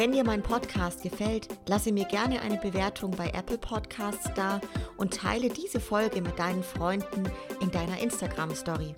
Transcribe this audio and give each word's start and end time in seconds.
Wenn 0.00 0.12
dir 0.12 0.24
mein 0.24 0.42
Podcast 0.42 1.02
gefällt, 1.02 1.48
lasse 1.68 1.92
mir 1.92 2.06
gerne 2.06 2.40
eine 2.40 2.56
Bewertung 2.56 3.10
bei 3.10 3.26
Apple 3.34 3.58
Podcasts 3.58 4.30
da 4.34 4.58
und 4.96 5.12
teile 5.12 5.50
diese 5.50 5.78
Folge 5.78 6.22
mit 6.22 6.38
deinen 6.38 6.62
Freunden 6.62 7.24
in 7.60 7.70
deiner 7.70 8.00
Instagram-Story. 8.00 8.94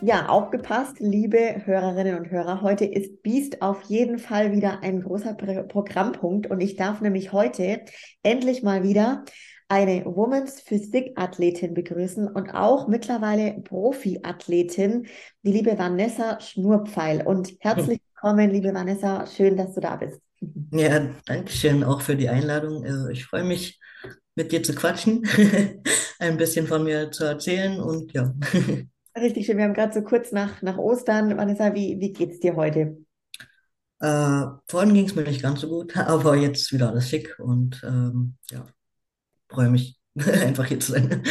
Ja, 0.00 0.30
aufgepasst, 0.30 1.00
liebe 1.00 1.66
Hörerinnen 1.66 2.16
und 2.16 2.30
Hörer. 2.30 2.62
Heute 2.62 2.86
ist 2.86 3.22
Beast 3.22 3.60
auf 3.60 3.82
jeden 3.82 4.18
Fall 4.18 4.52
wieder 4.52 4.82
ein 4.82 5.02
großer 5.02 5.34
Programmpunkt 5.34 6.46
und 6.46 6.62
ich 6.62 6.76
darf 6.76 7.02
nämlich 7.02 7.32
heute 7.32 7.82
endlich 8.22 8.62
mal 8.62 8.84
wieder 8.84 9.26
eine 9.68 10.04
Women's 10.04 10.60
Physik 10.60 11.12
Athletin 11.16 11.74
begrüßen 11.74 12.28
und 12.28 12.50
auch 12.50 12.88
mittlerweile 12.88 13.60
Profi-Athletin, 13.62 15.06
die 15.42 15.52
liebe 15.52 15.78
Vanessa 15.78 16.40
Schnurpfeil. 16.40 17.26
Und 17.26 17.54
herzlich 17.60 18.00
willkommen, 18.14 18.50
liebe 18.50 18.74
Vanessa. 18.74 19.26
Schön, 19.26 19.56
dass 19.56 19.74
du 19.74 19.80
da 19.80 19.96
bist. 19.96 20.20
Ja, 20.72 21.08
danke 21.24 21.50
schön 21.50 21.82
auch 21.84 22.02
für 22.02 22.16
die 22.16 22.28
Einladung. 22.28 22.84
Äh, 22.84 23.12
ich 23.12 23.24
freue 23.24 23.44
mich, 23.44 23.80
mit 24.34 24.52
dir 24.52 24.62
zu 24.62 24.74
quatschen, 24.74 25.22
ein 26.18 26.36
bisschen 26.36 26.66
von 26.66 26.84
mir 26.84 27.10
zu 27.10 27.24
erzählen 27.24 27.80
und 27.80 28.12
ja. 28.12 28.34
Richtig 29.16 29.46
schön. 29.46 29.56
Wir 29.56 29.64
haben 29.64 29.74
gerade 29.74 29.94
so 29.94 30.02
kurz 30.02 30.32
nach, 30.32 30.60
nach 30.60 30.76
Ostern. 30.76 31.36
Vanessa, 31.36 31.74
wie, 31.74 31.98
wie 32.00 32.24
es 32.24 32.40
dir 32.40 32.56
heute? 32.56 32.98
Äh, 34.00 34.44
vorhin 34.66 34.92
ging 34.92 35.06
es 35.06 35.14
mir 35.14 35.22
nicht 35.22 35.42
ganz 35.42 35.60
so 35.60 35.68
gut, 35.68 35.96
aber 35.96 36.36
jetzt 36.36 36.72
wieder 36.72 36.90
alles 36.90 37.08
schick 37.08 37.38
und 37.38 37.80
ähm, 37.84 38.34
ja, 38.50 38.66
freue 39.54 39.70
mich 39.70 39.98
einfach 40.16 40.66
hier 40.66 40.80
zu 40.80 40.92
sein. 40.92 41.22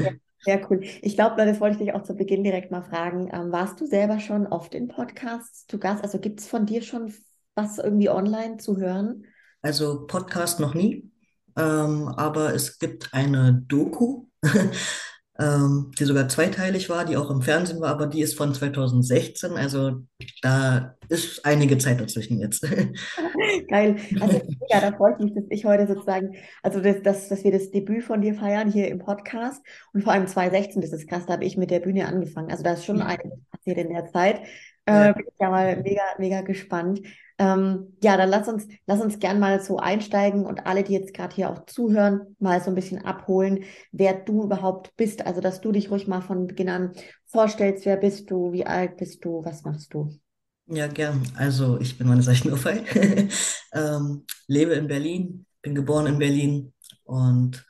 Ja. 0.00 0.10
Sehr 0.44 0.68
cool. 0.68 0.80
Ich 1.02 1.14
glaube, 1.14 1.36
das 1.36 1.60
wollte 1.60 1.76
ich 1.76 1.84
dich 1.84 1.94
auch 1.94 2.02
zu 2.02 2.14
Beginn 2.14 2.42
direkt 2.42 2.72
mal 2.72 2.82
fragen. 2.82 3.30
Ähm, 3.32 3.52
warst 3.52 3.80
du 3.80 3.86
selber 3.86 4.18
schon 4.18 4.48
oft 4.48 4.74
in 4.74 4.88
Podcasts 4.88 5.66
zu 5.68 5.78
Gast? 5.78 6.02
Also 6.02 6.18
gibt 6.18 6.40
es 6.40 6.48
von 6.48 6.66
dir 6.66 6.82
schon 6.82 7.14
was 7.54 7.78
irgendwie 7.78 8.10
online 8.10 8.56
zu 8.56 8.76
hören? 8.76 9.24
Also 9.60 10.04
Podcast 10.06 10.58
noch 10.58 10.74
nie, 10.74 11.08
ähm, 11.56 12.08
aber 12.08 12.54
es 12.54 12.80
gibt 12.80 13.14
eine 13.14 13.62
Doku 13.68 14.26
ähm, 15.38 15.92
die 15.98 16.04
sogar 16.04 16.28
zweiteilig 16.28 16.90
war, 16.90 17.04
die 17.04 17.16
auch 17.16 17.30
im 17.30 17.40
Fernsehen 17.40 17.80
war, 17.80 17.90
aber 17.90 18.06
die 18.06 18.20
ist 18.20 18.36
von 18.36 18.54
2016. 18.54 19.52
Also 19.52 20.02
da 20.42 20.96
ist 21.08 21.44
einige 21.44 21.78
Zeit 21.78 22.00
dazwischen 22.00 22.38
jetzt. 22.38 22.62
Geil. 23.68 23.96
Also 24.20 24.42
ja, 24.68 24.80
da 24.80 24.92
freue 24.92 25.14
ich 25.14 25.24
mich, 25.24 25.34
dass 25.34 25.44
ich 25.48 25.64
heute 25.64 25.86
sozusagen, 25.86 26.34
also 26.62 26.80
das, 26.80 27.02
das, 27.02 27.28
dass 27.28 27.44
wir 27.44 27.52
das 27.52 27.70
Debüt 27.70 28.04
von 28.04 28.20
dir 28.20 28.34
feiern 28.34 28.70
hier 28.70 28.88
im 28.88 28.98
Podcast. 28.98 29.64
Und 29.94 30.02
vor 30.04 30.12
allem 30.12 30.26
2016, 30.26 30.82
das 30.82 30.92
ist 30.92 31.08
krass, 31.08 31.26
da 31.26 31.34
habe 31.34 31.44
ich 31.44 31.56
mit 31.56 31.70
der 31.70 31.80
Bühne 31.80 32.06
angefangen. 32.06 32.50
Also 32.50 32.62
da 32.62 32.74
ist 32.74 32.84
schon 32.84 33.00
einiges 33.00 33.38
passiert 33.50 33.78
in 33.78 33.92
der 33.92 34.06
Zeit. 34.06 34.42
Äh, 34.86 34.92
ja. 34.92 35.12
Bin 35.12 35.26
ich 35.26 35.34
ja 35.40 35.50
mal 35.50 35.76
mega, 35.82 36.02
mega 36.18 36.40
gespannt. 36.42 37.00
Ähm, 37.38 37.96
ja, 38.02 38.16
dann 38.16 38.28
lass 38.28 38.48
uns, 38.48 38.66
lass 38.86 39.00
uns 39.00 39.18
gern 39.18 39.40
mal 39.40 39.60
so 39.60 39.78
einsteigen 39.78 40.46
und 40.46 40.66
alle, 40.66 40.82
die 40.84 40.92
jetzt 40.92 41.14
gerade 41.14 41.34
hier 41.34 41.50
auch 41.50 41.64
zuhören, 41.66 42.36
mal 42.38 42.60
so 42.62 42.70
ein 42.70 42.74
bisschen 42.74 43.04
abholen, 43.04 43.64
wer 43.90 44.14
du 44.14 44.44
überhaupt 44.44 44.94
bist. 44.96 45.26
Also, 45.26 45.40
dass 45.40 45.60
du 45.60 45.72
dich 45.72 45.90
ruhig 45.90 46.06
mal 46.06 46.20
von 46.20 46.46
Beginn 46.46 46.68
an 46.68 46.92
vorstellst, 47.26 47.86
wer 47.86 47.96
bist 47.96 48.30
du, 48.30 48.52
wie 48.52 48.66
alt 48.66 48.96
bist 48.96 49.24
du, 49.24 49.44
was 49.44 49.64
machst 49.64 49.92
du? 49.94 50.18
Ja, 50.66 50.86
gern. 50.86 51.22
Also, 51.36 51.80
ich 51.80 51.98
bin 51.98 52.08
Vanessa 52.08 52.34
Schnurfei, 52.34 52.84
ähm, 53.72 54.24
lebe 54.46 54.74
in 54.74 54.86
Berlin, 54.86 55.46
bin 55.62 55.74
geboren 55.74 56.06
in 56.06 56.18
Berlin 56.18 56.72
und 57.04 57.66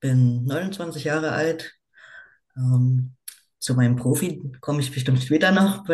bin 0.00 0.44
29 0.44 1.04
Jahre 1.04 1.32
alt. 1.32 1.74
Ähm, 2.56 3.14
zu 3.58 3.74
meinem 3.74 3.94
Profi 3.94 4.42
komme 4.60 4.80
ich 4.80 4.90
bestimmt 4.90 5.22
später 5.22 5.52
noch, 5.52 5.84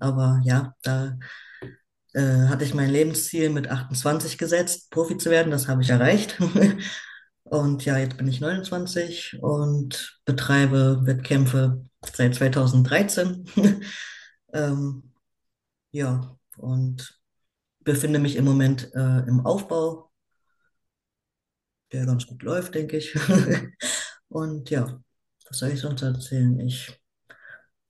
aber 0.00 0.40
ja, 0.42 0.74
da 0.82 1.18
äh, 2.14 2.48
hatte 2.48 2.64
ich 2.64 2.74
mein 2.74 2.90
Lebensziel 2.90 3.50
mit 3.50 3.68
28 3.68 4.38
gesetzt, 4.38 4.90
Profi 4.90 5.16
zu 5.16 5.30
werden. 5.30 5.50
Das 5.50 5.68
habe 5.68 5.82
ich 5.82 5.90
erreicht. 5.90 6.38
Und 7.50 7.84
ja, 7.84 7.98
jetzt 7.98 8.16
bin 8.16 8.28
ich 8.28 8.40
29 8.40 9.38
und 9.42 10.20
betreibe 10.24 11.00
Wettkämpfe 11.04 11.84
seit 12.14 12.36
2013. 12.36 13.44
ähm, 14.52 15.12
ja, 15.90 16.38
und 16.58 17.20
befinde 17.80 18.20
mich 18.20 18.36
im 18.36 18.44
Moment 18.44 18.94
äh, 18.94 19.26
im 19.26 19.44
Aufbau, 19.44 20.12
der 21.92 22.06
ganz 22.06 22.24
gut 22.28 22.44
läuft, 22.44 22.76
denke 22.76 22.98
ich. 22.98 23.16
und 24.28 24.70
ja, 24.70 25.02
was 25.48 25.58
soll 25.58 25.70
ich 25.70 25.80
sonst 25.80 26.02
erzählen? 26.02 26.60
Ich 26.60 26.99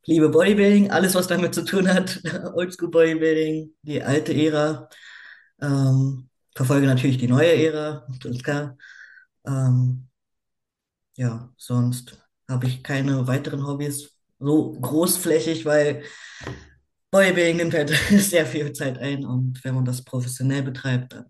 liebe 0.07 0.29
Bodybuilding, 0.29 0.91
alles, 0.91 1.15
was 1.15 1.27
damit 1.27 1.55
zu 1.55 1.65
tun 1.65 1.89
hat. 1.89 2.21
Oldschool 2.55 2.91
Bodybuilding, 2.91 3.75
die 3.83 4.03
alte 4.03 4.35
Ära. 4.35 4.89
Ähm, 5.61 6.29
verfolge 6.55 6.87
natürlich 6.87 7.19
die 7.19 7.29
neue 7.29 7.53
Ära, 7.53 8.07
ist 8.25 8.45
klar. 8.45 8.77
Ähm, 9.47 10.09
ja, 11.17 11.53
sonst 11.57 12.19
habe 12.49 12.67
ich 12.67 12.83
keine 12.83 13.27
weiteren 13.27 13.67
Hobbys 13.67 14.11
so 14.39 14.73
großflächig, 14.81 15.65
weil 15.67 16.03
Bodybuilding 17.11 17.57
nimmt 17.59 17.75
halt 17.75 17.91
sehr 18.11 18.47
viel 18.47 18.73
Zeit 18.73 18.99
ein 18.99 19.25
und 19.25 19.63
wenn 19.65 19.75
man 19.75 19.85
das 19.85 20.03
professionell 20.05 20.63
betreibt, 20.63 21.13
dann 21.13 21.27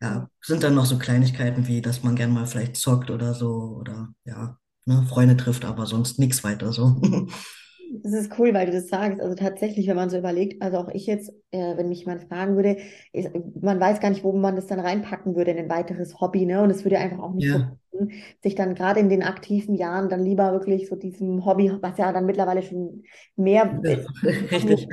ja, 0.00 0.28
sind 0.42 0.62
dann 0.62 0.74
noch 0.74 0.86
so 0.86 0.98
Kleinigkeiten 0.98 1.66
wie, 1.66 1.80
dass 1.80 2.02
man 2.02 2.16
gern 2.16 2.32
mal 2.32 2.46
vielleicht 2.46 2.76
zockt 2.76 3.10
oder 3.10 3.34
so 3.34 3.76
oder 3.80 4.12
ja, 4.24 4.58
ne, 4.86 5.04
Freunde 5.08 5.36
trifft, 5.36 5.64
aber 5.64 5.86
sonst 5.86 6.18
nichts 6.18 6.42
weiter 6.44 6.72
so. 6.72 6.96
Das 8.02 8.12
ist 8.12 8.38
cool, 8.38 8.52
weil 8.52 8.66
du 8.66 8.72
das 8.72 8.88
sagst. 8.88 9.20
Also 9.20 9.34
tatsächlich, 9.34 9.86
wenn 9.86 9.96
man 9.96 10.10
so 10.10 10.18
überlegt, 10.18 10.60
also 10.60 10.78
auch 10.78 10.88
ich 10.88 11.06
jetzt, 11.06 11.30
äh, 11.50 11.76
wenn 11.76 11.88
mich 11.88 12.00
jemand 12.00 12.24
fragen 12.24 12.56
würde, 12.56 12.78
ist, 13.12 13.30
man 13.60 13.80
weiß 13.80 14.00
gar 14.00 14.10
nicht, 14.10 14.24
wo 14.24 14.32
man 14.32 14.56
das 14.56 14.66
dann 14.66 14.80
reinpacken 14.80 15.36
würde 15.36 15.52
in 15.52 15.58
ein 15.58 15.70
weiteres 15.70 16.20
Hobby, 16.20 16.46
ne? 16.46 16.62
Und 16.62 16.70
es 16.70 16.84
würde 16.84 16.98
einfach 16.98 17.20
auch 17.20 17.32
nicht 17.32 17.46
ja. 17.46 17.58
so 17.92 18.08
sich 18.42 18.54
dann 18.54 18.74
gerade 18.74 19.00
in 19.00 19.08
den 19.08 19.22
aktiven 19.22 19.74
Jahren 19.74 20.08
dann 20.08 20.22
lieber 20.22 20.52
wirklich 20.52 20.88
so 20.88 20.96
diesem 20.96 21.44
Hobby, 21.44 21.72
was 21.80 21.96
ja 21.98 22.12
dann 22.12 22.26
mittlerweile 22.26 22.62
schon 22.62 23.04
mehr 23.36 23.80
ja. 23.82 23.98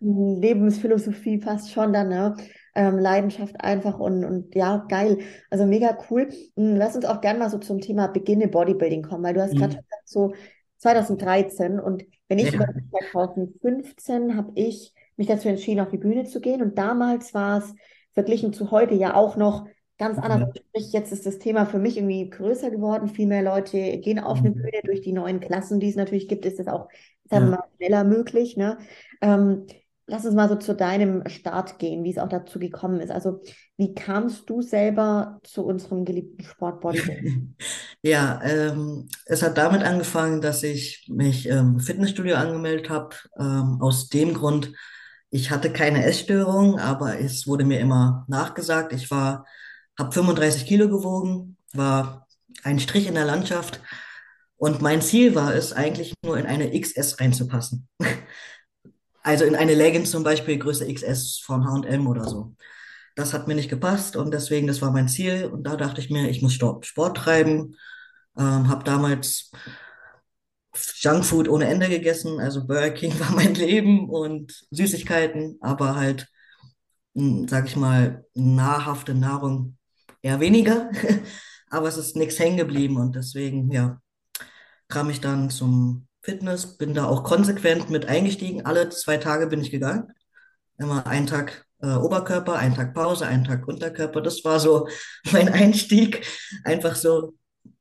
Lebensphilosophie 0.00 1.40
fast 1.40 1.72
schon 1.72 1.92
dann, 1.92 2.08
ne? 2.08 2.36
Ähm, 2.78 2.96
Leidenschaft 2.96 3.60
einfach 3.60 3.98
und, 3.98 4.24
und 4.24 4.54
ja, 4.54 4.86
geil. 4.88 5.18
Also 5.50 5.66
mega 5.66 5.98
cool. 6.08 6.28
Hm, 6.56 6.76
lass 6.76 6.94
uns 6.94 7.04
auch 7.04 7.20
gerne 7.20 7.40
mal 7.40 7.50
so 7.50 7.58
zum 7.58 7.80
Thema 7.80 8.06
Beginne 8.06 8.46
Bodybuilding 8.46 9.02
kommen, 9.02 9.24
weil 9.24 9.34
du 9.34 9.42
hast 9.42 9.54
mhm. 9.54 9.58
gerade 9.58 9.76
gesagt, 9.76 10.08
so 10.08 10.32
2013 10.76 11.80
und 11.80 12.04
wenn 12.28 12.38
ich 12.38 12.52
ja. 12.52 12.54
über 12.54 12.66
2015 13.00 14.36
habe 14.36 14.52
ich 14.54 14.94
mich 15.16 15.26
dazu 15.26 15.48
entschieden, 15.48 15.80
auf 15.80 15.90
die 15.90 15.98
Bühne 15.98 16.24
zu 16.24 16.40
gehen 16.40 16.62
und 16.62 16.78
damals 16.78 17.34
war 17.34 17.58
es 17.58 17.74
verglichen 18.12 18.52
zu 18.52 18.70
heute 18.70 18.94
ja 18.94 19.14
auch 19.14 19.36
noch 19.36 19.66
ganz 19.98 20.16
anders. 20.18 20.50
Ja. 20.54 20.62
Sprich, 20.68 20.92
jetzt 20.92 21.12
ist 21.12 21.26
das 21.26 21.40
Thema 21.40 21.66
für 21.66 21.80
mich 21.80 21.96
irgendwie 21.96 22.30
größer 22.30 22.70
geworden. 22.70 23.08
Viel 23.08 23.26
mehr 23.26 23.42
Leute 23.42 23.98
gehen 23.98 24.20
auf 24.20 24.38
eine 24.38 24.50
mhm. 24.50 24.54
Bühne. 24.54 24.80
Durch 24.84 25.00
die 25.00 25.12
neuen 25.12 25.40
Klassen, 25.40 25.80
die 25.80 25.88
es 25.88 25.96
natürlich 25.96 26.28
gibt, 26.28 26.46
ist 26.46 26.60
es 26.60 26.68
auch 26.68 26.88
sagen 27.28 27.46
wir 27.46 27.56
mal, 27.56 27.64
schneller 27.76 28.04
möglich. 28.04 28.56
Ne? 28.56 28.78
Ähm, 29.20 29.66
lass 30.08 30.24
uns 30.24 30.34
mal 30.34 30.48
so 30.48 30.56
zu 30.56 30.74
deinem 30.74 31.28
Start 31.28 31.78
gehen, 31.78 32.02
wie 32.02 32.10
es 32.10 32.18
auch 32.18 32.28
dazu 32.28 32.58
gekommen 32.58 33.00
ist. 33.00 33.10
Also, 33.10 33.42
wie 33.76 33.94
kamst 33.94 34.48
du 34.50 34.62
selber 34.62 35.38
zu 35.44 35.64
unserem 35.64 36.04
geliebten 36.04 36.42
Sportbodybuilding? 36.42 37.54
Ja, 38.00 38.40
ähm, 38.44 39.08
es 39.26 39.42
hat 39.42 39.58
damit 39.58 39.82
angefangen, 39.82 40.40
dass 40.40 40.62
ich 40.62 41.08
mich 41.10 41.46
im 41.46 41.80
Fitnessstudio 41.80 42.36
angemeldet 42.36 42.90
habe. 42.90 43.16
Ähm, 43.36 43.78
aus 43.80 44.08
dem 44.08 44.34
Grund, 44.34 44.72
ich 45.30 45.50
hatte 45.50 45.72
keine 45.72 46.04
Essstörung, 46.04 46.78
aber 46.78 47.18
es 47.18 47.48
wurde 47.48 47.64
mir 47.64 47.80
immer 47.80 48.24
nachgesagt. 48.28 48.92
Ich 48.92 49.10
war, 49.10 49.44
habe 49.98 50.12
35 50.12 50.64
Kilo 50.64 50.88
gewogen, 50.88 51.56
war 51.72 52.28
ein 52.62 52.78
Strich 52.78 53.08
in 53.08 53.14
der 53.14 53.24
Landschaft. 53.24 53.80
Und 54.56 54.80
mein 54.80 55.02
Ziel 55.02 55.34
war 55.34 55.52
es, 55.52 55.72
eigentlich 55.72 56.14
nur 56.24 56.38
in 56.38 56.46
eine 56.46 56.80
XS 56.80 57.18
reinzupassen. 57.18 57.88
Also 59.22 59.44
in 59.44 59.56
eine 59.56 59.74
Leggings 59.74 60.10
zum 60.10 60.22
Beispiel 60.22 60.58
Größe 60.58 60.92
XS 60.92 61.38
von 61.38 61.64
H&M 61.66 62.06
oder 62.06 62.24
so. 62.24 62.54
Das 63.14 63.32
hat 63.32 63.48
mir 63.48 63.54
nicht 63.54 63.68
gepasst 63.68 64.16
und 64.16 64.32
deswegen, 64.32 64.66
das 64.66 64.80
war 64.80 64.92
mein 64.92 65.08
Ziel. 65.08 65.46
Und 65.46 65.64
da 65.64 65.76
dachte 65.76 66.00
ich 66.00 66.10
mir, 66.10 66.28
ich 66.28 66.40
muss 66.42 66.54
Sport 66.54 67.16
treiben. 67.16 67.76
Ähm, 68.36 68.68
habe 68.68 68.84
damals 68.84 69.50
Junkfood 71.00 71.48
ohne 71.48 71.66
Ende 71.66 71.88
gegessen. 71.88 72.40
Also 72.40 72.66
Burger 72.66 72.90
King 72.90 73.18
war 73.20 73.32
mein 73.32 73.54
Leben 73.54 74.08
und 74.08 74.66
Süßigkeiten, 74.70 75.58
aber 75.60 75.96
halt, 75.96 76.28
hm, 77.14 77.48
sag 77.48 77.66
ich 77.66 77.76
mal, 77.76 78.24
nahrhafte 78.34 79.14
Nahrung 79.14 79.76
eher 80.22 80.40
weniger. 80.40 80.90
aber 81.70 81.88
es 81.88 81.96
ist 81.96 82.16
nichts 82.16 82.38
hängen 82.38 82.56
geblieben 82.56 82.96
und 82.98 83.16
deswegen, 83.16 83.70
ja, 83.70 84.00
kam 84.88 85.10
ich 85.10 85.20
dann 85.20 85.50
zum 85.50 86.07
Fitness, 86.28 86.76
bin 86.76 86.92
da 86.92 87.06
auch 87.06 87.24
konsequent 87.24 87.88
mit 87.88 88.04
eingestiegen. 88.04 88.66
Alle 88.66 88.90
zwei 88.90 89.16
Tage 89.16 89.46
bin 89.46 89.62
ich 89.62 89.70
gegangen. 89.70 90.12
Immer 90.76 91.06
einen 91.06 91.26
Tag 91.26 91.64
äh, 91.80 91.94
Oberkörper, 91.94 92.56
einen 92.56 92.74
Tag 92.74 92.92
Pause, 92.92 93.26
einen 93.26 93.44
Tag 93.44 93.66
Unterkörper. 93.66 94.20
Das 94.20 94.44
war 94.44 94.60
so 94.60 94.88
mein 95.32 95.48
Einstieg. 95.48 96.26
Einfach 96.64 96.96
so, 96.96 97.32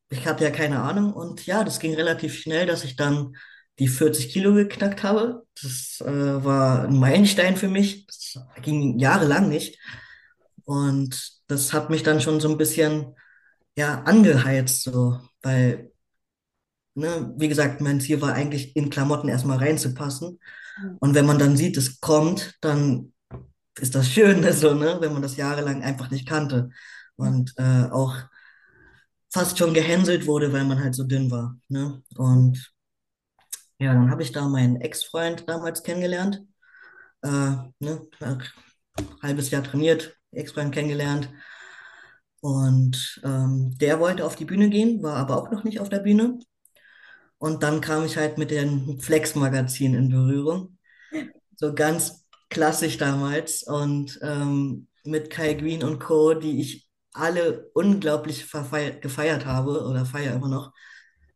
ich 0.09 0.25
hatte 0.25 0.45
ja 0.45 0.51
keine 0.51 0.79
Ahnung. 0.81 1.11
Und 1.11 1.45
ja, 1.45 1.65
das 1.65 1.81
ging 1.81 1.93
relativ 1.93 2.39
schnell, 2.39 2.65
dass 2.65 2.85
ich 2.85 2.95
dann 2.95 3.35
die 3.79 3.89
40 3.89 4.29
Kilo 4.29 4.53
geknackt 4.53 5.03
habe. 5.03 5.45
Das 5.61 6.01
äh, 6.07 6.45
war 6.45 6.85
ein 6.85 6.97
Meilenstein 6.97 7.57
für 7.57 7.67
mich. 7.67 8.07
Das 8.07 8.39
ging 8.61 8.97
jahrelang 8.97 9.49
nicht. 9.49 9.77
Und 10.63 11.41
das 11.47 11.73
hat 11.73 11.89
mich 11.89 12.03
dann 12.03 12.21
schon 12.21 12.39
so 12.39 12.49
ein 12.49 12.57
bisschen, 12.57 13.13
ja, 13.77 14.03
angeheizt, 14.03 14.83
so, 14.83 15.19
weil, 15.41 15.91
ne, 16.97 17.33
wie 17.37 17.47
gesagt, 17.47 17.79
mein 17.81 18.01
Ziel 18.01 18.21
war 18.21 18.33
eigentlich 18.33 18.75
in 18.75 18.89
Klamotten 18.89 19.29
erstmal 19.29 19.59
reinzupassen. 19.59 20.39
Und 20.99 21.15
wenn 21.15 21.25
man 21.25 21.39
dann 21.39 21.57
sieht, 21.57 21.77
es 21.77 21.99
kommt, 22.01 22.57
dann 22.61 23.13
ist 23.79 23.95
das 23.95 24.09
schön, 24.09 24.41
ne, 24.41 24.53
so, 24.53 24.73
ne, 24.73 24.97
wenn 24.99 25.13
man 25.13 25.21
das 25.21 25.37
jahrelang 25.37 25.83
einfach 25.83 26.09
nicht 26.11 26.27
kannte. 26.27 26.69
Und 27.15 27.53
äh, 27.57 27.85
auch 27.91 28.15
fast 29.31 29.57
schon 29.57 29.73
gehänselt 29.73 30.27
wurde, 30.27 30.51
weil 30.53 30.65
man 30.65 30.79
halt 30.79 30.95
so 30.95 31.03
dünn 31.03 31.31
war. 31.31 31.57
Ne? 31.67 32.03
Und 32.15 32.73
ja, 33.79 33.93
dann 33.93 34.09
habe 34.09 34.23
ich 34.23 34.31
da 34.31 34.47
meinen 34.47 34.81
Ex-Freund 34.81 35.47
damals 35.47 35.83
kennengelernt. 35.83 36.43
Äh, 37.21 37.55
ne, 37.79 38.07
halbes 39.21 39.51
Jahr 39.51 39.63
trainiert, 39.63 40.15
Ex-Freund 40.31 40.73
kennengelernt. 40.73 41.29
Und 42.41 43.19
ähm, 43.23 43.75
der 43.77 43.99
wollte 43.99 44.25
auf 44.25 44.35
die 44.35 44.45
Bühne 44.45 44.69
gehen, 44.69 45.01
war 45.03 45.17
aber 45.17 45.37
auch 45.37 45.51
noch 45.51 45.63
nicht 45.63 45.79
auf 45.79 45.89
der 45.89 45.99
Bühne. 45.99 46.39
Und 47.39 47.63
dann 47.63 47.81
kam 47.81 48.05
ich 48.05 48.17
halt 48.17 48.37
mit 48.37 48.51
dem 48.51 48.99
Flex-Magazin 48.99 49.93
in 49.93 50.09
Berührung. 50.09 50.77
So 51.55 51.73
ganz 51.73 52.25
klassisch 52.49 52.97
damals. 52.97 53.63
Und 53.63 54.19
ähm, 54.21 54.87
mit 55.03 55.29
Kai 55.29 55.53
Green 55.53 55.83
und 55.83 55.99
Co., 55.99 56.33
die 56.33 56.61
ich 56.61 56.87
alle 57.13 57.69
unglaublich 57.73 58.49
gefeiert 59.01 59.45
habe 59.45 59.85
oder 59.85 60.05
feiere 60.05 60.35
immer 60.35 60.49
noch. 60.49 60.73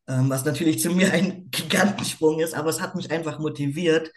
Ähm, 0.08 0.30
was 0.30 0.46
natürlich 0.46 0.80
zu 0.80 0.90
mir 0.92 1.12
ein 1.12 1.48
Gigantensprung 1.52 2.40
ist, 2.40 2.54
aber 2.54 2.70
es 2.70 2.82
hat 2.82 2.96
mich 2.96 3.12
einfach 3.12 3.40
motiviert, 3.40 4.12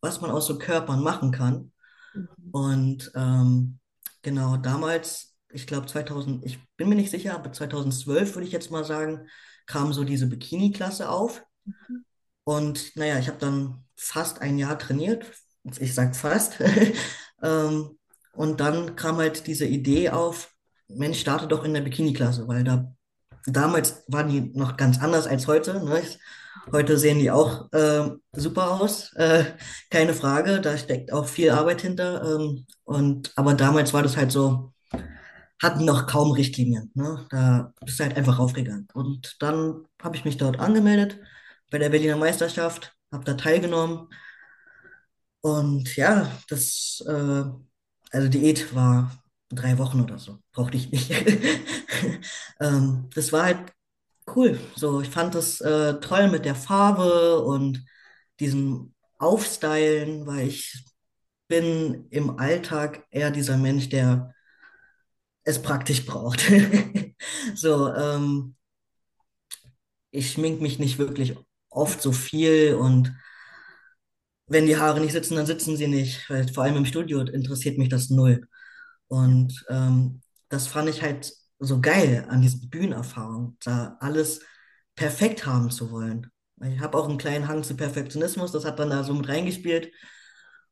was 0.00 0.20
man 0.20 0.30
aus 0.30 0.46
so 0.46 0.58
Körpern 0.58 1.02
machen 1.02 1.30
kann. 1.30 1.72
Mhm. 2.14 2.28
Und 2.52 3.12
ähm, 3.14 3.78
genau, 4.22 4.56
damals, 4.56 5.36
ich 5.50 5.66
glaube 5.66 5.86
2000, 5.86 6.44
ich 6.44 6.58
bin 6.76 6.88
mir 6.88 6.96
nicht 6.96 7.10
sicher, 7.10 7.34
aber 7.34 7.52
2012 7.52 8.34
würde 8.34 8.46
ich 8.46 8.52
jetzt 8.52 8.70
mal 8.70 8.84
sagen, 8.84 9.28
kam 9.66 9.92
so 9.92 10.04
diese 10.04 10.26
Bikini-Klasse 10.26 11.08
auf. 11.08 11.42
Mhm. 11.64 12.04
Und 12.44 12.96
naja, 12.96 13.18
ich 13.18 13.28
habe 13.28 13.38
dann 13.38 13.84
fast 13.96 14.40
ein 14.40 14.58
Jahr 14.58 14.78
trainiert. 14.78 15.26
Ich 15.78 15.94
sage 15.94 16.14
fast. 16.14 16.58
ähm, 17.42 17.98
und 18.32 18.60
dann 18.60 18.96
kam 18.96 19.16
halt 19.16 19.46
diese 19.46 19.66
Idee 19.66 20.10
auf, 20.10 20.54
Mensch, 20.88 21.20
starte 21.20 21.48
doch 21.48 21.64
in 21.64 21.74
der 21.74 21.80
Bikini-Klasse, 21.80 22.46
weil 22.46 22.62
da 22.62 22.92
damals 23.46 24.04
waren 24.08 24.28
die 24.28 24.52
noch 24.54 24.76
ganz 24.76 25.00
anders 25.00 25.26
als 25.26 25.46
heute. 25.46 25.84
Ne? 25.84 26.02
Heute 26.72 26.98
sehen 26.98 27.18
die 27.18 27.30
auch 27.30 27.72
äh, 27.72 28.10
super 28.32 28.80
aus, 28.80 29.12
äh, 29.16 29.44
keine 29.90 30.14
Frage. 30.14 30.60
Da 30.60 30.76
steckt 30.76 31.12
auch 31.12 31.26
viel 31.26 31.50
Arbeit 31.50 31.80
hinter. 31.80 32.22
Ähm, 32.22 32.66
und 32.84 33.32
aber 33.36 33.54
damals 33.54 33.92
war 33.92 34.02
das 34.02 34.16
halt 34.16 34.32
so, 34.32 34.72
hatten 35.62 35.84
noch 35.84 36.06
kaum 36.06 36.32
Richtlinien. 36.32 36.90
Ne? 36.94 37.26
Da 37.30 37.72
bist 37.84 37.98
du 37.98 38.04
halt 38.04 38.16
einfach 38.16 38.38
raufgegangen. 38.38 38.88
Und 38.94 39.36
dann 39.40 39.86
habe 40.02 40.16
ich 40.16 40.24
mich 40.24 40.36
dort 40.36 40.60
angemeldet 40.60 41.18
bei 41.70 41.78
der 41.78 41.90
Berliner 41.90 42.16
Meisterschaft, 42.16 42.96
habe 43.12 43.24
da 43.24 43.34
teilgenommen. 43.34 44.08
Und 45.40 45.96
ja, 45.96 46.30
das, 46.48 47.02
äh, 47.06 47.44
also 48.10 48.28
Diät 48.28 48.74
war 48.74 49.22
drei 49.50 49.78
Wochen 49.78 50.00
oder 50.02 50.18
so. 50.18 50.38
Brauchte 50.52 50.76
ich 50.76 50.90
nicht. 50.90 51.10
ähm, 52.60 53.08
das 53.14 53.32
war 53.32 53.44
halt 53.44 53.58
cool. 54.34 54.58
So, 54.76 55.00
ich 55.00 55.08
fand 55.08 55.34
das 55.34 55.60
äh, 55.60 56.00
toll 56.00 56.28
mit 56.28 56.44
der 56.44 56.54
Farbe 56.56 57.40
und 57.42 57.84
diesem 58.40 58.94
Aufstylen, 59.18 60.26
weil 60.26 60.48
ich 60.48 60.84
bin 61.48 62.08
im 62.10 62.38
Alltag 62.38 63.06
eher 63.10 63.30
dieser 63.30 63.56
Mensch, 63.56 63.88
der 63.88 64.34
es 65.46 65.62
praktisch 65.62 66.06
braucht. 66.06 66.42
so, 67.56 67.94
ähm, 67.94 68.56
ich 70.10 70.32
schmink 70.32 70.60
mich 70.60 70.78
nicht 70.78 70.98
wirklich 70.98 71.36
oft 71.70 72.00
so 72.02 72.12
viel 72.12 72.74
und 72.74 73.14
wenn 74.48 74.66
die 74.66 74.76
Haare 74.76 75.00
nicht 75.00 75.12
sitzen, 75.12 75.36
dann 75.36 75.46
sitzen 75.46 75.76
sie 75.76 75.88
nicht. 75.88 76.28
Weil 76.30 76.48
vor 76.52 76.64
allem 76.64 76.76
im 76.76 76.86
Studio 76.86 77.20
interessiert 77.20 77.78
mich 77.78 77.88
das 77.88 78.10
null. 78.10 78.46
Und 79.08 79.64
ähm, 79.68 80.22
das 80.48 80.66
fand 80.68 80.88
ich 80.88 81.02
halt 81.02 81.32
so 81.58 81.80
geil 81.80 82.26
an 82.28 82.42
diesen 82.42 82.68
Bühnenerfahrungen, 82.70 83.56
da 83.64 83.96
alles 84.00 84.40
perfekt 84.94 85.46
haben 85.46 85.70
zu 85.70 85.90
wollen. 85.90 86.30
Ich 86.62 86.80
habe 86.80 86.98
auch 86.98 87.08
einen 87.08 87.18
kleinen 87.18 87.48
Hang 87.48 87.64
zu 87.64 87.76
Perfektionismus, 87.76 88.52
das 88.52 88.64
hat 88.64 88.78
dann 88.78 88.90
da 88.90 89.04
so 89.04 89.14
mit 89.14 89.28
reingespielt. 89.28 89.92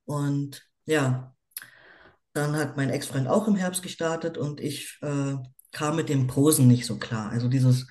Und 0.05 0.63
ja, 0.87 1.34
dann 2.35 2.57
hat 2.57 2.77
mein 2.77 2.91
Ex-Freund 2.91 3.29
auch 3.29 3.47
im 3.49 3.57
Herbst 3.57 3.83
gestartet 3.83 4.37
und 4.37 4.61
ich 4.61 4.99
äh, 5.03 5.37
kam 5.73 5.97
mit 5.97 6.09
dem 6.09 6.27
Posen 6.27 6.67
nicht 6.67 6.85
so 6.85 6.99
klar. 6.99 7.31
Also 7.31 7.49
dieses 7.49 7.87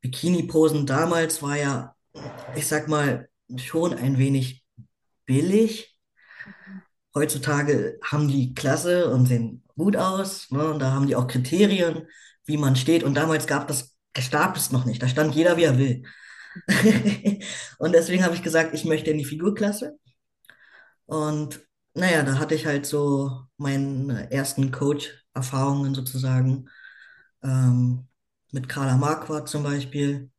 Bikini-Posen 0.00 0.86
damals 0.86 1.42
war 1.42 1.56
ja, 1.56 1.94
ich 2.54 2.66
sag 2.66 2.88
mal, 2.88 3.28
schon 3.56 3.92
ein 3.94 4.18
wenig 4.18 4.64
billig. 5.26 5.94
Heutzutage 7.14 7.98
haben 8.02 8.28
die 8.28 8.54
Klasse 8.54 9.10
und 9.10 9.26
sehen 9.26 9.62
gut 9.76 9.96
aus. 9.96 10.50
Ne? 10.50 10.64
Und 10.72 10.78
da 10.80 10.92
haben 10.92 11.06
die 11.06 11.16
auch 11.16 11.26
Kriterien, 11.26 12.06
wie 12.44 12.56
man 12.56 12.76
steht. 12.76 13.04
Und 13.04 13.14
damals 13.14 13.46
gab 13.46 13.68
das, 13.68 13.94
gab 14.30 14.56
es 14.56 14.72
noch 14.72 14.86
nicht. 14.86 15.02
Da 15.02 15.08
stand 15.08 15.34
jeder, 15.34 15.56
wie 15.58 15.64
er 15.64 15.78
will. 15.78 16.02
und 17.78 17.92
deswegen 17.92 18.24
habe 18.24 18.34
ich 18.34 18.42
gesagt, 18.42 18.74
ich 18.74 18.86
möchte 18.86 19.10
in 19.10 19.18
die 19.18 19.24
Figurklasse. 19.24 19.98
Und 21.04 21.65
naja, 21.96 22.22
da 22.22 22.38
hatte 22.38 22.54
ich 22.54 22.66
halt 22.66 22.86
so 22.86 23.46
meine 23.56 24.30
ersten 24.30 24.70
Coach-Erfahrungen 24.70 25.94
sozusagen 25.94 26.68
ähm, 27.42 28.08
mit 28.52 28.68
Carla 28.68 28.96
Marquardt 28.96 29.48
zum 29.48 29.62
Beispiel, 29.62 30.30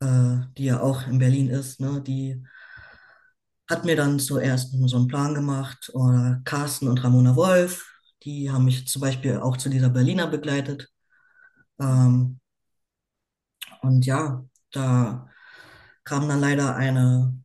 äh, 0.00 0.38
die 0.58 0.64
ja 0.66 0.80
auch 0.80 1.06
in 1.06 1.18
Berlin 1.18 1.48
ist. 1.50 1.80
Ne? 1.80 2.02
Die 2.02 2.44
hat 3.68 3.84
mir 3.84 3.96
dann 3.96 4.18
zuerst 4.18 4.72
so 4.72 4.96
einen 4.96 5.08
Plan 5.08 5.34
gemacht. 5.34 5.90
Oder 5.94 6.42
Carsten 6.44 6.88
und 6.88 7.02
Ramona 7.02 7.36
Wolf, 7.36 7.90
die 8.24 8.50
haben 8.50 8.64
mich 8.66 8.86
zum 8.88 9.02
Beispiel 9.02 9.38
auch 9.38 9.56
zu 9.56 9.68
dieser 9.68 9.90
Berliner 9.90 10.26
begleitet. 10.26 10.88
Ähm, 11.80 12.40
und 13.82 14.06
ja, 14.06 14.44
da 14.72 15.28
kam 16.04 16.28
dann 16.28 16.40
leider 16.40 16.76
eine, 16.76 17.38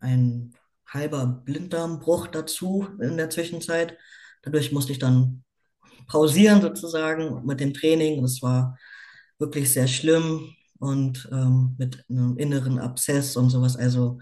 ein 0.00 0.55
halber 0.88 1.26
Blinddarmbruch 1.44 2.28
dazu 2.28 2.88
in 3.00 3.16
der 3.16 3.30
Zwischenzeit. 3.30 3.96
Dadurch 4.42 4.72
musste 4.72 4.92
ich 4.92 4.98
dann 4.98 5.44
pausieren 6.06 6.60
sozusagen 6.62 7.44
mit 7.44 7.60
dem 7.60 7.74
Training. 7.74 8.22
Das 8.22 8.42
war 8.42 8.78
wirklich 9.38 9.72
sehr 9.72 9.88
schlimm 9.88 10.54
und 10.78 11.28
ähm, 11.32 11.74
mit 11.78 12.04
einem 12.08 12.36
inneren 12.38 12.78
Abszess 12.78 13.36
und 13.36 13.50
sowas. 13.50 13.76
Also 13.76 14.18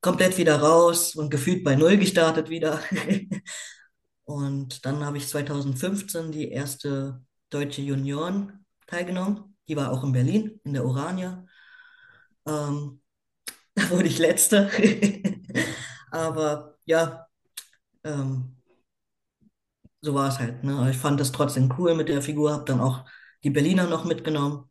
komplett 0.00 0.36
wieder 0.36 0.60
raus 0.60 1.14
und 1.14 1.30
gefühlt 1.30 1.64
bei 1.64 1.76
Null 1.76 1.96
gestartet 1.96 2.50
wieder. 2.50 2.80
Und 4.26 4.86
dann 4.86 5.04
habe 5.04 5.18
ich 5.18 5.28
2015 5.28 6.32
die 6.32 6.48
erste 6.50 7.22
deutsche 7.50 7.82
Junioren 7.82 8.64
teilgenommen. 8.86 9.56
Die 9.68 9.76
war 9.76 9.92
auch 9.92 10.02
in 10.02 10.12
Berlin, 10.12 10.60
in 10.64 10.72
der 10.72 10.84
Orania. 10.84 11.46
Ähm, 12.46 13.02
da 13.74 13.90
wurde 13.90 14.08
ich 14.08 14.18
Letzte. 14.18 14.70
Aber 16.14 16.78
ja, 16.86 17.26
ähm, 18.04 18.56
so 20.02 20.14
war 20.14 20.28
es 20.28 20.38
halt. 20.38 20.62
Ne? 20.64 20.90
Ich 20.90 20.96
fand 20.98 21.20
das 21.20 21.32
trotzdem 21.32 21.72
cool 21.78 21.94
mit 21.94 22.08
der 22.08 22.22
Figur, 22.22 22.52
habe 22.52 22.64
dann 22.64 22.80
auch 22.80 23.04
die 23.44 23.50
Berliner 23.50 23.86
noch 23.88 24.04
mitgenommen. 24.04 24.68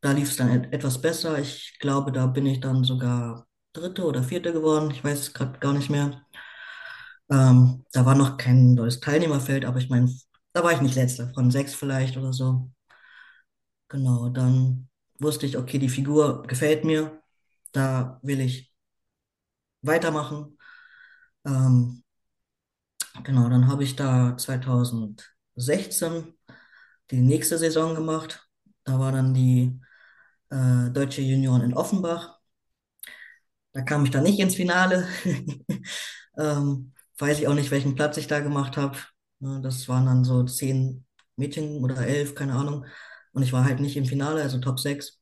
Da 0.00 0.12
lief 0.12 0.30
es 0.30 0.36
dann 0.36 0.50
et 0.50 0.72
etwas 0.72 1.00
besser. 1.00 1.38
Ich 1.38 1.78
glaube, 1.80 2.12
da 2.12 2.26
bin 2.26 2.46
ich 2.46 2.60
dann 2.60 2.84
sogar 2.84 3.46
Dritte 3.72 4.04
oder 4.04 4.22
Vierte 4.24 4.52
geworden. 4.52 4.90
Ich 4.90 5.04
weiß 5.04 5.18
es 5.20 5.34
gerade 5.34 5.58
gar 5.60 5.72
nicht 5.72 5.90
mehr. 5.90 6.22
Ähm, 7.30 7.84
da 7.92 8.04
war 8.06 8.14
noch 8.14 8.36
kein 8.36 8.74
neues 8.74 9.00
Teilnehmerfeld, 9.00 9.64
aber 9.64 9.78
ich 9.78 9.88
meine, 9.88 10.10
da 10.52 10.62
war 10.64 10.72
ich 10.72 10.80
nicht 10.80 10.94
letzter, 10.96 11.32
von 11.34 11.50
sechs 11.50 11.74
vielleicht 11.74 12.16
oder 12.16 12.32
so. 12.32 12.70
Genau, 13.88 14.28
dann 14.30 14.88
wusste 15.20 15.46
ich, 15.46 15.56
okay, 15.58 15.78
die 15.78 15.88
Figur 15.88 16.42
gefällt 16.44 16.84
mir, 16.84 17.22
da 17.72 18.18
will 18.22 18.40
ich 18.40 18.72
weitermachen. 19.82 20.56
Ähm, 21.46 22.02
genau, 23.24 23.48
dann 23.48 23.68
habe 23.68 23.84
ich 23.84 23.96
da 23.96 24.36
2016 24.36 26.34
die 27.10 27.20
nächste 27.20 27.58
Saison 27.58 27.94
gemacht. 27.94 28.48
Da 28.84 28.98
war 28.98 29.12
dann 29.12 29.34
die 29.34 29.80
äh, 30.50 30.90
Deutsche 30.92 31.22
Junioren 31.22 31.62
in 31.62 31.74
Offenbach. 31.74 32.40
Da 33.72 33.82
kam 33.82 34.04
ich 34.04 34.10
dann 34.10 34.24
nicht 34.24 34.38
ins 34.38 34.54
Finale. 34.56 35.06
ähm, 36.38 36.92
weiß 37.18 37.38
ich 37.38 37.48
auch 37.48 37.54
nicht, 37.54 37.70
welchen 37.70 37.94
Platz 37.94 38.16
ich 38.16 38.26
da 38.26 38.40
gemacht 38.40 38.76
habe. 38.76 38.98
Ne, 39.40 39.60
Das 39.62 39.88
waren 39.88 40.06
dann 40.06 40.24
so 40.24 40.44
zehn 40.44 41.04
Mädchen 41.36 41.82
oder 41.82 41.96
elf, 42.06 42.34
keine 42.34 42.54
Ahnung. 42.54 42.84
Und 43.32 43.42
ich 43.42 43.52
war 43.52 43.64
halt 43.64 43.80
nicht 43.80 43.96
im 43.96 44.04
Finale, 44.06 44.42
also 44.42 44.58
Top 44.58 44.78
6. 44.80 45.20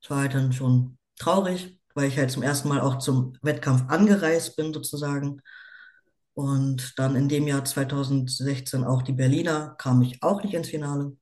Das 0.00 0.10
war 0.10 0.20
halt 0.20 0.34
dann 0.34 0.52
schon 0.52 0.98
traurig, 1.18 1.78
weil 1.94 2.08
ich 2.08 2.18
halt 2.18 2.30
zum 2.30 2.42
ersten 2.42 2.68
Mal 2.68 2.80
auch 2.80 2.98
zum 2.98 3.36
Wettkampf 3.42 3.90
angereist 3.90 4.56
bin, 4.56 4.72
sozusagen. 4.72 5.40
Und 6.34 6.98
dann 6.98 7.16
in 7.16 7.28
dem 7.28 7.46
Jahr 7.46 7.64
2016 7.64 8.84
auch 8.84 9.02
die 9.02 9.12
Berliner, 9.12 9.76
kam 9.78 10.02
ich 10.02 10.22
auch 10.22 10.42
nicht 10.42 10.54
ins 10.54 10.68
Finale. 10.68 11.16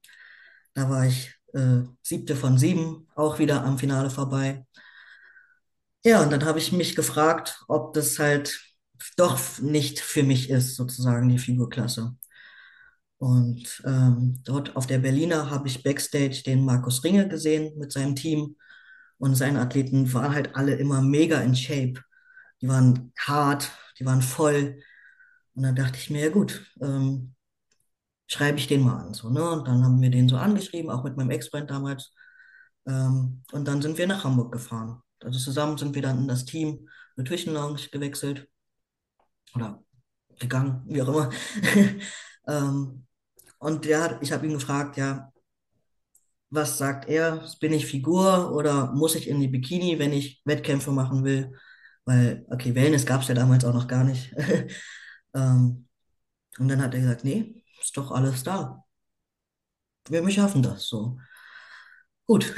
Da 0.75 0.89
war 0.89 1.07
ich 1.07 1.35
äh, 1.55 1.83
siebte 2.03 2.37
von 2.37 2.59
sieben, 2.59 3.09
auch 3.15 3.39
wieder 3.39 3.65
am 3.65 3.79
Finale 3.79 4.11
vorbei. 4.11 4.67
Ja, 6.05 6.23
und 6.23 6.31
dann 6.33 6.45
habe 6.45 6.59
ich 6.59 6.73
mich 6.73 6.97
gefragt, 6.97 7.63
ob 7.69 7.95
das 7.95 8.19
halt 8.19 8.61
doch 9.17 9.39
nicht 9.61 10.01
für 10.01 10.23
mich 10.23 10.51
ist, 10.51 10.77
sozusagen 10.77 11.29
die 11.29 11.39
Figurklasse. 11.39 12.17
Und 13.19 13.83
ähm, 13.87 14.41
dort 14.45 14.75
auf 14.75 14.87
der 14.89 14.99
Berliner 14.99 15.49
habe 15.51 15.69
ich 15.69 15.85
backstage 15.85 16.43
den 16.45 16.65
Markus 16.65 17.05
Ringe 17.05 17.29
gesehen 17.29 17.79
mit 17.79 17.93
seinem 17.93 18.17
Team. 18.17 18.57
Und 19.23 19.37
seine 19.37 19.61
Athleten 19.61 20.13
waren 20.15 20.35
halt 20.35 20.57
alle 20.57 20.75
immer 20.75 21.01
mega 21.01 21.41
in 21.43 21.55
Shape. 21.55 22.03
Die 22.61 22.67
waren 22.67 23.13
hart, 23.17 23.71
die 24.01 24.05
waren 24.05 24.21
voll. 24.21 24.83
Und 25.55 25.63
dann 25.63 25.77
dachte 25.77 25.97
ich 25.97 26.11
mir, 26.11 26.25
ja 26.25 26.31
gut, 26.31 26.67
ähm, 26.81 27.33
schreibe 28.27 28.59
ich 28.59 28.67
den 28.67 28.83
mal 28.83 28.99
an. 28.99 29.15
So, 29.15 29.31
ne? 29.31 29.49
Und 29.49 29.69
dann 29.69 29.85
haben 29.85 30.03
wir 30.03 30.11
den 30.11 30.29
so 30.29 30.37
angeschrieben, 30.37 30.91
auch 30.91 31.05
mit 31.05 31.17
meinem 31.17 31.31
Ex-Freund 31.31 31.71
damals. 31.71 32.13
Ähm, 32.85 33.45
und 33.53 33.65
dann 33.69 33.81
sind 33.81 33.97
wir 33.97 34.09
nach 34.09 34.25
Hamburg 34.25 34.51
gefahren. 34.51 35.01
Also 35.21 35.39
zusammen 35.39 35.79
sind 35.79 35.95
wir 35.95 36.03
dann 36.03 36.19
in 36.19 36.27
das 36.27 36.45
Team 36.45 36.89
Nutrition 37.15 37.55
Lounge 37.55 37.91
gewechselt 37.93 38.49
oder 39.55 39.85
gegangen, 40.41 40.83
wie 40.87 41.01
auch 41.01 41.09
immer. 41.09 41.31
ähm, 42.49 43.07
und 43.59 43.85
der 43.85 44.03
hat, 44.03 44.19
ich 44.21 44.33
habe 44.33 44.47
ihn 44.47 44.55
gefragt, 44.55 44.97
ja, 44.97 45.32
was 46.53 46.79
sagt 46.79 47.09
er? 47.09 47.45
Bin 47.61 47.73
ich 47.73 47.87
Figur 47.87 48.53
oder 48.55 48.93
muss 48.93 49.15
ich 49.15 49.29
in 49.29 49.41
die 49.41 49.49
Bikini, 49.49 49.99
wenn 49.99 50.13
ich 50.13 50.43
Wettkämpfe 50.45 50.93
machen 50.93 51.25
will? 51.25 51.53
Weil, 52.05 52.47
okay, 52.51 52.75
Wellness 52.75 53.07
gab 53.07 53.23
es 53.23 53.29
ja 53.29 53.35
damals 53.35 53.65
auch 53.65 53.75
noch 53.75 53.89
gar 53.89 54.05
nicht. 54.05 54.35
ähm, 55.35 55.89
und 56.59 56.69
dann 56.69 56.83
hat 56.83 56.95
er 56.95 57.01
gesagt, 57.01 57.25
nee, 57.25 57.65
ist 57.81 57.97
doch 57.97 58.11
alles 58.13 58.43
da. 58.43 58.85
Wir, 60.09 60.29
schaffen 60.31 60.63
das 60.63 60.87
so. 60.89 61.19
Gut. 62.27 62.55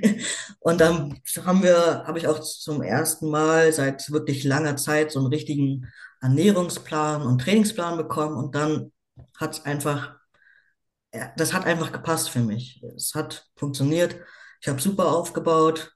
Und 0.60 0.80
dann 0.80 1.20
haben 1.44 1.62
wir, 1.62 2.04
habe 2.06 2.18
ich 2.18 2.26
auch 2.26 2.40
zum 2.40 2.82
ersten 2.82 3.30
Mal 3.30 3.72
seit 3.72 4.10
wirklich 4.10 4.44
langer 4.44 4.76
Zeit 4.76 5.12
so 5.12 5.18
einen 5.20 5.28
richtigen 5.28 5.86
Ernährungsplan 6.20 7.22
und 7.22 7.40
Trainingsplan 7.40 7.96
bekommen. 7.96 8.36
Und 8.36 8.54
dann 8.54 8.92
hat 9.36 9.54
es 9.54 9.64
einfach, 9.64 10.17
das 11.36 11.52
hat 11.52 11.64
einfach 11.66 11.92
gepasst 11.92 12.30
für 12.30 12.40
mich. 12.40 12.82
Es 12.96 13.14
hat 13.14 13.46
funktioniert. 13.56 14.16
Ich 14.60 14.68
habe 14.68 14.80
super 14.80 15.12
aufgebaut 15.12 15.92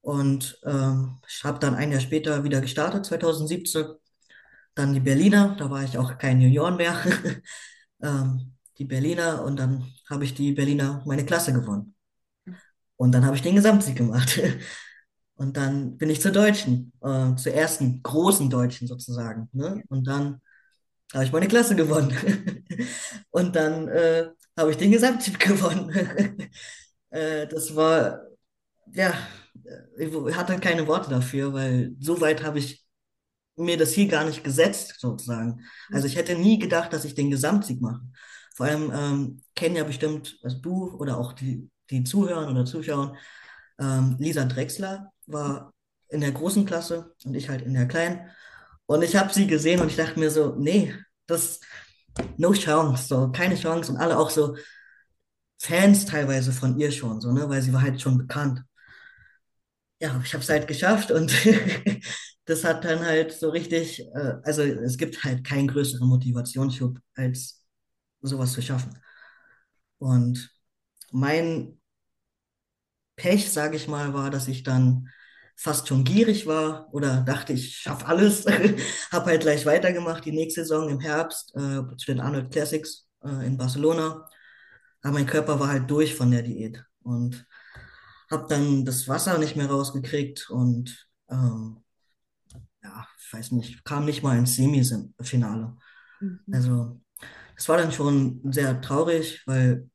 und 0.00 0.58
ähm, 0.64 1.18
ich 1.28 1.42
habe 1.44 1.58
dann 1.58 1.74
ein 1.74 1.90
Jahr 1.90 2.00
später 2.00 2.44
wieder 2.44 2.60
gestartet, 2.60 3.06
2017. 3.06 3.86
Dann 4.74 4.92
die 4.92 5.00
Berliner, 5.00 5.56
da 5.58 5.70
war 5.70 5.82
ich 5.82 5.98
auch 5.98 6.18
kein 6.18 6.40
Junioren 6.40 6.76
mehr. 6.76 6.96
ähm, 8.02 8.54
die 8.78 8.84
Berliner 8.84 9.42
und 9.42 9.58
dann 9.58 9.92
habe 10.08 10.24
ich 10.24 10.34
die 10.34 10.52
Berliner 10.52 11.02
meine 11.06 11.24
Klasse 11.24 11.52
gewonnen. 11.52 11.94
Und 12.96 13.12
dann 13.12 13.24
habe 13.24 13.36
ich 13.36 13.42
den 13.42 13.56
Gesamtsieg 13.56 13.96
gemacht. 13.96 14.40
Und 15.38 15.58
dann 15.58 15.98
bin 15.98 16.08
ich 16.08 16.22
zur 16.22 16.30
Deutschen, 16.30 16.94
äh, 17.02 17.34
zur 17.34 17.52
ersten 17.52 18.02
großen 18.02 18.48
Deutschen 18.48 18.88
sozusagen. 18.88 19.50
Ne? 19.52 19.82
Und 19.88 20.06
dann 20.06 20.40
habe 21.12 21.24
ich 21.24 21.32
meine 21.32 21.48
Klasse 21.48 21.76
gewonnen. 21.76 22.16
Und 23.30 23.56
dann 23.56 23.88
äh, 23.88 24.28
habe 24.58 24.70
ich 24.70 24.76
den 24.76 24.90
Gesamtsieg 24.90 25.38
gewonnen. 25.40 25.90
äh, 27.10 27.46
das 27.46 27.74
war, 27.74 28.22
ja, 28.92 29.14
ich 29.98 30.36
hatte 30.36 30.58
keine 30.58 30.86
Worte 30.86 31.10
dafür, 31.10 31.52
weil 31.52 31.94
so 32.00 32.20
weit 32.20 32.42
habe 32.42 32.58
ich 32.58 32.84
mir 33.56 33.76
das 33.76 33.92
Ziel 33.92 34.08
gar 34.08 34.24
nicht 34.24 34.44
gesetzt, 34.44 34.96
sozusagen. 34.98 35.64
Also 35.90 36.06
ich 36.06 36.16
hätte 36.16 36.34
nie 36.36 36.58
gedacht, 36.58 36.92
dass 36.92 37.04
ich 37.04 37.14
den 37.14 37.30
Gesamtsieg 37.30 37.80
mache. 37.80 38.02
Vor 38.54 38.66
allem 38.66 38.92
ähm, 38.94 39.42
kennen 39.54 39.76
ja 39.76 39.84
bestimmt, 39.84 40.38
also 40.42 40.58
du 40.58 40.94
oder 40.98 41.18
auch 41.18 41.32
die, 41.32 41.68
die 41.90 42.04
Zuhörer 42.04 42.50
oder 42.50 42.64
Zuschauer, 42.64 43.16
ähm, 43.78 44.16
Lisa 44.18 44.44
Drechsler 44.44 45.12
war 45.26 45.72
in 46.08 46.20
der 46.20 46.32
großen 46.32 46.64
Klasse 46.66 47.14
und 47.24 47.34
ich 47.34 47.48
halt 47.48 47.62
in 47.62 47.74
der 47.74 47.88
kleinen. 47.88 48.30
Und 48.86 49.02
ich 49.02 49.16
habe 49.16 49.32
sie 49.32 49.46
gesehen 49.46 49.80
und 49.80 49.88
ich 49.88 49.96
dachte 49.96 50.18
mir 50.18 50.30
so, 50.30 50.54
nee, 50.58 50.94
das, 51.26 51.60
no 52.38 52.52
chance, 52.52 53.08
so, 53.08 53.30
keine 53.32 53.56
Chance. 53.56 53.92
Und 53.92 53.98
alle 53.98 54.18
auch 54.18 54.30
so 54.30 54.56
Fans 55.58 56.06
teilweise 56.06 56.50
von 56.52 56.78
ihr 56.78 56.90
schon, 56.90 57.20
so, 57.20 57.30
ne, 57.32 57.46
weil 57.48 57.60
sie 57.62 57.72
war 57.74 57.82
halt 57.82 58.00
schon 58.00 58.16
bekannt. 58.18 58.62
Ja, 60.00 60.20
ich 60.24 60.34
habe 60.34 60.42
es 60.42 60.50
halt 60.50 60.68
geschafft 60.68 61.10
und 61.10 61.32
das 62.44 62.64
hat 62.64 62.84
dann 62.84 63.00
halt 63.04 63.32
so 63.32 63.48
richtig, 63.50 64.00
äh, 64.14 64.34
also 64.42 64.62
es 64.62 64.98
gibt 64.98 65.24
halt 65.24 65.42
keinen 65.44 65.68
größeren 65.68 66.06
Motivationsschub, 66.06 66.98
als 67.14 67.64
sowas 68.20 68.52
zu 68.52 68.60
schaffen. 68.62 68.98
Und 69.98 70.50
mein 71.12 71.78
Pech, 73.16 73.50
sage 73.50 73.76
ich 73.76 73.88
mal, 73.88 74.14
war, 74.14 74.30
dass 74.30 74.48
ich 74.48 74.62
dann 74.62 75.08
fast 75.56 75.88
schon 75.88 76.04
gierig 76.04 76.46
war 76.46 76.88
oder 76.92 77.22
dachte, 77.22 77.54
ich 77.54 77.76
schaffe 77.76 78.06
alles. 78.06 78.46
Habe 79.10 79.26
halt 79.26 79.40
gleich 79.40 79.66
weitergemacht, 79.66 80.24
die 80.24 80.32
nächste 80.32 80.62
Saison 80.62 80.88
im 80.88 81.00
Herbst 81.00 81.54
äh, 81.56 81.82
zu 81.96 82.06
den 82.06 82.20
Arnold 82.20 82.52
Classics 82.52 83.08
äh, 83.24 83.46
in 83.46 83.56
Barcelona. 83.56 84.28
Aber 85.02 85.14
mein 85.14 85.26
Körper 85.26 85.58
war 85.58 85.68
halt 85.68 85.90
durch 85.90 86.14
von 86.14 86.30
der 86.30 86.42
Diät 86.42 86.84
und 87.02 87.46
habe 88.30 88.46
dann 88.48 88.84
das 88.84 89.08
Wasser 89.08 89.38
nicht 89.38 89.56
mehr 89.56 89.70
rausgekriegt 89.70 90.50
und 90.50 91.08
ähm, 91.30 91.78
ja, 92.82 93.06
ich 93.18 93.32
weiß 93.32 93.52
nicht, 93.52 93.84
kam 93.84 94.04
nicht 94.04 94.22
mal 94.22 94.38
ins 94.38 94.56
Semifinale. 94.56 95.76
Mhm. 96.20 96.40
Also 96.52 97.00
es 97.56 97.68
war 97.68 97.78
dann 97.78 97.92
schon 97.92 98.40
sehr 98.52 98.80
traurig, 98.80 99.42
weil 99.46 99.88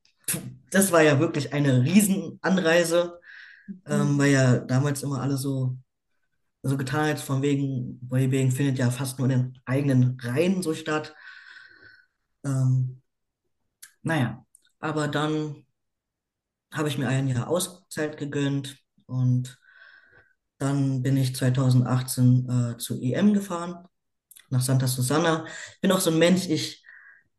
das 0.72 0.92
war 0.92 1.02
ja 1.02 1.20
wirklich 1.20 1.54
eine 1.54 1.84
Riesenanreise. 1.84 3.20
Ähm, 3.86 4.18
weil 4.18 4.32
ja 4.32 4.58
damals 4.60 5.04
immer 5.04 5.22
alle 5.22 5.38
so, 5.38 5.78
so 6.64 6.78
getan 6.78 7.10
hat, 7.10 7.20
von 7.20 7.42
wegen, 7.42 8.00
Bodybuilding 8.02 8.52
findet 8.52 8.78
ja 8.80 8.92
fast 8.92 9.20
nur 9.20 9.30
in 9.30 9.38
den 9.38 9.62
eigenen 9.66 10.18
Reihen 10.22 10.62
so 10.62 10.74
statt. 10.74 11.16
Ähm, 12.44 13.02
naja, 14.04 14.46
aber 14.80 15.08
dann 15.08 15.66
habe 16.74 16.88
ich 16.88 16.98
mir 16.98 17.08
ein 17.08 17.28
Jahr 17.28 17.50
Auszeit 17.50 18.18
gegönnt 18.18 18.78
und 19.06 19.60
dann 20.58 21.02
bin 21.02 21.18
ich 21.18 21.36
2018 21.36 22.50
äh, 22.50 22.78
zur 22.78 23.02
EM 23.02 23.34
gefahren, 23.34 23.88
nach 24.50 24.62
Santa 24.62 24.88
Susana. 24.88 25.46
Ich 25.76 25.82
bin 25.82 25.92
auch 25.92 26.00
so 26.00 26.12
ein 26.12 26.20
Mensch, 26.20 26.48
ich, 26.48 26.86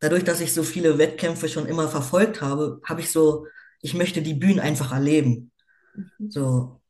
dadurch, 0.00 0.24
dass 0.24 0.40
ich 0.40 0.52
so 0.52 0.64
viele 0.64 0.98
Wettkämpfe 0.98 1.48
schon 1.48 1.66
immer 1.66 1.88
verfolgt 1.88 2.40
habe, 2.42 2.80
habe 2.84 3.00
ich 3.00 3.10
so, 3.12 3.46
ich 3.80 3.94
möchte 3.94 4.22
die 4.22 4.34
Bühnen 4.34 4.58
einfach 4.58 4.92
erleben. 4.92 5.51
Mhm. 5.94 6.30
So, 6.30 6.80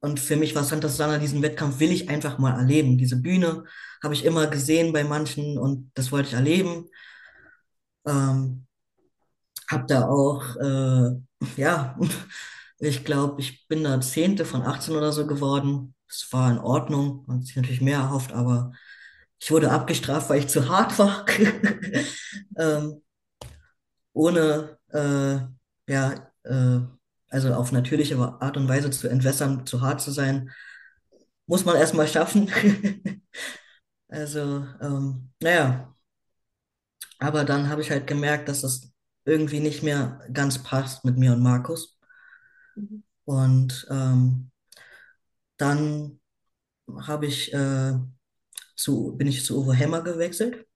Und 0.00 0.20
für 0.20 0.36
mich 0.36 0.54
war 0.54 0.64
Santa 0.64 0.88
Susana, 0.88 1.18
diesen 1.18 1.42
Wettkampf 1.42 1.80
will 1.80 1.92
ich 1.92 2.08
einfach 2.08 2.38
mal 2.38 2.58
erleben. 2.58 2.98
Diese 2.98 3.16
Bühne 3.20 3.64
habe 4.02 4.14
ich 4.14 4.24
immer 4.24 4.46
gesehen 4.48 4.92
bei 4.92 5.04
manchen 5.04 5.58
und 5.58 5.90
das 5.94 6.12
wollte 6.12 6.28
ich 6.28 6.34
erleben. 6.34 6.86
Ähm, 8.06 8.66
habe 9.70 9.86
da 9.86 10.08
auch, 10.08 10.56
äh, 10.56 11.10
ja, 11.56 11.98
ich 12.78 13.04
glaube, 13.04 13.40
ich 13.40 13.66
bin 13.68 13.84
da 13.84 14.00
Zehnte 14.00 14.44
von 14.44 14.62
18 14.62 14.96
oder 14.96 15.12
so 15.12 15.26
geworden. 15.26 15.94
Das 16.08 16.26
war 16.32 16.50
in 16.50 16.58
Ordnung, 16.58 17.24
man 17.26 17.38
hat 17.38 17.46
sich 17.46 17.56
natürlich 17.56 17.80
mehr 17.80 17.98
erhofft, 17.98 18.32
aber 18.32 18.72
ich 19.38 19.50
wurde 19.50 19.70
abgestraft, 19.70 20.28
weil 20.30 20.40
ich 20.40 20.48
zu 20.48 20.68
hart 20.68 20.98
war. 20.98 21.24
ähm, 22.58 23.02
ohne, 24.12 24.78
äh, 24.92 25.38
ja, 25.92 26.32
äh, 26.44 26.80
also 27.30 27.54
auf 27.54 27.72
natürliche 27.72 28.18
Art 28.18 28.56
und 28.56 28.68
Weise 28.68 28.90
zu 28.90 29.08
entwässern, 29.08 29.66
zu 29.66 29.80
hart 29.80 30.00
zu 30.00 30.10
sein, 30.10 30.50
muss 31.46 31.64
man 31.64 31.76
erstmal 31.76 32.08
schaffen. 32.08 32.50
Also, 34.12 34.66
ähm, 34.80 35.30
naja, 35.40 35.94
aber 37.20 37.44
dann 37.44 37.68
habe 37.68 37.80
ich 37.80 37.92
halt 37.92 38.08
gemerkt, 38.08 38.48
dass 38.48 38.62
das 38.62 38.92
irgendwie 39.24 39.60
nicht 39.60 39.84
mehr 39.84 40.26
ganz 40.32 40.62
passt 40.62 41.04
mit 41.04 41.16
mir 41.16 41.32
und 41.32 41.42
Markus. 41.42 41.96
Mhm. 42.74 43.04
Und 43.24 43.86
ähm, 43.90 44.50
dann 45.58 46.20
habe 47.06 47.26
ich 47.26 47.52
äh, 47.52 47.94
zu, 48.74 49.16
bin 49.16 49.28
ich 49.28 49.44
zu 49.44 49.62
Uwe 49.62 49.74
Hemmer 49.74 50.02
gewechselt, 50.02 50.66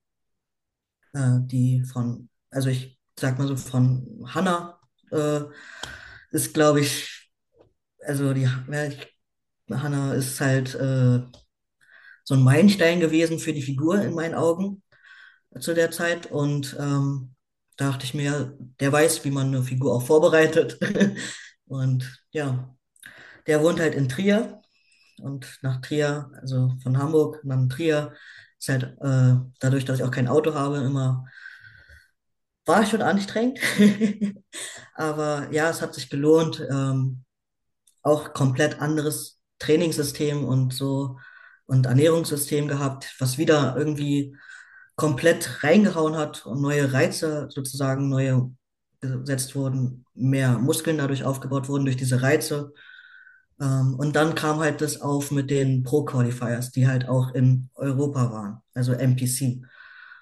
äh, 1.13 1.39
die 1.41 1.83
von, 1.83 2.29
also 2.51 2.69
ich 2.69 2.99
sag 3.19 3.37
mal 3.37 3.47
so 3.47 3.57
von 3.57 4.23
Hanna 4.27 4.79
äh, 5.11 5.41
ist, 6.35 6.53
glaube 6.53 6.81
ich, 6.81 7.31
also 8.05 8.33
die, 8.33 8.41
ja, 8.43 8.85
ich 8.85 9.15
Hannah 9.71 10.13
ist 10.13 10.39
halt 10.41 10.75
äh, 10.75 11.21
so 12.23 12.35
ein 12.35 12.43
Meilenstein 12.43 12.99
gewesen 12.99 13.39
für 13.39 13.53
die 13.53 13.61
Figur 13.61 14.01
in 14.01 14.13
meinen 14.13 14.35
Augen 14.35 14.83
zu 15.59 15.73
der 15.73 15.91
Zeit. 15.91 16.31
Und 16.31 16.75
ähm, 16.79 17.35
da 17.77 17.89
dachte 17.89 18.05
ich 18.05 18.13
mir, 18.13 18.57
der 18.79 18.91
weiß, 18.91 19.23
wie 19.25 19.31
man 19.31 19.47
eine 19.47 19.63
Figur 19.63 19.95
auch 19.95 20.05
vorbereitet. 20.05 20.77
Und 21.65 22.21
ja, 22.31 22.75
der 23.47 23.63
wohnt 23.63 23.79
halt 23.79 23.95
in 23.95 24.09
Trier. 24.09 24.61
Und 25.21 25.59
nach 25.61 25.81
Trier, 25.81 26.29
also 26.41 26.75
von 26.83 26.97
Hamburg 26.97 27.43
nach 27.43 27.67
Trier, 27.69 28.13
ist 28.59 28.69
halt 28.69 28.83
äh, 29.01 29.35
dadurch, 29.59 29.85
dass 29.85 29.99
ich 29.99 30.03
auch 30.03 30.11
kein 30.11 30.27
Auto 30.27 30.53
habe, 30.53 30.77
immer 30.77 31.25
war 32.65 32.85
schon 32.85 33.01
anstrengend. 33.01 33.59
Aber 34.95 35.47
ja, 35.51 35.69
es 35.69 35.81
hat 35.81 35.93
sich 35.93 36.09
gelohnt. 36.09 36.65
Ähm, 36.69 37.23
auch 38.01 38.33
komplett 38.33 38.81
anderes 38.81 39.39
Trainingssystem 39.59 40.45
und 40.45 40.73
so 40.73 41.17
und 41.65 41.87
Ernährungssystem 41.87 42.67
gehabt, 42.67 43.15
was 43.19 43.37
wieder 43.37 43.75
irgendwie 43.75 44.35
komplett 44.95 45.63
reingehauen 45.63 46.15
hat 46.15 46.45
und 46.45 46.61
neue 46.61 46.93
Reize 46.93 47.47
sozusagen 47.49 48.07
neue 48.09 48.51
gesetzt 49.01 49.55
wurden, 49.55 50.05
mehr 50.13 50.57
Muskeln 50.57 50.97
dadurch 50.97 51.23
aufgebaut 51.23 51.67
wurden 51.67 51.85
durch 51.85 51.97
diese 51.97 52.21
Reize. 52.21 52.73
Ähm, 53.59 53.95
und 53.97 54.15
dann 54.15 54.35
kam 54.35 54.59
halt 54.59 54.81
das 54.81 55.01
auf 55.01 55.31
mit 55.31 55.49
den 55.49 55.83
Pro-Qualifiers, 55.83 56.71
die 56.71 56.87
halt 56.87 57.07
auch 57.07 57.33
in 57.33 57.69
Europa 57.75 58.31
waren, 58.31 58.61
also 58.73 58.93
MPC. 58.93 59.61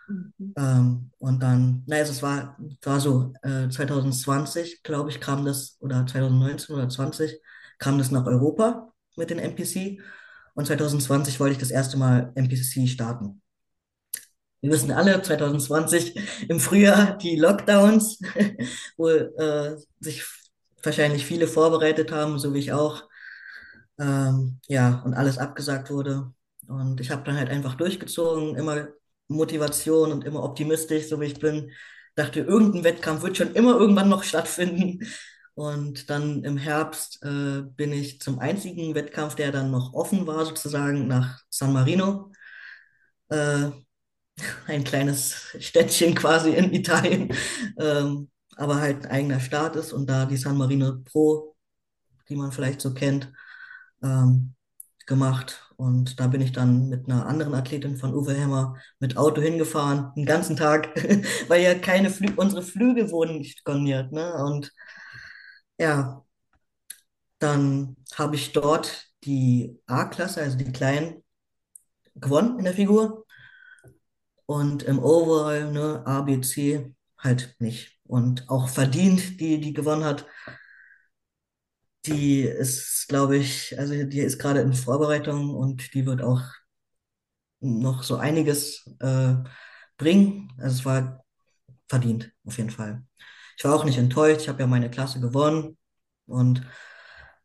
Mhm. 0.08 0.54
Ähm, 0.58 1.12
und 1.20 1.42
dann, 1.42 1.84
naja, 1.88 2.04
es 2.04 2.22
war, 2.22 2.58
war 2.84 3.00
so, 3.00 3.34
äh, 3.44 3.70
2020, 3.70 4.84
glaube 4.84 5.10
ich, 5.10 5.20
kam 5.20 5.46
das, 5.46 5.78
oder 5.80 6.06
2019 6.06 6.76
oder 6.76 6.90
20, 6.90 7.40
kam 7.80 7.98
das 7.98 8.12
nach 8.12 8.26
Europa 8.26 8.94
mit 9.16 9.30
den 9.30 9.40
MPC. 9.40 10.00
Und 10.56 10.68
2020 10.68 11.40
wollte 11.40 11.54
ich 11.54 11.60
das 11.60 11.72
erste 11.72 11.98
Mal 11.98 12.32
MPC 12.36 12.88
starten. 12.88 13.42
Wir 14.62 14.72
wissen 14.72 14.92
alle, 14.92 15.22
2020 15.22 16.16
im 16.50 16.60
Frühjahr 16.60 17.18
die 17.18 17.36
Lockdowns, 17.36 18.20
wo 18.98 19.10
äh, 19.10 19.78
sich 20.00 20.24
wahrscheinlich 20.84 21.26
viele 21.26 21.48
vorbereitet 21.48 22.12
haben, 22.12 22.40
so 22.40 22.54
wie 22.54 22.60
ich 22.60 22.72
auch. 22.74 23.04
Ähm, 24.00 24.60
ja, 24.68 25.02
und 25.06 25.14
alles 25.14 25.38
abgesagt 25.38 25.90
wurde. 25.92 26.34
Und 26.68 27.00
ich 27.02 27.12
habe 27.12 27.24
dann 27.24 27.38
halt 27.38 27.50
einfach 27.50 27.76
durchgezogen, 27.76 28.56
immer 28.56 28.88
Motivation 29.34 30.12
und 30.12 30.26
immer 30.26 30.44
optimistisch, 30.44 31.08
so 31.10 31.20
wie 31.22 31.26
ich 31.26 31.40
bin. 31.40 31.72
Dachte, 32.16 32.42
irgendein 32.42 32.84
Wettkampf 32.84 33.24
wird 33.24 33.38
schon 33.38 33.54
immer 33.54 33.78
irgendwann 33.80 34.10
noch 34.10 34.24
stattfinden. 34.24 35.00
Und 35.56 36.10
dann 36.10 36.44
im 36.44 36.58
Herbst 36.58 37.24
äh, 37.24 37.62
bin 37.62 37.94
ich 37.94 38.20
zum 38.22 38.40
einzigen 38.40 38.96
Wettkampf, 38.96 39.36
der 39.36 39.52
dann 39.52 39.72
noch 39.72 39.94
offen 39.94 40.26
war, 40.26 40.46
sozusagen 40.46 41.08
nach 41.08 41.44
San 41.50 41.74
Marino. 41.74 42.32
Äh, 43.30 43.72
ein 44.68 44.84
kleines 44.84 45.56
Städtchen 45.60 46.16
quasi 46.16 46.52
in 46.52 46.74
Italien, 46.74 47.34
ähm, 47.78 48.30
aber 48.56 48.78
halt 48.78 49.06
ein 49.06 49.12
eigener 49.12 49.40
Staat 49.40 49.76
ist 49.76 49.94
und 49.94 50.10
da 50.10 50.26
die 50.26 50.38
San 50.38 50.58
Marino 50.58 50.98
Pro, 51.04 51.56
die 52.30 52.36
man 52.36 52.52
vielleicht 52.52 52.82
so 52.82 52.94
kennt, 52.94 53.32
ähm, 54.04 54.56
gemacht. 55.06 55.73
Und 55.84 56.18
da 56.18 56.28
bin 56.28 56.40
ich 56.40 56.54
dann 56.54 56.88
mit 56.88 57.10
einer 57.10 57.26
anderen 57.26 57.54
Athletin 57.54 57.98
von 57.98 58.14
Uwe 58.14 58.34
Hemmer 58.34 58.78
mit 59.00 59.18
Auto 59.18 59.42
hingefahren, 59.42 60.14
den 60.16 60.26
ganzen 60.26 60.56
Tag, 60.56 60.96
weil 61.50 61.62
ja 61.62 61.76
keine 61.76 62.10
Flü 62.10 62.32
unsere 62.38 62.62
Flüge 62.62 63.12
wurden 63.12 63.40
nicht 63.40 63.60
storniert. 63.60 64.14
Ne? 64.14 64.34
Und 64.46 64.72
ja, 65.78 66.24
dann 67.40 67.98
habe 68.16 68.36
ich 68.38 68.54
dort 68.54 69.10
die 69.26 69.78
A-Klasse, 69.86 70.42
also 70.42 70.58
die 70.58 70.72
Kleinen, 70.72 71.22
gewonnen 72.16 72.60
in 72.60 72.64
der 72.64 72.74
Figur. 72.74 73.26
Und 74.46 74.84
im 74.84 75.00
Overall, 75.00 75.70
ne, 75.70 76.02
A, 76.06 76.22
B, 76.22 76.40
C, 76.40 76.94
halt 77.18 77.58
nicht. 77.60 78.00
Und 78.06 78.50
auch 78.50 78.70
verdient, 78.70 79.42
die, 79.42 79.60
die 79.60 79.74
gewonnen 79.74 80.06
hat. 80.06 80.26
Die 82.06 82.42
ist, 82.42 83.08
glaube 83.08 83.38
ich, 83.38 83.78
also 83.80 83.94
die 84.04 84.20
ist 84.20 84.38
gerade 84.40 84.62
in 84.62 84.74
Vorbereitung 84.74 85.50
und 85.56 85.94
die 85.94 86.06
wird 86.06 86.22
auch 86.22 86.42
noch 87.62 88.04
so 88.04 88.18
einiges 88.18 88.86
äh, 89.00 89.36
bringen. 89.98 90.52
Also 90.58 90.78
es 90.80 90.86
war 90.86 91.24
verdient, 91.90 92.32
auf 92.46 92.58
jeden 92.58 92.70
Fall. 92.72 93.04
Ich 93.58 93.66
war 93.66 93.76
auch 93.76 93.86
nicht 93.86 93.98
enttäuscht, 93.98 94.42
ich 94.42 94.50
habe 94.50 94.62
ja 94.62 94.68
meine 94.68 94.90
Klasse 94.92 95.20
gewonnen 95.22 95.78
und 96.26 96.66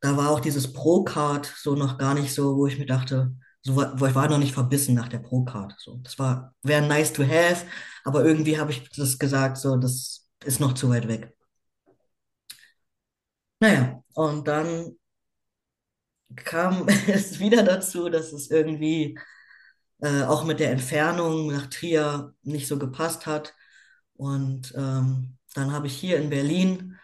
da 0.00 0.16
war 0.16 0.30
auch 0.30 0.40
dieses 0.40 0.72
Pro-Card 0.72 1.46
so 1.46 1.74
noch 1.74 1.98
gar 1.98 2.14
nicht 2.14 2.32
so, 2.34 2.56
wo 2.56 2.66
ich 2.66 2.78
mir 2.78 2.86
dachte, 2.86 3.34
so, 3.62 3.76
wo 3.76 4.06
ich 4.06 4.14
war 4.14 4.28
noch 4.28 4.38
nicht 4.38 4.54
verbissen 4.54 4.94
nach 4.94 5.08
der 5.08 5.18
Pro-Card. 5.18 5.74
So, 5.78 5.98
das 6.02 6.18
war, 6.18 6.54
wäre 6.62 6.86
nice 6.86 7.12
to 7.12 7.24
have, 7.24 7.66
aber 8.04 8.24
irgendwie 8.24 8.58
habe 8.58 8.70
ich 8.72 8.88
das 8.90 9.18
gesagt, 9.18 9.58
so, 9.58 9.76
das 9.76 10.28
ist 10.44 10.60
noch 10.60 10.74
zu 10.74 10.88
weit 10.90 11.08
weg. 11.08 11.34
Naja, 13.60 14.02
und 14.18 14.48
dann 14.48 14.98
kam 16.34 16.88
es 17.06 17.38
wieder 17.38 17.62
dazu, 17.62 18.08
dass 18.08 18.32
es 18.32 18.50
irgendwie 18.50 19.16
äh, 20.00 20.22
auch 20.22 20.44
mit 20.44 20.58
der 20.60 20.72
Entfernung 20.72 21.52
nach 21.52 21.66
Trier 21.68 22.34
nicht 22.42 22.66
so 22.66 22.78
gepasst 22.78 23.26
hat. 23.26 23.54
Und 24.14 24.74
ähm, 24.76 25.38
dann 25.54 25.72
habe 25.72 25.86
ich 25.86 25.96
hier 25.96 26.18
in 26.18 26.30
Berlin 26.30 26.96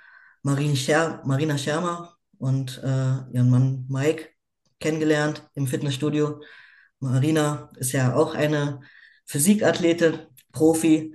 Marine 0.42 0.74
Scher 0.76 1.22
Marina 1.24 1.56
Schermer 1.56 2.16
und 2.38 2.78
äh, 2.82 3.32
ihren 3.32 3.50
Mann 3.50 3.86
Mike 3.88 4.30
kennengelernt 4.80 5.48
im 5.54 5.68
Fitnessstudio. 5.68 6.42
Marina 6.98 7.70
ist 7.76 7.92
ja 7.92 8.14
auch 8.16 8.34
eine 8.34 8.80
Physikathletin, 9.26 10.18
Profi. 10.52 11.14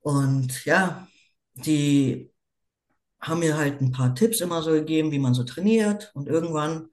Und 0.00 0.64
ja, 0.64 1.06
die 1.54 2.32
haben 3.20 3.40
mir 3.40 3.56
halt 3.56 3.80
ein 3.80 3.92
paar 3.92 4.14
Tipps 4.14 4.40
immer 4.40 4.62
so 4.62 4.70
gegeben, 4.72 5.10
wie 5.10 5.18
man 5.18 5.34
so 5.34 5.44
trainiert. 5.44 6.10
Und 6.14 6.28
irgendwann 6.28 6.88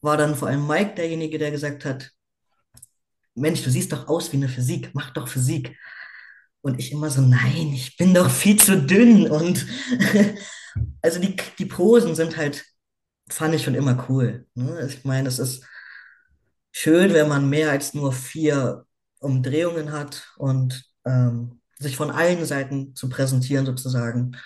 war 0.00 0.16
dann 0.16 0.36
vor 0.36 0.48
allem 0.48 0.66
Mike 0.66 0.94
derjenige, 0.94 1.38
der 1.38 1.50
gesagt 1.50 1.84
hat, 1.84 2.10
Mensch, 3.34 3.62
du 3.62 3.70
siehst 3.70 3.92
doch 3.92 4.08
aus 4.08 4.32
wie 4.32 4.36
eine 4.36 4.48
Physik, 4.48 4.90
mach 4.94 5.10
doch 5.10 5.28
Physik. 5.28 5.76
Und 6.62 6.78
ich 6.78 6.92
immer 6.92 7.10
so, 7.10 7.22
nein, 7.22 7.72
ich 7.72 7.96
bin 7.96 8.12
doch 8.12 8.30
viel 8.30 8.58
zu 8.58 8.76
dünn. 8.82 9.30
Und 9.30 9.66
also 11.02 11.20
die, 11.20 11.36
die 11.58 11.66
Posen 11.66 12.14
sind 12.14 12.36
halt, 12.36 12.64
fand 13.28 13.54
ich 13.54 13.62
schon 13.64 13.74
immer 13.74 14.06
cool. 14.08 14.46
Ne? 14.54 14.86
Ich 14.86 15.04
meine, 15.04 15.28
es 15.28 15.38
ist 15.38 15.64
schön, 16.72 17.12
wenn 17.14 17.28
man 17.28 17.48
mehr 17.48 17.70
als 17.70 17.94
nur 17.94 18.12
vier 18.12 18.84
Umdrehungen 19.20 19.92
hat 19.92 20.32
und 20.36 20.84
ähm, 21.04 21.60
sich 21.78 21.96
von 21.96 22.10
allen 22.10 22.44
Seiten 22.44 22.94
zu 22.94 23.08
präsentieren 23.08 23.66
sozusagen. 23.66 24.36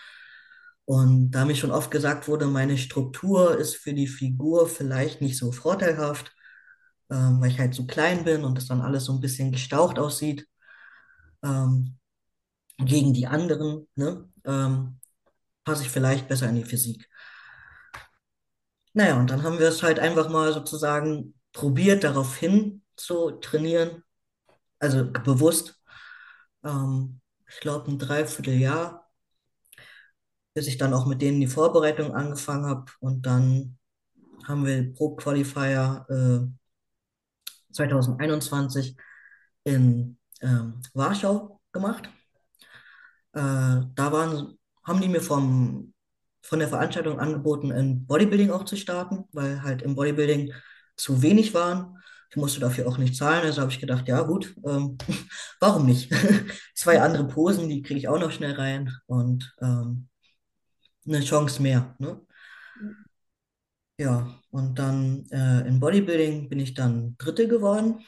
Und 0.86 1.30
da 1.30 1.44
mir 1.44 1.56
schon 1.56 1.70
oft 1.70 1.90
gesagt 1.90 2.28
wurde, 2.28 2.46
meine 2.46 2.76
Struktur 2.76 3.56
ist 3.56 3.76
für 3.76 3.94
die 3.94 4.06
Figur 4.06 4.68
vielleicht 4.68 5.20
nicht 5.22 5.38
so 5.38 5.50
vorteilhaft, 5.52 6.32
ähm, 7.10 7.40
weil 7.40 7.50
ich 7.50 7.58
halt 7.58 7.74
so 7.74 7.86
klein 7.86 8.24
bin 8.24 8.44
und 8.44 8.58
es 8.58 8.68
dann 8.68 8.82
alles 8.82 9.04
so 9.06 9.12
ein 9.12 9.20
bisschen 9.20 9.52
gestaucht 9.52 9.98
aussieht 9.98 10.46
ähm, 11.42 11.98
gegen 12.78 13.14
die 13.14 13.26
anderen, 13.26 13.86
ne? 13.94 14.28
ähm, 14.44 15.00
passe 15.64 15.84
ich 15.84 15.90
vielleicht 15.90 16.28
besser 16.28 16.48
in 16.48 16.56
die 16.56 16.64
Physik. 16.64 17.08
Naja, 18.92 19.18
und 19.18 19.30
dann 19.30 19.42
haben 19.42 19.58
wir 19.58 19.68
es 19.68 19.82
halt 19.82 19.98
einfach 19.98 20.28
mal 20.28 20.52
sozusagen 20.52 21.34
probiert, 21.52 22.04
darauf 22.04 22.36
hin 22.36 22.82
zu 22.96 23.32
trainieren, 23.32 24.04
also 24.78 25.04
bewusst. 25.10 25.80
Ähm, 26.64 27.20
ich 27.48 27.60
glaube, 27.60 27.90
ein 27.90 27.98
Dreivierteljahr, 27.98 29.03
bis 30.54 30.68
ich 30.68 30.78
dann 30.78 30.94
auch 30.94 31.06
mit 31.06 31.20
denen 31.20 31.40
die 31.40 31.46
Vorbereitung 31.48 32.14
angefangen 32.14 32.66
habe. 32.66 32.86
Und 33.00 33.26
dann 33.26 33.76
haben 34.44 34.64
wir 34.64 34.94
Pro 34.94 35.16
Qualifier 35.16 36.06
äh, 36.08 37.72
2021 37.72 38.96
in 39.64 40.16
ähm, 40.40 40.80
Warschau 40.94 41.60
gemacht. 41.72 42.08
Äh, 43.32 43.40
da 43.94 44.12
waren, 44.12 44.58
haben 44.84 45.00
die 45.00 45.08
mir 45.08 45.20
vom, 45.20 45.92
von 46.42 46.58
der 46.60 46.68
Veranstaltung 46.68 47.18
angeboten, 47.18 47.70
in 47.70 48.06
Bodybuilding 48.06 48.50
auch 48.50 48.64
zu 48.64 48.76
starten, 48.76 49.24
weil 49.32 49.62
halt 49.62 49.82
im 49.82 49.96
Bodybuilding 49.96 50.52
zu 50.96 51.22
wenig 51.22 51.52
waren. 51.54 51.98
Ich 52.30 52.36
musste 52.36 52.60
dafür 52.60 52.88
auch 52.88 52.98
nicht 52.98 53.16
zahlen, 53.16 53.44
also 53.44 53.60
habe 53.60 53.70
ich 53.72 53.80
gedacht, 53.80 54.08
ja 54.08 54.22
gut, 54.22 54.54
ähm, 54.66 54.98
warum 55.60 55.86
nicht? 55.86 56.12
Zwei 56.74 57.00
andere 57.00 57.26
Posen, 57.26 57.68
die 57.68 57.82
kriege 57.82 57.98
ich 57.98 58.08
auch 58.08 58.20
noch 58.20 58.30
schnell 58.30 58.52
rein 58.52 58.92
und 59.06 59.54
ähm, 59.60 60.08
eine 61.06 61.20
Chance 61.20 61.62
mehr. 61.62 61.94
Ne? 61.98 62.20
Ja, 63.98 64.40
und 64.50 64.78
dann 64.78 65.26
äh, 65.30 65.66
im 65.68 65.78
Bodybuilding 65.80 66.48
bin 66.48 66.58
ich 66.58 66.74
dann 66.74 67.16
Dritte 67.18 67.46
geworden. 67.48 68.04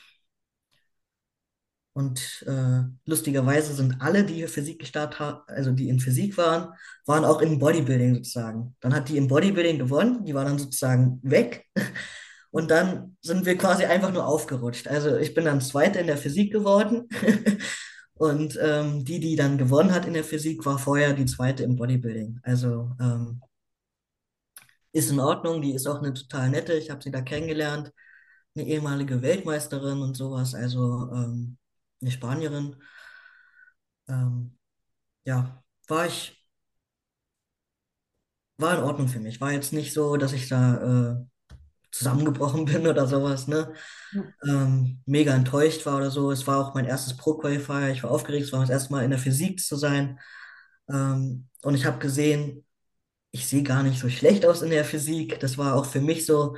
Und 1.93 2.45
äh, 2.47 2.83
lustigerweise 3.07 3.73
sind 3.73 4.03
alle, 4.03 4.25
die 4.25 4.35
hier 4.35 4.49
Physik 4.51 4.81
gestartet 4.81 5.19
haben, 5.19 5.41
also 5.47 5.73
die 5.73 5.89
in 5.89 5.99
Physik 5.99 6.37
waren, 6.37 6.75
waren 7.07 7.25
auch 7.25 7.41
in 7.41 7.59
Bodybuilding 7.59 8.17
sozusagen. 8.17 8.77
Dann 8.81 8.95
hat 8.95 9.09
die 9.09 9.17
im 9.17 9.29
Bodybuilding 9.29 9.79
gewonnen, 9.79 10.25
die 10.27 10.35
war 10.35 10.45
dann 10.45 10.59
sozusagen 10.59 11.21
weg. 11.23 11.65
Und 12.51 12.71
dann 12.71 13.17
sind 13.23 13.47
wir 13.47 13.57
quasi 13.57 13.85
einfach 13.85 14.13
nur 14.13 14.27
aufgerutscht. 14.27 14.89
Also 14.89 15.17
ich 15.17 15.35
bin 15.35 15.45
dann 15.47 15.61
Zweiter 15.61 16.01
in 16.01 16.07
der 16.07 16.17
Physik 16.19 16.53
geworden. 16.53 17.09
Und 18.17 18.59
ähm, 18.63 19.05
die, 19.05 19.21
die 19.21 19.37
dann 19.37 19.59
gewonnen 19.59 19.93
hat 19.93 20.07
in 20.07 20.15
der 20.15 20.25
Physik, 20.25 20.65
war 20.65 20.79
vorher 20.79 21.13
die 21.13 21.27
Zweite 21.27 21.65
im 21.65 21.77
Bodybuilding. 21.77 22.41
Also 22.43 22.91
ähm, 22.99 23.43
ist 24.93 25.11
in 25.11 25.21
Ordnung. 25.21 25.61
Die 25.63 25.75
ist 25.75 25.87
auch 25.87 25.99
eine 25.99 26.15
total 26.15 26.51
nette. 26.51 26.73
Ich 26.75 26.91
habe 26.91 27.03
sie 27.03 27.11
da 27.11 27.21
kennengelernt. 27.21 27.93
Eine 28.55 28.67
ehemalige 28.67 29.23
Weltmeisterin 29.23 30.01
und 30.01 30.17
sowas. 30.17 30.55
Also 30.55 31.11
ähm, 31.13 31.59
eine 32.01 32.11
Spanierin. 32.11 32.77
Ähm, 34.09 34.57
ja, 35.25 35.63
war 35.89 36.07
ich, 36.07 36.47
war 38.59 38.77
in 38.79 38.85
Ordnung 38.85 39.09
für 39.09 39.21
mich. 39.21 39.41
War 39.41 39.53
jetzt 39.53 39.73
nicht 39.73 39.93
so, 39.93 40.17
dass 40.17 40.33
ich 40.33 40.49
da 40.49 41.13
äh, 41.21 41.27
zusammengebrochen 41.99 42.65
bin 42.67 42.87
oder 42.87 43.07
sowas, 43.07 43.49
ne? 43.49 43.73
Ja. 44.13 44.23
Ähm, 44.45 45.01
mega 45.07 45.35
enttäuscht 45.35 45.87
war 45.87 45.97
oder 45.97 46.11
so. 46.11 46.31
Es 46.31 46.47
war 46.47 46.59
auch 46.59 46.75
mein 46.75 46.85
erstes 46.85 47.17
Pro-Qualifier. 47.17 47.91
Ich 47.91 48.03
war 48.03 48.11
aufgeregt, 48.11 48.47
es 48.47 48.53
war 48.53 48.61
das 48.61 48.71
erste 48.71 48.93
Mal 48.93 49.05
in 49.05 49.11
der 49.11 49.19
Physik 49.19 49.61
zu 49.61 49.77
sein. 49.77 50.19
Ähm, 50.89 51.49
und 51.63 51.75
ich 51.75 51.85
habe 51.85 51.99
gesehen, 51.99 52.65
ich 53.31 53.47
sehe 53.47 53.63
gar 53.63 53.83
nicht 53.83 54.01
so 54.01 54.09
schlecht 54.09 54.47
aus 54.47 54.63
in 54.63 54.71
der 54.71 54.85
Physik. 54.85 55.41
Das 55.41 55.59
war 55.59 55.75
auch 55.75 55.87
für 55.87 56.01
mich 56.01 56.27
so 56.27 56.57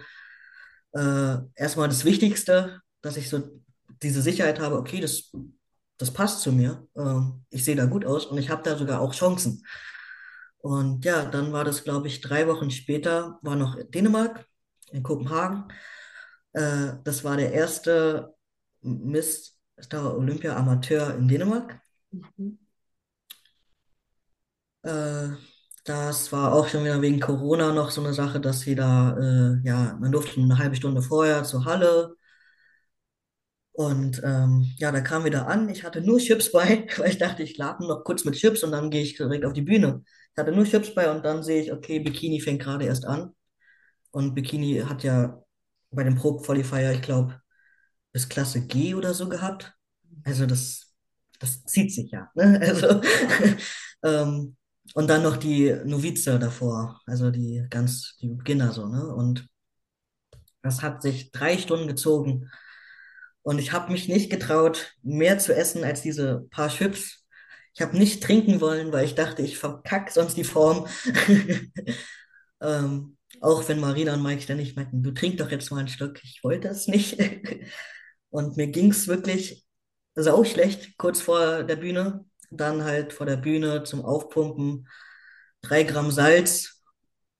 äh, 0.92 1.36
erstmal 1.54 1.88
das 1.88 2.04
Wichtigste, 2.04 2.80
dass 3.02 3.16
ich 3.16 3.28
so 3.28 3.42
diese 4.02 4.22
Sicherheit 4.22 4.60
habe, 4.60 4.76
okay, 4.76 5.00
das, 5.00 5.32
das 5.96 6.12
passt 6.12 6.40
zu 6.40 6.52
mir. 6.52 6.86
Ähm, 6.96 7.44
ich 7.50 7.64
sehe 7.64 7.76
da 7.76 7.86
gut 7.86 8.04
aus 8.04 8.26
und 8.26 8.38
ich 8.38 8.50
habe 8.50 8.62
da 8.62 8.76
sogar 8.76 9.00
auch 9.00 9.14
Chancen. 9.14 9.64
Und 10.58 11.04
ja, 11.04 11.24
dann 11.24 11.52
war 11.52 11.64
das, 11.64 11.84
glaube 11.84 12.08
ich, 12.08 12.20
drei 12.20 12.46
Wochen 12.48 12.70
später, 12.70 13.38
war 13.42 13.56
noch 13.56 13.76
Dänemark 13.90 14.44
in 14.92 15.02
Kopenhagen. 15.02 15.64
Äh, 16.52 16.94
das 17.04 17.24
war 17.24 17.36
der 17.36 17.52
erste 17.52 18.34
Mr. 18.82 20.16
Olympia 20.16 20.56
Amateur 20.56 21.14
in 21.16 21.28
Dänemark. 21.28 21.80
Mhm. 22.10 22.58
Äh, 24.82 25.28
das 25.84 26.32
war 26.32 26.52
auch 26.52 26.68
schon 26.68 26.84
wieder 26.84 27.00
wegen 27.02 27.20
Corona 27.20 27.72
noch 27.72 27.90
so 27.90 28.02
eine 28.02 28.12
Sache, 28.12 28.40
dass 28.40 28.60
sie 28.60 28.74
da, 28.74 29.16
äh, 29.18 29.60
ja, 29.66 29.96
man 30.00 30.12
durfte 30.12 30.40
eine 30.40 30.58
halbe 30.58 30.76
Stunde 30.76 31.02
vorher 31.02 31.44
zur 31.44 31.64
Halle. 31.64 32.16
Und 33.72 34.20
ähm, 34.24 34.72
ja, 34.78 34.90
da 34.90 35.00
kam 35.00 35.24
wieder 35.24 35.46
an. 35.46 35.68
Ich 35.68 35.84
hatte 35.84 36.00
nur 36.00 36.18
Chips 36.18 36.50
bei, 36.52 36.86
weil 36.98 37.10
ich 37.10 37.18
dachte, 37.18 37.42
ich 37.42 37.56
lade 37.56 37.86
noch 37.86 38.02
kurz 38.04 38.24
mit 38.24 38.34
Chips 38.34 38.62
und 38.64 38.72
dann 38.72 38.90
gehe 38.90 39.02
ich 39.02 39.16
direkt 39.16 39.44
auf 39.44 39.52
die 39.52 39.62
Bühne. 39.62 40.02
Ich 40.32 40.38
hatte 40.38 40.52
nur 40.52 40.64
Chips 40.64 40.94
bei 40.94 41.10
und 41.10 41.24
dann 41.24 41.42
sehe 41.42 41.62
ich, 41.62 41.72
okay, 41.72 42.00
Bikini 42.00 42.40
fängt 42.40 42.62
gerade 42.62 42.84
erst 42.86 43.06
an. 43.06 43.34
Und 44.18 44.34
Bikini 44.34 44.80
hat 44.84 45.04
ja 45.04 45.40
bei 45.92 46.02
dem 46.02 46.16
Pro 46.16 46.38
Qualifier, 46.38 46.90
ich 46.90 47.02
glaube, 47.02 47.40
bis 48.10 48.28
Klasse 48.28 48.66
G 48.66 48.96
oder 48.96 49.14
so 49.14 49.28
gehabt. 49.28 49.72
Also 50.24 50.44
das, 50.44 50.92
das 51.38 51.62
zieht 51.62 51.92
sich 51.94 52.10
ja. 52.10 52.28
Ne? 52.34 52.58
Also, 52.60 53.00
ähm, 54.02 54.56
und 54.94 55.06
dann 55.08 55.22
noch 55.22 55.36
die 55.36 55.72
Novize 55.84 56.36
davor, 56.40 57.00
also 57.06 57.30
die 57.30 57.64
ganz, 57.70 58.16
die 58.20 58.26
Beginner 58.30 58.72
so, 58.72 58.88
ne? 58.88 59.06
Und 59.06 59.48
das 60.62 60.82
hat 60.82 61.00
sich 61.00 61.30
drei 61.30 61.56
Stunden 61.56 61.86
gezogen. 61.86 62.50
Und 63.42 63.60
ich 63.60 63.70
habe 63.70 63.92
mich 63.92 64.08
nicht 64.08 64.30
getraut, 64.30 64.96
mehr 65.02 65.38
zu 65.38 65.54
essen 65.54 65.84
als 65.84 66.02
diese 66.02 66.40
paar 66.50 66.70
Chips. 66.70 67.24
Ich 67.72 67.82
habe 67.82 67.96
nicht 67.96 68.20
trinken 68.20 68.60
wollen, 68.60 68.90
weil 68.90 69.04
ich 69.04 69.14
dachte, 69.14 69.42
ich 69.42 69.58
verkacke 69.58 70.12
sonst 70.12 70.36
die 70.36 70.42
Form. 70.42 70.88
ähm, 72.60 73.17
auch 73.40 73.68
wenn 73.68 73.80
Marina 73.80 74.14
und 74.14 74.22
Mike 74.22 74.42
ständig 74.42 74.76
meinten, 74.76 75.02
du 75.02 75.12
trink 75.12 75.38
doch 75.38 75.50
jetzt 75.50 75.70
mal 75.70 75.80
ein 75.80 75.88
Stück. 75.88 76.20
Ich 76.22 76.42
wollte 76.42 76.68
es 76.68 76.88
nicht. 76.88 77.18
Und 78.30 78.56
mir 78.56 78.66
ging 78.66 78.90
es 78.90 79.08
wirklich 79.08 79.64
sau 80.14 80.44
schlecht 80.44 80.98
kurz 80.98 81.20
vor 81.20 81.62
der 81.62 81.76
Bühne. 81.76 82.24
Dann 82.50 82.84
halt 82.84 83.12
vor 83.12 83.26
der 83.26 83.36
Bühne 83.36 83.84
zum 83.84 84.04
Aufpumpen 84.04 84.88
drei 85.62 85.84
Gramm 85.84 86.10
Salz. 86.10 86.82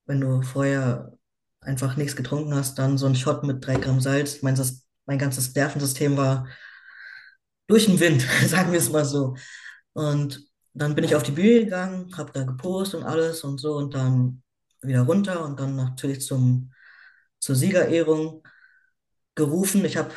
Wenn 0.07 0.21
du 0.21 0.43
vorher 0.43 1.13
einfach 1.61 1.97
nichts 1.97 2.17
getrunken 2.17 2.55
hast, 2.55 2.79
dann 2.79 2.99
so 2.99 3.07
ein 3.07 3.17
Shot 3.17 3.45
mit 3.45 3.65
drei 3.67 3.77
Gramm 3.77 4.01
Salz. 4.01 4.43
Mein, 4.43 4.59
mein 5.07 5.19
ganzes 5.19 5.55
Nervensystem 5.55 6.17
war 6.17 6.49
durch 7.67 7.87
den 7.87 8.01
Wind, 8.01 8.23
sagen 8.47 8.73
wir 8.73 8.79
es 8.79 8.91
mal 8.91 9.05
so. 9.05 9.37
Und 9.93 10.49
dann 10.75 10.95
bin 10.95 11.05
ich 11.05 11.15
auf 11.15 11.23
die 11.23 11.33
Bühne 11.33 11.65
gegangen, 11.65 12.17
habe 12.17 12.33
da 12.33 12.45
gepostet 12.45 13.01
und 13.01 13.07
alles 13.07 13.43
und 13.45 13.59
so 13.59 13.77
und 13.77 13.95
dann 13.95 14.43
wieder 14.83 15.03
runter 15.03 15.45
und 15.45 15.59
dann 15.61 15.77
natürlich 15.77 16.21
zum, 16.21 16.73
zur 17.41 17.57
Siegerehrung 17.57 18.43
gerufen. 19.35 19.85
Ich 19.85 19.97
habe 19.97 20.13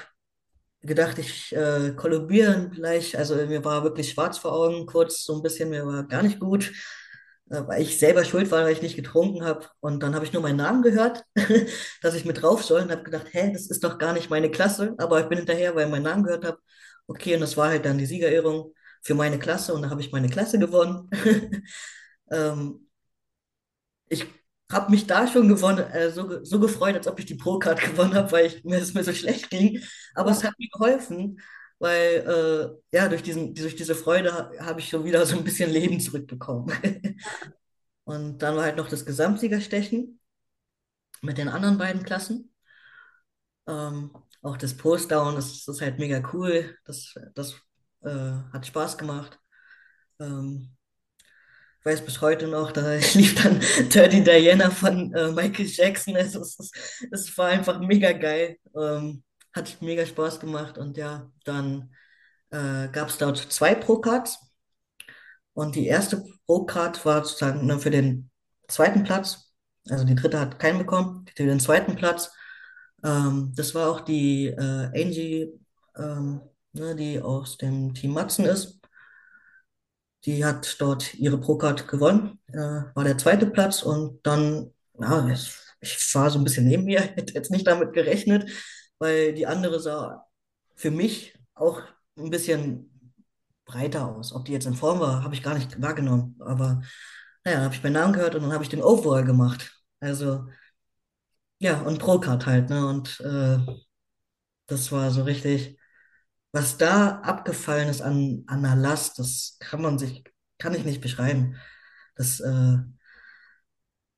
gedacht, 0.81 1.19
ich 1.19 1.53
äh, 1.55 1.93
kollabiere 1.95 2.69
gleich. 2.69 3.17
Also 3.17 3.35
mir 3.35 3.63
war 3.65 3.83
wirklich 3.83 4.11
schwarz 4.11 4.37
vor 4.37 4.53
Augen, 4.53 4.85
kurz 4.85 5.23
so 5.23 5.35
ein 5.35 5.43
bisschen, 5.43 5.69
mir 5.69 5.85
war 5.85 6.03
gar 6.07 6.23
nicht 6.23 6.39
gut, 6.39 6.71
äh, 7.49 7.61
weil 7.67 7.81
ich 7.81 7.99
selber 7.99 8.25
schuld 8.25 8.49
war, 8.51 8.63
weil 8.65 8.73
ich 8.73 8.81
nicht 8.81 8.95
getrunken 8.95 9.43
habe. 9.43 9.67
Und 9.79 10.01
dann 10.03 10.15
habe 10.15 10.25
ich 10.25 10.33
nur 10.33 10.41
meinen 10.41 10.57
Namen 10.57 10.81
gehört, 10.81 11.23
dass 12.01 12.15
ich 12.15 12.25
mit 12.25 12.41
drauf 12.41 12.63
soll 12.63 12.81
und 12.81 12.91
habe 12.91 13.03
gedacht, 13.03 13.27
hä, 13.31 13.51
das 13.53 13.69
ist 13.69 13.83
doch 13.83 13.97
gar 13.97 14.13
nicht 14.13 14.29
meine 14.29 14.51
Klasse. 14.51 14.95
Aber 14.97 15.21
ich 15.21 15.27
bin 15.29 15.37
hinterher, 15.39 15.75
weil 15.75 15.85
ich 15.85 15.91
meinen 15.91 16.03
Namen 16.03 16.23
gehört 16.23 16.45
habe. 16.45 16.57
Okay, 17.07 17.35
und 17.35 17.41
das 17.41 17.57
war 17.57 17.69
halt 17.69 17.85
dann 17.85 17.97
die 17.97 18.05
Siegerehrung 18.05 18.73
für 19.03 19.15
meine 19.15 19.39
Klasse 19.39 19.73
und 19.73 19.81
da 19.83 19.89
habe 19.89 20.01
ich 20.01 20.11
meine 20.11 20.29
Klasse 20.29 20.59
gewonnen. 20.59 21.09
ähm, 22.31 22.87
ich 24.09 24.27
habe 24.71 24.91
mich 24.91 25.07
da 25.07 25.27
schon 25.27 25.47
gewonnen, 25.47 25.85
äh, 25.91 26.11
so, 26.11 26.43
so 26.43 26.59
gefreut, 26.59 26.95
als 26.95 27.07
ob 27.07 27.19
ich 27.19 27.25
die 27.25 27.35
Pro-Card 27.35 27.81
gewonnen 27.91 28.13
habe, 28.15 28.31
weil 28.31 28.45
ich, 28.47 28.63
mir 28.63 28.77
es 28.77 28.93
mir 28.93 29.03
so 29.03 29.13
schlecht 29.13 29.49
ging. 29.49 29.81
Aber 30.15 30.31
es 30.31 30.43
hat 30.43 30.57
mir 30.57 30.69
geholfen, 30.69 31.39
weil 31.79 32.77
äh, 32.91 32.97
ja, 32.97 33.07
durch, 33.09 33.23
diesen, 33.23 33.53
durch 33.55 33.75
diese 33.75 33.95
Freude 33.95 34.51
habe 34.59 34.79
ich 34.79 34.89
schon 34.89 35.03
wieder 35.03 35.25
so 35.25 35.37
ein 35.37 35.43
bisschen 35.43 35.69
Leben 35.71 35.99
zurückbekommen. 35.99 36.71
Und 38.03 38.39
dann 38.39 38.55
war 38.55 38.63
halt 38.63 38.77
noch 38.77 38.89
das 38.89 39.05
Gesamtsiegerstechen 39.05 40.19
mit 41.21 41.37
den 41.37 41.49
anderen 41.49 41.77
beiden 41.77 42.03
Klassen. 42.03 42.53
Ähm, 43.67 44.11
auch 44.41 44.57
das 44.57 44.75
Postdown, 44.75 45.35
das, 45.35 45.65
das 45.65 45.75
ist 45.75 45.81
halt 45.81 45.99
mega 45.99 46.21
cool. 46.33 46.77
Das, 46.85 47.13
das 47.35 47.55
äh, 48.01 48.33
hat 48.53 48.65
Spaß 48.65 48.97
gemacht. 48.97 49.39
Ähm, 50.19 50.75
ich 51.81 51.85
weiß 51.85 52.05
bis 52.05 52.21
heute 52.21 52.47
noch, 52.47 52.71
da 52.71 52.93
lief 53.13 53.41
dann 53.41 53.59
Dirty 53.89 54.23
Diana 54.23 54.69
von 54.69 55.11
äh, 55.15 55.31
Michael 55.31 55.65
Jackson. 55.65 56.15
Es, 56.15 56.35
es, 56.35 56.71
es, 57.09 57.37
war 57.39 57.47
einfach 57.47 57.79
mega 57.79 58.11
geil. 58.11 58.57
Ähm, 58.75 59.23
hat 59.51 59.81
mega 59.81 60.05
Spaß 60.05 60.39
gemacht 60.39 60.77
und 60.77 60.95
ja, 60.95 61.31
dann 61.43 61.91
äh, 62.51 62.87
gab 62.89 63.09
es 63.09 63.17
dort 63.17 63.37
zwei 63.37 63.73
Pro-Cards. 63.73 64.39
Und 65.53 65.75
die 65.75 65.87
erste 65.87 66.23
Pro-Card 66.45 67.03
war 67.03 67.25
sozusagen 67.25 67.65
ne, 67.65 67.79
für 67.79 67.89
den 67.89 68.29
zweiten 68.67 69.03
Platz. 69.03 69.51
Also 69.89 70.05
die 70.05 70.15
dritte 70.15 70.39
hat 70.39 70.59
keinen 70.59 70.77
bekommen, 70.77 71.25
für 71.35 71.47
den 71.47 71.59
zweiten 71.59 71.95
Platz. 71.95 72.31
Ähm, 73.03 73.53
das 73.55 73.73
war 73.73 73.89
auch 73.89 74.01
die 74.01 74.49
äh, 74.49 74.91
Angie, 74.93 75.51
ähm, 75.97 76.41
ne, 76.73 76.95
die 76.95 77.19
aus 77.19 77.57
dem 77.57 77.95
Team 77.95 78.11
Matzen 78.13 78.45
ist. 78.45 78.80
Die 80.25 80.45
hat 80.45 80.75
dort 80.79 81.15
ihre 81.15 81.39
Pro-Card 81.39 81.87
gewonnen, 81.87 82.39
äh, 82.53 82.57
war 82.57 83.03
der 83.03 83.17
zweite 83.17 83.47
Platz 83.47 83.81
und 83.83 84.19
dann, 84.25 84.71
ja, 84.99 85.27
ich 85.81 86.15
war 86.15 86.29
so 86.29 86.37
ein 86.39 86.43
bisschen 86.43 86.67
neben 86.67 86.85
mir, 86.85 87.01
hätte 87.15 87.33
jetzt 87.33 87.51
nicht 87.51 87.67
damit 87.67 87.93
gerechnet, 87.93 88.49
weil 88.99 89.33
die 89.33 89.47
andere 89.47 89.79
sah 89.79 90.25
für 90.75 90.91
mich 90.91 91.33
auch 91.55 91.81
ein 92.17 92.29
bisschen 92.29 92.87
breiter 93.65 94.07
aus. 94.15 94.33
Ob 94.33 94.45
die 94.45 94.53
jetzt 94.53 94.67
in 94.67 94.75
Form 94.75 94.99
war, 94.99 95.23
habe 95.23 95.35
ich 95.35 95.43
gar 95.43 95.55
nicht 95.55 95.81
wahrgenommen. 95.81 96.35
Aber 96.41 96.81
naja, 97.45 97.61
habe 97.61 97.73
ich 97.75 97.83
meinen 97.83 97.93
Namen 97.93 98.13
gehört 98.13 98.35
und 98.35 98.43
dann 98.43 98.53
habe 98.53 98.63
ich 98.63 98.69
den 98.69 98.83
Overall 98.83 99.25
gemacht. 99.25 99.73
Also 99.99 100.47
ja, 101.59 101.81
und 101.81 101.99
Pro-Card 101.99 102.45
halt, 102.45 102.69
ne? 102.69 102.85
Und 102.87 103.19
äh, 103.21 103.57
das 104.67 104.91
war 104.91 105.11
so 105.11 105.23
richtig 105.23 105.77
was 106.51 106.77
da 106.77 107.19
abgefallen 107.21 107.89
ist 107.89 108.01
an, 108.01 108.43
an 108.47 108.65
einer 108.65 108.75
Last, 108.75 109.19
das 109.19 109.57
kann 109.59 109.81
man 109.81 109.97
sich, 109.97 110.23
kann 110.57 110.73
ich 110.73 110.83
nicht 110.85 111.01
beschreiben. 111.01 111.55
Das, 112.15 112.39
äh, 112.39 112.77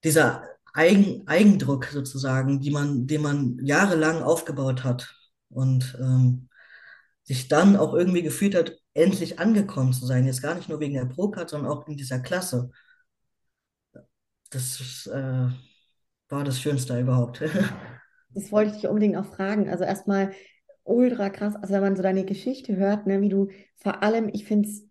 dieser 0.04 0.44
Eigen, 0.74 1.28
Eigendruck 1.28 1.86
sozusagen, 1.86 2.60
die 2.60 2.72
man, 2.72 3.08
den 3.08 3.22
man 3.22 3.60
jahrelang 3.64 4.24
aufgebaut 4.24 4.84
hat 4.84 5.16
und 5.50 5.96
ähm, 6.00 6.50
sich 7.24 7.48
dann 7.48 7.78
auch 7.78 7.94
irgendwie 7.94 8.24
gefühlt 8.24 8.56
hat, 8.56 8.74
endlich 8.94 9.40
angekommen 9.40 9.94
zu 9.94 10.06
sein. 10.06 10.26
Jetzt 10.26 10.42
gar 10.42 10.56
nicht 10.56 10.70
nur 10.70 10.80
wegen 10.80 10.96
der 10.96 11.06
Pro-Card, 11.06 11.50
sondern 11.50 11.72
auch 11.72 11.88
in 11.88 11.96
dieser 11.96 12.20
Klasse. 12.20 12.72
Das 14.50 15.08
äh, 15.08 15.48
war 16.30 16.44
das 16.44 16.60
Schönste 16.60 17.00
überhaupt. 17.00 17.42
Das 18.36 18.52
wollte 18.52 18.72
ich 18.72 18.78
dich 18.78 18.88
unbedingt 18.88 19.16
auch 19.16 19.26
fragen. 19.26 19.70
Also 19.70 19.84
erstmal 19.84 20.34
ultra 20.84 21.30
krass. 21.30 21.56
Also 21.56 21.74
wenn 21.74 21.82
man 21.82 21.96
so 21.96 22.04
deine 22.04 22.26
Geschichte 22.26 22.76
hört, 22.76 23.08
ne, 23.08 23.22
wie 23.22 23.30
du 23.30 23.50
vor 23.78 24.04
allem, 24.04 24.30
ich 24.34 24.46
finde 24.46 24.70
es 24.70 24.88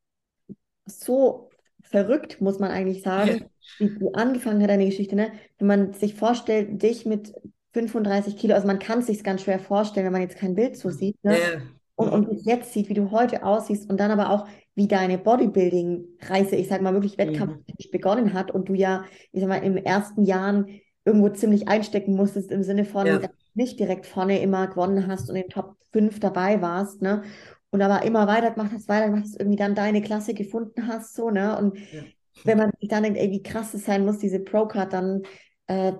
so 0.86 1.50
verrückt, 1.82 2.40
muss 2.40 2.58
man 2.58 2.70
eigentlich 2.70 3.02
sagen, 3.02 3.48
wie 3.78 3.90
du 3.90 4.12
angefangen 4.12 4.60
hast, 4.60 4.68
deine 4.70 4.86
Geschichte, 4.86 5.16
ne? 5.16 5.32
Wenn 5.58 5.66
man 5.66 5.92
sich 5.92 6.14
vorstellt, 6.14 6.82
dich 6.82 7.06
mit 7.06 7.32
35 7.72 8.36
Kilo. 8.36 8.54
Also 8.54 8.66
man 8.66 8.78
kann 8.78 9.00
es 9.00 9.06
sich 9.06 9.24
ganz 9.24 9.42
schwer 9.42 9.58
vorstellen, 9.58 10.06
wenn 10.06 10.12
man 10.12 10.22
jetzt 10.22 10.36
kein 10.36 10.54
Bild 10.54 10.76
so 10.76 10.90
sieht. 10.90 11.22
Ne? 11.24 11.40
Ja, 11.40 11.60
Und, 11.94 12.10
und 12.10 12.42
jetzt 12.46 12.72
sieht, 12.72 12.88
wie 12.88 12.94
du 12.94 13.10
heute 13.10 13.44
aussiehst 13.44 13.88
und 13.90 13.98
dann 14.00 14.10
aber 14.10 14.30
auch, 14.30 14.46
wie 14.74 14.88
deine 14.88 15.18
Bodybuilding-Reise, 15.18 16.56
ich 16.56 16.68
sag 16.68 16.80
mal 16.82 16.94
wirklich 16.94 17.18
Wettkampf 17.18 17.54
Mhm. 17.54 17.64
begonnen 17.90 18.32
hat 18.32 18.50
und 18.50 18.68
du 18.68 18.74
ja, 18.74 19.04
ich 19.32 19.40
sag 19.40 19.48
mal, 19.48 19.60
den 19.60 19.76
ersten 19.78 20.24
Jahren 20.24 20.80
irgendwo 21.04 21.28
ziemlich 21.30 21.68
einstecken 21.68 22.14
musstest 22.14 22.50
im 22.50 22.62
Sinne 22.62 22.84
von, 22.84 23.20
ja, 23.20 23.28
nicht 23.54 23.78
direkt 23.78 24.06
vorne 24.06 24.40
immer 24.40 24.66
gewonnen 24.68 25.06
hast 25.06 25.28
und 25.28 25.36
in 25.36 25.42
den 25.42 25.50
Top 25.50 25.76
5 25.92 26.20
dabei 26.20 26.62
warst, 26.62 27.02
ne? 27.02 27.22
Und 27.70 27.82
aber 27.82 28.04
immer 28.04 28.26
weitergemacht 28.26 28.72
hast, 28.72 28.88
weitergemacht 28.88 29.24
hast, 29.24 29.38
irgendwie 29.40 29.56
dann 29.56 29.74
deine 29.74 30.02
Klasse 30.02 30.34
gefunden 30.34 30.86
hast, 30.86 31.14
so, 31.14 31.30
ne? 31.30 31.56
Und 31.58 31.78
ja. 31.92 32.02
wenn 32.44 32.58
man 32.58 32.70
sich 32.80 32.88
dann 32.88 33.02
denkt, 33.02 33.18
ey, 33.18 33.30
wie 33.30 33.42
krass 33.42 33.74
es 33.74 33.84
sein 33.84 34.04
muss, 34.04 34.18
diese 34.18 34.40
Pro-Card 34.40 34.92
dann 34.92 35.22
äh, 35.66 35.92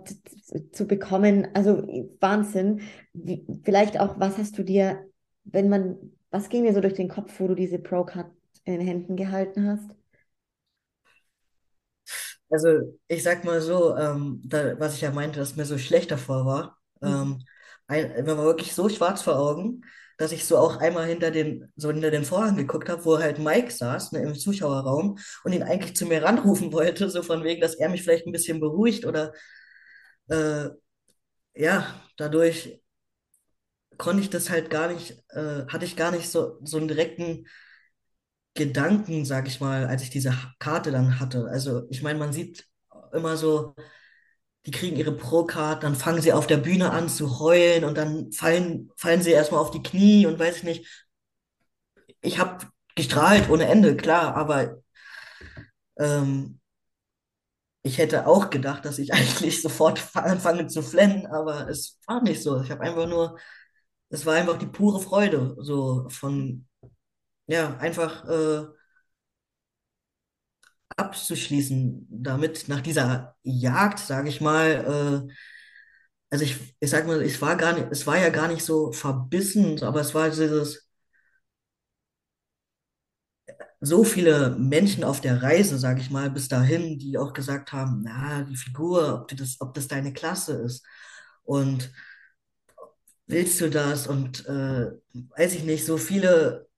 zu, 0.73 0.87
bekommen, 0.87 1.49
also 1.55 1.83
Wahnsinn. 2.21 2.83
Wie, 3.13 3.47
vielleicht 3.65 3.99
auch, 4.01 4.19
was 4.19 4.39
hast 4.39 4.59
du 4.59 4.63
dir, 4.63 5.07
wenn 5.45 5.69
man, 5.69 5.97
was 6.31 6.49
ging 6.49 6.65
dir 6.65 6.75
so 6.75 6.81
durch 6.81 6.95
den 6.95 7.09
Kopf, 7.09 7.39
wo 7.39 7.49
du 7.49 7.55
diese 7.55 7.79
Pro-Card 7.79 8.31
in 8.65 8.79
den 8.79 8.87
Händen 8.87 9.17
gehalten 9.17 9.67
hast? 9.69 9.91
Also 12.51 12.99
ich 13.09 13.23
sag 13.23 13.45
mal 13.45 13.63
so, 13.63 13.97
ähm, 13.97 14.43
da, 14.45 14.79
was 14.79 14.95
ich 14.95 15.01
ja 15.01 15.11
meinte, 15.11 15.39
dass 15.39 15.57
mir 15.57 15.65
so 15.65 15.79
schlecht 15.79 16.11
davor 16.11 16.45
war. 16.45 16.82
Ähm, 17.03 17.43
ein, 17.87 18.13
mir 18.25 18.37
war 18.39 18.45
wirklich 18.45 18.75
so 18.75 18.89
schwarz 18.89 19.23
vor 19.23 19.37
Augen, 19.39 19.83
dass 20.19 20.33
ich 20.33 20.45
so 20.47 20.57
auch 20.59 20.77
einmal 20.77 21.07
hinter 21.07 21.31
den, 21.31 21.73
so 21.77 21.91
hinter 21.91 22.11
den 22.11 22.25
Vorhang 22.25 22.57
geguckt 22.57 22.89
habe, 22.89 23.05
wo 23.05 23.19
halt 23.19 23.39
Mike 23.39 23.71
saß, 23.71 24.13
ne, 24.13 24.21
im 24.23 24.35
Zuschauerraum 24.35 25.19
und 25.45 25.53
ihn 25.53 25.63
eigentlich 25.63 25.97
zu 25.97 26.07
mir 26.07 26.23
ranrufen 26.23 26.73
wollte, 26.75 27.11
so 27.11 27.23
von 27.23 27.45
wegen, 27.45 27.61
dass 27.61 27.75
er 27.75 27.89
mich 27.89 28.03
vielleicht 28.03 28.27
ein 28.27 28.33
bisschen 28.33 28.61
beruhigt 28.61 29.05
oder 29.07 29.33
äh, 30.29 30.69
ja, 31.55 32.03
dadurch 32.17 32.83
konnte 33.99 34.23
ich 34.23 34.31
das 34.31 34.51
halt 34.51 34.71
gar 34.71 34.89
nicht, 34.93 35.13
äh, 35.31 35.67
hatte 35.69 35.85
ich 35.85 35.97
gar 35.97 36.11
nicht 36.11 36.29
so, 36.31 36.59
so 36.65 36.77
einen 36.79 36.89
direkten 36.89 37.47
Gedanken, 38.55 39.25
sag 39.25 39.49
ich 39.49 39.61
mal, 39.61 39.87
als 39.87 40.03
ich 40.03 40.11
diese 40.11 40.35
Karte 40.59 40.91
dann 40.91 41.19
hatte. 41.21 41.47
Also 41.51 41.87
ich 41.91 42.03
meine, 42.03 42.19
man 42.19 42.33
sieht 42.33 42.67
immer 43.13 43.37
so, 43.37 43.75
die 44.67 44.71
kriegen 44.71 44.97
ihre 44.97 45.13
Pro-Card, 45.13 45.83
dann 45.83 45.97
fangen 45.97 46.23
sie 46.23 46.33
auf 46.33 46.47
der 46.47 46.57
Bühne 46.59 46.91
an 46.93 47.09
zu 47.09 47.41
heulen 47.41 47.85
und 47.85 47.97
dann 47.99 48.33
fallen, 48.33 48.91
fallen 48.97 49.23
sie 49.23 49.33
erstmal 49.33 49.61
auf 49.61 49.71
die 49.73 49.83
Knie 49.83 50.27
und 50.27 50.39
weiß 50.39 50.59
ich 50.59 50.63
nicht. 50.65 51.07
Ich 52.23 52.39
habe 52.39 52.67
gestrahlt 52.95 53.51
ohne 53.51 53.67
Ende, 53.67 53.97
klar, 53.97 54.35
aber 54.37 54.79
ähm, 55.99 56.59
ich 57.83 57.99
hätte 57.99 58.27
auch 58.27 58.51
gedacht, 58.51 58.85
dass 58.85 58.99
ich 58.99 59.13
eigentlich 59.15 59.61
sofort 59.63 59.99
fa- 59.99 60.21
anfange 60.21 60.67
zu 60.69 60.83
flennen, 60.83 61.27
aber 61.27 61.69
es 61.69 61.99
war 62.07 62.23
nicht 62.23 62.43
so. 62.43 62.61
Ich 62.63 62.71
habe 62.71 62.83
einfach 62.83 63.07
nur, 63.09 63.39
es 64.11 64.27
war 64.27 64.35
einfach 64.37 64.59
die 64.59 64.67
pure 64.67 65.01
Freude, 65.01 65.57
so 65.61 66.09
von, 66.11 66.67
ja, 67.47 67.77
einfach 67.79 68.27
äh, 68.29 68.67
abzuschließen 70.97 72.07
damit, 72.11 72.69
nach 72.69 72.81
dieser 72.81 73.37
Jagd, 73.43 73.99
sage 74.01 74.29
ich 74.29 74.41
mal, 74.41 75.27
äh, 75.29 75.33
also 76.31 76.45
ich, 76.45 76.57
ich 76.81 76.91
sag 76.91 77.07
mal, 77.07 77.21
es 77.23 77.41
war 77.43 77.57
gar 77.57 77.75
nicht, 77.75 77.87
es 77.91 78.07
war 78.07 78.19
ja 78.19 78.31
gar 78.31 78.49
nicht 78.49 78.65
so 78.65 78.93
verbissen, 78.93 79.83
aber 79.83 80.01
es 80.01 80.15
war 80.15 80.31
dieses, 80.31 80.89
so 83.81 84.05
viele 84.05 84.51
Menschen 84.59 85.05
auf 85.05 85.21
der 85.21 85.43
Reise, 85.43 85.79
sage 85.79 86.01
ich 86.01 86.11
mal, 86.11 86.31
bis 86.31 86.49
dahin, 86.49 86.99
die 86.99 87.19
auch 87.19 87.33
gesagt 87.33 87.73
haben, 87.73 88.03
na, 88.05 88.43
die 88.43 88.57
Figur, 88.57 89.23
ob 89.23 89.37
das, 89.37 89.57
ob 89.61 89.75
das 89.75 89.89
deine 89.89 90.13
Klasse 90.13 90.55
ist. 90.55 90.85
Und 91.45 91.91
willst 93.27 93.61
du 93.61 93.71
das? 93.71 94.07
Und 94.07 94.47
äh, 94.47 94.91
weiß 95.37 95.55
ich 95.55 95.65
nicht, 95.65 95.85
so 95.85 95.97
viele, 95.99 96.69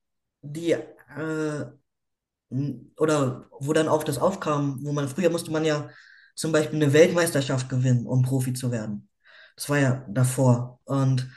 die 0.43 0.73
äh, 0.73 1.67
oder 2.51 3.47
wo 3.59 3.73
dann 3.73 3.89
auch 3.89 4.05
das 4.05 4.19
aufkam, 4.19 4.79
wo 4.83 4.93
man 4.93 5.09
früher 5.09 5.31
musste 5.31 5.51
man 5.51 5.65
ja 5.65 5.89
zum 6.35 6.53
Beispiel 6.53 6.83
eine 6.83 6.93
Weltmeisterschaft 6.93 7.69
gewinnen, 7.69 8.07
um 8.07 8.23
Profi 8.23 8.53
zu 8.53 8.71
werden. 8.71 9.09
Das 9.57 9.69
war 9.69 9.79
ja 9.79 10.05
davor. 10.09 10.81
Und 10.85 11.29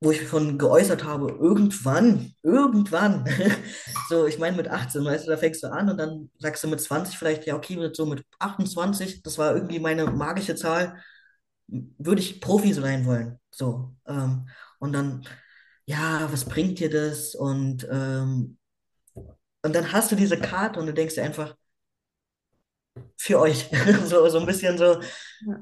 wo 0.00 0.10
ich 0.10 0.28
schon 0.28 0.58
geäußert 0.58 1.04
habe, 1.04 1.28
irgendwann, 1.30 2.34
irgendwann, 2.42 3.24
so, 4.08 4.26
ich 4.26 4.38
meine 4.38 4.56
mit 4.56 4.68
18, 4.68 5.04
weißt 5.04 5.26
du, 5.26 5.30
da 5.30 5.36
fängst 5.36 5.62
du 5.62 5.68
an 5.72 5.88
und 5.88 5.96
dann 5.96 6.30
sagst 6.38 6.64
du 6.64 6.68
mit 6.68 6.80
20 6.80 7.16
vielleicht, 7.16 7.46
ja, 7.46 7.54
okay, 7.54 7.76
mit 7.76 7.94
so 7.94 8.04
mit 8.06 8.24
28, 8.40 9.22
das 9.22 9.38
war 9.38 9.54
irgendwie 9.54 9.78
meine 9.78 10.06
magische 10.06 10.56
Zahl, 10.56 10.96
würde 11.68 12.20
ich 12.20 12.40
Profi 12.40 12.72
sein 12.72 13.06
wollen. 13.06 13.38
So, 13.52 13.94
ähm, 14.06 14.48
und 14.80 14.92
dann, 14.92 15.24
ja, 15.86 16.28
was 16.32 16.44
bringt 16.46 16.80
dir 16.80 16.90
das? 16.90 17.34
Und, 17.36 17.86
ähm, 17.90 18.58
und 19.62 19.74
dann 19.74 19.92
hast 19.92 20.10
du 20.12 20.16
diese 20.16 20.38
Karte 20.38 20.80
und 20.80 20.86
du 20.86 20.94
denkst 20.94 21.14
dir 21.16 21.24
einfach, 21.24 21.54
für 23.16 23.38
euch. 23.40 23.68
So, 24.06 24.28
so 24.28 24.38
ein 24.40 24.46
bisschen 24.46 24.78
so, 24.78 25.00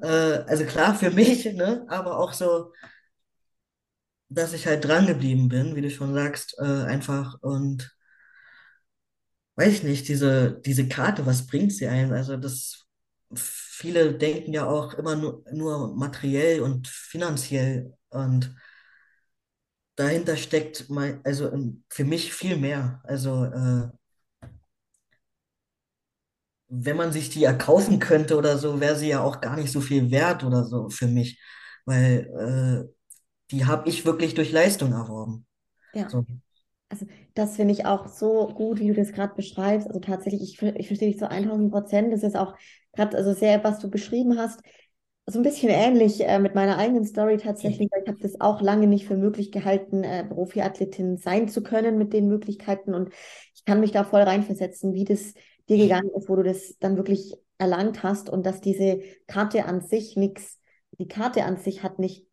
äh, 0.03 0.07
also 0.47 0.65
klar 0.65 0.95
für 0.95 1.11
mich, 1.11 1.45
ne, 1.55 1.85
aber 1.89 2.19
auch 2.19 2.33
so, 2.33 2.73
dass 4.31 4.53
ich 4.55 4.67
halt 4.67 4.85
dran 4.87 5.07
geblieben 5.07 5.49
bin, 5.51 5.77
wie 5.77 5.83
du 5.83 5.91
schon 5.91 6.15
sagst, 6.15 6.57
äh, 6.59 6.65
einfach 6.65 7.37
und 7.43 7.95
weiß 9.57 9.73
ich 9.75 9.83
nicht, 9.83 10.09
diese, 10.09 10.61
diese 10.65 10.89
Karte, 10.89 11.27
was 11.27 11.47
bringt 11.47 11.73
sie 11.73 11.87
einem? 11.89 12.13
Also 12.13 12.37
das, 12.37 12.87
viele 13.35 14.15
denken 14.15 14.53
ja 14.53 14.67
auch 14.67 14.95
immer 14.95 15.17
nur, 15.17 15.45
nur 15.53 15.95
materiell 15.97 16.61
und 16.61 16.89
finanziell 16.89 17.95
und 18.11 18.55
dahinter 20.01 20.37
steckt 20.37 20.91
mein, 20.91 21.21
also 21.25 21.51
ähm, 21.53 21.85
für 21.91 22.05
mich 22.05 22.33
viel 22.35 22.57
mehr. 22.57 23.01
Also 23.05 23.45
äh, 23.45 23.89
wenn 26.69 26.97
man 26.97 27.13
sich 27.13 27.31
die 27.31 27.45
erkaufen 27.45 27.99
könnte 27.99 28.37
oder 28.37 28.57
so, 28.59 28.81
wäre 28.81 28.97
sie 28.97 29.09
ja 29.09 29.23
auch 29.23 29.41
gar 29.41 29.57
nicht 29.57 29.73
so 29.73 29.81
viel 29.81 30.11
wert 30.11 30.45
oder 30.45 30.65
so 30.65 30.89
für 30.89 31.07
mich, 31.09 31.41
weil 31.85 32.89
äh, 32.89 32.95
die 33.51 33.67
habe 33.67 33.89
ich 33.89 34.05
wirklich 34.07 34.35
durch 34.35 34.53
Leistung 34.53 34.93
erworben. 34.93 35.47
Ja. 35.93 36.11
So. 36.11 36.25
Also 36.91 37.07
das 37.35 37.57
finde 37.57 37.75
ich 37.75 37.87
auch 37.87 38.09
so 38.09 38.49
gut, 38.49 38.81
wie 38.81 38.89
du 38.89 38.95
das 38.95 39.13
gerade 39.13 39.35
beschreibst. 39.35 39.89
Also 39.89 40.01
tatsächlich, 40.01 40.43
ich, 40.43 40.63
ich 40.63 40.87
verstehe 40.89 41.11
dich 41.11 41.19
zu 41.19 41.29
1000 41.31 41.73
Prozent. 41.73 42.13
Das 42.13 42.23
ist 42.23 42.37
auch 42.37 42.57
gerade 42.95 43.17
also 43.17 43.35
sehr, 43.35 43.63
was 43.65 43.81
du 43.81 43.91
beschrieben 43.91 44.39
hast, 44.39 44.61
so 45.27 45.39
ein 45.39 45.43
bisschen 45.43 45.69
ähnlich 45.71 46.21
äh, 46.27 46.39
mit 46.39 46.55
meiner 46.55 46.77
eigenen 46.79 47.05
Story 47.05 47.37
tatsächlich. 47.37 47.89
weil 47.93 48.03
Ich 48.03 48.09
habe 48.09 48.19
das 48.21 48.41
auch 48.41 48.61
lange 48.61 48.87
nicht 48.87 49.07
für 49.07 49.17
möglich 49.17 49.53
gehalten, 49.53 50.03
äh, 50.05 50.25
Profiathletin 50.25 51.19
sein 51.19 51.49
zu 51.49 51.63
können 51.63 51.99
mit 51.99 52.13
den 52.13 52.29
Möglichkeiten. 52.29 52.95
Und 52.95 53.13
ich 53.55 53.65
kann 53.65 53.81
mich 53.81 53.93
da 53.93 54.05
voll 54.05 54.23
reinversetzen, 54.23 54.93
wie 54.95 55.05
das 55.05 55.35
dir 55.69 55.79
gegangen 55.79 56.11
ist, 56.17 56.29
wo 56.29 56.37
du 56.37 56.43
das 56.43 56.77
dann 56.81 56.97
wirklich 56.97 57.35
erlangt 57.59 58.03
hast 58.03 58.29
und 58.29 58.45
dass 58.45 58.61
diese 58.61 59.01
Karte 59.29 59.67
an 59.67 59.81
sich 59.83 60.17
nichts, 60.17 60.59
die 60.99 61.07
Karte 61.09 61.45
an 61.45 61.57
sich 61.59 61.83
hat 61.83 61.99
nicht 61.99 62.27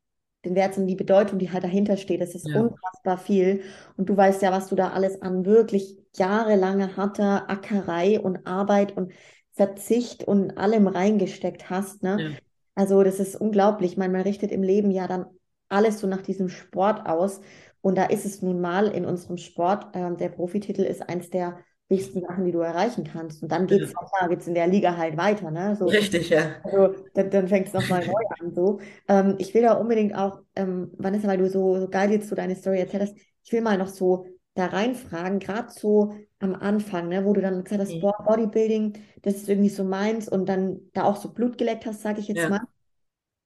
den 0.46 0.56
Wert, 0.56 0.74
sondern 0.76 0.88
die 0.88 0.96
Bedeutung, 0.96 1.40
die 1.40 1.52
halt 1.52 1.64
dahinter 1.64 1.98
steht. 1.98 2.22
Das 2.22 2.34
ist 2.36 2.48
Ja, 2.48 2.54
unfassbar 2.54 3.18
viel. 3.18 3.64
Und 3.98 4.10
du 4.10 4.16
weißt 4.16 4.42
ja, 4.42 4.52
was 4.52 4.68
du 4.70 4.76
da 4.76 4.90
alles 4.92 5.22
an 5.22 5.46
wirklich 5.46 5.98
jahrelanger 6.16 6.96
harter 6.96 7.50
Ackerei 7.50 8.20
und 8.20 8.46
Arbeit 8.48 8.96
und 8.96 9.12
Verzicht 9.54 10.24
und 10.24 10.58
allem 10.58 10.88
reingesteckt 10.88 11.70
hast, 11.70 12.04
ne? 12.04 12.24
ja, 12.24 12.38
Also 12.78 13.02
das 13.02 13.20
ist 13.20 13.36
unglaublich. 13.36 13.94
Ich 13.94 13.98
meine, 13.98 14.14
man 14.14 14.22
richtet 14.22 14.52
im 14.52 14.62
Leben 14.62 14.92
ja 14.92 15.08
dann 15.08 15.26
alles 15.68 16.00
so 16.00 16.06
nach 16.06 16.22
diesem 16.22 16.48
Sport 16.48 17.08
aus. 17.08 17.42
Und 17.82 17.98
da 17.98 18.06
ist 18.06 18.24
es 18.24 18.44
nun 18.44 18.62
mal 18.62 18.88
in 18.88 19.04
unserem 19.04 19.38
Sport, 19.38 19.88
ähm, 19.94 20.16
der 20.18 20.30
Profititel 20.30 20.84
ist 20.84 21.10
eins 21.10 21.32
der 21.32 21.58
wichtigsten 21.90 22.22
Sachen, 22.22 22.46
die 22.46 22.52
du 22.52 22.60
erreichen 22.60 23.04
kannst. 23.04 23.42
Und 23.42 23.52
dann 23.52 23.66
geht 23.66 23.82
es, 23.82 23.94
ja. 24.22 24.28
geht's 24.28 24.46
in 24.46 24.54
der 24.54 24.68
Liga 24.68 24.96
halt 24.96 25.18
weiter, 25.18 25.50
ne? 25.50 25.76
So, 25.76 25.86
Richtig, 25.86 26.30
ja. 26.30 26.58
also 26.64 26.94
dann, 27.16 27.32
dann 27.32 27.48
fängt 27.48 27.68
es 27.68 27.74
nochmal 27.74 28.06
neu 28.06 28.22
an. 28.40 28.54
So. 28.54 28.80
Ähm, 29.08 29.36
ich 29.40 29.56
will 29.56 29.64
da 29.64 29.74
unbedingt 29.74 30.14
auch, 30.14 30.42
ähm, 30.56 30.92
Vanessa, 30.98 31.28
weil 31.28 31.40
du 31.40 31.50
so, 31.50 31.80
so 31.80 31.88
geil 31.88 32.12
jetzt 32.12 32.30
so 32.30 32.36
deine 32.36 32.56
Story 32.56 32.80
erzählt 32.80 33.04
hast, 33.04 33.18
ich 33.44 33.52
will 33.52 33.62
mal 33.62 33.80
noch 33.80 33.88
so 33.88 34.28
da 34.54 34.68
reinfragen, 34.68 35.40
gerade 35.40 35.70
so 35.72 36.14
am 36.40 36.56
Anfang, 36.56 37.10
ne, 37.10 37.26
wo 37.26 37.34
du 37.34 37.42
dann 37.42 37.64
gesagt 37.64 37.82
hast, 37.82 38.00
Mhm. 38.00 38.12
Bodybuilding, 38.26 38.94
das 39.24 39.36
ist 39.36 39.50
irgendwie 39.50 39.70
so 39.70 39.84
meins 39.84 40.30
und 40.30 40.48
dann 40.48 40.80
da 40.94 41.04
auch 41.06 41.18
so 41.18 41.34
Blut 41.34 41.58
geleckt 41.58 41.86
hast, 41.86 42.02
sage 42.02 42.20
ich 42.20 42.28
jetzt 42.28 42.50
mal. 42.50 42.60
Ja. 42.60 42.68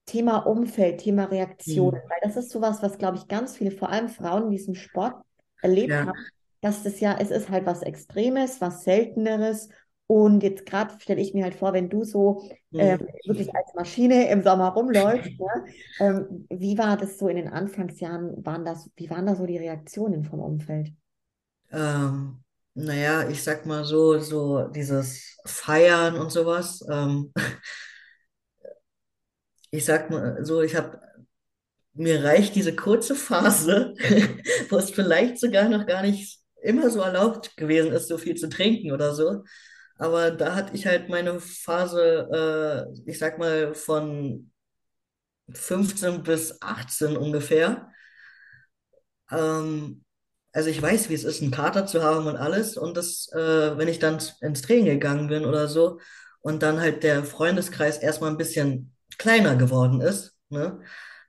Thema 0.05 0.39
Umfeld, 0.39 0.99
Thema 1.01 1.25
Reaktionen, 1.25 1.93
Mhm. 1.93 2.01
weil 2.09 2.17
das 2.23 2.35
ist 2.37 2.49
sowas, 2.51 2.81
was, 2.81 2.97
glaube 2.97 3.17
ich, 3.17 3.27
ganz 3.27 3.57
viele, 3.57 3.71
vor 3.71 3.89
allem 3.89 4.09
Frauen 4.09 4.45
in 4.45 4.51
diesem 4.51 4.75
Sport 4.75 5.23
erlebt 5.61 6.03
Ja, 6.03 6.05
haben, 6.05 6.25
dass 6.61 6.83
das 6.83 6.99
ja, 6.99 7.17
es 7.19 7.31
ist 7.31 7.49
halt 7.49 7.65
was 7.65 7.81
Extremes, 7.83 8.59
was 8.61 8.83
Selteneres 8.83 9.69
und 10.07 10.43
jetzt 10.43 10.65
gerade 10.65 10.99
stelle 10.99 11.21
ich 11.21 11.33
mir 11.33 11.43
halt 11.45 11.55
vor, 11.55 11.73
wenn 11.73 11.89
du 11.89 12.03
so 12.03 12.43
Mhm. 12.71 13.11
wirklich 13.25 13.55
als 13.55 13.73
Maschine 13.75 14.29
im 14.29 14.41
Sommer 14.43 14.69
rumläufst, 14.69 15.39
ne? 15.39 15.47
Ähm, 15.99 16.47
wie 16.49 16.77
war 16.77 16.97
das 16.97 17.17
so 17.17 17.27
in 17.27 17.35
den 17.37 17.47
Anfangsjahren, 17.47 18.45
waren 18.45 18.65
das, 18.65 18.89
wie 18.95 19.09
waren 19.09 19.25
da 19.27 19.35
so 19.35 19.45
die 19.45 19.57
Reaktionen 19.57 20.23
vom 20.23 20.39
Umfeld? 20.39 20.91
Ähm, 21.71 22.43
naja, 22.73 23.29
ich 23.29 23.43
sag 23.43 23.65
mal 23.65 23.83
so, 23.85 24.19
so 24.19 24.67
dieses 24.67 25.37
Feiern 25.45 26.15
und 26.17 26.31
sowas. 26.31 26.83
Ähm, 26.91 27.31
ich 29.71 29.85
sag 29.85 30.09
mal 30.09 30.43
so, 30.45 30.61
ich 30.61 30.75
habe 30.75 30.99
mir 31.93 32.23
reicht 32.23 32.55
diese 32.55 32.75
kurze 32.75 33.15
Phase, 33.15 33.93
wo 34.69 34.77
es 34.77 34.91
vielleicht 34.91 35.39
sogar 35.39 35.67
noch 35.69 35.85
gar 35.85 36.01
nicht 36.03 36.39
immer 36.61 36.89
so 36.89 37.01
erlaubt 37.01 37.57
gewesen 37.57 37.91
ist, 37.91 38.07
so 38.07 38.17
viel 38.17 38.35
zu 38.35 38.49
trinken 38.49 38.91
oder 38.91 39.13
so. 39.13 39.43
Aber 39.97 40.31
da 40.31 40.55
hatte 40.55 40.75
ich 40.75 40.85
halt 40.87 41.09
meine 41.09 41.39
Phase, 41.39 42.87
äh, 43.05 43.09
ich 43.09 43.19
sag 43.19 43.37
mal, 43.39 43.73
von 43.75 44.51
15 45.53 46.23
bis 46.23 46.61
18 46.61 47.17
ungefähr. 47.17 47.89
Ähm, 49.31 50.03
also 50.53 50.69
ich 50.69 50.81
weiß, 50.81 51.09
wie 51.09 51.13
es 51.13 51.23
ist, 51.23 51.41
einen 51.41 51.51
Kater 51.51 51.85
zu 51.85 52.03
haben 52.03 52.27
und 52.27 52.35
alles. 52.37 52.77
Und 52.77 52.97
das, 52.97 53.29
äh, 53.33 53.77
wenn 53.77 53.87
ich 53.87 53.99
dann 53.99 54.19
ins 54.41 54.61
Training 54.61 54.85
gegangen 54.85 55.27
bin 55.27 55.45
oder 55.45 55.67
so 55.67 55.99
und 56.41 56.63
dann 56.63 56.79
halt 56.81 57.03
der 57.03 57.23
Freundeskreis 57.23 57.97
erstmal 57.99 58.31
ein 58.31 58.37
bisschen 58.37 58.93
kleiner 59.17 59.55
geworden 59.55 60.01
ist, 60.01 60.35
ne? 60.49 60.81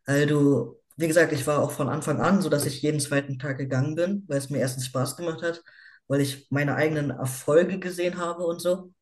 Weil 0.07 0.27
du, 0.27 0.81
wie 0.97 1.09
gesagt, 1.09 1.33
ich 1.33 1.47
war 1.47 1.61
auch 1.63 1.71
von 1.73 1.89
Anfang 1.89 2.21
an 2.21 2.43
so, 2.43 2.49
dass 2.49 2.67
ich 2.67 2.83
jeden 2.83 3.01
zweiten 3.01 3.39
Tag 3.39 3.59
gegangen 3.59 3.95
bin, 3.95 4.25
weil 4.29 4.39
es 4.39 4.51
mir 4.51 4.59
erstens 4.59 4.87
Spaß 4.87 5.17
gemacht 5.17 5.43
hat, 5.43 5.63
weil 6.09 6.21
ich 6.21 6.49
meine 6.51 6.75
eigenen 6.75 7.11
Erfolge 7.11 7.79
gesehen 7.79 8.19
habe 8.19 8.45
und 8.45 8.61
so, 8.61 8.93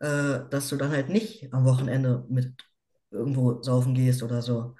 äh, 0.00 0.40
dass 0.50 0.68
du 0.68 0.76
dann 0.76 0.90
halt 0.92 1.08
nicht 1.08 1.52
am 1.52 1.64
Wochenende 1.64 2.24
mit 2.28 2.54
irgendwo 3.10 3.62
saufen 3.62 3.94
gehst 3.94 4.22
oder 4.22 4.42
so. 4.42 4.74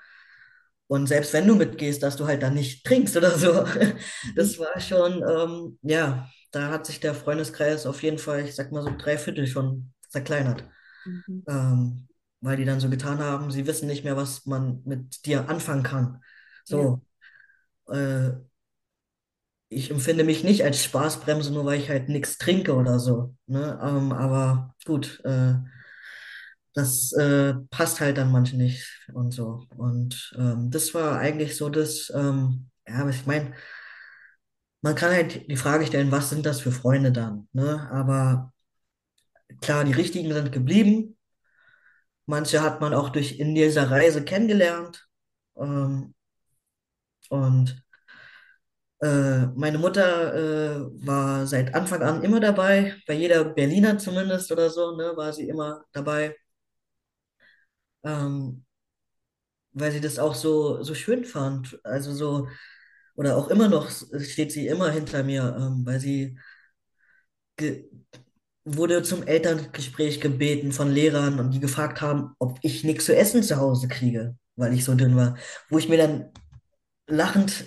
Und 0.93 1.07
selbst 1.07 1.33
wenn 1.33 1.49
du 1.49 1.55
mitgehst, 1.55 2.03
dass 2.03 2.17
du 2.17 2.27
halt 2.27 2.43
dann 2.43 2.53
nicht 2.53 2.85
trinkst 2.85 3.17
oder 3.17 3.31
so. 3.31 3.65
Mhm. 3.65 3.95
Das 4.37 4.59
war 4.59 4.79
schon, 4.79 5.25
ähm, 5.27 5.79
ja, 5.81 6.29
da 6.51 6.69
hat 6.69 6.85
sich 6.85 7.01
der 7.01 7.15
Freundeskreis 7.15 7.87
auf 7.87 8.03
jeden 8.03 8.19
Fall, 8.19 8.45
ich 8.45 8.55
sag 8.55 8.73
mal 8.73 8.83
so 8.83 8.91
drei 8.99 9.17
Viertel 9.17 9.47
schon 9.47 9.95
zerkleinert. 10.11 10.69
Mhm. 11.07 11.45
Ähm, 11.49 12.09
weil 12.43 12.59
die 12.59 12.67
dann 12.67 12.79
so 12.79 12.91
getan 12.91 13.21
haben, 13.21 13.51
sie 13.51 13.67
wissen 13.67 13.87
nicht 13.87 14.05
mehr, 14.05 14.19
was 14.19 14.45
man 14.45 14.83
mit 14.85 15.25
dir 15.25 15.49
anfangen 15.49 15.83
kann. 15.83 16.21
Ja. 16.67 16.77
So, 16.77 17.01
äh, 17.91 18.33
ich 19.71 19.91
empfinde 19.91 20.25
mich 20.25 20.45
nicht 20.45 20.63
als 20.63 20.85
Spaßbremse, 20.85 21.55
nur 21.55 21.65
weil 21.65 21.81
ich 21.81 21.89
halt 21.89 22.11
nichts 22.11 22.37
trinke 22.37 22.75
oder 22.75 22.99
so. 22.99 23.35
Ne? 23.47 23.81
Ähm, 23.83 24.13
aber 24.13 24.75
gut, 24.85 25.23
äh, 25.25 25.55
das 26.75 27.13
äh, 27.13 27.55
passt 27.71 28.01
halt 28.01 28.19
dann 28.19 28.33
manchen 28.33 28.59
nicht 28.59 28.87
und 29.13 29.33
so. 29.33 29.67
Und 29.77 30.35
ähm, 30.39 30.71
das 30.71 30.95
war 30.95 31.19
eigentlich 31.19 31.57
so 31.57 31.69
das, 31.69 32.11
ähm, 32.15 32.71
ja, 32.87 33.09
ich 33.09 33.27
meine, 33.27 33.55
man 34.83 34.95
kann 34.95 35.13
halt 35.13 35.49
die 35.51 35.57
Frage 35.57 35.87
stellen, 35.87 36.11
was 36.13 36.31
sind 36.31 36.45
das 36.47 36.61
für 36.61 36.73
Freunde 36.73 37.13
dann? 37.13 37.49
Ne? 37.53 37.89
Aber 37.91 38.53
klar, 39.61 39.85
die 39.85 39.93
richtigen 39.93 40.33
sind 40.33 40.53
geblieben. 40.53 41.17
Manche 42.27 42.63
hat 42.63 42.81
man 42.81 42.95
auch 42.95 43.11
durch 43.11 43.39
in 43.39 43.55
dieser 43.55 43.91
Reise 43.91 44.25
kennengelernt. 44.25 45.07
Ähm, 45.57 46.15
und 47.31 47.85
äh, 49.01 49.47
meine 49.57 49.79
Mutter 49.79 50.35
äh, 50.35 51.07
war 51.07 51.47
seit 51.47 51.75
Anfang 51.75 52.03
an 52.03 52.23
immer 52.23 52.41
dabei, 52.41 52.95
bei 53.07 53.15
jeder 53.15 53.45
Berliner 53.45 53.99
zumindest 53.99 54.53
oder 54.53 54.71
so, 54.71 54.97
ne, 54.97 55.13
war 55.17 55.33
sie 55.33 55.49
immer 55.49 55.85
dabei. 55.93 56.37
Ähm, 58.05 58.65
weil 59.73 59.93
sie 59.93 60.01
das 60.01 60.19
auch 60.19 60.35
so, 60.35 60.83
so 60.83 60.95
schön 60.95 61.25
fand. 61.25 61.79
Also 61.85 62.13
so, 62.13 62.49
oder 63.17 63.37
auch 63.37 63.49
immer 63.49 63.69
noch 63.69 63.91
steht 63.91 64.53
sie 64.53 64.67
immer 64.67 64.91
hinter 64.91 65.23
mir, 65.23 65.57
ähm, 65.59 65.83
weil 65.87 66.01
sie 66.01 66.39
wurde 68.65 69.03
zum 69.03 69.27
Elterngespräch 69.27 70.21
gebeten 70.21 70.73
von 70.73 70.91
Lehrern 70.91 71.39
und 71.39 71.53
die 71.53 71.61
gefragt 71.61 72.01
haben, 72.01 72.35
ob 72.39 72.59
ich 72.63 72.85
nichts 72.85 73.07
zu 73.07 73.17
essen 73.17 73.43
zu 73.43 73.57
Hause 73.57 73.89
kriege, 73.89 74.37
weil 74.57 74.73
ich 74.73 74.85
so 74.85 74.95
dünn 74.95 75.17
war. 75.17 75.37
Wo 75.69 75.79
ich 75.79 75.89
mir 75.89 75.99
dann 75.99 76.31
lachend 77.07 77.65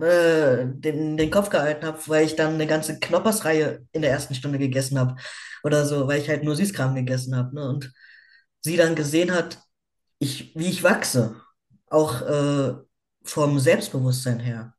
äh, 0.00 0.66
den, 0.66 1.16
den 1.16 1.30
Kopf 1.30 1.50
gehalten 1.50 1.86
habe, 1.86 1.98
weil 2.06 2.24
ich 2.24 2.36
dann 2.36 2.54
eine 2.54 2.66
ganze 2.66 2.98
Knoppersreihe 2.98 3.86
in 3.92 4.02
der 4.02 4.10
ersten 4.12 4.34
Stunde 4.34 4.58
gegessen 4.58 4.98
habe 4.98 5.16
oder 5.64 5.84
so, 5.86 6.06
weil 6.06 6.20
ich 6.20 6.28
halt 6.28 6.44
nur 6.44 6.56
Süßkram 6.56 6.94
gegessen 6.94 7.36
habe. 7.36 7.54
Ne? 7.54 7.68
Und 7.68 7.92
sie 8.62 8.76
dann 8.76 8.94
gesehen 8.94 9.32
hat, 9.32 9.58
ich, 10.18 10.54
wie 10.56 10.68
ich 10.68 10.82
wachse, 10.82 11.40
auch 11.90 12.22
äh, 12.22 12.74
vom 13.24 13.58
Selbstbewusstsein 13.58 14.40
her. 14.40 14.74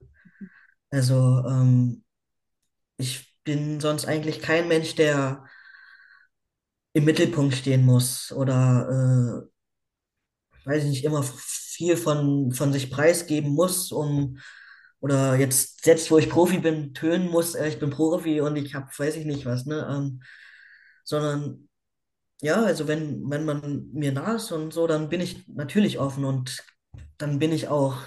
Also 0.89 1.43
ähm, 1.47 2.03
ich 2.97 3.37
bin 3.43 3.79
sonst 3.79 4.05
eigentlich 4.05 4.41
kein 4.41 4.67
Mensch, 4.67 4.95
der 4.95 5.45
im 6.93 7.05
Mittelpunkt 7.05 7.55
stehen 7.55 7.83
muss 7.85 8.31
oder 8.31 9.43
äh, 9.43 9.53
weiß 10.65 10.83
ich 10.83 10.89
nicht, 10.89 11.03
immer 11.03 11.23
viel 11.23 11.97
von, 11.97 12.51
von 12.53 12.71
sich 12.71 12.91
preisgeben 12.91 13.51
muss, 13.51 13.91
um 13.91 14.37
oder 14.99 15.35
jetzt, 15.35 15.85
jetzt 15.85 16.09
wo 16.11 16.17
ich 16.17 16.29
Profi 16.29 16.59
bin, 16.59 16.93
tönen 16.93 17.29
muss, 17.29 17.55
äh, 17.55 17.67
ich 17.67 17.79
bin 17.79 17.89
Profi 17.89 18.39
und 18.41 18.55
ich 18.55 18.73
habe, 18.73 18.87
weiß 18.95 19.17
ich 19.17 19.25
nicht 19.25 19.45
was, 19.45 19.65
ne? 19.65 19.85
Ähm, 19.89 20.21
sondern 21.03 21.67
ja, 22.43 22.63
also 22.63 22.87
wenn, 22.87 23.29
wenn 23.29 23.45
man 23.45 23.89
mir 23.93 24.11
nah 24.11 24.35
ist 24.35 24.51
und 24.51 24.73
so, 24.73 24.87
dann 24.87 25.09
bin 25.09 25.21
ich 25.21 25.47
natürlich 25.47 25.99
offen 25.99 26.25
und 26.25 26.63
dann 27.17 27.39
bin 27.39 27.51
ich 27.51 27.67
auch 27.69 27.97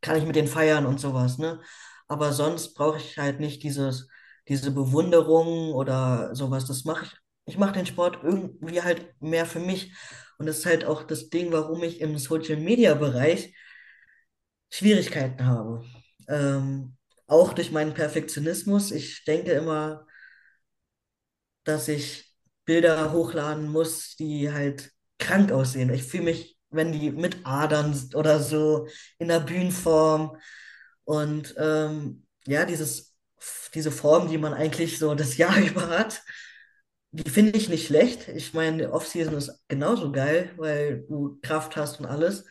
kann 0.00 0.16
ich 0.18 0.24
mit 0.24 0.36
denen 0.36 0.48
feiern 0.48 0.86
und 0.86 1.00
sowas, 1.00 1.38
ne? 1.38 1.60
Aber 2.08 2.32
sonst 2.32 2.74
brauche 2.74 2.98
ich 2.98 3.18
halt 3.18 3.40
nicht 3.40 3.62
dieses, 3.62 4.08
diese 4.48 4.70
Bewunderung 4.70 5.72
oder 5.72 6.34
sowas. 6.34 6.66
Das 6.66 6.84
mache 6.84 7.04
ich. 7.06 7.16
Ich 7.48 7.58
mache 7.58 7.72
den 7.74 7.86
Sport 7.86 8.20
irgendwie 8.22 8.82
halt 8.82 9.14
mehr 9.20 9.46
für 9.46 9.60
mich. 9.60 9.92
Und 10.38 10.46
das 10.46 10.58
ist 10.58 10.66
halt 10.66 10.84
auch 10.84 11.02
das 11.04 11.30
Ding, 11.30 11.52
warum 11.52 11.82
ich 11.82 12.00
im 12.00 12.18
Social 12.18 12.56
Media 12.56 12.94
Bereich 12.94 13.54
Schwierigkeiten 14.70 15.44
habe. 15.46 15.84
Ähm, 16.28 16.96
auch 17.26 17.52
durch 17.52 17.70
meinen 17.72 17.94
Perfektionismus. 17.94 18.90
Ich 18.92 19.24
denke 19.24 19.52
immer, 19.52 20.06
dass 21.64 21.88
ich 21.88 22.25
Bilder 22.66 23.12
hochladen 23.12 23.68
muss, 23.68 24.16
die 24.16 24.52
halt 24.52 24.92
krank 25.18 25.52
aussehen. 25.52 25.90
Ich 25.94 26.04
fühle 26.04 26.24
mich, 26.24 26.58
wenn 26.70 26.92
die 26.92 27.10
mit 27.12 27.38
Adern 27.46 27.98
oder 28.14 28.40
so 28.40 28.88
in 29.18 29.28
der 29.28 29.40
Bühnenform 29.40 30.36
und 31.04 31.54
ähm, 31.58 32.26
ja, 32.46 32.64
dieses, 32.66 33.14
diese 33.74 33.90
Form, 33.92 34.28
die 34.28 34.38
man 34.38 34.54
eigentlich 34.54 34.98
so 34.98 35.14
das 35.14 35.36
Jahr 35.38 35.58
über 35.60 35.88
hat, 35.88 36.22
die 37.12 37.30
finde 37.30 37.56
ich 37.58 37.68
nicht 37.68 37.86
schlecht. 37.86 38.28
Ich 38.28 38.52
meine, 38.54 38.92
Off-Season 38.92 39.34
ist 39.34 39.64
genauso 39.68 40.12
geil, 40.12 40.50
weil 40.56 41.04
du 41.08 41.38
Kraft 41.42 41.76
hast 41.76 42.00
und 42.00 42.06
alles. 42.06 42.44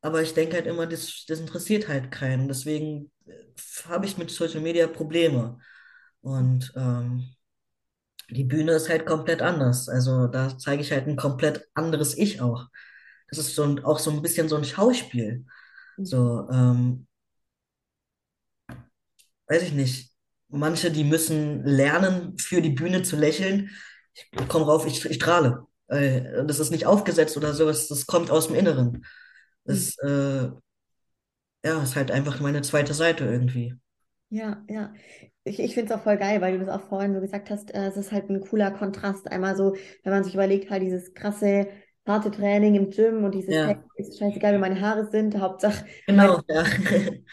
Aber 0.00 0.22
ich 0.22 0.34
denke 0.34 0.56
halt 0.56 0.66
immer, 0.66 0.86
das, 0.86 1.24
das 1.26 1.40
interessiert 1.40 1.88
halt 1.88 2.10
keinen. 2.10 2.48
Deswegen 2.48 3.10
äh, 3.26 3.32
habe 3.88 4.06
ich 4.06 4.18
mit 4.18 4.30
Social 4.30 4.60
Media 4.60 4.86
Probleme. 4.86 5.58
Und 6.20 6.72
ähm, 6.76 7.34
die 8.30 8.44
Bühne 8.44 8.72
ist 8.72 8.88
halt 8.88 9.06
komplett 9.06 9.42
anders. 9.42 9.88
Also 9.88 10.26
da 10.28 10.56
zeige 10.58 10.82
ich 10.82 10.92
halt 10.92 11.06
ein 11.06 11.16
komplett 11.16 11.68
anderes 11.74 12.16
Ich 12.16 12.40
auch. 12.40 12.68
Das 13.28 13.38
ist 13.38 13.54
so 13.54 13.64
ein, 13.64 13.84
auch 13.84 13.98
so 13.98 14.10
ein 14.10 14.22
bisschen 14.22 14.48
so 14.48 14.56
ein 14.56 14.64
Schauspiel. 14.64 15.46
So, 15.98 16.48
ähm, 16.50 17.06
weiß 19.48 19.62
ich 19.62 19.72
nicht. 19.72 20.12
Manche, 20.48 20.90
die 20.90 21.04
müssen 21.04 21.64
lernen, 21.64 22.38
für 22.38 22.60
die 22.62 22.70
Bühne 22.70 23.02
zu 23.02 23.16
lächeln. 23.16 23.70
Ich 24.14 24.48
komme 24.48 24.66
rauf, 24.66 24.86
ich, 24.86 25.04
ich 25.04 25.16
strahle. 25.16 25.66
Äh, 25.88 26.44
das 26.46 26.60
ist 26.60 26.70
nicht 26.70 26.86
aufgesetzt 26.86 27.36
oder 27.36 27.54
sowas, 27.54 27.88
das 27.88 28.06
kommt 28.06 28.30
aus 28.30 28.46
dem 28.48 28.56
Inneren. 28.56 28.92
Mhm. 28.92 29.04
Das, 29.64 29.98
äh, 29.98 30.50
ja, 31.64 31.82
ist 31.82 31.96
halt 31.96 32.10
einfach 32.10 32.40
meine 32.40 32.62
zweite 32.62 32.94
Seite 32.94 33.24
irgendwie. 33.24 33.74
Ja, 34.34 34.64
ja. 34.68 34.92
Ich, 35.44 35.60
ich 35.60 35.74
finde 35.74 35.92
es 35.92 35.98
auch 35.98 36.02
voll 36.02 36.16
geil, 36.16 36.40
weil 36.40 36.58
du 36.58 36.64
das 36.64 36.74
auch 36.82 36.88
vorhin 36.88 37.14
so 37.14 37.20
gesagt 37.20 37.50
hast, 37.50 37.72
äh, 37.72 37.86
es 37.86 37.96
ist 37.96 38.10
halt 38.10 38.30
ein 38.30 38.40
cooler 38.40 38.72
Kontrast. 38.72 39.30
Einmal 39.30 39.56
so, 39.56 39.74
wenn 40.02 40.12
man 40.12 40.24
sich 40.24 40.34
überlegt, 40.34 40.70
halt 40.70 40.82
dieses 40.82 41.14
krasse, 41.14 41.68
harte 42.06 42.30
Training 42.32 42.74
im 42.74 42.90
Gym 42.90 43.22
und 43.24 43.32
dieses, 43.34 43.64
hey, 43.64 43.76
Ja, 43.76 43.84
ist 43.96 44.18
scheißegal, 44.18 44.54
wie 44.54 44.58
meine 44.58 44.80
Haare 44.80 45.08
sind, 45.10 45.38
Hauptsache, 45.38 45.84
genau, 46.06 46.40
ja. 46.48 46.64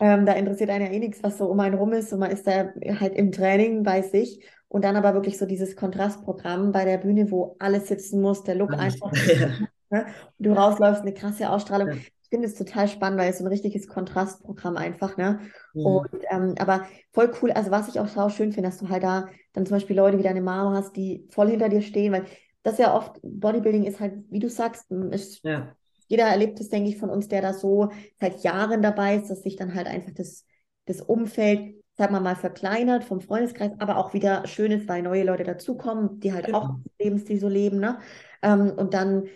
ähm, 0.00 0.26
da 0.26 0.32
interessiert 0.34 0.70
einen 0.70 0.86
ja 0.86 0.92
eh 0.92 0.98
nichts, 0.98 1.22
was 1.22 1.38
so 1.38 1.46
um 1.46 1.60
einen 1.60 1.76
rum 1.76 1.92
ist 1.92 2.12
und 2.12 2.20
man 2.20 2.30
ist 2.30 2.46
da 2.46 2.72
halt 3.00 3.14
im 3.14 3.32
Training 3.32 3.82
bei 3.82 4.02
sich. 4.02 4.44
Und 4.70 4.84
dann 4.84 4.96
aber 4.96 5.14
wirklich 5.14 5.38
so 5.38 5.46
dieses 5.46 5.76
Kontrastprogramm 5.76 6.72
bei 6.72 6.84
der 6.84 6.98
Bühne, 6.98 7.30
wo 7.30 7.56
alles 7.58 7.88
sitzen 7.88 8.20
muss, 8.20 8.44
der 8.44 8.54
Look 8.54 8.74
einfach, 8.78 9.12
Ja, 9.26 9.58
ne? 9.90 10.06
Und 10.38 10.46
du 10.46 10.52
rausläufst, 10.52 11.02
eine 11.02 11.14
krasse 11.14 11.50
Ausstrahlung. 11.50 11.88
Ja. 12.30 12.34
Ich 12.34 12.36
finde 12.36 12.46
es 12.48 12.54
total 12.54 12.88
spannend, 12.88 13.18
weil 13.18 13.30
es 13.30 13.38
so 13.38 13.44
ein 13.44 13.48
richtiges 13.48 13.88
Kontrastprogramm 13.88 14.76
einfach, 14.76 15.16
ne? 15.16 15.40
Und 15.80 16.00
Mhm. 16.00 16.08
ähm, 16.30 16.54
aber 16.58 16.86
voll 17.12 17.32
cool, 17.40 17.52
also 17.52 17.70
was 17.70 17.88
ich 17.88 18.00
auch 18.00 18.08
sau 18.08 18.28
schön 18.28 18.52
finde, 18.52 18.68
dass 18.68 18.78
du 18.78 18.88
halt 18.88 19.02
da 19.02 19.28
dann 19.52 19.64
zum 19.66 19.76
Beispiel 19.76 19.96
Leute 19.96 20.18
wie 20.18 20.22
deine 20.22 20.40
Mama 20.42 20.76
hast, 20.76 20.96
die 20.96 21.26
voll 21.30 21.48
hinter 21.50 21.68
dir 21.68 21.82
stehen, 21.82 22.12
weil 22.12 22.26
das 22.62 22.78
ja 22.78 22.94
oft, 22.94 23.18
Bodybuilding 23.22 23.84
ist 23.84 24.00
halt, 24.00 24.14
wie 24.30 24.40
du 24.40 24.50
sagst, 24.50 24.90
ist, 24.90 25.42
Ja, 25.42 25.76
jeder 26.08 26.24
erlebt 26.26 26.60
es, 26.60 26.68
denke 26.70 26.88
ich, 26.90 26.96
von 26.98 27.10
uns, 27.10 27.28
der 27.28 27.42
da 27.42 27.52
so 27.52 27.90
seit 28.18 28.42
Jahren 28.42 28.82
dabei 28.82 29.16
ist, 29.16 29.28
dass 29.30 29.42
sich 29.42 29.56
dann 29.56 29.74
halt 29.74 29.86
einfach 29.86 30.12
das, 30.14 30.44
das 30.86 31.00
Umfeld, 31.02 31.76
sagen 31.96 32.14
wir 32.14 32.20
mal, 32.20 32.36
verkleinert 32.36 33.04
vom 33.04 33.20
Freundeskreis, 33.20 33.72
aber 33.78 33.96
auch 33.98 34.14
wieder 34.14 34.46
schön 34.46 34.72
ist, 34.72 34.88
weil 34.88 35.02
neue 35.02 35.24
Leute 35.24 35.44
dazukommen, 35.44 36.20
die 36.20 36.32
halt 36.32 36.54
auch 36.54 36.70
genau. 36.70 36.80
Lebensstil 37.00 37.38
so 37.40 37.48
leben, 37.48 37.78
ne? 37.80 37.98
Ähm, 38.42 38.72
und 38.76 38.94
dann 38.94 39.26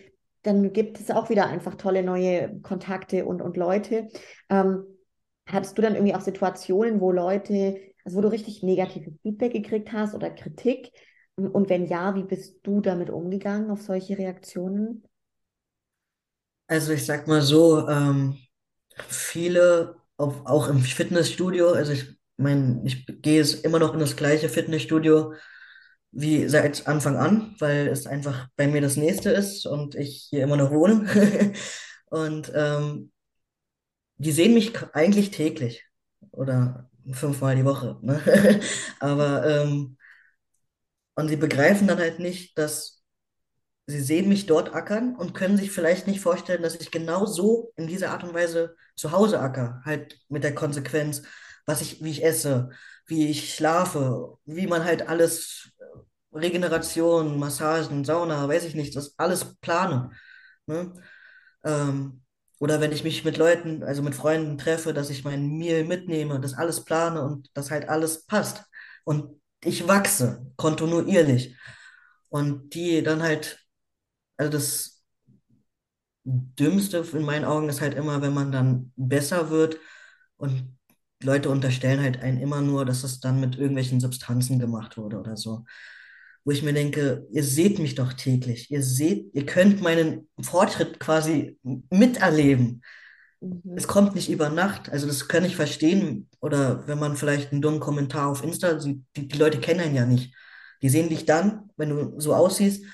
dann 0.43 0.73
gibt 0.73 0.99
es 1.01 1.11
auch 1.11 1.31
wieder 1.31 1.47
einfach 1.47 1.77
tolle 1.77 2.03
neue 2.03 2.61
Kontakte 2.63 3.25
und, 3.27 3.41
und 3.43 3.57
Leute. 3.57 4.09
Ähm, 4.49 4.85
hattest 5.47 5.79
du 5.79 5.83
dann 5.83 5.95
irgendwie 5.95 6.15
auch 6.15 6.21
Situationen, 6.21 7.01
wo 7.01 7.13
Leute, 7.13 7.81
also 8.05 8.17
wo 8.17 8.21
du 8.21 8.29
richtig 8.31 8.63
negatives 8.63 9.15
Feedback 9.23 9.53
gekriegt 9.53 9.93
hast 9.93 10.15
oder 10.15 10.31
Kritik? 10.31 10.91
Und 11.37 11.71
wenn 11.71 11.87
ja, 11.87 12.15
wie 12.15 12.25
bist 12.25 12.59
du 12.63 12.81
damit 12.81 13.09
umgegangen 13.09 13.71
auf 13.71 13.81
solche 13.81 14.19
Reaktionen? 14.19 15.03
Also 16.67 16.93
ich 16.93 17.07
sag 17.07 17.27
mal 17.27 17.43
so, 17.43 17.89
ähm, 17.89 18.37
viele, 19.09 19.97
auf, 20.17 20.45
auch 20.45 20.69
im 20.69 20.81
Fitnessstudio, 20.81 21.73
also 21.73 21.93
ich 21.93 22.17
meine, 22.37 22.83
ich 22.85 23.07
gehe 23.23 23.43
immer 23.63 23.79
noch 23.79 23.95
in 23.95 24.01
das 24.01 24.17
gleiche 24.17 24.49
Fitnessstudio 24.49 25.35
wie 26.13 26.49
seit 26.49 26.87
Anfang 26.87 27.17
an, 27.17 27.57
weil 27.59 27.89
es 27.89 28.07
einfach 28.07 28.49
bei 28.57 28.67
mir 28.69 28.81
das 28.81 28.97
nächste 28.97 29.31
ist 29.31 29.67
und 29.67 29.95
ich 29.95 30.27
hier 30.31 30.45
immer 30.45 30.57
noch 30.57 30.71
wohne. 30.71 31.07
Und 32.07 32.53
ähm, 32.55 33.11
die 34.19 34.33
sehen 34.33 34.53
mich 34.53 34.73
eigentlich 34.93 35.31
täglich 35.31 35.87
oder 36.31 36.91
fünfmal 37.13 37.57
die 37.57 37.65
Woche. 37.65 37.99
Ne? 38.03 38.21
Aber 39.01 39.47
ähm, 39.47 39.97
und 41.15 41.29
sie 41.29 41.37
begreifen 41.37 41.87
dann 41.87 41.99
halt 41.99 42.19
nicht, 42.19 42.57
dass 42.59 43.03
sie 43.87 44.01
sehen 44.01 44.29
mich 44.29 44.47
dort 44.47 44.75
ackern 44.75 45.17
und 45.17 45.35
können 45.35 45.57
sich 45.57 45.71
vielleicht 45.71 46.07
nicht 46.07 46.21
vorstellen, 46.21 46.63
dass 46.63 46.77
ich 46.77 46.91
genau 46.91 47.27
so 47.27 47.73
in 47.77 47.87
dieser 47.87 48.11
Art 48.11 48.25
und 48.25 48.35
Weise 48.35 48.77
zu 48.97 49.13
Hause 49.13 49.41
acker. 49.41 49.83
Halt 49.85 50.19
mit 50.29 50.45
der 50.45 50.55
Konsequenz, 50.55 51.23
was 51.67 51.81
ich, 51.81 52.03
wie 52.03 52.11
ich 52.11 52.25
esse, 52.25 52.71
wie 53.07 53.29
ich 53.29 53.55
schlafe, 53.55 54.39
wie 54.45 54.67
man 54.67 54.85
halt 54.85 55.09
alles, 55.09 55.72
Regeneration, 56.35 57.39
Massagen, 57.39 58.05
Sauna, 58.05 58.49
weiß 58.49 58.65
ich 58.65 58.75
nicht, 58.75 58.97
das 58.97 59.15
alles 59.19 59.57
plane. 59.61 60.11
Ne? 60.67 60.93
Ähm, 61.65 62.23
oder 62.59 62.81
wenn 62.81 62.93
ich 62.93 63.05
mich 63.05 63.25
mit 63.25 63.37
Leuten, 63.39 63.83
also 63.83 64.03
mit 64.03 64.15
Freunden 64.15 64.57
treffe, 64.59 64.95
dass 64.95 65.11
ich 65.11 65.25
mein 65.25 65.59
Meal 65.59 65.85
mitnehme, 65.85 66.41
das 66.41 66.55
alles 66.55 66.85
plane 66.85 67.23
und 67.23 67.51
das 67.55 67.71
halt 67.71 67.89
alles 67.89 68.25
passt. 68.27 68.65
Und 69.05 69.41
ich 69.65 69.89
wachse 69.89 70.47
kontinuierlich. 70.57 71.57
Und 72.29 72.75
die 72.75 73.03
dann 73.03 73.23
halt, 73.23 73.59
also 74.37 74.53
das 74.53 75.03
Dümmste 76.25 76.99
in 77.13 77.23
meinen 77.25 77.45
Augen 77.45 77.69
ist 77.69 77.81
halt 77.81 77.95
immer, 77.95 78.23
wenn 78.23 78.33
man 78.33 78.53
dann 78.53 78.93
besser 78.97 79.51
wird 79.51 79.77
und 80.37 80.79
Leute 81.23 81.51
unterstellen 81.51 82.01
halt 82.01 82.21
einen 82.23 82.39
immer 82.41 82.61
nur, 82.61 82.85
dass 82.85 83.05
es 83.05 83.21
dann 83.21 83.41
mit 83.41 83.57
irgendwelchen 83.57 84.01
Substanzen 84.01 84.59
gemacht 84.59 84.97
wurde 84.97 85.19
oder 85.19 85.37
so. 85.37 85.65
Wo 86.45 86.51
ich 86.51 86.63
mir 86.63 86.73
denke, 86.73 87.27
ihr 87.31 87.45
seht 87.45 87.79
mich 87.79 87.95
doch 87.95 88.13
täglich. 88.15 88.71
Ihr 88.71 88.83
seht, 88.83 89.27
ihr 89.35 89.47
könnt 89.47 89.81
meinen 89.83 90.29
Fortschritt 90.41 90.99
quasi 91.01 91.59
miterleben. 91.91 92.83
Es 93.75 93.87
Mhm. 93.87 93.89
kommt 93.89 94.15
nicht 94.15 94.31
über 94.31 94.51
Nacht. 94.51 94.91
Also 94.91 95.07
das 95.07 95.29
kann 95.29 95.45
ich 95.45 95.57
verstehen. 95.57 96.29
Oder 96.41 96.87
wenn 96.87 96.99
man 96.99 97.17
vielleicht 97.17 97.53
einen 97.53 97.63
dummen 97.63 97.81
Kommentar 97.81 98.29
auf 98.29 98.43
Insta 98.45 98.79
sieht, 98.81 99.03
die, 99.17 99.29
die 99.29 99.39
Leute 99.39 99.61
kennen 99.61 99.81
einen 99.81 99.95
ja 99.97 100.05
nicht. 100.07 100.35
Die 100.83 100.89
sehen 100.91 101.09
dich 101.09 101.25
dann, 101.25 101.71
wenn 101.77 101.91
du 101.91 102.21
so 102.21 102.35
aussiehst. 102.35 102.85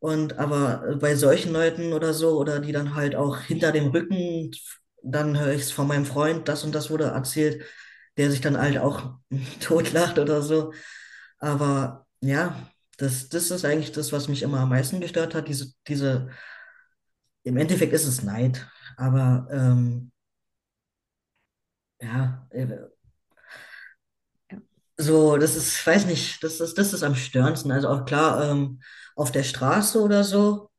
Und 0.00 0.38
aber 0.38 0.96
bei 1.00 1.16
solchen 1.16 1.52
Leuten 1.52 1.92
oder 1.92 2.14
so, 2.14 2.38
oder 2.38 2.60
die 2.60 2.72
dann 2.72 2.94
halt 2.94 3.16
auch 3.16 3.40
hinter 3.40 3.72
dem 3.72 3.88
Rücken, 3.88 4.50
dann 5.02 5.38
höre 5.38 5.52
ich 5.54 5.62
es 5.62 5.72
von 5.72 5.88
meinem 5.88 6.04
Freund, 6.06 6.46
das 6.48 6.62
und 6.64 6.74
das 6.74 6.90
wurde 6.90 7.04
erzählt, 7.06 7.62
der 8.16 8.30
sich 8.30 8.40
dann 8.40 8.58
halt 8.58 8.78
auch 8.78 9.14
totlacht 9.60 10.18
oder 10.18 10.42
so. 10.42 10.72
Aber 11.38 12.06
ja, 12.20 12.70
das, 12.98 13.28
das 13.30 13.50
ist 13.50 13.64
eigentlich 13.64 13.92
das, 13.92 14.12
was 14.12 14.28
mich 14.28 14.42
immer 14.42 14.60
am 14.60 14.70
meisten 14.70 15.00
gestört 15.00 15.34
hat. 15.34 15.48
Diese, 15.48 15.72
diese, 15.88 16.28
im 17.44 17.56
Endeffekt 17.56 17.92
ist 17.92 18.06
es 18.06 18.22
Neid. 18.22 18.68
Aber 18.96 19.48
ähm, 19.50 20.12
ja, 22.00 22.46
äh, 22.50 22.88
so, 24.96 25.36
das 25.36 25.56
ist, 25.56 25.86
weiß 25.86 26.06
nicht, 26.06 26.42
das 26.42 26.60
ist, 26.60 26.76
das 26.78 26.92
ist 26.92 27.02
am 27.02 27.14
störendsten. 27.14 27.70
Also 27.72 27.88
auch 27.88 28.04
klar, 28.04 28.50
ähm, 28.50 28.80
auf 29.16 29.30
der 29.32 29.44
Straße 29.44 30.00
oder 30.00 30.24
so, 30.24 30.70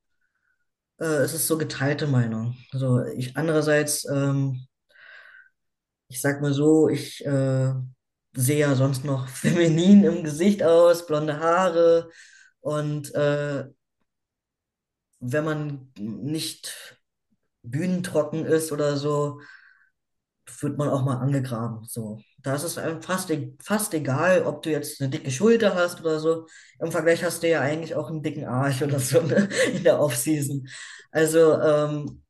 äh, 0.99 1.05
es 1.05 1.34
ist 1.34 1.47
so 1.47 1.57
geteilte 1.57 2.07
Meinung. 2.07 2.57
Also 2.72 3.03
ich 3.05 3.36
andererseits, 3.38 4.05
ähm, 4.09 4.65
ich 6.07 6.22
sag 6.22 6.41
mal 6.41 6.53
so, 6.53 6.89
ich 6.89 7.26
äh, 7.26 7.74
sehe 8.34 8.59
ja 8.59 8.75
sonst 8.75 9.05
noch 9.05 9.27
feminin 9.30 10.03
im 10.03 10.23
Gesicht 10.23 10.63
aus, 10.63 11.05
blonde 11.07 11.39
Haare 11.39 12.09
und 12.61 13.13
äh, 13.15 13.65
wenn 15.19 15.43
man 15.45 15.91
nicht 15.97 17.01
bühnentrocken 17.63 18.45
ist 18.45 18.71
oder 18.71 18.97
so, 18.97 19.41
wird 20.61 20.77
man 20.77 20.89
auch 20.89 21.03
mal 21.03 21.17
angegraben. 21.17 21.84
So. 21.86 22.21
Da 22.41 22.55
ist 22.55 22.63
es 22.63 22.77
einem 22.77 23.01
fast, 23.01 23.30
e- 23.30 23.55
fast 23.63 23.93
egal, 23.93 24.43
ob 24.45 24.63
du 24.63 24.71
jetzt 24.71 24.99
eine 25.01 25.09
dicke 25.09 25.30
Schulter 25.32 25.75
hast 25.75 25.99
oder 26.01 26.19
so. 26.19 26.47
Im 26.80 26.91
Vergleich 26.91 27.23
hast 27.23 27.43
du 27.43 27.49
ja 27.49 27.61
eigentlich 27.61 27.95
auch 27.95 28.09
einen 28.09 28.23
dicken 28.23 28.45
Arsch 28.45 28.82
oder 28.84 28.99
so, 28.99 29.21
ne? 29.21 29.47
In 29.73 29.84
der 29.84 29.99
Offseason. 30.01 30.67
Also, 31.11 31.53
ähm, 31.61 32.23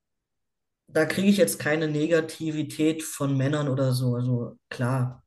da 0.88 1.06
kriege 1.06 1.30
ich 1.30 1.38
jetzt 1.38 1.60
keine 1.60 1.88
Negativität 1.88 3.04
von 3.04 3.38
Männern 3.38 3.70
oder 3.70 3.94
so. 3.94 4.16
Also 4.16 4.58
klar, 4.70 5.24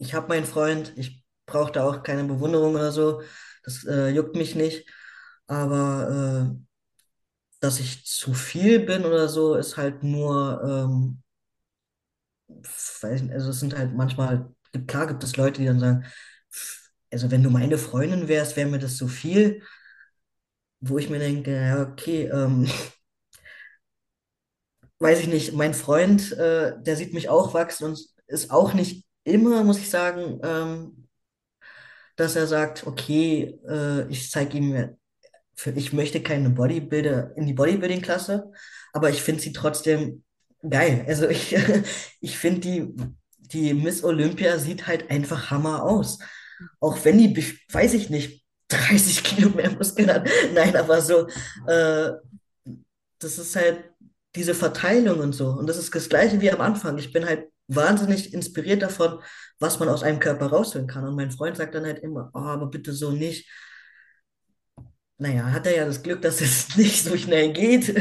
ich 0.00 0.14
habe 0.14 0.28
meinen 0.28 0.46
Freund, 0.46 0.94
ich 0.98 1.24
brauche 1.46 1.72
da 1.72 1.84
auch 1.88 2.02
keine 2.04 2.24
Bewunderung 2.24 2.74
oder 2.76 2.92
so. 2.92 3.22
Das 3.64 3.84
äh, 3.86 4.08
juckt 4.10 4.36
mich 4.36 4.56
nicht. 4.56 4.88
Aber 5.48 6.52
äh, 6.56 6.64
dass 7.60 7.80
ich 7.80 8.04
zu 8.06 8.34
viel 8.34 8.80
bin 8.80 9.04
oder 9.06 9.28
so, 9.28 9.54
ist 9.54 9.76
halt 9.78 10.02
nur 10.02 10.62
ähm, 10.64 11.22
weiß 13.02 13.22
nicht, 13.22 13.32
also 13.34 13.50
es 13.50 13.60
sind 13.60 13.76
halt 13.76 13.94
manchmal, 13.94 14.52
klar 14.86 15.06
gibt 15.06 15.22
es 15.24 15.36
Leute, 15.36 15.60
die 15.60 15.66
dann 15.66 15.80
sagen, 15.80 16.04
also 17.12 17.30
wenn 17.30 17.42
du 17.42 17.50
meine 17.50 17.78
Freundin 17.78 18.28
wärst, 18.28 18.56
wäre 18.56 18.68
mir 18.68 18.78
das 18.78 18.96
so 18.96 19.08
viel, 19.08 19.62
wo 20.80 20.98
ich 20.98 21.08
mir 21.10 21.18
denke, 21.18 21.52
ja, 21.54 21.82
okay, 21.82 22.26
ähm, 22.32 22.66
weiß 24.98 25.20
ich 25.20 25.26
nicht, 25.28 25.52
mein 25.54 25.74
Freund, 25.74 26.32
äh, 26.32 26.74
der 26.82 26.96
sieht 26.96 27.14
mich 27.14 27.28
auch 27.28 27.54
wachsen 27.54 27.84
und 27.84 28.00
ist 28.26 28.50
auch 28.50 28.74
nicht 28.74 29.04
immer, 29.24 29.64
muss 29.64 29.78
ich 29.78 29.90
sagen, 29.90 30.40
ähm, 30.42 31.08
dass 32.16 32.36
er 32.36 32.46
sagt, 32.46 32.86
okay, 32.86 33.58
äh, 33.68 34.08
ich 34.10 34.30
zeige 34.30 34.58
ihm, 34.58 34.96
für, 35.54 35.70
ich 35.70 35.92
möchte 35.92 36.22
keine 36.22 36.50
Bodybuilder 36.50 37.36
in 37.36 37.46
die 37.46 37.52
Bodybuilding-Klasse, 37.52 38.50
aber 38.92 39.10
ich 39.10 39.22
finde 39.22 39.42
sie 39.42 39.52
trotzdem 39.52 40.24
geil. 40.68 41.04
Also 41.06 41.28
ich, 41.28 41.56
ich 42.20 42.38
finde 42.38 42.60
die, 42.60 42.94
die 43.38 43.74
Miss 43.74 44.04
Olympia 44.04 44.58
sieht 44.58 44.86
halt 44.86 45.10
einfach 45.10 45.50
Hammer 45.50 45.82
aus. 45.82 46.18
Auch 46.80 47.04
wenn 47.04 47.18
die, 47.18 47.56
weiß 47.70 47.94
ich 47.94 48.10
nicht, 48.10 48.44
30 48.68 49.24
Kilo 49.24 49.50
mehr 49.50 49.70
Muskeln 49.72 50.12
hat. 50.12 50.28
Nein, 50.54 50.76
aber 50.76 51.00
so, 51.00 51.26
äh, 51.66 52.12
das 53.18 53.38
ist 53.38 53.56
halt 53.56 53.84
diese 54.36 54.54
Verteilung 54.54 55.18
und 55.18 55.32
so. 55.32 55.48
Und 55.48 55.66
das 55.66 55.76
ist 55.76 55.94
das 55.94 56.08
Gleiche 56.08 56.40
wie 56.40 56.50
am 56.52 56.60
Anfang. 56.60 56.96
Ich 56.98 57.12
bin 57.12 57.26
halt 57.26 57.48
wahnsinnig 57.74 58.34
inspiriert 58.34 58.82
davon, 58.82 59.20
was 59.58 59.78
man 59.78 59.88
aus 59.88 60.02
einem 60.02 60.18
Körper 60.20 60.46
rausholen 60.46 60.86
kann. 60.86 61.06
Und 61.06 61.16
mein 61.16 61.30
Freund 61.30 61.56
sagt 61.56 61.74
dann 61.74 61.84
halt 61.84 62.00
immer, 62.00 62.30
oh, 62.34 62.38
aber 62.38 62.66
bitte 62.66 62.92
so 62.92 63.12
nicht. 63.12 63.48
Naja, 65.18 65.52
hat 65.52 65.66
er 65.66 65.76
ja 65.76 65.84
das 65.84 66.02
Glück, 66.02 66.22
dass 66.22 66.40
es 66.40 66.76
nicht 66.76 67.04
so 67.04 67.16
schnell 67.16 67.52
geht. 67.52 67.94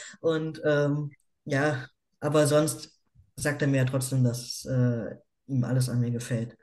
Und 0.20 0.60
ähm, 0.64 1.10
ja, 1.44 1.86
aber 2.20 2.46
sonst 2.46 2.98
sagt 3.36 3.62
er 3.62 3.68
mir 3.68 3.78
ja 3.78 3.84
trotzdem, 3.84 4.24
dass 4.24 4.64
äh, 4.64 5.14
ihm 5.46 5.64
alles 5.64 5.88
an 5.88 6.00
mir 6.00 6.10
gefällt. 6.10 6.56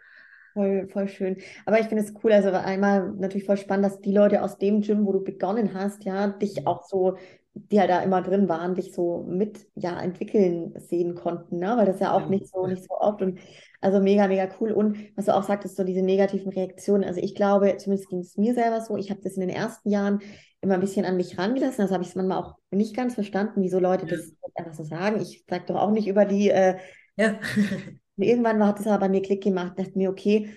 Voll, 0.54 0.88
voll 0.90 1.08
schön. 1.08 1.38
Aber 1.66 1.80
ich 1.80 1.88
finde 1.88 2.04
es 2.04 2.14
cool, 2.24 2.32
also 2.32 2.52
einmal 2.52 3.12
natürlich 3.14 3.46
voll 3.46 3.58
spannend, 3.58 3.86
dass 3.86 4.02
die 4.02 4.12
Leute 4.12 4.44
aus 4.44 4.60
dem 4.60 4.82
Gym, 4.82 5.06
wo 5.06 5.12
du 5.12 5.24
begonnen 5.24 5.74
hast, 5.74 6.04
ja, 6.04 6.28
dich 6.28 6.68
auch 6.68 6.84
so, 6.88 7.18
die 7.56 7.80
halt 7.80 7.90
da 7.90 8.02
immer 8.02 8.22
drin 8.22 8.50
waren, 8.50 8.76
dich 8.76 8.94
so 8.94 9.24
mit, 9.28 9.68
ja, 9.76 10.00
entwickeln 10.02 10.74
sehen 10.80 11.16
konnten, 11.16 11.60
ne? 11.60 11.76
Weil 11.78 11.86
das 11.86 12.00
ja 12.00 12.12
auch 12.14 12.28
Ja, 12.28 12.30
nicht 12.30 12.48
so, 12.48 12.66
nicht 12.68 12.84
so 12.84 12.96
oft 13.00 13.22
und 13.22 13.40
also 13.82 14.00
mega, 14.00 14.28
mega 14.28 14.50
cool. 14.60 14.72
Und 14.72 14.98
was 15.16 15.26
du 15.26 15.36
auch 15.36 15.44
sagtest, 15.44 15.76
so 15.76 15.84
diese 15.84 16.02
negativen 16.02 16.52
Reaktionen, 16.52 17.04
also 17.04 17.20
ich 17.22 17.36
glaube, 17.36 17.78
zumindest 17.78 18.10
ging 18.10 18.20
es 18.20 18.38
mir 18.38 18.54
selber 18.54 18.82
so, 18.82 18.98
ich 18.98 19.10
habe 19.12 19.22
das 19.22 19.34
in 19.36 19.42
den 19.42 19.50
ersten 19.50 19.90
Jahren 19.90 20.20
immer 20.62 20.76
ein 20.76 20.80
bisschen 20.80 21.06
an 21.06 21.18
mich 21.18 21.38
rangelassen, 21.38 21.84
das 21.84 21.92
habe 21.92 22.04
ich 22.04 22.16
manchmal 22.16 22.40
auch 22.42 22.56
nicht 22.72 22.96
ganz 22.96 23.16
verstanden, 23.16 23.62
wieso 23.62 23.80
Leute 23.80 24.06
ja, 24.06 24.08
das 24.08 24.34
einfach 24.56 24.74
so 24.74 24.84
sagen. 24.84 25.22
Ich 25.22 25.44
sage 25.50 25.66
doch 25.68 25.76
auch 25.76 25.92
nicht 25.92 26.08
über 26.08 26.26
die, 26.26 26.50
äh, 26.50 26.78
ja. 27.18 27.40
irgendwann 28.18 28.60
war, 28.60 28.68
hat 28.68 28.80
es 28.80 28.88
aber 28.88 29.00
bei 29.00 29.10
mir 29.10 29.22
Klick 29.22 29.44
gemacht, 29.44 29.78
dachte 29.78 29.98
mir, 29.98 30.10
okay, 30.10 30.50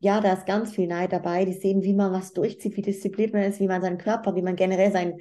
ja, 0.00 0.20
da 0.20 0.32
ist 0.34 0.46
ganz 0.46 0.72
viel 0.72 0.86
Neid 0.86 1.12
dabei. 1.12 1.44
Die 1.44 1.52
sehen, 1.52 1.82
wie 1.82 1.94
man 1.94 2.12
was 2.12 2.32
durchzieht, 2.32 2.76
wie 2.76 2.82
diszipliniert 2.82 3.32
man 3.34 3.42
ist, 3.44 3.60
wie 3.60 3.68
man 3.68 3.82
seinen 3.82 3.98
Körper, 3.98 4.34
wie 4.36 4.42
man 4.42 4.56
generell 4.56 4.92
sein 4.92 5.18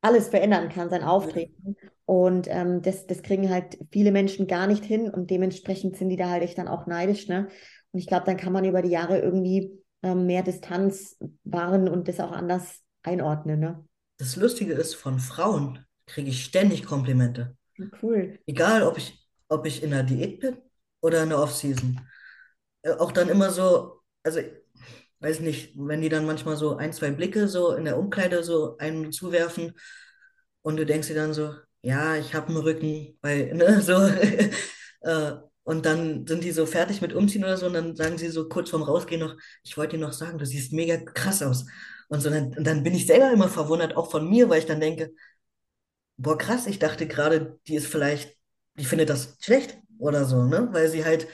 alles 0.00 0.28
verändern 0.28 0.68
kann, 0.68 0.90
sein 0.90 1.02
Auftreten. 1.04 1.76
Und 2.06 2.48
ähm, 2.48 2.82
das, 2.82 3.06
das 3.06 3.22
kriegen 3.22 3.50
halt 3.50 3.78
viele 3.92 4.12
Menschen 4.12 4.46
gar 4.46 4.66
nicht 4.66 4.84
hin 4.84 5.10
und 5.10 5.30
dementsprechend 5.30 5.96
sind 5.96 6.08
die 6.08 6.16
da 6.16 6.28
halt 6.28 6.42
echt 6.42 6.58
dann 6.58 6.68
auch 6.68 6.86
neidisch, 6.86 7.28
ne? 7.28 7.48
Und 7.92 7.98
ich 8.00 8.06
glaube, 8.06 8.24
dann 8.24 8.36
kann 8.36 8.52
man 8.52 8.64
über 8.64 8.82
die 8.82 8.90
Jahre 8.90 9.18
irgendwie 9.18 9.72
ähm, 10.02 10.26
mehr 10.26 10.42
Distanz 10.42 11.16
wahren 11.44 11.88
und 11.88 12.08
das 12.08 12.20
auch 12.20 12.32
anders 12.32 12.80
einordnen, 13.02 13.60
ne? 13.60 13.84
das 14.20 14.36
Lustige 14.36 14.74
ist, 14.74 14.94
von 14.94 15.18
Frauen 15.18 15.84
kriege 16.06 16.28
ich 16.28 16.44
ständig 16.44 16.84
Komplimente. 16.84 17.56
Cool. 18.02 18.38
Egal, 18.46 18.82
ob 18.82 18.98
ich, 18.98 19.26
ob 19.48 19.64
ich 19.64 19.82
in 19.82 19.90
der 19.90 20.02
Diät 20.02 20.40
bin 20.40 20.58
oder 21.00 21.22
in 21.22 21.30
der 21.30 21.40
Off-Season. 21.40 21.98
Äh, 22.82 22.92
Auch 22.92 23.12
dann 23.12 23.30
immer 23.30 23.50
so, 23.50 24.02
also 24.22 24.40
weiß 25.20 25.40
nicht, 25.40 25.72
wenn 25.76 26.00
die 26.02 26.08
dann 26.08 26.26
manchmal 26.26 26.56
so 26.56 26.76
ein, 26.76 26.92
zwei 26.92 27.10
Blicke 27.10 27.48
so 27.48 27.72
in 27.74 27.84
der 27.84 27.98
Umkleide 27.98 28.42
so 28.42 28.76
einen 28.78 29.12
zuwerfen 29.12 29.72
und 30.62 30.76
du 30.76 30.86
denkst 30.86 31.08
dir 31.08 31.14
dann 31.14 31.34
so, 31.34 31.54
ja, 31.82 32.16
ich 32.16 32.34
habe 32.34 32.48
einen 32.48 32.56
Rücken, 32.58 33.18
weil, 33.22 33.54
ne, 33.54 33.80
so. 33.80 33.94
äh, 35.02 35.32
und 35.62 35.86
dann 35.86 36.26
sind 36.26 36.42
die 36.44 36.52
so 36.52 36.66
fertig 36.66 37.00
mit 37.00 37.12
Umziehen 37.12 37.44
oder 37.44 37.56
so 37.56 37.66
und 37.66 37.74
dann 37.74 37.94
sagen 37.96 38.18
sie 38.18 38.28
so 38.28 38.48
kurz 38.48 38.70
vorm 38.70 38.82
Rausgehen 38.82 39.20
noch, 39.20 39.36
ich 39.62 39.76
wollte 39.76 39.96
dir 39.96 40.02
noch 40.04 40.12
sagen, 40.12 40.38
du 40.38 40.46
siehst 40.46 40.72
mega 40.72 40.96
krass 40.98 41.42
aus. 41.42 41.66
Und 42.08 42.20
so, 42.20 42.30
dann, 42.30 42.54
und 42.56 42.64
dann 42.66 42.82
bin 42.82 42.94
ich 42.94 43.06
selber 43.06 43.30
immer 43.32 43.48
verwundert, 43.48 43.96
auch 43.96 44.10
von 44.10 44.28
mir, 44.28 44.48
weil 44.48 44.58
ich 44.60 44.66
dann 44.66 44.80
denke, 44.80 45.12
boah, 46.16 46.38
krass, 46.38 46.66
ich 46.66 46.78
dachte 46.78 47.06
gerade, 47.08 47.58
die 47.66 47.74
ist 47.76 47.86
vielleicht, 47.86 48.36
die 48.74 48.84
findet 48.84 49.10
das 49.10 49.36
schlecht 49.40 49.78
oder 49.98 50.24
so, 50.24 50.44
ne? 50.44 50.68
Weil 50.72 50.88
sie 50.88 51.04
halt 51.04 51.28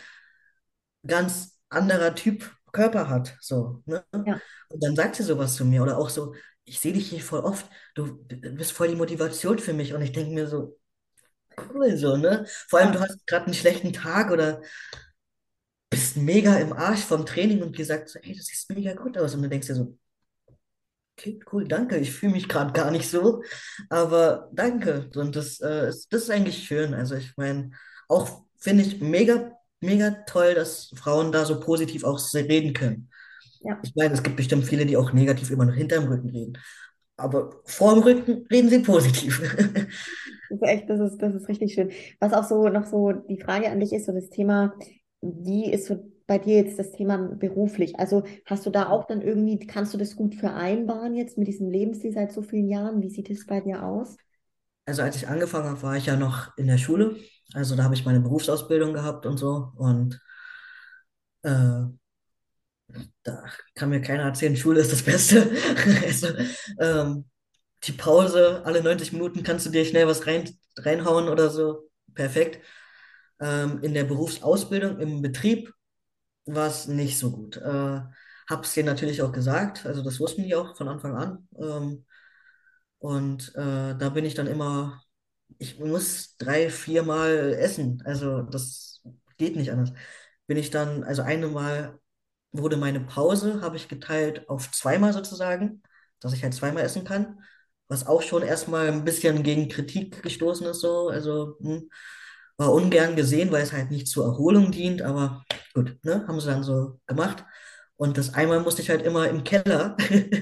ganz 1.07 1.59
anderer 1.69 2.15
Typ 2.15 2.56
Körper 2.77 3.09
hat, 3.11 3.37
so, 3.41 3.83
ne? 3.87 4.05
Ja, 4.27 4.41
Und 4.69 4.85
dann 4.85 4.97
sagt 4.97 5.17
sie 5.17 5.25
sowas 5.25 5.57
zu 5.57 5.65
mir 5.65 5.83
oder 5.83 5.99
auch 5.99 6.11
so, 6.11 6.35
ich 6.65 6.81
sehe 6.81 6.93
dich 6.93 7.11
hier 7.11 7.21
voll 7.23 7.41
oft, 7.41 7.67
du 7.95 8.19
bist 8.29 8.73
voll 8.73 8.89
die 8.89 8.97
Motivation 8.97 9.59
für 9.59 9.73
mich. 9.75 9.95
Und 9.95 10.03
ich 10.03 10.13
denke 10.13 10.33
mir 10.35 10.49
so, 10.49 10.79
cool, 11.75 11.97
so, 11.97 12.17
ne? 12.17 12.47
Vor 12.69 12.81
allem, 12.81 12.93
du 12.93 13.01
hast 13.01 13.27
gerade 13.27 13.47
einen 13.47 13.55
schlechten 13.55 13.93
Tag 13.93 14.31
oder 14.33 14.63
bist 15.91 16.17
mega 16.17 16.57
im 16.59 16.73
Arsch 16.73 17.01
vom 17.01 17.27
Training 17.27 17.61
und 17.63 17.77
gesagt 17.77 18.09
so, 18.09 18.19
ey, 18.21 18.33
du 18.35 18.41
siehst 18.43 18.71
mega 18.71 18.95
gut 18.95 19.19
aus. 19.19 19.35
Und 19.35 19.43
du 19.43 19.49
denkst 19.49 19.67
dir 19.69 19.75
so, 19.75 19.99
okay, 21.19 21.39
cool, 21.53 21.67
danke, 21.67 21.97
ich 21.99 22.13
fühle 22.13 22.33
mich 22.33 22.49
gerade 22.49 22.73
gar 22.73 22.91
nicht 22.91 23.09
so, 23.09 23.43
aber 23.89 24.51
danke. 24.53 25.11
Und 25.17 25.37
das, 25.37 25.61
äh, 25.61 25.89
ist, 25.89 26.13
das 26.13 26.23
ist 26.25 26.31
eigentlich 26.31 26.67
schön, 26.67 26.95
also 26.95 27.15
ich 27.17 27.37
meine, 27.37 27.71
auch 28.09 28.45
finde 28.59 28.85
ich 28.85 29.01
mega, 29.01 29.53
mega 29.81 30.11
toll, 30.27 30.55
dass 30.55 30.93
Frauen 30.97 31.33
da 31.33 31.45
so 31.45 31.61
positiv 31.61 32.05
auch 32.05 32.19
reden 32.35 32.73
können. 32.73 33.11
ja. 33.61 33.77
Ich 33.83 33.95
meine, 33.97 34.15
es 34.15 34.23
gibt 34.23 34.37
bestimmt 34.37 34.65
viele, 34.67 34.87
die 34.87 34.97
auch 34.97 35.13
negativ 35.13 35.51
immer 35.51 35.67
noch 35.67 35.75
hinterm 35.75 36.07
Rücken 36.09 36.31
reden. 36.31 36.59
Aber 37.17 37.63
vorm 37.65 38.01
Rücken 38.01 38.47
reden 38.51 38.71
sie 38.71 38.81
positiv. 38.81 39.41
Das 40.49 40.61
ist 40.61 40.69
echt, 40.69 40.91
das 40.91 41.01
ist, 41.01 41.19
das 41.23 41.35
ist 41.35 41.49
richtig 41.49 41.75
schön. 41.75 41.91
Was 42.21 42.33
auch 42.33 42.45
so 42.45 42.69
noch 42.69 42.87
so 42.87 43.13
die 43.13 43.41
Frage 43.41 43.71
an 43.71 43.81
dich 43.81 43.93
ist, 43.93 44.07
so 44.07 44.13
das 44.13 44.31
Thema, 44.31 44.75
wie 45.21 45.71
ist 45.73 45.87
so 45.87 46.13
bei 46.27 46.39
dir 46.39 46.57
jetzt 46.57 46.79
das 46.79 46.93
Thema 46.93 47.19
beruflich? 47.19 47.99
Also 47.99 48.23
hast 48.45 48.65
du 48.67 48.71
da 48.71 48.89
auch 48.89 49.07
dann 49.07 49.23
irgendwie, 49.23 49.59
kannst 49.67 49.95
du 49.95 49.99
das 49.99 50.17
gut 50.17 50.35
vereinbaren 50.37 51.15
jetzt 51.17 51.39
mit 51.39 51.49
diesem 51.49 51.69
Lebensstil 51.69 52.13
seit 52.13 52.33
so 52.33 52.43
vielen 52.43 52.69
Jahren? 52.69 53.03
Wie 53.03 53.11
sieht 53.11 53.31
es 53.31 53.47
bei 53.47 53.61
dir 53.61 53.83
aus? 53.85 54.17
Also 54.85 55.03
als 55.03 55.17
ich 55.17 55.29
angefangen 55.29 55.69
habe, 55.69 55.83
war 55.83 55.97
ich 55.97 56.07
ja 56.07 56.17
noch 56.17 56.57
in 56.57 56.67
der 56.67 56.79
Schule. 56.79 57.17
Also 57.55 57.75
da 57.77 57.85
habe 57.85 57.95
ich 57.95 58.05
meine 58.05 58.21
Berufsausbildung 58.21 58.93
gehabt 58.93 59.27
und 59.27 59.37
so. 59.39 59.73
Und 59.77 60.21
äh, 61.43 61.87
da 63.23 63.45
kann 63.75 63.91
mir 63.91 64.01
keiner 64.01 64.25
erzählen, 64.25 64.57
Schule 64.57 64.81
ist 64.81 64.93
das 64.93 65.03
Beste. 65.03 65.51
Also, 66.07 66.29
ähm, 66.81 67.25
die 67.85 67.93
Pause, 67.93 68.63
alle 68.65 68.83
90 68.83 69.13
Minuten 69.13 69.43
kannst 69.43 69.67
du 69.67 69.71
dir 69.71 69.85
schnell 69.85 70.07
was 70.07 70.27
rein, 70.27 70.51
reinhauen 70.79 71.29
oder 71.29 71.51
so. 71.51 71.89
Perfekt. 72.15 72.61
Ähm, 73.41 73.81
in 73.83 73.95
der 73.95 74.05
Berufsausbildung 74.05 75.01
im 75.01 75.23
Betrieb 75.23 75.73
war 76.47 76.69
es 76.69 76.89
nicht 76.89 77.19
so 77.19 77.33
gut. 77.33 77.59
Äh, 77.59 78.01
hab's 78.51 78.75
dir 78.75 78.85
natürlich 78.85 79.23
auch 79.23 79.33
gesagt, 79.33 79.87
also 79.87 80.03
das 80.05 80.21
wussten 80.21 80.45
die 80.45 80.55
auch 80.57 80.77
von 80.77 80.89
Anfang 80.89 81.17
an. 81.17 81.49
Ähm, 81.59 82.07
und 82.99 83.55
äh, 83.57 83.97
da 83.97 84.11
bin 84.11 84.25
ich 84.25 84.35
dann 84.35 84.47
immer, 84.49 85.03
ich 85.59 85.79
muss 85.79 86.37
drei, 86.39 86.71
viermal 86.71 87.55
essen. 87.55 88.03
Also 88.05 88.43
das 88.43 89.03
geht 89.39 89.57
nicht 89.57 89.71
anders. 89.73 89.93
Bin 90.47 90.57
ich 90.57 90.71
dann, 90.71 91.05
also 91.05 91.23
eine 91.23 91.49
Mal 91.49 91.99
wurde 92.53 92.77
meine 92.77 93.01
Pause, 93.01 93.61
habe 93.63 93.77
ich 93.77 93.89
geteilt 93.89 94.49
auf 94.49 94.71
zweimal 94.73 95.13
sozusagen, 95.13 95.83
dass 96.21 96.33
ich 96.33 96.43
halt 96.43 96.55
zweimal 96.55 96.85
essen 96.85 97.05
kann. 97.05 97.41
Was 97.89 98.07
auch 98.07 98.23
schon 98.23 98.43
erstmal 98.43 98.89
ein 98.89 99.05
bisschen 99.05 99.43
gegen 99.43 99.69
Kritik 99.69 100.23
gestoßen 100.23 100.67
ist, 100.69 100.81
so. 100.81 101.09
Also 101.09 101.57
hm, 101.61 101.91
war 102.57 102.73
ungern 102.73 103.17
gesehen, 103.17 103.53
weil 103.53 103.63
es 103.63 103.73
halt 103.73 103.91
nicht 103.91 104.09
zur 104.09 104.25
Erholung 104.27 104.71
dient, 104.73 105.03
aber 105.03 105.45
gut, 105.75 105.99
ne, 106.05 106.25
haben 106.27 106.41
sie 106.41 106.47
dann 106.49 106.63
so 106.63 107.01
gemacht. 107.07 107.45
Und 107.97 108.19
das 108.19 108.35
einmal 108.35 108.61
musste 108.61 108.83
ich 108.83 108.91
halt 108.91 109.03
immer 109.03 109.29
im 109.29 109.45
Keller 109.45 109.97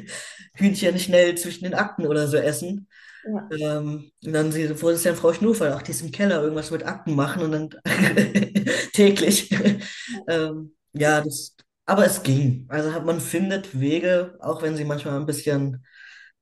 Hühnchen 0.56 0.98
schnell 0.98 1.36
zwischen 1.36 1.64
den 1.64 1.74
Akten 1.74 2.06
oder 2.06 2.26
so 2.28 2.36
essen. 2.36 2.88
Ja. 3.26 3.48
Ähm, 3.78 4.10
und 4.24 4.32
dann 4.32 4.52
sie, 4.52 4.68
wurde 4.82 4.94
es 4.96 5.02
dann 5.02 5.16
Frau 5.16 5.32
Schnufel, 5.32 5.72
ach, 5.72 5.82
die 5.82 5.92
ist 5.92 6.02
im 6.02 6.10
Keller, 6.10 6.42
irgendwas 6.42 6.70
mit 6.70 6.84
Akten 6.86 7.14
machen 7.14 7.42
und 7.42 7.52
dann 7.52 7.70
täglich. 8.92 9.50
ähm, 10.28 10.74
ja, 10.92 11.20
das, 11.22 11.56
aber 11.86 12.04
es 12.06 12.22
ging. 12.22 12.66
Also 12.68 12.92
hat, 12.92 13.04
man 13.06 13.20
findet 13.20 13.78
Wege, 13.80 14.36
auch 14.40 14.62
wenn 14.62 14.76
sie 14.76 14.84
manchmal 14.84 15.16
ein 15.18 15.26
bisschen 15.26 15.84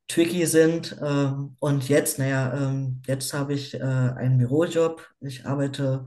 tricky 0.08 0.46
sind. 0.46 0.96
Ähm, 1.02 1.56
und 1.60 1.88
jetzt, 1.88 2.18
naja, 2.18 2.54
ähm, 2.54 3.02
jetzt 3.06 3.32
habe 3.34 3.54
ich 3.54 3.74
äh, 3.74 3.80
einen 3.82 4.38
Bürojob. 4.38 5.06
Ich 5.20 5.46
arbeite 5.46 6.06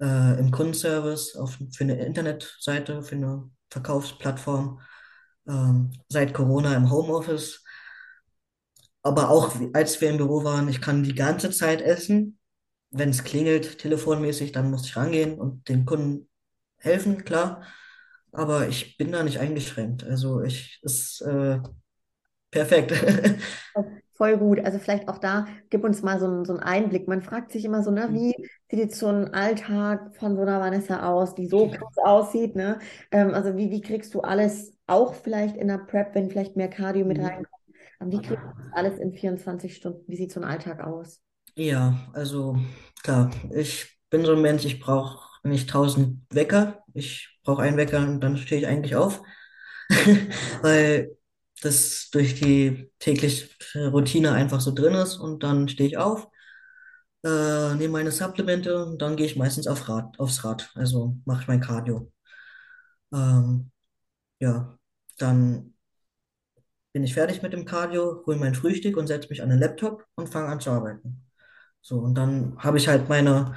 äh, 0.00 0.38
im 0.40 0.50
Kundenservice 0.50 1.36
auf, 1.36 1.58
für 1.76 1.84
eine 1.84 2.04
Internetseite, 2.04 3.02
für 3.02 3.16
eine 3.16 3.50
Verkaufsplattform. 3.70 4.80
Ähm, 5.48 5.92
seit 6.08 6.34
Corona 6.34 6.74
im 6.76 6.90
Homeoffice. 6.90 7.64
Aber 9.02 9.30
auch 9.30 9.54
als 9.72 10.00
wir 10.00 10.10
im 10.10 10.16
Büro 10.16 10.44
waren, 10.44 10.68
ich 10.68 10.80
kann 10.80 11.02
die 11.02 11.14
ganze 11.14 11.50
Zeit 11.50 11.80
essen. 11.80 12.38
Wenn 12.90 13.10
es 13.10 13.24
klingelt, 13.24 13.78
telefonmäßig, 13.78 14.52
dann 14.52 14.70
muss 14.70 14.86
ich 14.86 14.96
rangehen 14.96 15.38
und 15.38 15.68
den 15.68 15.84
Kunden 15.84 16.28
helfen, 16.78 17.24
klar. 17.24 17.62
Aber 18.32 18.68
ich 18.68 18.96
bin 18.96 19.12
da 19.12 19.22
nicht 19.22 19.38
eingeschränkt. 19.38 20.04
Also 20.04 20.42
ich 20.42 20.80
ist 20.82 21.20
äh, 21.22 21.60
perfekt. 22.50 22.92
Voll 24.18 24.36
gut. 24.36 24.58
Also 24.64 24.80
vielleicht 24.80 25.08
auch 25.08 25.18
da, 25.18 25.46
gib 25.70 25.84
uns 25.84 26.02
mal 26.02 26.18
so 26.18 26.26
einen, 26.26 26.44
so 26.44 26.52
einen 26.52 26.62
Einblick. 26.62 27.06
Man 27.06 27.22
fragt 27.22 27.52
sich 27.52 27.64
immer 27.64 27.84
so, 27.84 27.92
ne, 27.92 28.08
wie 28.10 28.34
sieht 28.68 28.80
jetzt 28.80 28.98
so 28.98 29.06
ein 29.06 29.32
Alltag 29.32 30.16
von 30.16 30.34
so 30.34 30.42
einer 30.42 30.60
Vanessa 30.60 31.08
aus, 31.08 31.36
die 31.36 31.46
so 31.46 31.70
krass 31.70 31.96
aussieht, 32.02 32.56
ne? 32.56 32.80
Ähm, 33.12 33.32
also 33.32 33.56
wie, 33.56 33.70
wie 33.70 33.80
kriegst 33.80 34.12
du 34.14 34.20
alles, 34.20 34.72
auch 34.88 35.14
vielleicht 35.14 35.56
in 35.56 35.68
der 35.68 35.78
Prep, 35.78 36.16
wenn 36.16 36.30
vielleicht 36.30 36.56
mehr 36.56 36.68
Cardio 36.68 37.06
mit 37.06 37.20
reinkommt, 37.20 37.46
aber 37.46 37.57
wie 38.00 38.22
kriegst 38.22 38.44
du 38.44 38.52
das 38.62 38.72
alles 38.72 38.98
in 38.98 39.12
24 39.12 39.76
Stunden? 39.76 40.04
Wie 40.08 40.16
sieht 40.16 40.32
so 40.32 40.40
ein 40.40 40.44
Alltag 40.44 40.80
aus? 40.80 41.22
Ja, 41.56 42.08
also 42.12 42.56
klar, 43.02 43.30
ich 43.52 43.98
bin 44.10 44.24
so 44.24 44.32
ein 44.34 44.42
Mensch, 44.42 44.64
ich 44.64 44.78
brauche 44.80 45.18
nicht 45.48 45.68
tausend 45.70 46.22
Wecker. 46.30 46.84
Ich 46.94 47.38
brauche 47.42 47.62
einen 47.62 47.76
Wecker 47.76 47.98
und 48.06 48.20
dann 48.20 48.36
stehe 48.36 48.60
ich 48.60 48.66
eigentlich 48.66 48.94
auf, 48.96 49.22
weil 50.62 51.16
das 51.62 52.10
durch 52.12 52.34
die 52.40 52.90
tägliche 53.00 53.48
Routine 53.90 54.32
einfach 54.32 54.60
so 54.60 54.72
drin 54.74 54.94
ist 54.94 55.16
und 55.16 55.42
dann 55.42 55.68
stehe 55.68 55.88
ich 55.88 55.98
auf, 55.98 56.28
äh, 57.24 57.74
nehme 57.76 57.90
meine 57.94 58.12
Supplemente 58.12 58.84
und 58.84 59.02
dann 59.02 59.16
gehe 59.16 59.26
ich 59.26 59.36
meistens 59.36 59.66
auf 59.66 59.88
Rad, 59.88 60.18
aufs 60.20 60.44
Rad, 60.44 60.70
also 60.74 61.16
mache 61.24 61.42
ich 61.42 61.48
mein 61.48 61.60
Cardio. 61.60 62.12
Ähm, 63.12 63.70
ja, 64.40 64.78
dann 65.18 65.74
bin 66.92 67.04
ich 67.04 67.14
fertig 67.14 67.42
mit 67.42 67.52
dem 67.52 67.64
Cardio, 67.64 68.22
hole 68.26 68.38
mein 68.38 68.54
Frühstück 68.54 68.96
und 68.96 69.06
setze 69.06 69.28
mich 69.28 69.42
an 69.42 69.50
den 69.50 69.58
Laptop 69.58 70.04
und 70.14 70.28
fange 70.28 70.48
an 70.48 70.60
zu 70.60 70.70
arbeiten. 70.70 71.22
So, 71.80 71.98
und 71.98 72.14
dann 72.14 72.56
habe 72.58 72.78
ich 72.78 72.88
halt 72.88 73.08
meine 73.08 73.54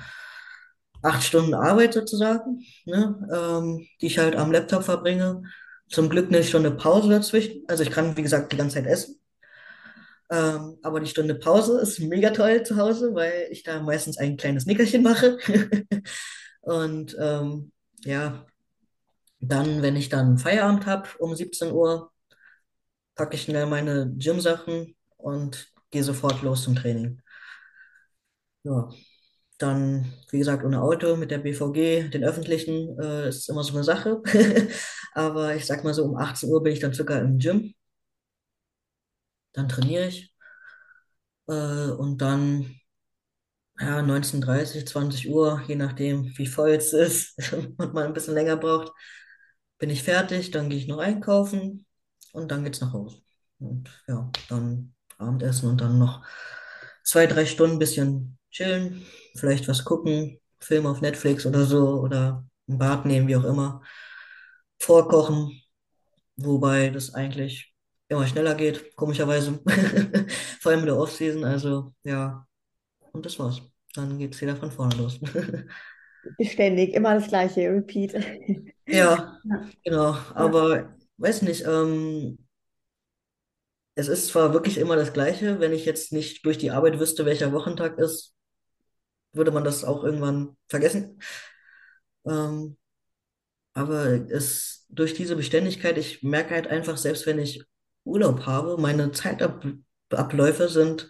acht 1.01 1.23
Stunden 1.23 1.53
Arbeit 1.53 1.93
sozusagen, 1.93 2.63
ne, 2.85 3.27
ähm, 3.33 3.87
die 3.99 4.07
ich 4.07 4.19
halt 4.19 4.35
am 4.35 4.51
Laptop 4.51 4.83
verbringe. 4.83 5.43
Zum 5.89 6.09
Glück 6.09 6.27
eine 6.27 6.43
Stunde 6.43 6.71
Pause 6.71 7.09
dazwischen. 7.09 7.63
Also 7.67 7.83
ich 7.83 7.91
kann, 7.91 8.15
wie 8.15 8.21
gesagt, 8.21 8.51
die 8.51 8.57
ganze 8.57 8.75
Zeit 8.75 8.85
essen. 8.85 9.19
Ähm, 10.29 10.77
aber 10.81 11.01
die 11.01 11.07
Stunde 11.09 11.35
Pause 11.35 11.81
ist 11.81 11.99
mega 11.99 12.29
toll 12.29 12.63
zu 12.63 12.77
Hause, 12.77 13.13
weil 13.13 13.47
ich 13.51 13.63
da 13.63 13.81
meistens 13.81 14.17
ein 14.17 14.37
kleines 14.37 14.65
Nickerchen 14.65 15.03
mache. 15.03 15.37
Und 16.61 17.17
ähm, 17.19 17.71
ja, 18.05 18.45
dann, 19.41 19.81
wenn 19.81 19.97
ich 19.97 20.07
dann 20.09 20.37
Feierabend 20.37 20.85
habe 20.85 21.09
um 21.19 21.35
17 21.35 21.73
Uhr, 21.73 22.10
packe 23.21 23.35
ich 23.35 23.43
schnell 23.43 23.67
meine 23.67 24.11
Gym-Sachen 24.17 24.95
und 25.17 25.71
gehe 25.91 26.03
sofort 26.03 26.41
los 26.41 26.63
zum 26.63 26.75
Training. 26.75 27.21
Ja, 28.63 28.89
dann, 29.59 30.13
wie 30.31 30.39
gesagt, 30.39 30.65
ohne 30.65 30.81
Auto 30.81 31.15
mit 31.17 31.31
der 31.31 31.39
BVG, 31.39 32.09
den 32.09 32.23
öffentlichen, 32.23 32.99
äh, 32.99 33.29
ist 33.29 33.49
immer 33.49 33.63
so 33.63 33.73
eine 33.73 33.83
Sache. 33.83 34.21
Aber 35.13 35.55
ich 35.55 35.65
sag 35.65 35.83
mal 35.83 35.93
so, 35.93 36.05
um 36.05 36.17
18 36.17 36.49
Uhr 36.49 36.63
bin 36.63 36.73
ich 36.73 36.79
dann 36.79 36.93
circa 36.93 37.19
im 37.19 37.39
Gym, 37.39 37.73
dann 39.53 39.69
trainiere 39.69 40.07
ich 40.07 40.33
äh, 41.47 41.91
und 41.91 42.17
dann, 42.21 42.75
ja, 43.79 44.01
19.30 44.01 44.85
20 44.87 45.29
Uhr, 45.29 45.61
je 45.67 45.75
nachdem, 45.75 46.33
wie 46.37 46.47
voll 46.47 46.71
es 46.71 46.93
ist 46.93 47.53
und 47.53 47.93
man 47.93 48.05
ein 48.07 48.13
bisschen 48.13 48.33
länger 48.35 48.57
braucht, 48.57 48.91
bin 49.79 49.89
ich 49.89 50.03
fertig, 50.03 50.51
dann 50.51 50.69
gehe 50.69 50.79
ich 50.79 50.87
noch 50.87 50.99
einkaufen 50.99 51.85
und 52.33 52.51
dann 52.51 52.63
geht's 52.63 52.81
nach 52.81 52.93
Hause. 52.93 53.21
Und 53.59 53.89
ja, 54.07 54.29
dann 54.49 54.93
Abendessen 55.17 55.69
und 55.69 55.81
dann 55.81 55.99
noch 55.99 56.25
zwei, 57.03 57.27
drei 57.27 57.45
Stunden 57.45 57.75
ein 57.75 57.79
bisschen 57.79 58.37
chillen, 58.49 59.05
vielleicht 59.35 59.67
was 59.67 59.85
gucken, 59.85 60.39
Film 60.59 60.85
auf 60.85 61.01
Netflix 61.01 61.45
oder 61.45 61.65
so 61.65 61.99
oder 62.01 62.45
ein 62.67 62.77
Bad 62.77 63.05
nehmen, 63.05 63.27
wie 63.27 63.35
auch 63.35 63.43
immer. 63.43 63.81
Vorkochen, 64.79 65.61
wobei 66.37 66.89
das 66.89 67.13
eigentlich 67.13 67.73
immer 68.07 68.27
schneller 68.27 68.55
geht, 68.55 68.95
komischerweise. 68.95 69.59
Vor 70.59 70.71
allem 70.71 70.81
in 70.81 70.85
der 70.87 70.97
Off-Season, 70.97 71.43
also 71.43 71.93
ja, 72.03 72.45
und 73.13 73.25
das 73.25 73.39
war's. 73.39 73.61
Dann 73.93 74.17
geht's 74.17 74.39
wieder 74.41 74.55
von 74.55 74.71
vorne 74.71 74.95
los. 74.95 75.19
Beständig, 76.37 76.93
immer 76.93 77.15
das 77.15 77.27
gleiche, 77.27 77.69
Repeat. 77.69 78.15
Ja, 78.85 79.37
genau, 79.83 80.15
aber 80.33 80.95
weiß 81.21 81.43
nicht, 81.43 81.65
ähm, 81.65 82.37
es 83.95 84.07
ist 84.07 84.27
zwar 84.27 84.53
wirklich 84.53 84.77
immer 84.77 84.95
das 84.95 85.13
Gleiche, 85.13 85.59
wenn 85.59 85.73
ich 85.73 85.85
jetzt 85.85 86.11
nicht 86.11 86.45
durch 86.45 86.57
die 86.57 86.71
Arbeit 86.71 86.99
wüsste, 86.99 87.25
welcher 87.25 87.51
Wochentag 87.51 87.97
ist, 87.97 88.35
würde 89.33 89.51
man 89.51 89.63
das 89.63 89.83
auch 89.83 90.03
irgendwann 90.03 90.57
vergessen. 90.67 91.21
Ähm, 92.25 92.77
aber 93.73 94.29
es 94.29 94.85
durch 94.89 95.13
diese 95.13 95.35
Beständigkeit, 95.35 95.97
ich 95.97 96.23
merke 96.23 96.53
halt 96.53 96.67
einfach, 96.67 96.97
selbst 96.97 97.25
wenn 97.25 97.39
ich 97.39 97.63
Urlaub 98.03 98.45
habe, 98.45 98.77
meine 98.77 99.11
Zeitabläufe 99.11 100.67
sind 100.67 101.09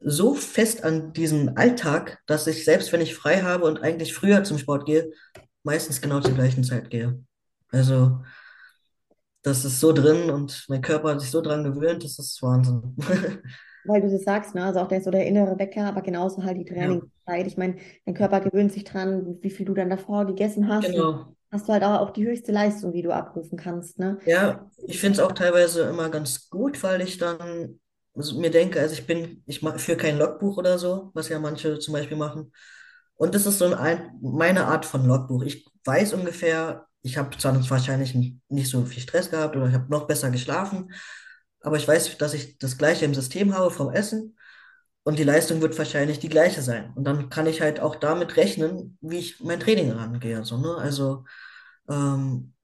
so 0.00 0.34
fest 0.34 0.84
an 0.84 1.12
diesen 1.12 1.56
Alltag, 1.56 2.18
dass 2.26 2.46
ich 2.46 2.64
selbst 2.64 2.92
wenn 2.92 3.00
ich 3.00 3.14
frei 3.14 3.42
habe 3.42 3.64
und 3.64 3.82
eigentlich 3.82 4.12
früher 4.12 4.44
zum 4.44 4.58
Sport 4.58 4.84
gehe, 4.84 5.12
meistens 5.62 6.00
genau 6.00 6.20
zur 6.20 6.34
gleichen 6.34 6.64
Zeit 6.64 6.90
gehe. 6.90 7.24
Also 7.70 8.22
das 9.42 9.64
ist 9.64 9.80
so 9.80 9.92
drin 9.92 10.30
und 10.30 10.64
mein 10.68 10.82
Körper 10.82 11.10
hat 11.12 11.20
sich 11.20 11.30
so 11.30 11.40
dran 11.40 11.64
gewöhnt, 11.64 12.04
das 12.04 12.18
ist 12.18 12.42
Wahnsinn. 12.42 12.96
weil 13.84 14.00
du 14.00 14.10
das 14.10 14.22
sagst, 14.24 14.54
ne? 14.54 14.64
Also 14.64 14.80
auch 14.80 14.88
der 14.88 15.02
so 15.02 15.10
der 15.10 15.26
innere 15.26 15.58
Wecker, 15.58 15.86
aber 15.86 16.02
genauso 16.02 16.44
halt 16.44 16.58
die 16.58 16.64
Ja, 16.78 17.00
Trainingszeit. 17.04 17.46
Ich 17.46 17.56
meine, 17.56 17.76
dein 18.06 18.14
Körper 18.14 18.40
gewöhnt 18.40 18.72
sich 18.72 18.84
dran, 18.84 19.38
wie 19.42 19.50
viel 19.50 19.66
du 19.66 19.74
dann 19.74 19.90
davor 19.90 20.26
gegessen 20.26 20.68
hast. 20.68 20.94
Genau. 20.94 21.34
hast 21.50 21.68
du 21.68 21.72
halt 21.72 21.82
auch, 21.84 22.00
auch 22.00 22.10
die 22.10 22.24
höchste 22.26 22.52
Leistung, 22.52 22.92
die 22.92 23.02
du 23.02 23.12
abrufen 23.14 23.58
kannst, 23.58 23.98
ne? 23.98 24.18
Ja, 24.24 24.70
ich 24.86 25.00
finde 25.00 25.18
es 25.18 25.24
auch 25.24 25.32
teilweise 25.32 25.82
immer 25.88 26.08
ganz 26.10 26.48
gut, 26.48 26.82
weil 26.82 27.00
ich 27.00 27.18
dann 27.18 27.80
mir 28.14 28.50
denke, 28.50 28.80
also 28.80 28.94
ich 28.94 29.06
bin, 29.06 29.42
ich 29.46 29.60
führe 29.60 29.96
kein 29.96 30.18
Logbuch 30.18 30.58
oder 30.58 30.78
so, 30.78 31.10
was 31.14 31.28
ja 31.28 31.38
manche 31.40 31.78
zum 31.80 31.94
Beispiel 31.94 32.16
machen. 32.16 32.52
Und 33.16 33.34
das 33.34 33.46
ist 33.46 33.58
so 33.58 33.66
ein, 33.74 34.10
meine 34.22 34.66
Art 34.66 34.84
von 34.86 35.06
Logbuch. 35.06 35.42
Ich 35.44 35.66
weiß 35.84 36.12
ungefähr, 36.14 36.86
ich 37.02 37.18
habe 37.18 37.36
zwar 37.36 37.54
wahrscheinlich 37.70 38.14
nicht 38.14 38.70
so 38.70 38.84
viel 38.84 39.02
Stress 39.02 39.30
gehabt 39.30 39.56
oder 39.56 39.68
ich 39.68 39.74
habe 39.74 39.90
noch 39.90 40.06
besser 40.06 40.30
geschlafen, 40.30 40.92
aber 41.60 41.76
ich 41.76 41.86
weiß, 41.86 42.16
dass 42.18 42.34
ich 42.34 42.58
das 42.58 42.78
Gleiche 42.78 43.04
im 43.04 43.14
System 43.14 43.54
habe 43.54 43.70
vom 43.70 43.90
Essen 43.90 44.36
und 45.04 45.18
die 45.18 45.24
Leistung 45.24 45.60
wird 45.60 45.76
wahrscheinlich 45.78 46.20
die 46.20 46.28
gleiche 46.28 46.62
sein. 46.62 46.92
Und 46.94 47.04
dann 47.04 47.28
kann 47.28 47.46
ich 47.46 47.60
halt 47.60 47.80
auch 47.80 47.96
damit 47.96 48.36
rechnen, 48.36 48.98
wie 49.00 49.18
ich 49.18 49.40
mein 49.40 49.60
Training 49.60 49.90
rangehe. 49.90 50.44
So, 50.44 50.58
ne? 50.58 50.76
Also 50.76 51.24
ähm, 51.88 52.54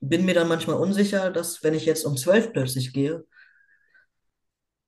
bin 0.00 0.24
mir 0.24 0.34
dann 0.34 0.48
manchmal 0.48 0.76
unsicher, 0.76 1.30
dass 1.30 1.62
wenn 1.62 1.74
ich 1.74 1.86
jetzt 1.86 2.04
um 2.04 2.16
zwölf 2.16 2.52
plötzlich 2.52 2.92
gehe, 2.92 3.24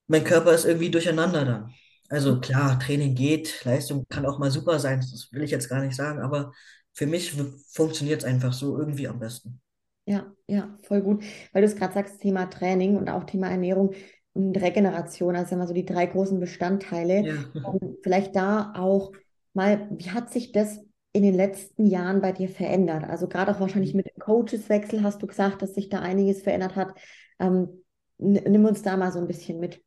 mein 0.06 0.24
Körper 0.24 0.52
ist 0.52 0.64
irgendwie 0.64 0.90
durcheinander 0.90 1.44
dann. 1.44 1.74
Also 2.08 2.40
klar, 2.40 2.78
Training 2.78 3.14
geht, 3.14 3.64
Leistung 3.64 4.04
kann 4.08 4.26
auch 4.26 4.38
mal 4.38 4.50
super 4.50 4.78
sein, 4.78 5.00
das 5.00 5.28
will 5.32 5.42
ich 5.42 5.50
jetzt 5.50 5.68
gar 5.68 5.80
nicht 5.80 5.96
sagen, 5.96 6.20
aber 6.20 6.52
für 6.94 7.06
mich 7.06 7.32
funktioniert 7.72 8.20
es 8.22 8.26
einfach 8.26 8.52
so 8.52 8.78
irgendwie 8.78 9.08
am 9.08 9.18
besten. 9.18 9.60
Ja, 10.04 10.32
ja, 10.48 10.76
voll 10.82 11.00
gut. 11.02 11.22
Weil 11.52 11.62
du 11.62 11.68
es 11.68 11.76
gerade 11.76 11.94
sagst, 11.94 12.20
Thema 12.20 12.46
Training 12.46 12.96
und 12.96 13.08
auch 13.08 13.24
Thema 13.24 13.48
Ernährung 13.50 13.94
und 14.32 14.56
Regeneration, 14.56 15.36
also 15.36 15.54
immer 15.54 15.66
so 15.66 15.74
die 15.74 15.84
drei 15.84 16.06
großen 16.06 16.40
Bestandteile. 16.40 17.26
Ja, 17.26 17.34
Und 17.62 17.98
vielleicht 18.02 18.34
da 18.34 18.72
auch 18.76 19.12
mal, 19.54 19.88
wie 19.92 20.10
hat 20.10 20.32
sich 20.32 20.52
das 20.52 20.80
in 21.12 21.22
den 21.22 21.34
letzten 21.34 21.86
Jahren 21.86 22.20
bei 22.20 22.32
dir 22.32 22.48
verändert? 22.48 23.04
Also 23.04 23.28
gerade 23.28 23.52
auch 23.52 23.60
wahrscheinlich 23.60 23.94
mit 23.94 24.06
dem 24.06 24.18
Coacheswechsel 24.18 25.02
hast 25.02 25.22
du 25.22 25.26
gesagt, 25.26 25.62
dass 25.62 25.74
sich 25.74 25.88
da 25.88 26.00
einiges 26.00 26.42
verändert 26.42 26.74
hat. 26.74 26.94
Ähm, 27.38 27.84
nimm 28.18 28.64
uns 28.64 28.82
da 28.82 28.96
mal 28.96 29.12
so 29.12 29.20
ein 29.20 29.28
bisschen 29.28 29.60
mit. 29.60 29.82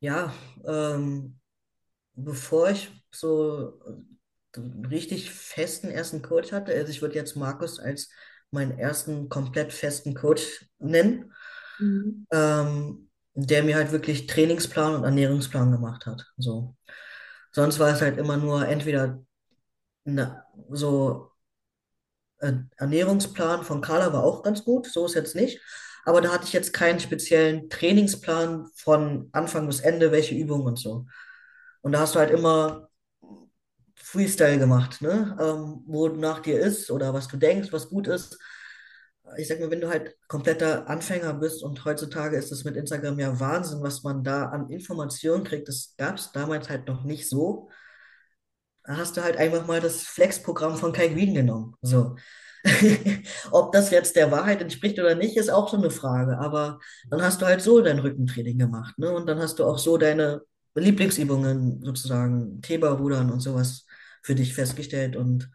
ja 0.00 0.32
ähm, 0.64 1.38
bevor 2.14 2.70
ich 2.70 2.90
so 3.12 3.80
richtig 4.90 5.30
festen 5.32 5.90
ersten 5.90 6.22
Coach 6.22 6.52
hatte, 6.52 6.74
also 6.74 6.90
ich 6.90 7.02
würde 7.02 7.14
jetzt 7.16 7.36
Markus 7.36 7.78
als 7.80 8.10
meinen 8.50 8.78
ersten 8.78 9.28
komplett 9.28 9.72
festen 9.72 10.14
Coach 10.14 10.66
nennen, 10.78 11.32
Mhm. 11.80 12.26
ähm, 12.32 13.10
der 13.34 13.62
mir 13.62 13.76
halt 13.76 13.92
wirklich 13.92 14.26
Trainingsplan 14.26 14.94
und 14.96 15.04
Ernährungsplan 15.04 15.72
gemacht 15.72 16.06
hat. 16.06 16.26
So. 16.36 16.76
Sonst 17.52 17.78
war 17.80 17.90
es 17.94 18.00
halt 18.02 18.18
immer 18.18 18.36
nur 18.36 18.66
entweder 18.68 19.22
na, 20.04 20.44
so 20.70 21.32
äh, 22.38 22.52
Ernährungsplan 22.76 23.64
von 23.64 23.80
Carla 23.80 24.12
war 24.12 24.24
auch 24.24 24.42
ganz 24.42 24.64
gut, 24.64 24.86
so 24.86 25.06
ist 25.06 25.14
jetzt 25.14 25.34
nicht. 25.36 25.60
Aber 26.04 26.20
da 26.20 26.32
hatte 26.32 26.44
ich 26.46 26.52
jetzt 26.52 26.72
keinen 26.72 27.00
speziellen 27.00 27.68
Trainingsplan 27.68 28.68
von 28.74 29.28
Anfang 29.32 29.66
bis 29.66 29.80
Ende, 29.80 30.12
welche 30.12 30.34
Übungen 30.34 30.66
und 30.66 30.78
so. 30.78 31.06
Und 31.82 31.92
da 31.92 32.00
hast 32.00 32.16
du 32.16 32.20
halt 32.20 32.32
immer 32.32 32.89
Freestyle 34.10 34.58
gemacht, 34.58 35.02
ne? 35.02 35.36
Ähm, 35.40 35.84
wo 35.86 36.08
nach 36.08 36.40
dir 36.40 36.58
ist 36.58 36.90
oder 36.90 37.14
was 37.14 37.28
du 37.28 37.36
denkst, 37.36 37.72
was 37.72 37.88
gut 37.88 38.08
ist. 38.08 38.38
Ich 39.38 39.46
sag 39.46 39.60
mal, 39.60 39.70
wenn 39.70 39.80
du 39.80 39.88
halt 39.88 40.16
kompletter 40.26 40.88
Anfänger 40.88 41.34
bist 41.34 41.62
und 41.62 41.84
heutzutage 41.84 42.36
ist 42.36 42.50
es 42.50 42.64
mit 42.64 42.74
Instagram 42.74 43.20
ja 43.20 43.38
Wahnsinn, 43.38 43.82
was 43.82 44.02
man 44.02 44.24
da 44.24 44.46
an 44.46 44.68
Informationen 44.68 45.44
kriegt. 45.44 45.68
Das 45.68 45.94
gab 45.96 46.16
es 46.16 46.32
damals 46.32 46.68
halt 46.68 46.88
noch 46.88 47.04
nicht 47.04 47.28
so. 47.28 47.70
Da 48.84 48.96
hast 48.96 49.16
du 49.16 49.22
halt 49.22 49.36
einfach 49.36 49.66
mal 49.68 49.80
das 49.80 50.02
Flex-Programm 50.02 50.76
von 50.76 50.92
Kai 50.92 51.08
Green 51.08 51.34
genommen. 51.34 51.76
So. 51.80 52.16
Ob 53.52 53.70
das 53.70 53.90
jetzt 53.90 54.16
der 54.16 54.32
Wahrheit 54.32 54.60
entspricht 54.60 54.98
oder 54.98 55.14
nicht, 55.14 55.36
ist 55.36 55.50
auch 55.50 55.68
so 55.68 55.76
eine 55.76 55.90
Frage. 55.92 56.38
Aber 56.38 56.80
dann 57.08 57.22
hast 57.22 57.40
du 57.40 57.46
halt 57.46 57.62
so 57.62 57.80
dein 57.80 58.00
Rückentraining 58.00 58.58
gemacht, 58.58 58.98
ne? 58.98 59.12
Und 59.12 59.26
dann 59.28 59.38
hast 59.38 59.60
du 59.60 59.64
auch 59.64 59.78
so 59.78 59.96
deine 59.98 60.42
Lieblingsübungen, 60.74 61.84
sozusagen 61.84 62.60
Teberrudern 62.62 63.30
und 63.30 63.40
sowas 63.40 63.86
für 64.22 64.34
dich 64.34 64.54
festgestellt 64.54 65.16
und 65.16 65.50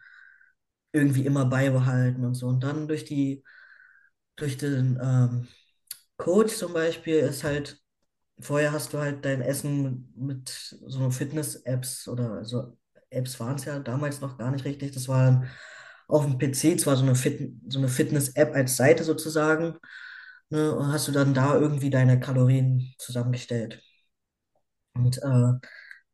irgendwie 0.92 1.26
immer 1.26 1.46
beibehalten 1.46 2.24
und 2.24 2.34
so. 2.34 2.46
Und 2.48 2.62
dann 2.62 2.88
durch 2.88 3.04
die, 3.04 3.44
durch 4.36 4.58
den 4.58 4.98
ähm, 5.02 5.48
Coach 6.18 6.56
zum 6.56 6.72
Beispiel 6.74 7.16
ist 7.18 7.44
halt, 7.44 7.80
vorher 8.40 8.72
hast 8.72 8.92
du 8.94 8.98
halt 9.00 9.24
dein 9.24 9.42
Essen 9.42 10.12
mit 10.16 10.50
so 10.86 11.10
Fitness-Apps 11.10 12.08
oder 12.08 12.44
so 12.44 12.78
Apps 13.10 13.40
waren 13.40 13.56
es 13.56 13.64
ja 13.66 13.78
damals 13.80 14.20
noch 14.20 14.38
gar 14.38 14.50
nicht 14.52 14.64
richtig. 14.66 14.92
Das 14.92 15.08
war 15.08 15.44
auf 16.08 16.24
dem 16.26 16.38
PC 16.38 16.76
zwar 16.76 16.96
so 16.96 17.04
eine 17.04 17.14
Fit 17.16 17.52
so 17.68 17.78
eine 17.80 17.88
Fitness-App 17.88 18.54
als 18.54 18.76
Seite 18.76 19.04
sozusagen, 19.04 19.78
ne, 20.50 20.74
und 20.74 20.92
hast 20.92 21.08
du 21.08 21.12
dann 21.12 21.34
da 21.34 21.56
irgendwie 21.58 21.90
deine 21.90 22.20
Kalorien 22.20 22.94
zusammengestellt. 22.98 23.82
Und 24.94 25.18
äh, 25.18 25.52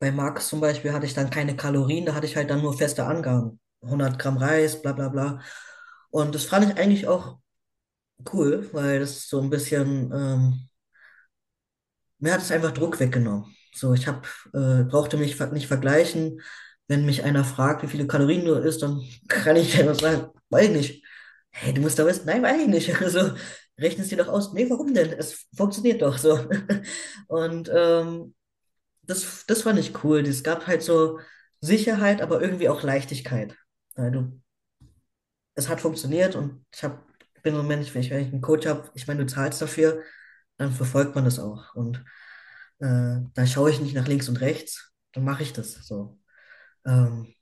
bei 0.03 0.11
Markus 0.11 0.49
zum 0.49 0.61
Beispiel 0.61 0.93
hatte 0.93 1.07
ich 1.07 1.15
dann 1.15 1.31
keine 1.31 1.55
Kalorien, 1.55 2.05
da 2.05 2.15
hatte 2.15 2.27
ich 2.27 2.35
halt 2.35 2.51
dann 2.51 2.61
nur 2.61 2.77
feste 2.77 3.05
Angaben. 3.05 3.61
100 3.83 4.19
Gramm 4.19 4.37
Reis, 4.37 4.83
bla 4.83 4.93
bla 4.93 5.09
bla. 5.09 5.41
Und 6.11 6.35
das 6.35 6.45
fand 6.45 6.69
ich 6.69 6.77
eigentlich 6.77 7.07
auch 7.07 7.39
cool, 8.33 8.69
weil 8.73 8.99
das 9.01 9.29
so 9.29 9.41
ein 9.41 9.49
bisschen, 9.51 10.13
ähm, 10.13 10.69
mir 12.19 12.33
hat 12.35 12.41
es 12.43 12.51
einfach 12.51 12.73
Druck 12.73 12.99
weggenommen. 12.99 13.55
So, 13.75 13.95
ich 13.95 14.09
hab, 14.09 14.27
äh, 14.55 14.83
brauchte 14.83 15.17
mich 15.17 15.39
nicht 15.53 15.69
vergleichen. 15.69 16.41
Wenn 16.89 17.07
mich 17.07 17.23
einer 17.23 17.45
fragt, 17.45 17.85
wie 17.85 17.87
viele 17.87 18.09
Kalorien 18.09 18.45
du 18.45 18.55
isst, 18.55 18.83
dann 18.83 19.01
kann 19.29 19.55
ich 19.57 19.79
einfach 19.79 20.01
sagen, 20.01 20.27
weiß 20.51 20.67
ich 20.67 20.73
nicht. 20.73 21.05
Hey, 21.53 21.73
du 21.73 21.81
musst 21.81 21.99
da 22.01 22.07
wissen, 22.07 22.27
nein, 22.27 22.43
weiß 22.43 22.63
ich 22.63 22.69
nicht. 22.69 23.01
Also, 23.01 23.35
rechne 23.79 24.03
es 24.03 24.09
dir 24.11 24.19
doch 24.19 24.29
aus. 24.29 24.53
Nee, 24.53 24.69
warum 24.69 24.95
denn? 24.95 25.13
Es 25.13 25.47
funktioniert 25.57 26.03
doch 26.03 26.19
so. 26.19 26.41
Und 27.29 27.71
ähm, 27.73 28.35
das, 29.03 29.47
das 29.47 29.63
fand 29.63 29.79
ich 29.79 30.05
cool. 30.05 30.21
Es 30.21 30.43
gab 30.43 30.67
halt 30.67 30.83
so 30.83 31.21
Sicherheit, 31.61 32.21
aber 32.23 32.41
irgendwie 32.41 32.69
auch 32.69 32.83
Leichtigkeit. 32.83 33.57
Du, 33.97 34.41
es 35.55 35.69
hat 35.69 35.81
funktioniert 35.81 36.35
und 36.35 36.65
ich 36.75 36.83
hab, 36.85 37.05
bin 37.43 37.55
so 37.55 37.61
ein 37.61 37.67
Mensch, 37.67 37.95
wenn 37.95 38.03
ich, 38.03 38.11
wenn 38.11 38.21
ich 38.27 38.33
einen 38.33 38.41
Coach 38.41 38.67
habe, 38.67 38.91
ich 38.95 39.07
meine, 39.07 39.25
du 39.25 39.33
zahlst 39.33 39.61
dafür, 39.61 40.03
dann 40.57 40.73
verfolgt 40.73 41.15
man 41.15 41.25
das 41.25 41.39
auch. 41.39 41.75
Und 41.75 41.99
äh, 42.81 43.19
da 43.35 43.47
schaue 43.47 43.71
ich 43.71 43.81
nicht 43.81 43.95
nach 43.95 44.09
links 44.09 44.29
und 44.29 44.41
rechts, 44.41 44.93
dann 45.13 45.25
mache 45.25 45.43
ich 45.43 45.53
das 45.53 45.73
so. 45.87 46.19
Ähm, 46.87 47.35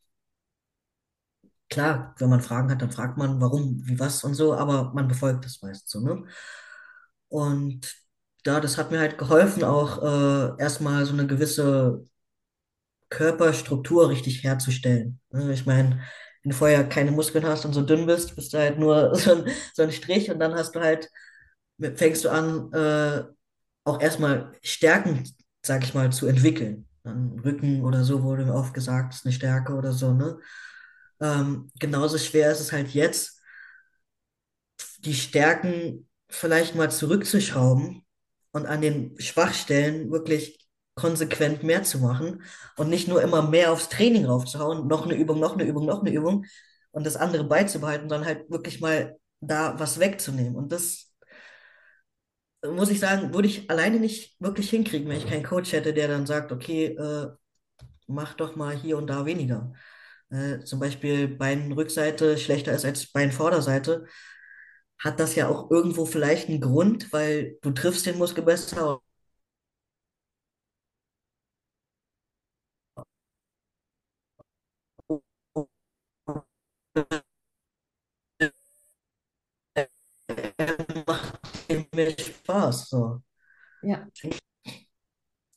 klar, 1.69 2.15
wenn 2.19 2.29
man 2.31 2.41
Fragen 2.43 2.71
hat, 2.71 2.83
dann 2.83 2.91
fragt 2.93 3.17
man, 3.17 3.41
warum, 3.41 3.81
wie, 3.87 3.99
was 3.99 4.25
und 4.25 4.35
so, 4.35 4.55
aber 4.55 4.93
man 4.95 5.09
befolgt 5.09 5.45
das 5.45 5.63
meist 5.63 5.89
so, 5.89 6.01
ne? 6.01 6.25
Und 7.29 7.95
da, 8.43 8.61
das 8.61 8.79
hat 8.79 8.91
mir 8.91 9.01
halt 9.01 9.19
geholfen, 9.19 9.65
auch 9.65 10.03
äh, 10.03 10.63
erstmal 10.63 11.05
so 11.07 11.13
eine 11.13 11.27
gewisse 11.27 12.07
Körperstruktur 13.09 14.09
richtig 14.09 14.45
herzustellen. 14.45 15.21
Ne? 15.31 15.53
Ich 15.53 15.67
meine, 15.67 16.01
wenn 16.43 16.51
du 16.51 16.57
vorher 16.57 16.89
keine 16.89 17.11
Muskeln 17.11 17.45
hast 17.45 17.65
und 17.65 17.73
so 17.73 17.83
dünn 17.83 18.07
bist, 18.07 18.37
bist 18.37 18.53
du 18.53 18.59
halt 18.59 18.79
nur 18.79 19.15
so 19.17 19.35
ein, 19.35 19.51
so 19.75 19.83
ein 19.83 19.93
Strich 19.93 20.31
und 20.31 20.39
dann 20.39 20.55
hast 20.55 20.75
du 20.75 20.81
halt, 20.81 21.11
fängst 21.97 22.25
du 22.25 22.31
an, 22.31 22.73
äh, 22.73 23.25
auch 23.85 24.01
erstmal 24.01 24.53
Stärken, 24.63 25.25
sag 25.65 25.85
ich 25.85 25.95
mal, 25.95 26.13
zu 26.13 26.27
entwickeln. 26.27 26.87
Dann 27.03 27.41
Rücken 27.41 27.85
oder 27.85 28.05
so 28.05 28.23
wurde 28.23 28.45
mir 28.45 28.55
oft 28.55 28.75
gesagt, 28.75 29.15
ist 29.15 29.25
eine 29.27 29.33
Stärke 29.33 29.75
oder 29.75 29.93
so, 29.93 30.13
ne? 30.13 30.39
Ähm, 31.21 31.71
genauso 31.79 32.19
schwer 32.19 32.53
ist 32.53 32.61
es 32.61 32.73
halt 32.73 32.91
jetzt, 32.91 33.43
die 34.99 35.15
Stärken 35.15 36.09
vielleicht 36.29 36.75
mal 36.75 36.91
zurückzuschrauben 36.91 38.05
und 38.53 38.67
an 38.67 38.81
den 38.81 39.19
Schwachstellen 39.21 40.11
wirklich 40.11 40.59
konsequent 40.95 41.63
mehr 41.63 41.83
zu 41.83 41.99
machen 41.99 42.43
und 42.77 42.91
nicht 42.91 43.09
nur 43.09 43.23
immer 43.23 43.43
mehr 43.49 43.73
aufs 43.73 43.89
Training 43.89 44.27
raufzuhauen, 44.27 44.87
noch 44.87 45.05
eine 45.05 45.15
Übung, 45.15 45.41
noch 45.41 45.55
eine 45.55 45.65
Übung, 45.65 45.87
noch 45.87 46.01
eine 46.01 46.13
Übung 46.13 46.45
und 46.91 47.07
das 47.07 47.17
andere 47.17 47.45
beizubehalten, 47.45 48.09
sondern 48.09 48.27
halt 48.27 48.51
wirklich 48.51 48.81
mal 48.81 49.17
da 49.41 49.79
was 49.79 49.99
wegzunehmen. 49.99 50.57
Und 50.57 50.73
das 50.73 51.13
muss 52.65 52.91
ich 52.91 53.01
sagen, 53.01 53.33
würde 53.33 53.49
ich 53.49 53.71
alleine 53.71 53.99
nicht 53.99 54.37
wirklich 54.41 54.69
hinkriegen, 54.71 55.09
wenn 55.09 55.17
ich 55.17 55.29
keinen 55.29 55.45
Coach 55.45 55.73
hätte, 55.73 55.95
der 55.95 56.09
dann 56.09 56.27
sagt, 56.27 56.53
okay, 56.53 56.87
äh, 56.87 57.29
mach 58.07 58.35
doch 58.35 58.57
mal 58.57 58.77
hier 58.77 58.99
und 58.99 59.07
da 59.07 59.25
weniger. 59.25 59.73
Äh, 60.31 60.61
zum 60.61 60.81
Beispiel 60.81 61.29
Beinrückseite 61.29 62.37
schlechter 62.39 62.73
ist 62.73 62.85
als 62.85 63.11
Beinvorderseite, 63.13 64.07
hat 65.01 65.21
das 65.21 65.35
ja 65.35 65.49
auch 65.49 65.71
irgendwo 65.71 66.07
vielleicht 66.07 66.49
einen 66.49 66.61
Grund, 66.61 67.13
weil 67.13 67.59
du 67.63 67.71
triffst 67.73 68.07
den 68.07 68.19
Muskel 68.19 68.45
besser. 68.45 69.01
Macht 81.07 81.39
mir 81.95 82.11
Spaß. 82.19 82.89
So. 82.91 83.23
Ja, 83.83 84.07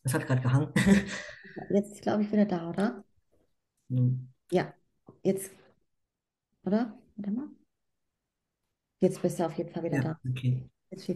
Das 0.03 0.13
hat 0.13 0.25
gerade 0.27 0.41
gehangen. 0.41 0.73
jetzt 1.69 2.01
glaube 2.01 2.23
ich 2.23 2.31
wieder 2.31 2.45
da, 2.45 2.69
oder? 2.69 3.03
Hm. 3.89 4.27
Ja, 4.51 4.73
jetzt, 5.23 5.51
oder? 6.65 6.97
Warte 7.15 7.31
mal. 7.31 7.47
Jetzt 9.03 9.21
bist 9.21 9.39
du 9.39 9.45
auf 9.45 9.53
jeden 9.57 9.71
Fall 9.71 9.83
wieder 9.83 9.99
Ja, 9.99 10.01
da. 10.01 10.19
okay. 10.29 10.69
Jetzt 10.91 11.07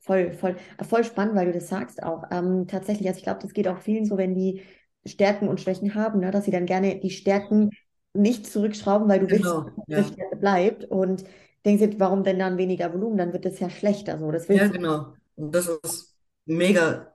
voll, 0.00 0.32
voll, 0.34 0.56
äh, 0.78 0.84
voll 0.84 1.04
spannend, 1.04 1.34
weil 1.36 1.46
du 1.46 1.52
das 1.52 1.68
sagst 1.68 2.02
auch. 2.02 2.24
Ähm, 2.30 2.66
tatsächlich, 2.68 3.08
also 3.08 3.18
ich 3.18 3.24
glaube, 3.24 3.40
das 3.42 3.52
geht 3.52 3.68
auch 3.68 3.78
vielen 3.80 4.04
so, 4.06 4.16
wenn 4.16 4.34
die 4.34 4.62
Stärken 5.06 5.48
und 5.48 5.60
Schwächen 5.60 5.94
haben, 5.94 6.20
ne, 6.20 6.30
dass 6.30 6.44
sie 6.46 6.50
dann 6.50 6.66
gerne 6.66 6.98
die 7.00 7.10
Stärken 7.10 7.70
nicht 8.14 8.46
zurückschrauben, 8.46 9.08
weil 9.08 9.20
du 9.20 9.30
willst, 9.30 9.56
Genau, 9.56 9.70
dass 9.76 9.86
ja. 9.86 10.02
eine 10.04 10.04
Stärke 10.14 10.36
bleibt 10.36 10.84
und 10.86 11.24
denkst 11.66 11.82
dir, 11.90 12.00
warum 12.00 12.24
denn 12.24 12.38
dann 12.38 12.58
weniger 12.58 12.92
Volumen? 12.94 13.18
Dann 13.18 13.32
wird 13.32 13.46
es 13.46 13.60
ja 13.60 13.70
schlechter 13.70 14.18
so. 14.18 14.30
Das 14.32 14.48
Ja, 14.52 14.66
willst 14.66 14.68
genau. 14.68 15.14
Und 15.36 15.52
das 15.54 15.68
ist 15.68 16.16
mega 16.46 17.14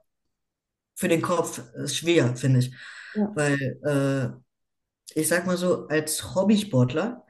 für 0.95 1.07
den 1.07 1.21
Kopf 1.21 1.61
äh, 1.75 1.87
schwer, 1.87 2.35
finde 2.35 2.59
ich. 2.59 2.73
Ja, 3.13 3.35
Weil, 3.35 3.57
äh, 3.85 5.19
ich 5.19 5.27
sag 5.29 5.47
mal 5.47 5.57
so, 5.57 5.87
als 5.89 6.35
Hobbysportler 6.35 7.25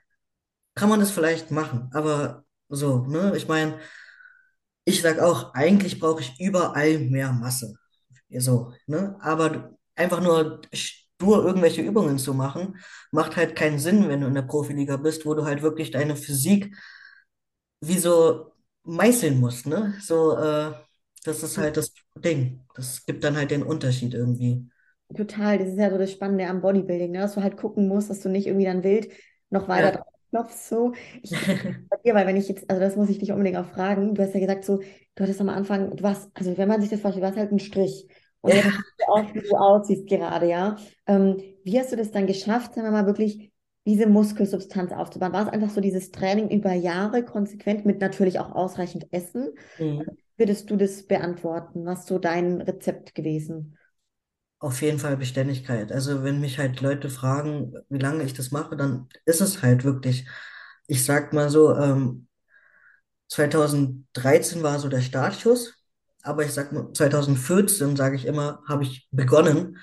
kann 0.75 0.89
man 0.89 1.01
das 1.01 1.11
vielleicht 1.11 1.51
machen. 1.51 1.91
Aber 1.93 2.44
so, 2.69 3.05
ne? 3.07 3.33
Ich 3.37 3.47
meine, 3.47 3.79
ich 4.85 5.01
sag 5.01 5.19
auch, 5.19 5.53
eigentlich 5.53 5.99
brauche 5.99 6.21
ich 6.21 6.39
überall 6.39 6.99
mehr 6.99 7.31
Masse. 7.33 7.75
So, 8.31 8.73
ne? 8.87 9.17
Aber 9.21 9.75
einfach 9.95 10.21
nur 10.21 10.61
stur 10.73 11.45
irgendwelche 11.45 11.81
Übungen 11.81 12.19
zu 12.19 12.33
machen, 12.33 12.77
macht 13.11 13.35
halt 13.37 13.55
keinen 13.55 13.79
Sinn, 13.79 14.09
wenn 14.09 14.21
du 14.21 14.27
in 14.27 14.35
der 14.35 14.43
Profiliga 14.43 14.97
bist, 14.97 15.25
wo 15.25 15.33
du 15.33 15.45
halt 15.45 15.61
wirklich 15.61 15.91
deine 15.91 16.15
Physik 16.15 16.75
wie 17.81 17.97
so 17.99 18.53
meißeln 18.83 19.39
musst, 19.39 19.65
ne? 19.67 19.95
So, 20.01 20.37
äh, 20.37 20.73
das 21.23 21.43
ist 21.43 21.57
halt 21.57 21.77
das 21.77 21.93
Ding. 22.17 22.65
Das 22.75 23.05
gibt 23.05 23.23
dann 23.23 23.35
halt 23.37 23.51
den 23.51 23.63
Unterschied 23.63 24.13
irgendwie. 24.13 24.69
total. 25.15 25.57
Das 25.59 25.69
ist 25.69 25.77
ja 25.79 25.89
so 25.89 25.97
das 25.97 26.11
Spannende 26.11 26.47
am 26.47 26.61
Bodybuilding, 26.61 27.11
ne? 27.11 27.19
Dass 27.19 27.35
du 27.35 27.41
halt 27.43 27.57
gucken 27.57 27.87
musst, 27.87 28.09
dass 28.09 28.21
du 28.21 28.29
nicht 28.29 28.47
irgendwie 28.47 28.65
dann 28.65 28.83
wild 28.83 29.11
noch 29.49 29.67
weiter 29.67 29.91
Ja. 29.91 29.91
drauf 29.91 30.05
klopfst. 30.29 30.67
So. 30.69 30.93
Ich, 31.21 31.41
bei 31.89 31.97
dir, 32.03 32.15
weil 32.15 32.27
wenn 32.27 32.37
ich 32.37 32.47
jetzt, 32.47 32.69
also 32.69 32.79
das 32.81 32.95
muss 32.95 33.09
ich 33.09 33.19
dich 33.19 33.31
unbedingt 33.31 33.57
auch 33.57 33.65
fragen. 33.67 34.15
Du 34.15 34.21
hast 34.23 34.33
ja 34.33 34.39
gesagt, 34.39 34.65
so, 34.65 34.79
du 34.79 35.23
hattest 35.23 35.41
am 35.41 35.49
Anfang, 35.49 35.95
du 35.95 36.03
warst, 36.03 36.29
also 36.33 36.57
wenn 36.57 36.67
man 36.67 36.81
sich 36.81 36.89
das 36.89 37.01
vorstellt, 37.01 37.23
du 37.23 37.27
warst 37.27 37.37
halt 37.39 37.51
ein 37.51 37.59
Strich. 37.59 38.07
Und 38.41 38.53
jetzt 38.55 38.69
Ja. 38.99 39.07
aus, 39.07 39.33
wie 39.33 39.41
du 39.41 39.55
aussiehst 39.55 40.07
gerade, 40.07 40.47
ja. 40.49 40.77
Ähm, 41.07 41.37
wie 41.63 41.79
hast 41.79 41.91
du 41.91 41.95
das 41.95 42.11
dann 42.11 42.27
geschafft, 42.27 42.73
sagen 42.75 42.87
wir 42.87 42.91
mal, 42.91 43.05
wirklich 43.07 43.51
diese 43.85 44.07
Muskelsubstanz 44.07 44.91
aufzubauen? 44.91 45.33
War 45.33 45.43
es 45.47 45.53
einfach 45.53 45.69
so 45.69 45.81
dieses 45.81 46.11
Training 46.11 46.49
über 46.49 46.73
Jahre 46.73 47.23
konsequent 47.23 47.85
mit 47.85 48.01
natürlich 48.01 48.39
auch 48.39 48.51
ausreichend 48.53 49.07
Essen? 49.11 49.53
Mhm. 49.77 50.15
Würdest 50.37 50.69
du 50.69 50.77
das 50.77 51.03
beantworten? 51.07 51.85
Was 51.85 52.05
so 52.07 52.19
dein 52.19 52.61
Rezept 52.61 53.15
gewesen? 53.15 53.77
Auf 54.65 54.81
jeden 54.81 54.97
Fall 54.97 55.15
Beständigkeit. 55.15 55.91
Also 55.91 56.23
wenn 56.23 56.39
mich 56.41 56.57
halt 56.57 56.81
Leute 56.81 57.11
fragen, 57.11 57.75
wie 57.89 57.99
lange 57.99 58.23
ich 58.23 58.33
das 58.33 58.49
mache, 58.49 58.75
dann 58.75 59.07
ist 59.25 59.39
es 59.39 59.61
halt 59.61 59.83
wirklich, 59.83 60.27
ich 60.87 61.05
sag 61.05 61.33
mal 61.33 61.51
so, 61.51 61.75
ähm, 61.75 62.27
2013 63.29 64.63
war 64.63 64.79
so 64.79 64.89
der 64.89 65.01
Startschuss, 65.01 65.75
aber 66.23 66.45
ich 66.45 66.51
sag 66.53 66.71
mal, 66.73 66.91
2014, 66.93 67.95
sage 67.95 68.15
ich 68.15 68.25
immer, 68.25 68.63
habe 68.67 68.83
ich 68.83 69.07
begonnen, 69.11 69.77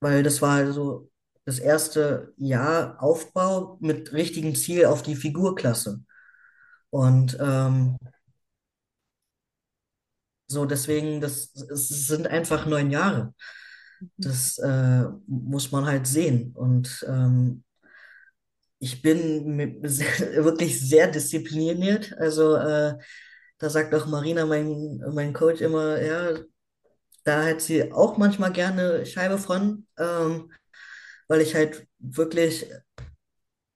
weil 0.00 0.22
das 0.22 0.42
war 0.42 0.70
so 0.72 1.10
das 1.46 1.58
erste 1.58 2.34
Jahr 2.36 3.02
Aufbau 3.02 3.78
mit 3.80 4.12
richtigem 4.12 4.54
Ziel 4.54 4.84
auf 4.86 5.02
die 5.02 5.16
Figurklasse. 5.16 6.00
Und 6.90 7.38
ähm, 7.40 7.96
so 10.46 10.64
deswegen, 10.66 11.20
das, 11.20 11.54
es 11.54 11.88
sind 11.88 12.26
einfach 12.26 12.66
neun 12.66 12.90
Jahre. 12.90 13.34
Das 14.16 14.58
äh, 14.58 15.04
muss 15.26 15.72
man 15.72 15.86
halt 15.86 16.06
sehen. 16.06 16.52
Und 16.54 17.04
ähm, 17.08 17.64
ich 18.78 19.02
bin 19.02 19.80
sehr, 19.84 20.44
wirklich 20.44 20.80
sehr 20.80 21.08
diszipliniert. 21.10 22.14
Also 22.18 22.56
äh, 22.56 22.94
da 23.58 23.70
sagt 23.70 23.94
auch 23.94 24.06
Marina, 24.06 24.46
mein, 24.46 25.00
mein 25.12 25.32
Coach, 25.32 25.60
immer, 25.60 26.00
ja, 26.00 26.38
da 27.24 27.44
hat 27.46 27.60
sie 27.62 27.92
auch 27.92 28.18
manchmal 28.18 28.52
gerne 28.52 29.06
Scheibe 29.06 29.38
von, 29.38 29.86
ähm, 29.98 30.52
weil 31.28 31.40
ich 31.42 31.54
halt 31.54 31.86
wirklich, 31.98 32.66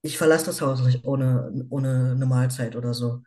ich 0.02 0.18
verlasse 0.18 0.46
das 0.46 0.60
Haus 0.60 0.80
nicht 0.82 1.04
ohne, 1.04 1.66
ohne 1.70 2.12
eine 2.16 2.26
Mahlzeit 2.26 2.76
oder 2.76 2.94
so. 2.94 3.22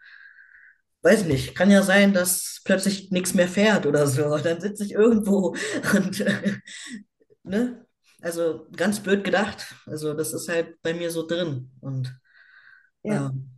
Weiß 1.06 1.26
nicht, 1.26 1.56
kann 1.56 1.72
ja 1.72 1.84
sein, 1.84 2.14
dass 2.14 2.62
plötzlich 2.66 3.12
nichts 3.12 3.36
mehr 3.36 3.50
fährt 3.50 3.88
oder 3.88 4.08
so. 4.08 4.26
Und 4.28 4.46
dann 4.46 4.62
sitze 4.62 4.86
ich 4.86 4.94
irgendwo 4.94 5.56
und 5.96 6.26
ne? 7.44 7.86
Also 8.22 8.68
ganz 8.76 9.00
blöd 9.02 9.24
gedacht. 9.24 9.76
Also 9.86 10.14
das 10.14 10.34
ist 10.34 10.50
halt 10.50 10.82
bei 10.82 10.94
mir 10.94 11.12
so 11.12 11.28
drin. 11.28 11.72
Und 11.82 12.20
Ja. 13.04 13.30
ähm, 13.30 13.52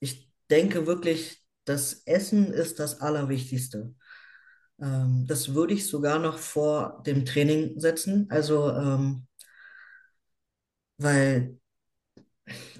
ich 0.00 0.30
denke 0.50 0.86
wirklich, 0.86 1.44
das 1.64 2.02
Essen 2.06 2.52
ist 2.52 2.80
das 2.80 3.00
Allerwichtigste. 3.00 3.94
Ähm, 4.80 5.26
das 5.28 5.54
würde 5.54 5.74
ich 5.74 5.88
sogar 5.88 6.18
noch 6.18 6.38
vor 6.38 7.02
dem 7.06 7.24
Training 7.26 7.80
setzen. 7.80 8.26
Also, 8.30 8.70
ähm, 8.72 9.26
weil 10.98 11.58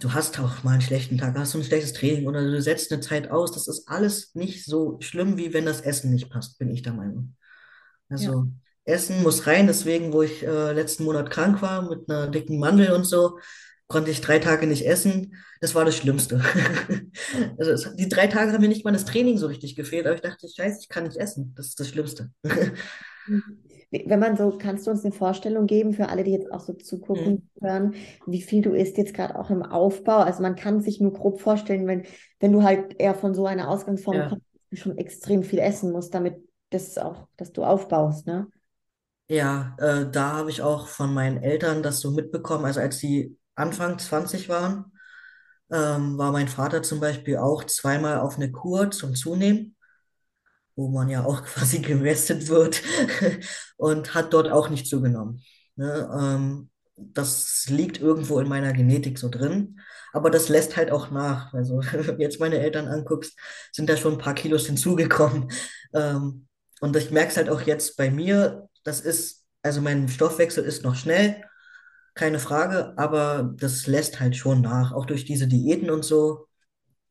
du 0.00 0.12
hast 0.12 0.38
auch 0.40 0.62
mal 0.64 0.72
einen 0.72 0.80
schlechten 0.80 1.18
Tag, 1.18 1.36
hast 1.36 1.54
du 1.54 1.58
ein 1.58 1.64
schlechtes 1.64 1.92
Training 1.92 2.26
oder 2.26 2.42
du 2.42 2.60
setzt 2.60 2.92
eine 2.92 3.00
Zeit 3.00 3.30
aus. 3.30 3.52
Das 3.52 3.68
ist 3.68 3.88
alles 3.88 4.34
nicht 4.34 4.64
so 4.64 4.98
schlimm, 5.00 5.36
wie 5.36 5.52
wenn 5.52 5.66
das 5.66 5.80
Essen 5.80 6.10
nicht 6.10 6.30
passt, 6.30 6.58
bin 6.58 6.70
ich 6.70 6.82
der 6.82 6.94
Meinung. 6.94 7.36
Ja. 8.08 8.16
Also 8.16 8.46
Essen 8.84 9.22
muss 9.22 9.46
rein, 9.46 9.66
deswegen, 9.66 10.12
wo 10.12 10.22
ich 10.22 10.42
äh, 10.42 10.72
letzten 10.72 11.04
Monat 11.04 11.30
krank 11.30 11.60
war 11.60 11.88
mit 11.88 12.08
einer 12.10 12.28
dicken 12.28 12.58
Mandel 12.58 12.92
und 12.92 13.04
so, 13.04 13.38
konnte 13.86 14.10
ich 14.10 14.20
drei 14.20 14.38
Tage 14.38 14.66
nicht 14.66 14.86
essen. 14.86 15.34
Das 15.60 15.74
war 15.74 15.84
das 15.84 15.96
Schlimmste. 15.96 16.42
Also 17.58 17.72
es, 17.72 17.96
die 17.96 18.08
drei 18.08 18.26
Tage 18.28 18.52
haben 18.52 18.60
mir 18.62 18.68
nicht 18.68 18.84
mal 18.84 18.92
das 18.92 19.04
Training 19.04 19.38
so 19.38 19.48
richtig 19.48 19.76
gefehlt, 19.76 20.06
aber 20.06 20.14
ich 20.14 20.22
dachte, 20.22 20.48
scheiße, 20.48 20.78
ich 20.82 20.88
kann 20.88 21.04
nicht 21.04 21.16
essen. 21.16 21.52
Das 21.56 21.66
ist 21.66 21.80
das 21.80 21.88
Schlimmste. 21.88 22.30
Wenn 23.90 24.20
man 24.20 24.36
so, 24.36 24.56
kannst 24.58 24.86
du 24.86 24.90
uns 24.90 25.04
eine 25.04 25.14
Vorstellung 25.14 25.66
geben 25.66 25.94
für 25.94 26.08
alle, 26.10 26.22
die 26.24 26.32
jetzt 26.32 26.52
auch 26.52 26.60
so 26.60 26.74
Mhm. 27.14 27.38
zugucken, 27.38 27.48
hören, 27.60 27.94
wie 28.26 28.42
viel 28.42 28.62
du 28.62 28.72
isst 28.72 28.98
jetzt 28.98 29.14
gerade 29.14 29.38
auch 29.38 29.50
im 29.50 29.62
Aufbau? 29.62 30.18
Also 30.18 30.42
man 30.42 30.56
kann 30.56 30.80
sich 30.82 31.00
nur 31.00 31.12
grob 31.14 31.40
vorstellen, 31.40 31.86
wenn, 31.86 32.04
wenn 32.40 32.52
du 32.52 32.62
halt 32.62 33.00
eher 33.00 33.14
von 33.14 33.34
so 33.34 33.46
einer 33.46 33.68
Ausgangsform 33.70 34.24
Ja. 34.24 34.26
kommst, 34.26 34.44
dass 34.54 34.62
du 34.70 34.76
schon 34.76 34.98
extrem 34.98 35.42
viel 35.42 35.58
essen 35.58 35.92
musst, 35.92 36.14
damit 36.14 36.36
das 36.70 36.98
auch, 36.98 37.26
dass 37.36 37.52
du 37.52 37.64
aufbaust, 37.64 38.26
ne? 38.26 38.48
Ja, 39.30 39.76
äh, 39.78 40.10
da 40.10 40.32
habe 40.38 40.50
ich 40.50 40.62
auch 40.62 40.88
von 40.88 41.12
meinen 41.12 41.42
Eltern 41.42 41.82
das 41.82 42.00
so 42.00 42.10
mitbekommen. 42.10 42.64
Also 42.64 42.80
als 42.80 42.98
sie 42.98 43.36
Anfang 43.54 43.98
20 43.98 44.48
waren, 44.48 44.92
ähm, 45.72 46.18
war 46.18 46.32
mein 46.32 46.48
Vater 46.48 46.82
zum 46.82 47.00
Beispiel 47.00 47.38
auch 47.38 47.64
zweimal 47.64 48.20
auf 48.20 48.36
eine 48.36 48.52
Kur 48.52 48.90
zum 48.92 49.14
Zunehmen. 49.16 49.76
Wo 50.78 50.88
man 50.88 51.08
ja 51.08 51.24
auch 51.24 51.42
quasi 51.44 51.80
gemästet 51.80 52.48
wird 52.48 52.82
und 53.76 54.14
hat 54.14 54.32
dort 54.32 54.50
auch 54.50 54.70
nicht 54.70 54.86
zugenommen. 54.86 55.42
Ne? 55.76 56.08
Ähm, 56.18 56.70
das 56.96 57.66
liegt 57.68 58.00
irgendwo 58.00 58.40
in 58.40 58.48
meiner 58.48 58.72
Genetik 58.72 59.18
so 59.18 59.28
drin, 59.28 59.80
aber 60.12 60.30
das 60.30 60.48
lässt 60.48 60.76
halt 60.76 60.90
auch 60.90 61.10
nach. 61.10 61.52
Also, 61.52 61.80
wenn 61.92 62.16
du 62.16 62.22
jetzt 62.22 62.40
meine 62.40 62.58
Eltern 62.60 62.86
anguckst, 62.86 63.36
sind 63.72 63.90
da 63.90 63.96
schon 63.96 64.14
ein 64.14 64.18
paar 64.18 64.34
Kilos 64.34 64.66
hinzugekommen. 64.66 65.50
Ähm, 65.94 66.46
und 66.80 66.96
ich 66.96 67.10
merke 67.10 67.30
es 67.30 67.36
halt 67.36 67.50
auch 67.50 67.62
jetzt 67.62 67.96
bei 67.96 68.10
mir, 68.10 68.68
das 68.84 69.00
ist, 69.00 69.46
also 69.62 69.80
mein 69.80 70.08
Stoffwechsel 70.08 70.64
ist 70.64 70.84
noch 70.84 70.94
schnell, 70.94 71.42
keine 72.14 72.38
Frage, 72.38 72.94
aber 72.96 73.52
das 73.56 73.86
lässt 73.88 74.20
halt 74.20 74.36
schon 74.36 74.60
nach, 74.60 74.92
auch 74.92 75.06
durch 75.06 75.24
diese 75.24 75.48
Diäten 75.48 75.90
und 75.90 76.04
so. 76.04 76.46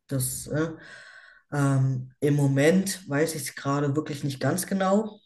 Das, 0.07 0.47
äh, 0.47 0.70
ähm, 1.51 2.11
im 2.19 2.35
Moment 2.35 3.07
weiß 3.09 3.35
ich 3.35 3.43
es 3.43 3.55
gerade 3.55 3.95
wirklich 3.95 4.23
nicht 4.23 4.39
ganz 4.39 4.67
genau, 4.67 5.19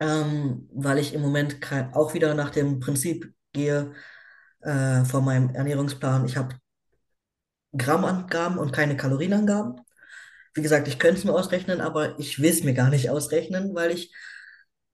ähm, 0.00 0.68
weil 0.72 0.98
ich 0.98 1.14
im 1.14 1.20
Moment 1.22 1.60
kein, 1.60 1.92
auch 1.94 2.14
wieder 2.14 2.34
nach 2.34 2.50
dem 2.50 2.80
Prinzip 2.80 3.32
gehe, 3.52 3.94
äh, 4.60 5.04
von 5.04 5.24
meinem 5.24 5.50
Ernährungsplan. 5.50 6.26
Ich 6.26 6.36
habe 6.36 6.56
Grammangaben 7.76 8.58
und 8.58 8.72
keine 8.72 8.96
Kalorienangaben. 8.96 9.80
Wie 10.54 10.62
gesagt, 10.62 10.88
ich 10.88 10.98
könnte 10.98 11.18
es 11.18 11.24
mir 11.24 11.34
ausrechnen, 11.34 11.80
aber 11.80 12.18
ich 12.18 12.40
will 12.40 12.50
es 12.50 12.64
mir 12.64 12.74
gar 12.74 12.90
nicht 12.90 13.10
ausrechnen, 13.10 13.74
weil 13.74 13.92
ich, 13.92 14.12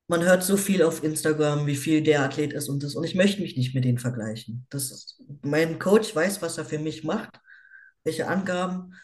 man 0.08 0.22
hört 0.22 0.42
so 0.42 0.56
viel 0.56 0.82
auf 0.82 1.02
Instagram, 1.02 1.66
wie 1.66 1.76
viel 1.76 2.02
der 2.02 2.22
Athlet 2.22 2.52
ist 2.52 2.68
und 2.68 2.82
das, 2.82 2.94
und 2.94 3.04
ich 3.04 3.14
möchte 3.14 3.40
mich 3.42 3.56
nicht 3.56 3.74
mit 3.74 3.84
denen 3.84 3.98
vergleichen. 3.98 4.66
Das 4.70 4.90
ist, 4.90 5.22
mein 5.42 5.78
Coach 5.78 6.14
weiß, 6.14 6.42
was 6.42 6.58
er 6.58 6.64
für 6.64 6.78
mich 6.78 7.04
macht, 7.04 7.40
welche 8.04 8.28
Angaben 8.28 8.94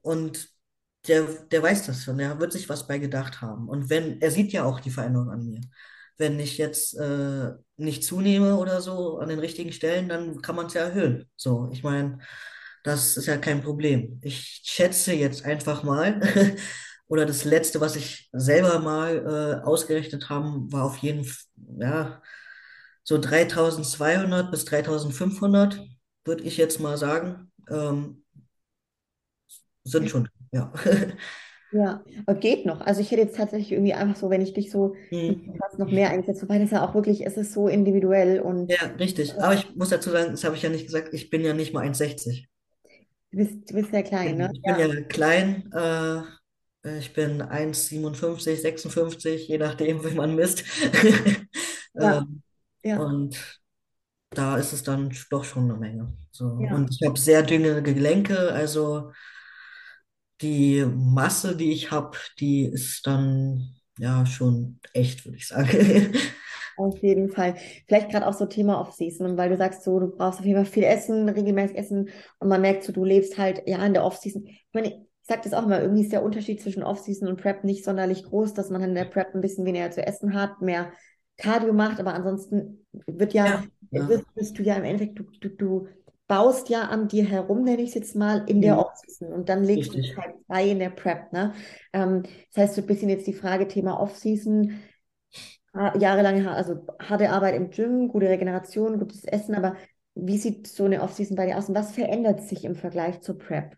und 0.00 0.48
der, 1.08 1.24
der 1.24 1.62
weiß 1.62 1.86
das 1.86 2.04
schon, 2.04 2.18
der 2.18 2.38
wird 2.40 2.52
sich 2.52 2.68
was 2.68 2.86
bei 2.86 2.98
gedacht 2.98 3.40
haben. 3.40 3.68
Und 3.68 3.90
wenn, 3.90 4.20
er 4.20 4.30
sieht 4.30 4.52
ja 4.52 4.64
auch 4.64 4.80
die 4.80 4.90
Veränderung 4.90 5.30
an 5.30 5.44
mir. 5.46 5.60
Wenn 6.18 6.40
ich 6.40 6.58
jetzt 6.58 6.94
äh, 6.98 7.52
nicht 7.76 8.04
zunehme 8.04 8.56
oder 8.56 8.80
so 8.80 9.18
an 9.18 9.28
den 9.28 9.38
richtigen 9.38 9.72
Stellen, 9.72 10.08
dann 10.08 10.40
kann 10.42 10.56
man 10.56 10.66
es 10.66 10.74
ja 10.74 10.82
erhöhen. 10.82 11.28
So, 11.36 11.68
ich 11.72 11.82
meine, 11.82 12.18
das 12.84 13.16
ist 13.16 13.26
ja 13.26 13.36
kein 13.36 13.62
Problem. 13.62 14.18
Ich 14.22 14.62
schätze 14.64 15.12
jetzt 15.14 15.44
einfach 15.44 15.82
mal, 15.82 16.20
oder 17.08 17.26
das 17.26 17.44
Letzte, 17.44 17.80
was 17.80 17.96
ich 17.96 18.28
selber 18.32 18.78
mal 18.80 19.60
äh, 19.62 19.66
ausgerechnet 19.66 20.28
haben, 20.30 20.72
war 20.72 20.84
auf 20.84 20.98
jeden 20.98 21.24
Fall, 21.24 21.44
ja, 21.80 22.22
so 23.04 23.18
3200 23.18 24.50
bis 24.50 24.64
3500, 24.64 25.80
würde 26.24 26.44
ich 26.44 26.56
jetzt 26.56 26.80
mal 26.80 26.98
sagen, 26.98 27.52
ähm, 27.70 28.24
sind 29.84 30.10
schon, 30.10 30.28
ja. 30.56 30.72
Ja, 31.70 32.04
aber 32.26 32.38
geht 32.38 32.64
noch. 32.66 32.80
Also 32.80 33.00
ich 33.00 33.10
hätte 33.10 33.22
jetzt 33.22 33.36
tatsächlich 33.36 33.72
irgendwie 33.72 33.94
einfach 33.94 34.16
so, 34.16 34.30
wenn 34.30 34.40
ich 34.40 34.54
dich 34.54 34.70
so 34.70 34.96
Hm. 35.10 35.58
fast 35.58 35.78
noch 35.78 35.90
mehr 35.90 36.10
einsetze, 36.10 36.42
wobei 36.42 36.58
das 36.58 36.70
ja 36.70 36.86
auch 36.88 36.94
wirklich, 36.94 37.26
es 37.26 37.36
ist 37.36 37.52
so 37.52 37.68
individuell 37.68 38.40
und 38.40 38.74
Ja, 38.80 38.86
richtig. 38.98 39.40
Aber 39.40 39.54
ich 39.54 39.74
muss 39.76 39.88
dazu 39.90 40.10
sagen, 40.10 40.30
das 40.32 40.44
habe 40.44 40.54
ich 40.56 40.62
ja 40.62 40.68
nicht 40.70 40.86
gesagt, 40.86 41.12
ich 41.14 41.30
bin 41.30 41.42
ja 41.44 41.52
nicht 41.54 41.72
mal 41.74 41.80
1,60. 41.82 42.48
du 43.30 43.38
bist, 43.38 43.70
du 43.70 43.74
bist 43.74 43.90
sehr 43.90 44.02
klein, 44.02 44.36
ne? 44.38 44.50
Ich 44.52 44.62
bin 44.64 44.76
Ja, 44.76 44.78
ja 44.78 45.02
klein, 45.02 45.70
äh, 45.72 46.22
ich 46.98 47.12
bin 47.14 47.42
1,57, 47.42 48.62
56, 48.62 49.48
je 49.48 49.58
nachdem, 49.58 50.04
wie 50.04 50.14
man 50.14 50.34
misst. 50.34 50.64
ja, 51.98 52.22
Ähm, 52.22 52.42
ja, 52.84 53.02
und 53.02 53.60
da 54.30 54.56
ist 54.58 54.72
es 54.72 54.82
dann 54.84 55.14
doch 55.30 55.44
schon 55.44 55.64
eine 55.70 55.78
Menge. 55.80 56.16
So. 56.32 56.44
ja. 56.58 56.68
Und 56.70 56.90
ich 56.94 57.06
habe 57.08 57.18
sehr 57.18 57.42
dünne 57.42 57.82
Gelenke, 57.82 58.52
also 58.52 59.12
die 60.42 60.84
Masse, 60.86 61.56
die 61.56 61.72
ich 61.72 61.90
habe, 61.90 62.16
die 62.40 62.64
ist 62.64 63.06
dann 63.06 63.74
ja 63.98 64.26
schon 64.26 64.80
echt, 64.92 65.24
würde 65.24 65.38
ich 65.38 65.48
sagen. 65.48 66.12
Auf 66.76 66.98
jeden 66.98 67.30
Fall. 67.30 67.54
Vielleicht 67.88 68.10
gerade 68.10 68.26
auch 68.26 68.34
so 68.34 68.44
Thema 68.44 68.78
Off-Season, 68.80 69.38
weil 69.38 69.48
du 69.48 69.56
sagst 69.56 69.82
so, 69.82 69.98
du 69.98 70.08
brauchst 70.08 70.40
auf 70.40 70.44
jeden 70.44 70.56
Fall 70.62 70.70
viel 70.70 70.82
Essen, 70.84 71.26
regelmäßig 71.28 71.76
Essen 71.78 72.10
und 72.38 72.48
man 72.48 72.60
merkt 72.60 72.84
so, 72.84 72.92
du 72.92 73.02
lebst 73.04 73.38
halt 73.38 73.62
ja 73.66 73.84
in 73.84 73.94
der 73.94 74.04
Off-Season. 74.04 74.44
Ich 74.46 74.66
meine, 74.74 74.88
ich 74.88 74.94
sag 75.22 75.42
das 75.42 75.54
auch 75.54 75.64
immer, 75.64 75.80
irgendwie 75.80 76.02
ist 76.02 76.12
der 76.12 76.22
Unterschied 76.22 76.60
zwischen 76.60 76.82
Off-Season 76.82 77.28
und 77.28 77.40
Prep 77.40 77.64
nicht 77.64 77.82
sonderlich 77.82 78.24
groß, 78.24 78.52
dass 78.52 78.68
man 78.68 78.82
in 78.82 78.94
der 78.94 79.06
Prep 79.06 79.34
ein 79.34 79.40
bisschen 79.40 79.64
weniger 79.64 79.90
zu 79.90 80.06
essen 80.06 80.34
hat, 80.34 80.60
mehr 80.60 80.92
Cardio 81.38 81.72
macht, 81.72 81.98
aber 81.98 82.12
ansonsten 82.12 82.86
wird 83.06 83.32
ja, 83.32 83.46
Ja, 83.46 83.64
ja, 83.90 84.08
wirst, 84.08 84.26
wirst 84.34 84.58
du 84.58 84.62
ja 84.62 84.74
im 84.74 84.84
Endeffekt, 84.84 85.18
du, 85.18 85.24
du, 85.40 85.48
du 85.48 85.88
baust 86.26 86.68
ja 86.68 86.82
an 86.82 87.08
dir 87.08 87.24
herum, 87.24 87.62
nenne 87.62 87.82
ich 87.82 87.90
es 87.90 87.94
jetzt 87.94 88.16
mal, 88.16 88.44
in 88.48 88.60
der 88.60 88.78
hm, 88.78 88.78
Off-Season 88.78 89.32
und 89.32 89.48
dann 89.48 89.64
legst 89.64 89.94
du 89.94 89.98
richtig. 89.98 90.14
Zeit 90.14 90.34
frei 90.46 90.70
in 90.70 90.78
der 90.80 90.90
Prep, 90.90 91.32
ne? 91.32 91.54
Ähm, 91.92 92.24
das 92.52 92.64
heißt, 92.64 92.74
so 92.76 92.80
ein 92.82 92.86
bisschen 92.86 93.08
jetzt 93.08 93.26
die 93.26 93.32
Frage 93.34 93.68
Thema 93.68 94.00
Off-Season 94.00 94.80
jahrelange, 95.98 96.50
also 96.50 96.86
harte 96.98 97.30
Arbeit 97.30 97.54
im 97.54 97.70
Gym, 97.70 98.08
gute 98.08 98.28
Regeneration, 98.28 98.98
gutes 98.98 99.24
Essen, 99.24 99.54
aber 99.54 99.76
wie 100.14 100.38
sieht 100.38 100.66
so 100.66 100.84
eine 100.84 101.02
Offseason 101.02 101.36
bei 101.36 101.46
dir 101.46 101.58
aus 101.58 101.68
und 101.68 101.74
was 101.74 101.92
verändert 101.92 102.40
sich 102.42 102.64
im 102.64 102.74
Vergleich 102.74 103.20
zur 103.20 103.38
Prep? 103.38 103.76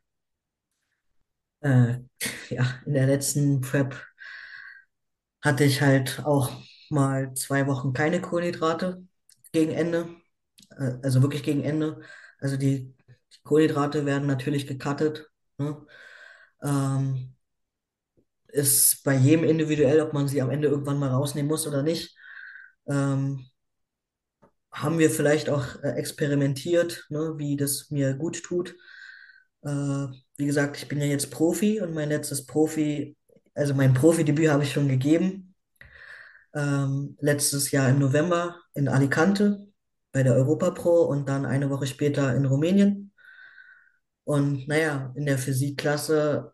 Äh, 1.61 1.99
ja, 2.51 2.81
in 2.87 2.95
der 2.95 3.07
letzten 3.07 3.61
Prep 3.61 3.97
hatte 5.43 5.65
ich 5.65 5.81
halt 5.83 6.23
auch 6.25 6.53
mal 6.91 7.35
zwei 7.35 7.67
Wochen 7.67 7.93
keine 7.93 8.21
Kohlenhydrate 8.21 9.05
gegen 9.53 9.73
Ende, 9.73 10.09
äh, 10.79 10.95
also 11.03 11.23
wirklich 11.23 11.43
gegen 11.43 11.63
Ende. 11.65 12.01
Also 12.41 12.57
die, 12.57 12.95
die 13.33 13.39
Kohlenhydrate 13.45 14.07
werden 14.07 14.27
natürlich 14.27 14.67
gecuttet. 14.67 15.31
Ne? 15.59 15.85
Ähm, 16.63 17.35
ist 18.49 19.05
bei 19.05 19.15
jedem 19.15 19.45
individuell, 19.45 20.01
ob 20.01 20.13
man 20.13 20.29
sie 20.29 20.41
am 20.43 20.51
Ende 20.51 20.69
irgendwann 20.69 20.99
mal 20.99 21.11
rausnehmen 21.11 21.49
muss 21.49 21.67
oder 21.67 21.83
nicht. 21.83 22.17
Ähm, 22.89 23.47
haben 24.73 24.99
wir 24.99 25.11
vielleicht 25.11 25.51
auch 25.51 25.83
äh, 25.83 25.91
experimentiert, 25.93 27.07
ne, 27.11 27.35
wie 27.37 27.57
das 27.57 27.91
mir 27.91 28.15
gut 28.15 28.43
tut. 28.43 28.77
Äh, 29.63 30.07
wie 30.37 30.47
gesagt, 30.47 30.77
ich 30.77 30.89
bin 30.89 31.01
ja 31.01 31.07
jetzt 31.07 31.31
Profi 31.31 31.81
und 31.81 31.95
mein 31.95 32.09
letztes 32.09 32.47
Profi, 32.47 33.17
also 33.55 33.75
mein 33.75 33.95
Profidebüt 33.95 34.51
habe 34.51 34.63
ich 34.63 34.73
schon 34.73 34.89
gegeben. 34.89 35.55
Ähm, 36.55 37.17
letztes 37.21 37.71
Jahr 37.71 37.89
im 37.91 37.99
November 37.99 38.57
in 38.75 38.89
Alicante 38.89 39.68
bei 40.13 40.23
der 40.23 40.35
Europapro 40.35 41.03
und 41.05 41.29
dann 41.29 41.47
eine 41.47 41.71
Woche 41.71 41.87
später 41.87 42.35
in 42.37 42.45
Rumänien. 42.47 43.13
Und 44.25 44.69
naja, 44.69 45.13
in 45.17 45.27
der 45.27 45.39
Physikklasse 45.39 46.53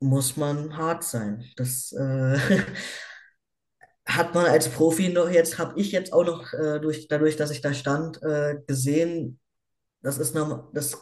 muss 0.00 0.36
man 0.36 0.76
hart 0.76 1.04
sein. 1.04 1.44
Das 1.56 1.92
äh, 1.92 2.38
hat 4.06 4.34
man 4.34 4.46
als 4.46 4.68
Profi 4.68 5.08
noch 5.08 5.30
jetzt, 5.30 5.58
habe 5.58 5.78
ich 5.80 5.92
jetzt 5.92 6.12
auch 6.12 6.24
noch 6.24 6.52
äh, 6.52 6.78
durch, 6.80 7.08
dadurch, 7.08 7.36
dass 7.36 7.50
ich 7.50 7.60
da 7.60 7.72
stand, 7.74 8.22
äh, 8.22 8.56
gesehen, 8.66 9.40
das 10.02 10.18
ist 10.18 10.34
norm- 10.34 10.70
das, 10.74 10.98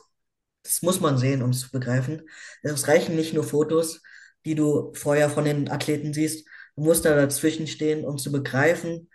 das 0.64 0.82
muss 0.82 1.00
man 1.00 1.18
sehen, 1.18 1.42
um 1.42 1.50
es 1.50 1.60
zu 1.62 1.72
begreifen. 1.72 2.22
Es 2.62 2.88
reichen 2.88 3.16
nicht 3.16 3.34
nur 3.34 3.44
Fotos, 3.44 4.02
die 4.46 4.56
du 4.56 4.92
vorher 4.94 5.30
von 5.30 5.44
den 5.46 5.70
Athleten 5.70 6.14
siehst. 6.14 6.48
Du 6.76 6.84
musst 6.84 7.04
da 7.06 7.16
dazwischen 7.16 7.68
stehen, 7.68 8.06
um 8.06 8.18
zu 8.18 8.32
begreifen, 8.32 9.10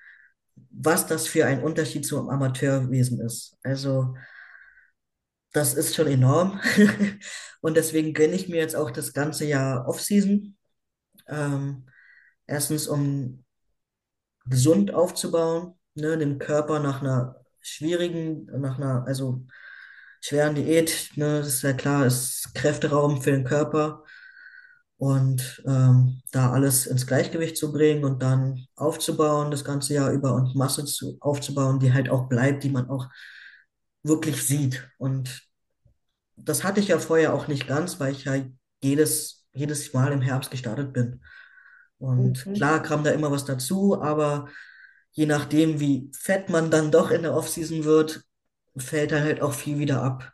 was 0.71 1.07
das 1.07 1.27
für 1.27 1.45
ein 1.45 1.63
Unterschied 1.63 2.05
zum 2.05 2.29
Amateurwesen 2.29 3.19
ist. 3.21 3.57
Also, 3.63 4.15
das 5.53 5.73
ist 5.73 5.95
schon 5.95 6.07
enorm. 6.07 6.59
Und 7.61 7.77
deswegen 7.77 8.13
gönne 8.13 8.35
ich 8.35 8.47
mir 8.47 8.57
jetzt 8.57 8.75
auch 8.75 8.91
das 8.91 9.13
ganze 9.13 9.45
Jahr 9.45 9.87
Off-Season. 9.87 10.55
Ähm, 11.27 11.87
erstens, 12.45 12.87
um 12.87 13.43
gesund 14.45 14.93
aufzubauen, 14.93 15.73
ne, 15.95 16.17
dem 16.17 16.39
Körper 16.39 16.79
nach 16.79 17.01
einer 17.01 17.43
schwierigen, 17.61 18.45
nach 18.59 18.77
einer, 18.77 19.05
also 19.05 19.45
schweren 20.21 20.55
Diät, 20.55 21.11
ne, 21.15 21.39
das 21.39 21.47
ist 21.47 21.61
ja 21.63 21.73
klar, 21.73 22.05
ist 22.05 22.53
Kräfteraum 22.53 23.21
für 23.21 23.31
den 23.31 23.43
Körper 23.43 24.03
und 24.97 25.63
ähm, 25.67 26.21
da 26.31 26.51
alles 26.51 26.87
ins 26.87 27.07
Gleichgewicht 27.07 27.57
zu 27.57 27.71
bringen 27.71 28.03
und 28.05 28.21
dann 28.23 28.65
aufzubauen 28.75 29.51
das 29.51 29.63
ganze 29.65 29.93
Jahr 29.95 30.11
über 30.11 30.33
und 30.35 30.55
Masse 30.55 30.85
zu, 30.85 31.17
aufzubauen, 31.21 31.79
die 31.79 31.93
halt 31.93 32.09
auch 32.09 32.27
bleibt, 32.29 32.63
die 32.63 32.69
man 32.71 32.89
auch 32.89 33.07
wirklich 34.03 34.43
sieht. 34.45 34.89
Und 34.97 35.43
das 36.35 36.63
hatte 36.63 36.79
ich 36.79 36.89
ja 36.89 36.99
vorher 36.99 37.33
auch 37.33 37.47
nicht 37.47 37.67
ganz, 37.67 37.99
weil 37.99 38.13
ich 38.13 38.25
ja 38.25 38.35
jedes, 38.83 39.47
jedes 39.53 39.93
Mal 39.93 40.11
im 40.11 40.21
Herbst 40.21 40.51
gestartet 40.51 40.93
bin. 40.93 41.21
Und 41.99 42.47
Mhm. 42.47 42.53
klar 42.53 42.81
kam 42.83 43.03
da 43.03 43.11
immer 43.11 43.31
was 43.31 43.45
dazu, 43.45 44.01
aber 44.01 44.49
je 45.11 45.25
nachdem, 45.25 45.79
wie 45.79 46.11
fett 46.15 46.49
man 46.49 46.71
dann 46.71 46.91
doch 46.91 47.11
in 47.11 47.23
der 47.23 47.35
Offseason 47.35 47.83
wird, 47.85 48.23
fällt 48.77 49.11
dann 49.11 49.23
halt 49.23 49.41
auch 49.41 49.53
viel 49.53 49.79
wieder 49.79 50.03
ab. 50.03 50.33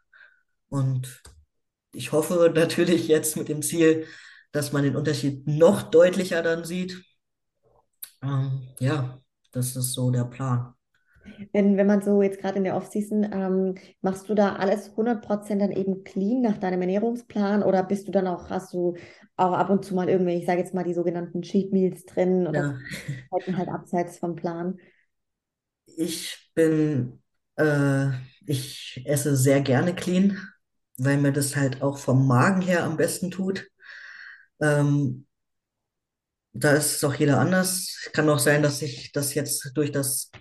Und 0.70 1.22
ich 1.94 2.12
hoffe 2.12 2.52
natürlich 2.56 3.08
jetzt 3.08 3.38
mit 3.38 3.50
dem 3.50 3.62
Ziel, 3.62 4.08
dass 4.54 4.74
man 4.74 4.84
den 4.84 4.96
Unterschied 4.98 5.48
noch 5.48 5.84
deutlicher 5.84 6.44
dann 6.44 6.66
sieht. 6.66 7.04
Ähm, 8.24 8.70
ja, 8.80 9.22
das 9.52 9.76
ist 9.76 9.94
so 9.94 10.10
der 10.12 10.24
Plan. 10.26 10.74
Wenn, 11.54 11.78
wenn 11.78 11.88
man 11.88 12.02
so 12.02 12.22
jetzt 12.22 12.40
gerade 12.40 12.58
in 12.58 12.64
der 12.66 12.76
Offseason, 12.76 13.24
ähm, 13.32 13.76
machst 14.02 14.28
du 14.30 14.36
da 14.36 14.56
alles 14.56 14.96
100% 14.96 15.62
dann 15.62 15.72
eben 15.72 16.04
clean 16.04 16.42
nach 16.42 16.58
deinem 16.58 16.82
Ernährungsplan 16.82 17.64
oder 17.64 17.84
bist 17.84 18.08
du 18.08 18.12
dann 18.12 18.28
auch, 18.28 18.50
hast 18.50 18.74
du 18.74 18.96
auch 19.38 19.54
ab 19.54 19.70
und 19.70 19.86
zu 19.86 19.96
mal 19.96 20.10
irgendwelche, 20.10 20.40
ich 20.42 20.46
sage 20.46 20.60
jetzt 20.60 20.74
mal 20.74 20.84
die 20.84 20.94
sogenannten 20.94 21.42
Cheat 21.42 21.72
Meals 21.72 22.06
drin 22.06 22.48
oder 22.48 22.64
Ja, 22.68 22.78
halt 23.58 23.70
abseits 23.70 24.18
vom 24.20 24.36
Plan? 24.36 24.78
ich 25.86 26.52
bin, 26.56 27.22
äh, 27.58 28.10
ich 28.46 29.02
esse 29.06 29.36
sehr 29.36 29.62
gerne 29.62 29.96
clean, 29.96 30.38
weil 30.98 31.18
mir 31.18 31.32
das 31.32 31.56
halt 31.56 31.82
auch 31.82 31.98
vom 31.98 32.28
Magen 32.28 32.62
her 32.62 32.84
am 32.84 32.98
besten 32.98 33.32
tut. 33.32 33.68
Ähm, 34.64 35.26
da 36.54 36.74
ist 36.74 36.96
es 36.96 37.04
auch 37.04 37.16
jeder 37.16 37.40
anders. 37.40 38.10
Kann 38.14 38.30
auch 38.30 38.40
sein, 38.40 38.64
dass 38.64 38.80
sich 38.80 39.12
das 39.12 39.34
jetzt 39.34 39.72
durch 39.76 39.92
das 39.92 40.32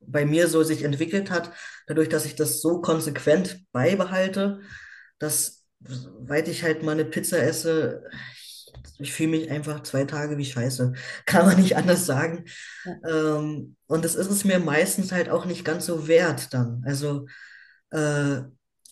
bei 0.00 0.24
mir 0.24 0.48
so 0.48 0.62
sich 0.62 0.82
entwickelt 0.82 1.30
hat, 1.30 1.52
dadurch, 1.86 2.08
dass 2.08 2.24
ich 2.24 2.34
das 2.34 2.60
so 2.60 2.80
konsequent 2.80 3.60
beibehalte, 3.72 4.60
dass, 5.18 5.64
seit 6.26 6.48
ich 6.48 6.62
halt 6.62 6.82
mal 6.82 6.92
eine 6.92 7.04
Pizza 7.04 7.42
esse, 7.42 8.04
ich 8.98 9.12
fühle 9.12 9.30
mich 9.30 9.50
einfach 9.50 9.82
zwei 9.82 10.04
Tage 10.04 10.38
wie 10.38 10.44
Scheiße. 10.44 10.92
Kann 11.26 11.46
man 11.46 11.60
nicht 11.60 11.76
anders 11.76 12.06
sagen. 12.06 12.44
Ja. 12.84 13.36
Ähm, 13.38 13.76
und 13.86 14.04
das 14.04 14.14
ist 14.14 14.30
es 14.30 14.44
mir 14.44 14.58
meistens 14.58 15.12
halt 15.12 15.28
auch 15.28 15.44
nicht 15.44 15.64
ganz 15.64 15.86
so 15.86 16.08
wert 16.08 16.52
dann. 16.54 16.82
Also, 16.86 17.26
äh, 17.90 18.40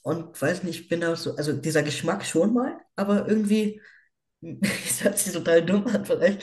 und 0.02 0.40
weiß 0.40 0.62
nicht, 0.62 0.82
ich 0.82 0.88
bin 0.88 1.00
da 1.00 1.16
so, 1.16 1.34
also 1.36 1.52
dieser 1.52 1.82
Geschmack 1.82 2.24
schon 2.24 2.54
mal, 2.54 2.78
aber 2.94 3.28
irgendwie, 3.28 3.80
das 4.40 5.04
hört 5.04 5.18
sich 5.18 5.32
total 5.32 5.64
dumm 5.64 5.86
an 5.86 6.04
vielleicht, 6.04 6.42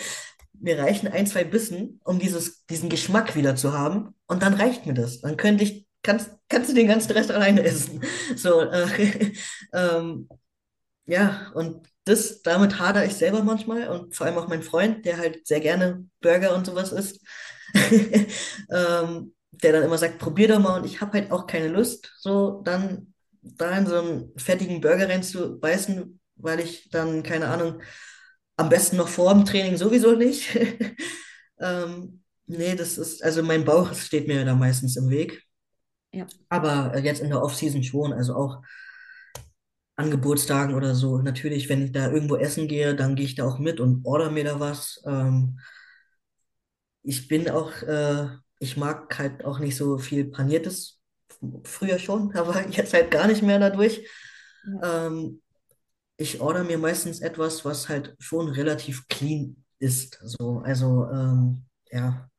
mir 0.59 0.79
reichen 0.79 1.07
ein, 1.07 1.27
zwei 1.27 1.43
Bissen, 1.43 1.99
um 2.03 2.19
dieses, 2.19 2.65
diesen 2.65 2.89
Geschmack 2.89 3.35
wieder 3.35 3.55
zu 3.55 3.73
haben. 3.73 4.15
Und 4.27 4.43
dann 4.43 4.53
reicht 4.53 4.85
mir 4.85 4.93
das. 4.93 5.21
Dann 5.21 5.37
könnte 5.37 5.63
ich, 5.63 5.87
kannst, 6.03 6.31
kannst 6.49 6.69
du 6.69 6.73
den 6.73 6.87
ganzen 6.87 7.11
Rest 7.11 7.31
alleine 7.31 7.63
essen. 7.63 8.01
So, 8.35 8.61
äh, 8.61 9.31
ähm, 9.73 10.29
ja, 11.05 11.51
und 11.53 11.87
das, 12.05 12.41
damit 12.41 12.79
hadere 12.79 13.05
ich 13.05 13.13
selber 13.15 13.43
manchmal 13.43 13.89
und 13.89 14.15
vor 14.15 14.27
allem 14.27 14.37
auch 14.37 14.47
mein 14.47 14.63
Freund, 14.63 15.05
der 15.05 15.17
halt 15.17 15.45
sehr 15.47 15.59
gerne 15.59 16.05
Burger 16.21 16.55
und 16.55 16.65
sowas 16.65 16.91
isst, 16.91 17.21
ähm, 18.69 19.33
der 19.51 19.71
dann 19.73 19.83
immer 19.83 19.97
sagt, 19.97 20.19
probier 20.19 20.47
doch 20.49 20.59
mal 20.59 20.79
und 20.79 20.85
ich 20.85 21.01
habe 21.01 21.13
halt 21.13 21.31
auch 21.31 21.47
keine 21.47 21.67
Lust, 21.67 22.13
so 22.19 22.61
dann 22.63 23.13
da 23.41 23.77
in 23.77 23.87
so 23.87 23.99
einen 23.99 24.33
fettigen 24.37 24.81
Burger 24.81 25.09
reinzubeißen, 25.09 26.19
weil 26.43 26.59
ich 26.59 26.89
dann, 26.89 27.23
keine 27.23 27.47
Ahnung, 27.47 27.81
am 28.57 28.69
besten 28.69 28.97
noch 28.97 29.07
vor 29.07 29.33
dem 29.33 29.45
Training 29.45 29.77
sowieso 29.77 30.15
nicht. 30.15 30.55
ähm, 31.59 32.23
nee, 32.45 32.75
das 32.75 32.97
ist, 32.97 33.23
also 33.23 33.41
mein 33.41 33.65
Bauch 33.65 33.93
steht 33.95 34.27
mir 34.27 34.45
da 34.45 34.55
meistens 34.55 34.95
im 34.97 35.09
Weg. 35.09 35.43
Ja. 36.11 36.27
Aber 36.49 36.97
jetzt 36.99 37.21
in 37.21 37.29
der 37.29 37.41
Off-Season 37.41 37.83
schon, 37.83 38.13
also 38.13 38.35
auch 38.35 38.61
an 39.95 40.11
Geburtstagen 40.11 40.75
oder 40.75 40.95
so. 40.95 41.19
Natürlich, 41.19 41.69
wenn 41.69 41.85
ich 41.85 41.91
da 41.91 42.11
irgendwo 42.11 42.35
essen 42.35 42.67
gehe, 42.67 42.95
dann 42.95 43.15
gehe 43.15 43.25
ich 43.25 43.35
da 43.35 43.45
auch 43.45 43.59
mit 43.59 43.79
und 43.79 44.05
order 44.05 44.31
mir 44.31 44.43
da 44.43 44.59
was. 44.59 45.01
Ähm, 45.05 45.59
ich 47.03 47.27
bin 47.27 47.49
auch, 47.49 47.71
äh, 47.83 48.27
ich 48.59 48.77
mag 48.77 49.17
halt 49.17 49.45
auch 49.45 49.59
nicht 49.59 49.75
so 49.75 49.97
viel 49.97 50.25
Paniertes. 50.25 50.99
Früher 51.63 51.99
schon, 51.99 52.31
aber 52.35 52.67
jetzt 52.69 52.93
halt 52.93 53.11
gar 53.11 53.27
nicht 53.27 53.41
mehr 53.41 53.59
dadurch. 53.59 54.07
Ja. 54.65 55.07
Ähm, 55.07 55.41
ich 56.17 56.41
order 56.41 56.63
mir 56.63 56.77
meistens 56.77 57.19
etwas, 57.21 57.65
was 57.65 57.89
halt 57.89 58.15
schon 58.19 58.49
relativ 58.49 59.07
clean 59.07 59.63
ist. 59.79 60.19
So, 60.23 60.59
also, 60.59 61.07
ähm, 61.11 61.65
ja. 61.91 62.29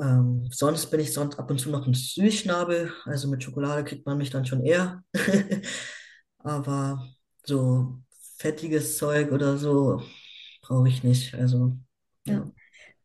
Ähm, 0.00 0.48
sonst 0.50 0.86
bin 0.90 1.00
ich 1.00 1.12
sonst 1.12 1.38
ab 1.38 1.50
und 1.50 1.58
zu 1.60 1.70
noch 1.70 1.86
ein 1.86 1.94
Süßschnabel. 1.94 2.92
Also 3.04 3.28
mit 3.28 3.42
Schokolade 3.42 3.84
kriegt 3.84 4.06
man 4.06 4.18
mich 4.18 4.30
dann 4.30 4.46
schon 4.46 4.64
eher. 4.64 5.02
Aber 6.38 7.06
so 7.44 8.00
fettiges 8.38 8.96
Zeug 8.98 9.32
oder 9.32 9.58
so 9.58 10.02
brauche 10.62 10.88
ich 10.88 11.04
nicht. 11.04 11.34
Also, 11.34 11.76
Ja. 12.26 12.34
ja. 12.34 12.50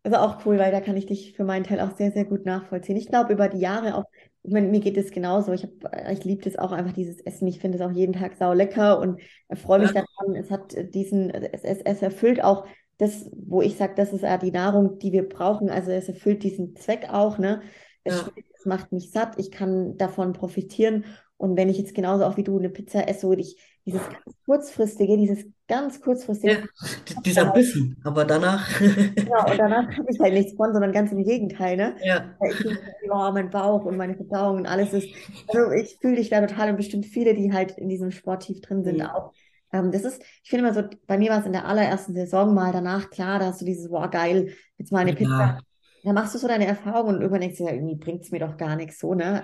Also 0.04 0.18
auch 0.18 0.46
cool, 0.46 0.60
weil 0.60 0.72
da 0.72 0.82
kann 0.82 0.98
ich 0.98 1.08
dich 1.08 1.34
für 1.36 1.44
meinen 1.46 1.64
Teil 1.66 1.80
auch 1.82 1.96
sehr, 1.98 2.12
sehr 2.12 2.26
gut 2.26 2.46
nachvollziehen. 2.46 2.98
Ich 2.98 3.08
glaube, 3.08 3.34
über 3.34 3.50
die 3.50 3.60
Jahre 3.60 3.96
auch, 3.96 4.06
meine, 4.52 4.68
mir 4.68 4.80
geht 4.80 4.98
es 4.98 5.12
genauso. 5.12 5.54
Ich 5.54 5.64
hab, 5.64 6.12
ich 6.12 6.24
liebe 6.24 6.44
das 6.44 6.58
auch 6.58 6.72
einfach, 6.72 6.94
dieses 6.94 7.22
Essen. 7.22 7.48
Ich 7.48 7.60
finde 7.60 7.78
es 7.78 7.84
auch 7.84 7.92
jeden 7.92 8.14
Tag 8.14 8.36
sau 8.38 8.54
lecker 8.54 9.00
und 9.00 9.22
freue 9.54 9.80
mich 9.80 9.92
Ja, 9.92 9.94
daran. 9.94 10.36
Es 10.36 10.52
hat 10.52 10.76
diesen, 10.94 11.30
es, 11.32 11.64
es, 11.64 11.82
es 11.82 12.02
erfüllt 12.02 12.44
auch 12.44 12.66
das, 12.98 13.30
wo 13.36 13.62
ich 13.62 13.78
sage, 13.78 13.94
das 13.96 14.14
ist 14.14 14.22
ja 14.22 14.38
die 14.38 14.52
Nahrung, 14.52 15.00
die 15.00 15.12
wir 15.12 15.28
brauchen. 15.28 15.70
Also 15.70 15.92
es 15.92 16.08
erfüllt 16.10 16.44
diesen 16.44 16.76
Zweck 16.76 17.08
auch, 17.12 17.38
ne? 17.38 17.62
Es 18.04 18.14
ja, 18.14 18.22
schmeckt, 18.22 18.50
es 18.58 18.66
macht 18.66 18.92
mich 18.92 19.12
satt, 19.12 19.38
ich 19.40 19.52
kann 19.52 19.98
davon 19.98 20.34
profitieren. 20.34 21.06
Und 21.38 21.58
wenn 21.58 21.70
ich 21.70 21.78
jetzt 21.78 21.94
genauso 21.96 22.26
auch 22.26 22.38
wie 22.38 22.44
du 22.44 22.58
eine 22.58 22.70
Pizza 22.70 23.08
esse, 23.08 23.28
wo 23.28 23.34
ich 23.34 23.58
dieses 23.86 24.10
ganz 24.10 24.36
kurzfristige, 24.46 25.18
dieses 25.18 25.46
ganz 25.68 26.02
ja. 26.44 26.56
kurzfristige, 26.56 26.70
D- 27.10 27.16
Dieser 27.26 27.46
Bissen, 27.52 27.98
aber 28.04 28.26
danach, 28.26 28.68
Genau, 29.26 29.50
und 29.52 29.58
danach 29.58 29.88
habe 29.98 30.08
ich 30.12 30.20
halt 30.20 30.34
nichts 30.34 30.54
von, 30.56 30.72
sondern 30.74 30.92
ganz 30.92 31.12
im 31.12 31.24
Gegenteil, 31.24 31.78
ne? 31.78 31.96
ja. 32.04 32.36
Ich 32.52 32.64
mich, 32.64 32.80
oh, 33.10 33.32
mein 33.32 33.50
Bauch 33.50 33.84
und 33.86 33.98
meine 33.98 34.16
Verdauung 34.16 34.58
und 34.58 34.68
alles 34.68 34.94
ist, 34.94 35.10
also 35.48 35.72
ich 35.72 35.98
fühle 36.00 36.18
dich 36.18 36.30
da 36.30 36.46
total 36.46 36.70
und 36.72 36.78
bestimmt 36.78 37.06
viele, 37.08 37.34
die 37.34 37.52
halt 37.52 37.72
in 37.78 37.90
diesem 37.90 38.12
Sport 38.12 38.44
tief 38.44 38.62
drin 38.62 38.84
sind, 38.84 39.02
Hm. 39.02 39.10
auch. 39.16 39.34
Ähm, 39.72 39.92
das 39.92 40.04
ist, 40.04 40.22
ich 40.44 40.50
finde 40.50 40.66
immer 40.68 40.74
so, 40.76 40.88
bei 41.08 41.18
mir 41.18 41.32
war 41.32 41.40
es 41.40 41.46
in 41.48 41.54
der 41.54 41.66
allerersten 41.66 42.14
Saison 42.14 42.54
mal 42.54 42.72
danach 42.72 43.10
klar, 43.10 43.40
da 43.40 43.46
hast 43.48 43.62
du 43.62 43.66
dieses, 43.66 43.90
boah, 43.90 44.10
geil, 44.10 44.54
jetzt 44.78 44.92
mal 44.92 45.00
eine 45.00 45.14
Pizza. 45.14 45.32
Ja, 45.32 45.60
Da 46.04 46.14
machst 46.14 46.36
du 46.36 46.40
so 46.40 46.48
deine 46.48 46.68
Erfahrung 46.68 47.10
und 47.10 47.16
irgendwann 47.22 47.42
denkst 47.42 47.58
du, 47.58 47.64
ja, 47.64 47.72
irgendwie 47.74 47.96
bringt 47.96 48.22
es 48.24 48.32
mir 48.32 48.40
doch 48.40 48.58
gar 48.58 48.76
nichts 48.76 49.00
so, 49.00 49.16
ne? 49.16 49.44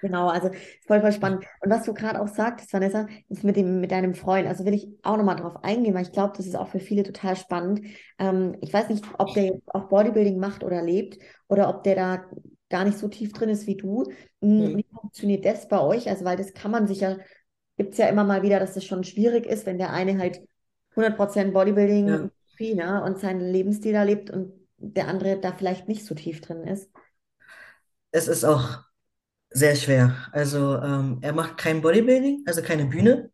Genau, 0.00 0.28
also 0.28 0.50
voll, 0.86 1.00
voll 1.00 1.12
spannend. 1.12 1.44
Und 1.60 1.70
was 1.70 1.84
du 1.84 1.92
gerade 1.92 2.20
auch 2.20 2.28
sagtest, 2.28 2.72
Vanessa, 2.72 3.06
ist 3.28 3.44
mit 3.44 3.56
dem, 3.56 3.80
mit 3.80 3.90
deinem 3.90 4.14
Freund, 4.14 4.48
also 4.48 4.64
will 4.64 4.72
ich 4.74 4.88
auch 5.02 5.16
nochmal 5.18 5.36
drauf 5.36 5.62
eingehen, 5.62 5.94
weil 5.94 6.02
ich 6.02 6.12
glaube, 6.12 6.32
das 6.36 6.46
ist 6.46 6.56
auch 6.56 6.68
für 6.68 6.80
viele 6.80 7.02
total 7.02 7.36
spannend. 7.36 7.82
Ähm, 8.18 8.56
ich 8.62 8.72
weiß 8.72 8.88
nicht, 8.88 9.04
ob 9.18 9.34
der 9.34 9.44
jetzt 9.44 9.74
auch 9.74 9.88
Bodybuilding 9.88 10.38
macht 10.38 10.64
oder 10.64 10.82
lebt 10.82 11.18
oder 11.48 11.68
ob 11.68 11.84
der 11.84 11.96
da 11.96 12.24
gar 12.70 12.84
nicht 12.84 12.98
so 12.98 13.08
tief 13.08 13.32
drin 13.32 13.50
ist 13.50 13.66
wie 13.66 13.76
du. 13.76 14.04
Hm, 14.40 14.72
hm. 14.72 14.76
Wie 14.78 14.86
funktioniert 14.92 15.44
das 15.44 15.68
bei 15.68 15.80
euch? 15.80 16.08
Also, 16.08 16.24
weil 16.24 16.36
das 16.36 16.54
kann 16.54 16.70
man 16.70 16.86
sich 16.86 17.00
ja, 17.00 17.18
gibt 17.76 17.92
es 17.92 17.98
ja 17.98 18.08
immer 18.08 18.24
mal 18.24 18.42
wieder, 18.42 18.58
dass 18.60 18.74
das 18.74 18.84
schon 18.84 19.04
schwierig 19.04 19.44
ist, 19.46 19.66
wenn 19.66 19.78
der 19.78 19.92
eine 19.92 20.18
halt 20.18 20.40
100% 20.96 21.48
Ja. 21.48 21.52
Bodybuilding 21.52 22.30
ne, 22.58 23.02
und 23.04 23.18
seinen 23.18 23.40
Lebensstil 23.40 23.92
da 23.92 24.02
lebt 24.02 24.30
und 24.30 24.52
der 24.78 25.08
andere 25.08 25.38
da 25.38 25.52
vielleicht 25.52 25.88
nicht 25.88 26.06
so 26.06 26.14
tief 26.14 26.40
drin 26.40 26.64
ist. 26.64 26.90
Es 28.12 28.28
ist 28.28 28.44
auch 28.44 28.84
sehr 29.50 29.76
schwer. 29.76 30.28
Also, 30.32 30.76
ähm, 30.78 31.18
er 31.22 31.32
macht 31.32 31.58
kein 31.58 31.82
Bodybuilding, 31.82 32.44
also 32.46 32.62
keine 32.62 32.86
Bühne, 32.86 33.30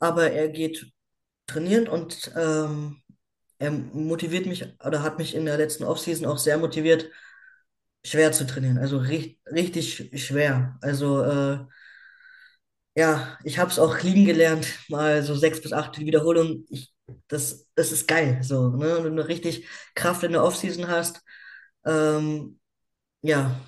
aber 0.00 0.30
er 0.32 0.48
geht 0.48 0.92
trainieren 1.46 1.88
und 1.88 2.32
ähm, 2.36 3.02
er 3.58 3.72
motiviert 3.72 4.46
mich 4.46 4.64
oder 4.84 5.02
hat 5.02 5.18
mich 5.18 5.34
in 5.34 5.46
der 5.46 5.58
letzten 5.58 5.84
Offseason 5.84 6.26
auch 6.26 6.38
sehr 6.38 6.58
motiviert, 6.58 7.10
schwer 8.04 8.32
zu 8.32 8.46
trainieren. 8.46 8.78
Also 8.78 8.98
richtig, 8.98 9.40
richtig 9.52 10.26
schwer. 10.26 10.78
Also, 10.82 11.22
äh, 11.24 11.58
Ja, 12.94 13.38
ich 13.44 13.58
habe 13.58 13.70
es 13.70 13.78
auch 13.78 14.00
lieben 14.02 14.24
gelernt, 14.24 14.66
mal 14.88 15.22
so 15.22 15.34
sechs 15.34 15.60
bis 15.60 15.72
acht 15.72 15.98
Wiederholungen. 15.98 16.64
Ich, 16.70 16.94
das, 17.28 17.66
das 17.74 17.92
ist 17.92 18.08
geil, 18.08 18.42
so, 18.42 18.70
ne? 18.70 19.04
Wenn 19.04 19.16
du 19.16 19.26
richtig 19.28 19.68
Kraft 19.94 20.22
in 20.22 20.32
der 20.32 20.42
Offseason 20.42 20.88
hast, 20.88 21.20
ähm, 21.84 22.58
ja, 23.22 23.60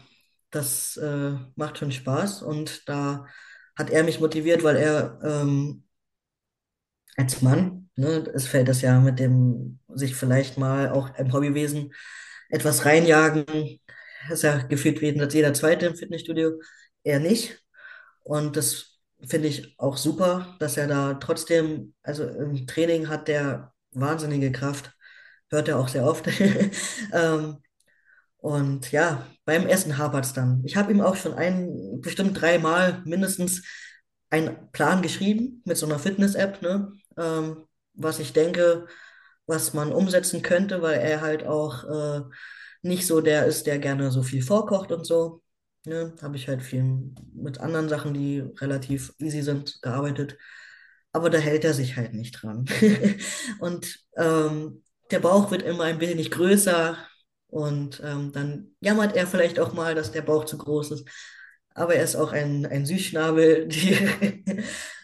das 0.51 0.96
äh, 0.96 1.32
macht 1.57 1.78
schon 1.78 1.92
Spaß 1.92 2.42
und 2.42 2.88
da 2.88 3.26
hat 3.76 3.90
er 3.90 4.03
mich 4.05 4.20
motiviert, 4.20 4.62
weil 4.64 4.76
er 4.76 5.18
ähm, 5.22 5.84
als 7.16 7.42
Mann, 7.42 7.90
ne, 7.96 8.24
es 8.34 8.46
fällt 8.46 8.68
das 8.68 8.82
ja 8.82 9.01
mit 9.01 9.18
dem 9.18 9.80
sich 9.88 10.14
vielleicht 10.14 10.59
mal 10.59 10.90
auch 10.90 11.14
im 11.16 11.32
Hobbywesen 11.32 11.92
etwas 12.49 12.84
reinjagen, 12.84 13.44
ist 14.30 14.42
ja 14.42 14.59
gefühlt 14.64 15.01
wie 15.01 15.07
jeder 15.32 15.55
Zweite 15.55 15.86
im 15.86 15.96
Fitnessstudio, 15.96 16.61
er 17.03 17.20
nicht. 17.20 17.62
Und 18.24 18.57
das 18.57 18.99
finde 19.26 19.49
ich 19.49 19.74
auch 19.78 19.96
super, 19.96 20.57
dass 20.61 20.76
er 20.76 20.86
da 20.86 21.14
trotzdem, 21.14 21.94
also 22.03 22.26
im 22.28 22.66
Training 22.66 23.09
hat 23.09 23.28
der 23.28 23.72
wahnsinnige 23.92 24.53
Kraft, 24.53 24.92
hört 25.51 25.68
er 25.68 25.78
auch 25.78 25.88
sehr 25.88 26.05
oft. 26.05 26.26
Ähm, 27.12 27.59
und 28.39 28.93
ja, 28.93 29.26
beim 29.45 29.66
Essen 29.66 29.99
hapert 29.99 30.24
es 30.24 30.32
dann. 30.32 30.62
Ich 30.64 30.76
habe 30.76 30.93
ihm 30.93 31.01
auch 31.01 31.16
schon 31.16 31.34
ein, 31.34 32.01
bestimmt 32.01 32.41
dreimal 32.41 33.03
mindestens 33.05 33.62
einen 34.30 34.70
Plan 34.72 35.03
geschrieben 35.03 35.62
mit 35.64 35.76
so 35.76 35.86
einer 35.86 35.99
Fitness-App, 35.99 36.62
ne? 36.62 36.93
Ähm, 37.16 37.64
was 37.95 38.20
ich 38.20 38.32
denke, 38.32 38.86
was 39.47 39.74
man 39.74 39.93
umsetzen 39.93 40.43
könnte, 40.43 40.82
weil 40.82 41.01
er 41.01 41.20
halt 41.20 41.47
auch 41.47 41.84
äh, 41.84 42.22
nicht 42.82 43.07
so 43.07 43.20
der 43.20 43.47
ist, 43.47 43.66
der 43.66 43.78
gerne 43.78 44.11
so 44.11 44.22
viel 44.22 44.43
vorkocht 44.43 44.93
und 44.93 45.05
so. 45.05 45.43
Ne? 45.84 46.14
Habe 46.22 46.36
ich 46.36 46.49
halt 46.49 46.62
viel 46.62 47.12
mit 47.34 47.59
anderen 47.59 47.89
Sachen, 47.89 48.14
die 48.14 48.41
relativ 48.61 49.14
easy 49.18 49.43
sind, 49.43 49.80
gearbeitet. 49.82 50.36
Aber 51.12 51.30
da 51.30 51.39
hält 51.39 51.64
er 51.64 51.74
sich 51.74 51.97
halt 51.97 52.14
nicht 52.14 52.43
dran. 52.43 52.66
Und 53.61 53.99
ähm, 54.16 54.84
der 55.11 55.20
Bauch 55.20 55.51
wird 55.51 55.62
immer 55.62 55.84
ein 55.84 56.01
wenig 56.01 56.30
größer 56.30 56.99
und 57.49 58.01
ähm, 58.05 58.32
dann 58.32 58.68
jammert 58.80 59.16
er 59.16 59.26
vielleicht 59.26 59.59
auch 59.59 59.72
mal, 59.72 59.94
dass 59.94 60.12
der 60.12 60.22
Bauch 60.22 60.44
zu 60.44 60.59
groß 60.59 60.92
ist. 60.92 61.09
Aber 61.74 61.94
er 61.94 62.05
ist 62.05 62.16
auch 62.16 62.32
ein, 62.32 62.66
ein 62.66 62.86
Süßschnabel. 62.86 63.68
Die 63.68 63.92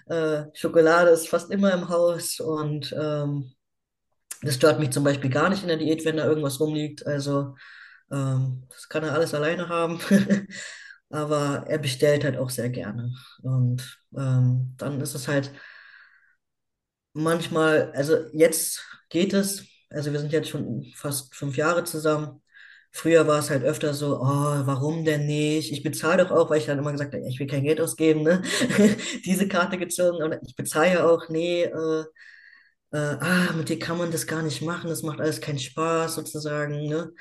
äh, 0.07 0.45
Schokolade 0.53 1.11
ist 1.11 1.29
fast 1.29 1.51
immer 1.51 1.73
im 1.73 1.89
Haus 1.89 2.41
und 2.41 2.95
ähm, 2.99 3.55
das 4.43 4.57
stört 4.57 4.79
mich 4.79 4.91
zum 4.91 5.05
Beispiel 5.05 5.31
gar 5.31 5.49
nicht 5.49 5.63
in 5.63 5.69
der 5.69 5.79
Diät, 5.79 6.05
wenn 6.05 6.19
da 6.19 6.27
irgendwas 6.27 6.61
rumliegt. 6.61 7.07
Also 7.07 7.57
ähm, 8.13 8.65
das 8.69 8.89
kann 8.89 9.05
er 9.05 9.13
alles 9.15 9.35
alleine 9.35 9.69
haben. 9.69 9.99
Aber 11.11 11.65
er 11.69 11.79
bestellt 11.79 12.25
halt 12.25 12.37
auch 12.37 12.51
sehr 12.51 12.69
gerne. 12.71 13.13
Und 13.43 13.99
ähm, 14.17 14.75
dann 14.77 15.01
ist 15.01 15.15
es 15.15 15.29
halt 15.29 15.53
manchmal, 17.13 17.93
also 17.93 18.17
jetzt 18.33 18.85
geht 19.09 19.33
es, 19.33 19.65
also 19.95 20.13
wir 20.13 20.21
sind 20.21 20.33
jetzt 20.33 20.49
schon 20.49 20.85
fast 20.97 21.35
fünf 21.35 21.57
Jahre 21.57 21.85
zusammen. 21.85 22.43
Früher 22.93 23.27
war 23.27 23.41
es 23.41 23.51
halt 23.51 23.65
öfter 23.65 23.93
so, 23.95 24.21
oh, 24.21 24.23
warum 24.25 25.05
denn 25.05 25.27
nicht? 25.27 25.73
Ich 25.73 25.83
bezahle 25.83 26.25
doch 26.25 26.31
auch, 26.31 26.51
weil 26.51 26.59
ich 26.59 26.67
dann 26.67 26.79
immer 26.79 26.93
gesagt 26.93 27.15
habe, 27.15 27.27
ich 27.29 27.41
will 27.41 27.47
kein 27.49 27.65
Geld 27.65 27.81
ausgeben, 27.81 28.23
ne? 28.23 28.43
Diese 29.25 29.49
Karte 29.49 29.79
gezogen 29.79 30.23
und 30.23 30.37
ich 30.47 30.55
bezahle 30.57 30.93
ja 30.95 31.07
auch, 31.07 31.29
nee, 31.29 31.65
äh, 31.65 32.05
äh, 32.93 32.97
ah, 33.21 33.53
mit 33.57 33.69
dir 33.69 33.79
kann 33.79 33.99
man 33.99 34.11
das 34.13 34.27
gar 34.27 34.43
nicht 34.43 34.63
machen, 34.63 34.89
das 34.91 35.03
macht 35.03 35.21
alles 35.21 35.41
keinen 35.41 35.59
Spaß 35.59 36.15
sozusagen, 36.17 36.87
ne? 36.89 37.13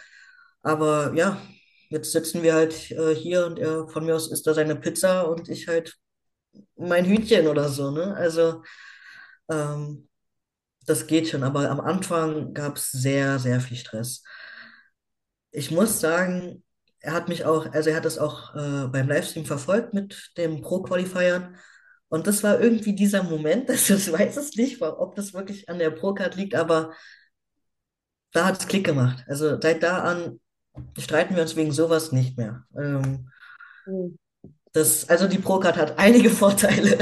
Aber 0.63 1.13
ja, 1.15 1.41
jetzt 1.89 2.11
sitzen 2.11 2.43
wir 2.43 2.53
halt 2.55 2.91
äh, 2.91 3.15
hier 3.15 3.45
und 3.47 3.59
er 3.59 3.87
von 3.89 4.05
mir 4.05 4.15
aus 4.15 4.31
isst 4.31 4.47
er 4.47 4.53
seine 4.55 4.75
Pizza 4.75 5.27
und 5.29 5.49
ich 5.49 5.67
halt 5.67 5.95
mein 6.77 7.05
Hühnchen 7.05 7.47
oder 7.47 7.69
so, 7.69 7.91
ne? 7.91 8.15
Also 8.15 8.63
ähm, 9.49 10.07
das 10.85 11.07
geht 11.07 11.27
schon, 11.29 11.43
aber 11.43 11.69
am 11.69 11.79
Anfang 11.79 12.53
gab 12.53 12.77
es 12.77 12.91
sehr, 12.91 13.39
sehr 13.39 13.59
viel 13.61 13.77
Stress. 13.77 14.23
Ich 15.51 15.71
muss 15.71 15.99
sagen, 15.99 16.63
er 16.99 17.13
hat 17.13 17.27
mich 17.29 17.45
auch, 17.45 17.71
also 17.73 17.89
er 17.89 17.95
hat 17.97 18.05
das 18.05 18.17
auch 18.17 18.55
äh, 18.55 18.87
beim 18.87 19.07
Livestream 19.07 19.45
verfolgt 19.45 19.93
mit 19.93 20.31
dem 20.37 20.61
Pro-Qualifiern. 20.61 21.55
Und 22.09 22.27
das 22.27 22.43
war 22.43 22.59
irgendwie 22.59 22.95
dieser 22.95 23.23
Moment, 23.23 23.69
dass 23.69 23.89
ich 23.89 24.11
weiß 24.11 24.37
es 24.37 24.55
nicht, 24.55 24.81
ob 24.81 25.15
das 25.15 25.33
wirklich 25.33 25.69
an 25.69 25.79
der 25.79 25.91
Pro-Card 25.91 26.35
liegt, 26.35 26.55
aber 26.55 26.93
da 28.31 28.45
hat 28.45 28.59
es 28.59 28.67
Klick 28.67 28.85
gemacht. 28.85 29.23
Also 29.27 29.59
seit 29.61 29.83
da 29.83 29.99
an 30.03 30.39
streiten 30.97 31.35
wir 31.35 31.43
uns 31.43 31.55
wegen 31.55 31.71
sowas 31.71 32.11
nicht 32.11 32.37
mehr. 32.37 32.65
Ähm, 32.75 33.29
Mhm. 33.85 34.15
Das, 34.73 35.07
also 35.07 35.27
die 35.27 35.37
Pro-Card 35.37 35.77
hat 35.77 35.99
einige 35.99 36.29
Vorteile. 36.29 36.97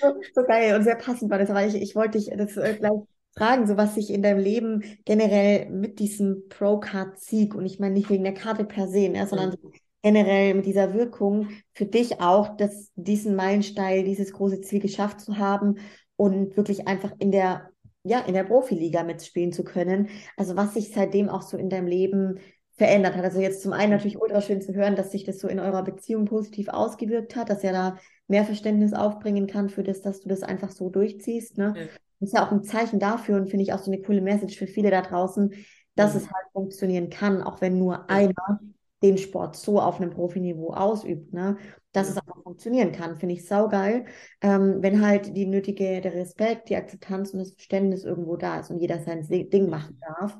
So, 0.00 0.14
so 0.34 0.42
geil 0.44 0.74
und 0.74 0.84
sehr 0.84 0.96
passend 0.96 1.30
war 1.30 1.38
das, 1.38 1.50
aber 1.50 1.66
ich, 1.66 1.74
ich 1.74 1.94
wollte 1.94 2.18
dich 2.18 2.30
das 2.36 2.56
äh, 2.56 2.74
gleich 2.74 2.92
fragen, 3.36 3.66
so 3.66 3.76
was 3.76 3.94
sich 3.94 4.10
in 4.10 4.22
deinem 4.22 4.40
Leben 4.40 4.82
generell 5.04 5.70
mit 5.70 5.98
diesem 5.98 6.48
Pro-Card-Sieg 6.48 7.54
und 7.54 7.66
ich 7.66 7.78
meine 7.78 7.94
nicht 7.94 8.10
wegen 8.10 8.24
der 8.24 8.34
Karte 8.34 8.64
per 8.64 8.88
se, 8.88 9.08
ne, 9.08 9.26
sondern 9.26 9.52
so 9.52 9.72
generell 10.02 10.54
mit 10.54 10.66
dieser 10.66 10.94
Wirkung 10.94 11.48
für 11.72 11.86
dich 11.86 12.20
auch, 12.20 12.56
dass 12.56 12.90
diesen 12.96 13.36
Meilenstein, 13.36 14.04
dieses 14.04 14.32
große 14.32 14.60
Ziel 14.60 14.80
geschafft 14.80 15.20
zu 15.20 15.38
haben 15.38 15.76
und 16.16 16.56
wirklich 16.56 16.88
einfach 16.88 17.12
in 17.18 17.30
der, 17.30 17.70
ja, 18.02 18.20
in 18.20 18.34
der 18.34 18.44
Profiliga 18.44 19.04
mitspielen 19.04 19.52
zu 19.52 19.64
können. 19.64 20.08
Also 20.36 20.56
was 20.56 20.74
sich 20.74 20.92
seitdem 20.92 21.28
auch 21.28 21.42
so 21.42 21.56
in 21.56 21.70
deinem 21.70 21.86
Leben 21.86 22.40
verändert 22.76 23.16
hat. 23.16 23.24
Also 23.24 23.40
jetzt 23.40 23.62
zum 23.62 23.72
einen 23.72 23.92
natürlich 23.92 24.20
ultra 24.20 24.40
schön 24.40 24.60
zu 24.60 24.74
hören, 24.74 24.96
dass 24.96 25.12
sich 25.12 25.24
das 25.24 25.38
so 25.38 25.48
in 25.48 25.60
eurer 25.60 25.82
Beziehung 25.82 26.24
positiv 26.24 26.68
ausgewirkt 26.68 27.36
hat, 27.36 27.50
dass 27.50 27.62
er 27.64 27.72
da 27.72 27.98
mehr 28.28 28.44
Verständnis 28.44 28.92
aufbringen 28.94 29.46
kann 29.46 29.68
für 29.68 29.82
das, 29.82 30.00
dass 30.02 30.20
du 30.20 30.28
das 30.28 30.42
einfach 30.42 30.70
so 30.70 30.88
durchziehst. 30.88 31.58
Ne? 31.58 31.74
Ja. 31.76 31.86
Das 32.20 32.28
ist 32.28 32.34
ja 32.34 32.46
auch 32.46 32.52
ein 32.52 32.62
Zeichen 32.62 32.98
dafür 32.98 33.36
und 33.36 33.48
finde 33.50 33.64
ich 33.64 33.72
auch 33.72 33.78
so 33.80 33.90
eine 33.90 34.00
coole 34.00 34.20
Message 34.20 34.56
für 34.56 34.66
viele 34.66 34.90
da 34.90 35.02
draußen, 35.02 35.52
dass 35.96 36.14
es 36.14 36.24
Mhm. 36.24 36.30
halt 36.32 36.46
funktionieren 36.52 37.10
kann, 37.10 37.42
auch 37.42 37.60
wenn 37.60 37.78
nur 37.78 37.94
Ja. 37.94 38.04
einer 38.08 38.60
den 39.02 39.18
Sport 39.18 39.56
so 39.56 39.80
auf 39.80 40.00
einem 40.00 40.10
Profiniveau 40.10 40.70
ausübt, 40.72 41.32
ne? 41.34 41.56
Dass 41.90 42.08
es 42.08 42.16
Ja. 42.16 42.22
einfach 42.22 42.42
funktionieren 42.44 42.92
kann, 42.92 43.16
finde 43.16 43.34
ich 43.34 43.46
saugeil, 43.46 44.06
ähm, 44.40 44.76
wenn 44.80 45.04
halt 45.04 45.36
die 45.36 45.44
nötige, 45.46 46.00
der 46.00 46.14
Respekt, 46.14 46.68
die 46.70 46.76
Akzeptanz 46.76 47.32
und 47.32 47.40
das 47.40 47.52
Verständnis 47.52 48.04
irgendwo 48.04 48.36
da 48.36 48.60
ist 48.60 48.70
und 48.70 48.78
jeder 48.78 49.00
sein 49.00 49.24
Se- 49.24 49.44
Ding 49.44 49.68
machen 49.68 49.98
darf. 50.00 50.38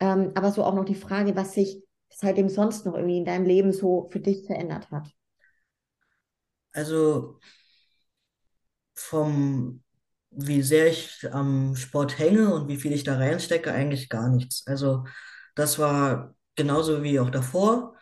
Ähm, 0.00 0.32
aber 0.34 0.52
so 0.52 0.64
auch 0.64 0.74
noch 0.74 0.84
die 0.84 0.94
Frage, 0.94 1.36
was 1.36 1.54
sich 1.54 1.82
seitdem 2.10 2.48
sonst 2.48 2.86
noch 2.86 2.94
irgendwie 2.94 3.18
in 3.18 3.24
deinem 3.24 3.46
Leben 3.46 3.72
so 3.72 4.08
für 4.10 4.20
dich 4.20 4.46
verändert 4.46 4.90
hat. 4.90 5.08
Also 6.72 7.40
vom, 8.94 9.82
wie 10.30 10.62
sehr 10.62 10.88
ich 10.88 11.26
am 11.32 11.76
Sport 11.76 12.18
hänge 12.18 12.52
und 12.54 12.68
wie 12.68 12.76
viel 12.76 12.92
ich 12.92 13.04
da 13.04 13.16
reinstecke, 13.16 13.72
eigentlich 13.72 14.08
gar 14.08 14.28
nichts. 14.28 14.66
Also 14.66 15.04
das 15.54 15.78
war 15.78 16.34
genauso 16.54 17.02
wie 17.02 17.20
auch 17.20 17.30
davor. 17.30 17.94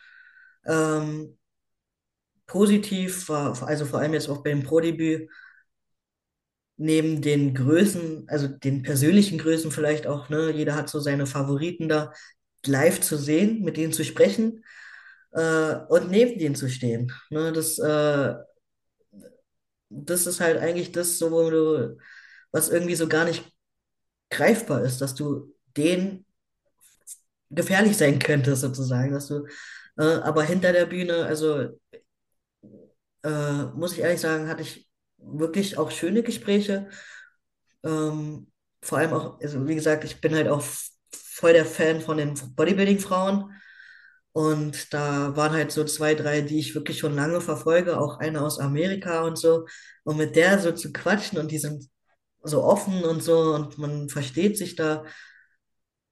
Ähm, 0.66 1.38
positiv 2.46 3.28
war, 3.28 3.60
also 3.66 3.84
vor 3.86 4.00
allem 4.00 4.14
jetzt 4.14 4.28
auch 4.28 4.42
beim 4.42 4.62
Pro-Debüt, 4.62 5.28
neben 6.76 7.22
den 7.22 7.54
Größen, 7.54 8.26
also 8.28 8.48
den 8.48 8.82
persönlichen 8.82 9.38
Größen 9.38 9.70
vielleicht 9.70 10.06
auch, 10.06 10.28
ne, 10.28 10.50
jeder 10.50 10.74
hat 10.74 10.88
so 10.88 11.00
seine 11.00 11.26
Favoriten 11.26 11.88
da, 11.88 12.12
live 12.66 13.00
zu 13.00 13.16
sehen, 13.16 13.62
mit 13.62 13.76
denen 13.76 13.92
zu 13.92 14.04
sprechen 14.04 14.64
äh, 15.32 15.76
und 15.88 16.10
neben 16.10 16.38
denen 16.38 16.54
zu 16.54 16.68
stehen. 16.68 17.12
Ne, 17.30 17.52
das, 17.52 17.78
äh, 17.78 18.34
das 19.90 20.26
ist 20.26 20.40
halt 20.40 20.58
eigentlich 20.58 20.92
das, 20.92 21.18
so, 21.18 21.30
wo 21.30 21.50
du, 21.50 21.98
was 22.52 22.68
irgendwie 22.68 22.94
so 22.96 23.08
gar 23.08 23.24
nicht 23.24 23.44
greifbar 24.30 24.82
ist, 24.82 25.00
dass 25.00 25.14
du 25.14 25.54
denen 25.76 26.26
gefährlich 27.50 27.96
sein 27.96 28.18
könntest, 28.18 28.62
sozusagen, 28.62 29.12
dass 29.12 29.28
du, 29.28 29.46
äh, 29.98 30.02
aber 30.02 30.42
hinter 30.42 30.72
der 30.72 30.86
Bühne, 30.86 31.24
also 31.26 31.68
äh, 33.22 33.64
muss 33.74 33.92
ich 33.92 34.00
ehrlich 34.00 34.20
sagen, 34.20 34.48
hatte 34.48 34.62
ich 34.62 34.88
wirklich 35.26 35.78
auch 35.78 35.90
schöne 35.90 36.22
Gespräche. 36.22 36.88
Ähm, 37.84 38.50
vor 38.82 38.98
allem 38.98 39.12
auch, 39.12 39.40
also 39.40 39.66
wie 39.68 39.74
gesagt, 39.74 40.04
ich 40.04 40.20
bin 40.20 40.34
halt 40.34 40.48
auch 40.48 40.62
voll 41.12 41.52
der 41.52 41.66
Fan 41.66 42.00
von 42.00 42.16
den 42.18 42.34
Bodybuilding-Frauen. 42.54 43.52
Und 44.32 44.92
da 44.92 45.36
waren 45.36 45.52
halt 45.52 45.70
so 45.72 45.84
zwei, 45.84 46.14
drei, 46.14 46.40
die 46.40 46.58
ich 46.58 46.74
wirklich 46.74 46.98
schon 46.98 47.14
lange 47.14 47.40
verfolge, 47.40 47.98
auch 48.00 48.18
eine 48.18 48.42
aus 48.42 48.58
Amerika 48.58 49.22
und 49.24 49.38
so. 49.38 49.66
Und 50.04 50.16
mit 50.16 50.34
der 50.36 50.58
so 50.58 50.72
zu 50.72 50.92
quatschen 50.92 51.38
und 51.38 51.50
die 51.52 51.58
sind 51.58 51.88
so 52.42 52.64
offen 52.64 53.04
und 53.04 53.22
so 53.22 53.54
und 53.54 53.78
man 53.78 54.08
versteht 54.08 54.58
sich 54.58 54.76
da. 54.76 55.04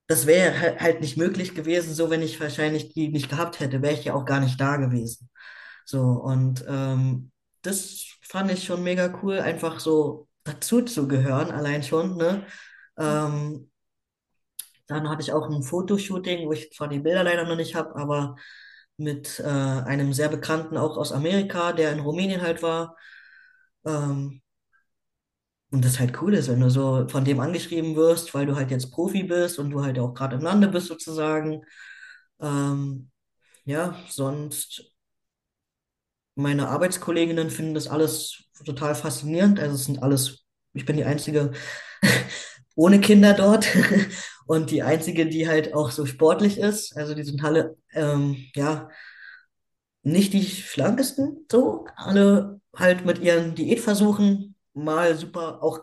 Das 0.06 0.26
wäre 0.26 0.78
halt 0.80 1.00
nicht 1.00 1.16
möglich 1.16 1.54
gewesen, 1.54 1.94
so 1.94 2.10
wenn 2.10 2.22
ich 2.22 2.40
wahrscheinlich 2.40 2.92
die 2.92 3.08
nicht 3.08 3.30
gehabt 3.30 3.60
hätte, 3.60 3.82
wäre 3.82 3.94
ich 3.94 4.04
ja 4.04 4.14
auch 4.14 4.24
gar 4.24 4.40
nicht 4.40 4.60
da 4.60 4.76
gewesen. 4.76 5.30
So, 5.86 6.00
und 6.02 6.64
ähm, 6.68 7.32
das 7.62 8.11
fand 8.32 8.50
ich 8.52 8.64
schon 8.64 8.82
mega 8.84 9.18
cool, 9.22 9.40
einfach 9.40 9.80
so 9.80 10.28
dazu 10.44 10.82
zu 10.82 11.08
gehören, 11.08 11.50
allein 11.52 11.82
schon, 11.84 12.16
ne? 12.16 12.46
Ähm, 12.98 13.70
dann 14.86 15.08
hatte 15.08 15.22
ich 15.22 15.32
auch 15.32 15.48
ein 15.48 15.62
Fotoshooting, 15.62 16.46
wo 16.46 16.52
ich 16.52 16.72
zwar 16.72 16.88
die 16.88 16.98
Bilder 17.00 17.24
leider 17.24 17.44
noch 17.46 17.56
nicht 17.56 17.74
habe, 17.74 17.94
aber 17.96 18.36
mit 18.96 19.40
äh, 19.40 19.44
einem 19.44 20.12
sehr 20.12 20.28
Bekannten 20.28 20.76
auch 20.76 20.96
aus 20.96 21.12
Amerika, 21.12 21.72
der 21.72 21.92
in 21.92 22.00
Rumänien 22.00 22.42
halt 22.42 22.62
war. 22.62 22.96
Ähm, 23.86 24.42
und 25.70 25.84
das 25.84 25.98
halt 25.98 26.20
cool 26.22 26.34
ist, 26.34 26.48
wenn 26.48 26.60
du 26.60 26.68
so 26.70 27.08
von 27.08 27.24
dem 27.24 27.40
angeschrieben 27.40 27.96
wirst, 27.96 28.34
weil 28.34 28.46
du 28.46 28.56
halt 28.56 28.70
jetzt 28.70 28.90
Profi 28.92 29.22
bist 29.24 29.58
und 29.58 29.70
du 29.70 29.82
halt 29.82 29.98
auch 29.98 30.12
gerade 30.14 30.36
im 30.36 30.42
Lande 30.42 30.68
bist 30.68 30.88
sozusagen. 30.88 31.62
Ähm, 32.40 33.10
ja, 33.64 33.96
sonst 34.10 34.91
meine 36.34 36.68
Arbeitskolleginnen 36.68 37.50
finden 37.50 37.74
das 37.74 37.88
alles 37.88 38.44
total 38.64 38.94
faszinierend. 38.94 39.60
Also 39.60 39.74
es 39.74 39.84
sind 39.84 40.02
alles, 40.02 40.44
ich 40.72 40.86
bin 40.86 40.96
die 40.96 41.04
Einzige 41.04 41.52
ohne 42.74 43.00
Kinder 43.00 43.34
dort 43.34 43.66
und 44.46 44.70
die 44.70 44.82
Einzige, 44.82 45.26
die 45.26 45.48
halt 45.48 45.74
auch 45.74 45.90
so 45.90 46.06
sportlich 46.06 46.58
ist. 46.58 46.96
Also 46.96 47.14
die 47.14 47.24
sind 47.24 47.44
alle, 47.44 47.76
ähm, 47.92 48.36
ja, 48.54 48.88
nicht 50.02 50.32
die 50.32 50.44
schlankesten, 50.44 51.46
so. 51.50 51.86
Alle 51.96 52.60
halt 52.76 53.04
mit 53.04 53.18
ihren 53.20 53.54
Diätversuchen 53.54 54.56
mal 54.74 55.16
super, 55.16 55.62
auch 55.62 55.80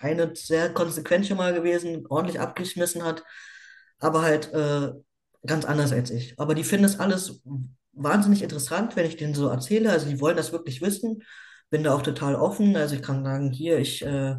eine 0.00 0.34
sehr 0.34 0.72
konsequent 0.72 1.26
schon 1.26 1.36
mal 1.36 1.52
gewesen, 1.52 2.06
ordentlich 2.08 2.40
abgeschmissen 2.40 3.04
hat, 3.04 3.22
aber 3.98 4.22
halt 4.22 4.52
äh, 4.52 4.92
ganz 5.46 5.64
anders 5.64 5.92
als 5.92 6.10
ich. 6.10 6.38
Aber 6.38 6.54
die 6.54 6.64
finden 6.64 6.84
das 6.84 6.98
alles 6.98 7.42
wahnsinnig 7.92 8.42
interessant, 8.42 8.96
wenn 8.96 9.06
ich 9.06 9.16
denen 9.16 9.34
so 9.34 9.48
erzähle. 9.48 9.90
Also 9.90 10.08
die 10.08 10.20
wollen 10.20 10.36
das 10.36 10.52
wirklich 10.52 10.80
wissen. 10.80 11.22
Bin 11.70 11.84
da 11.84 11.94
auch 11.94 12.02
total 12.02 12.34
offen. 12.36 12.76
Also 12.76 12.94
ich 12.96 13.02
kann 13.02 13.24
sagen, 13.24 13.52
hier, 13.52 13.78
ich 13.78 14.02
äh, 14.02 14.36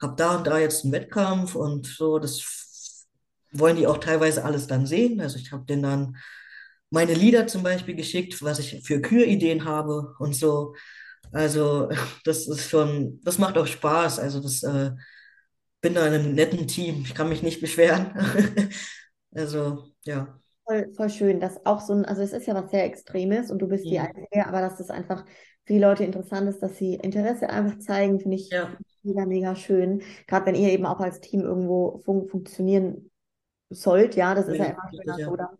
habe 0.00 0.16
da 0.16 0.36
und 0.36 0.46
da 0.46 0.58
jetzt 0.58 0.84
einen 0.84 0.92
Wettkampf 0.92 1.54
und 1.54 1.86
so. 1.86 2.18
Das 2.18 3.06
wollen 3.52 3.76
die 3.76 3.86
auch 3.86 3.98
teilweise 3.98 4.44
alles 4.44 4.66
dann 4.66 4.86
sehen. 4.86 5.20
Also 5.20 5.38
ich 5.38 5.52
habe 5.52 5.64
denen 5.66 5.82
dann 5.82 6.16
meine 6.90 7.14
Lieder 7.14 7.46
zum 7.46 7.62
Beispiel 7.62 7.94
geschickt, 7.96 8.42
was 8.42 8.58
ich 8.58 8.82
für 8.86 9.00
Kürideen 9.00 9.64
habe 9.64 10.14
und 10.18 10.34
so. 10.34 10.74
Also 11.32 11.90
das 12.24 12.46
ist 12.48 12.68
schon, 12.70 13.20
das 13.24 13.38
macht 13.38 13.58
auch 13.58 13.66
Spaß. 13.66 14.18
Also 14.18 14.40
das 14.40 14.62
äh, 14.62 14.92
bin 15.80 15.94
da 15.94 16.06
in 16.06 16.14
einem 16.14 16.34
netten 16.34 16.66
Team. 16.68 17.02
Ich 17.04 17.14
kann 17.14 17.28
mich 17.28 17.42
nicht 17.42 17.60
beschweren. 17.60 18.12
Also 19.36 19.92
ja. 20.04 20.40
Voll, 20.66 20.92
voll 20.94 21.10
schön, 21.10 21.40
dass 21.40 21.64
auch 21.66 21.80
so 21.80 21.92
ein, 21.92 22.04
also 22.04 22.22
es 22.22 22.32
ist 22.32 22.46
ja 22.46 22.54
was 22.54 22.70
sehr 22.70 22.84
Extremes 22.84 23.50
und 23.50 23.60
du 23.60 23.68
bist 23.68 23.84
die. 23.84 23.98
Einzige, 23.98 24.46
aber 24.46 24.60
dass 24.60 24.78
das 24.78 24.90
einfach 24.90 25.24
für 25.64 25.72
die 25.72 25.78
Leute 25.78 26.04
interessant 26.04 26.48
ist, 26.48 26.60
dass 26.62 26.76
sie 26.78 26.94
Interesse 26.94 27.48
einfach 27.48 27.78
zeigen, 27.78 28.20
finde 28.20 28.36
ich 28.36 28.50
Ja, 28.50 28.76
mega, 29.02 29.26
mega 29.26 29.56
schön. 29.56 30.02
Gerade 30.26 30.46
wenn 30.46 30.54
ihr 30.54 30.70
eben 30.70 30.86
auch 30.86 31.00
als 31.00 31.20
Team 31.20 31.40
irgendwo 31.40 31.98
fun 32.04 32.28
funktionieren 32.28 33.10
sollt, 33.70 34.14
ja, 34.14 34.34
das 34.34 34.48
ist 34.48 34.58
ja 34.58 34.66
ja, 34.66 34.70
immer 34.72 34.90
schöner 34.90 35.18
ja. 35.18 35.26
so 35.26 35.36
dann. 35.36 35.58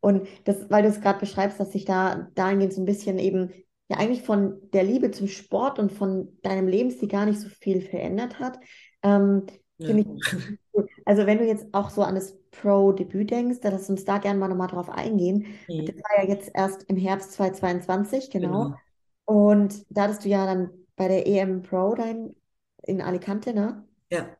Und 0.00 0.28
das, 0.44 0.70
weil 0.70 0.82
du 0.82 0.88
es 0.88 1.00
gerade 1.00 1.18
beschreibst, 1.18 1.58
dass 1.58 1.72
sich 1.72 1.84
da 1.84 2.30
dahingehend 2.34 2.72
so 2.72 2.82
ein 2.82 2.86
bisschen 2.86 3.18
eben, 3.18 3.52
ja, 3.88 3.96
eigentlich 3.96 4.22
von 4.22 4.60
der 4.72 4.84
Liebe 4.84 5.10
zum 5.10 5.26
Sport 5.26 5.78
und 5.78 5.92
von 5.92 6.38
deinem 6.42 6.68
Lebensstil 6.68 7.08
gar 7.08 7.26
nicht 7.26 7.40
so 7.40 7.48
viel 7.48 7.80
verändert 7.80 8.38
hat. 8.38 8.58
Ähm, 9.02 9.46
Ja, 9.78 10.00
finde 10.00 10.02
ich 10.02 10.08
cool. 10.74 10.88
Also 11.04 11.26
wenn 11.26 11.38
du 11.38 11.46
jetzt 11.46 11.66
auch 11.72 11.90
so 11.90 12.02
an 12.02 12.14
das 12.14 12.36
Pro-Debüt 12.50 13.30
denkst, 13.30 13.60
dann 13.60 13.72
lass 13.72 13.90
uns 13.90 14.04
da 14.04 14.18
gerne 14.18 14.38
mal 14.38 14.48
nochmal 14.48 14.68
drauf 14.68 14.88
eingehen. 14.90 15.46
Das 15.76 15.86
Mhm. 15.86 15.96
war 15.96 16.22
ja 16.24 16.28
jetzt 16.28 16.50
erst 16.54 16.84
im 16.84 16.96
Herbst 16.96 17.32
2022, 17.32 18.30
genau. 18.30 18.70
genau. 18.70 18.80
Und 19.24 19.84
da 19.90 20.02
hattest 20.04 20.24
du 20.24 20.28
ja 20.28 20.46
dann 20.46 20.70
bei 20.96 21.08
der 21.08 21.26
EM 21.26 21.62
Pro 21.62 21.94
dein, 21.94 22.34
in 22.82 23.00
Alicante, 23.02 23.52
ne? 23.54 23.84
Ja, 24.10 24.38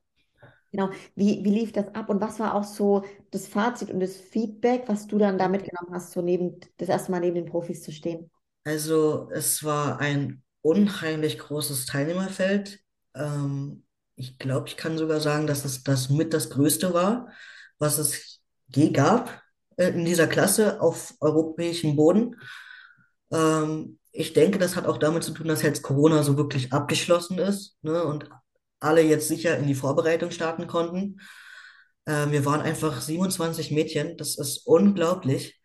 Genau. 0.73 0.91
Wie, 1.15 1.43
wie 1.45 1.51
lief 1.51 1.73
das 1.73 1.89
ab 1.95 2.09
und 2.11 2.21
was 2.21 2.39
war 2.41 2.55
auch 2.55 2.65
so 2.65 3.05
das 3.31 3.47
Fazit 3.49 3.91
und 3.91 4.01
das 4.01 4.17
Feedback, 4.17 4.85
was 4.89 5.07
du 5.07 5.19
dann 5.19 5.39
da 5.39 5.49
mitgenommen 5.49 5.93
hast, 5.95 6.13
so 6.13 6.23
neben, 6.23 6.61
das 6.79 6.89
erste 6.89 7.11
Mal 7.13 7.21
neben 7.21 7.37
den 7.37 7.47
Profis 7.47 7.83
zu 7.83 7.93
stehen? 7.93 8.31
also 8.65 9.31
es 9.33 9.63
war 9.65 10.01
ein 10.01 10.43
unheimlich 10.63 11.39
großes 11.39 11.87
Teilnehmerfeld. 11.87 12.81
Ähm, 13.15 13.85
ich 14.17 14.39
glaube, 14.39 14.69
ich 14.69 14.77
kann 14.77 14.99
sogar 14.99 15.21
sagen, 15.21 15.47
dass 15.47 15.65
es 15.65 15.83
das 15.85 16.11
mit 16.11 16.33
das 16.33 16.51
Größte 16.51 16.95
war, 16.95 17.29
was 17.79 17.99
es 17.99 18.41
je 18.69 18.91
gab 18.91 19.43
äh, 19.77 19.89
in 19.89 20.05
dieser 20.05 20.27
Klasse 20.27 20.81
auf 20.81 21.15
europäischem 21.21 21.97
Boden. 21.97 22.37
Ähm, 23.31 23.99
ich 24.13 24.33
denke, 24.33 24.59
das 24.59 24.77
hat 24.77 24.87
auch 24.87 24.99
damit 24.99 25.23
zu 25.25 25.33
tun, 25.33 25.49
dass 25.49 25.63
jetzt 25.63 25.83
Corona 25.83 26.23
so 26.23 26.37
wirklich 26.39 26.73
abgeschlossen 26.73 27.39
ist, 27.39 27.77
ne, 27.83 28.03
und 28.05 28.31
alle 28.81 29.03
jetzt 29.03 29.29
sicher 29.29 29.59
in 29.59 29.67
die 29.67 29.75
Vorbereitung 29.75 30.31
starten 30.31 30.67
konnten. 30.67 31.21
Ähm, 32.07 32.33
wir 32.33 32.45
waren 32.47 32.61
einfach 32.63 33.01
27 33.01 33.71
Mädchen, 33.71 34.17
das 34.17 34.39
ist 34.39 34.67
unglaublich. 34.67 35.61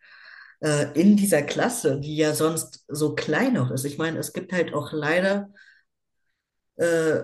Äh, 0.60 0.92
in 1.00 1.16
dieser 1.16 1.42
Klasse, 1.42 1.98
die 2.00 2.16
ja 2.16 2.34
sonst 2.34 2.84
so 2.88 3.14
klein 3.14 3.54
noch 3.54 3.70
ist. 3.70 3.84
Ich 3.84 3.98
meine, 3.98 4.18
es 4.18 4.32
gibt 4.32 4.52
halt 4.52 4.74
auch 4.74 4.92
leider 4.92 5.48
äh, 6.76 7.22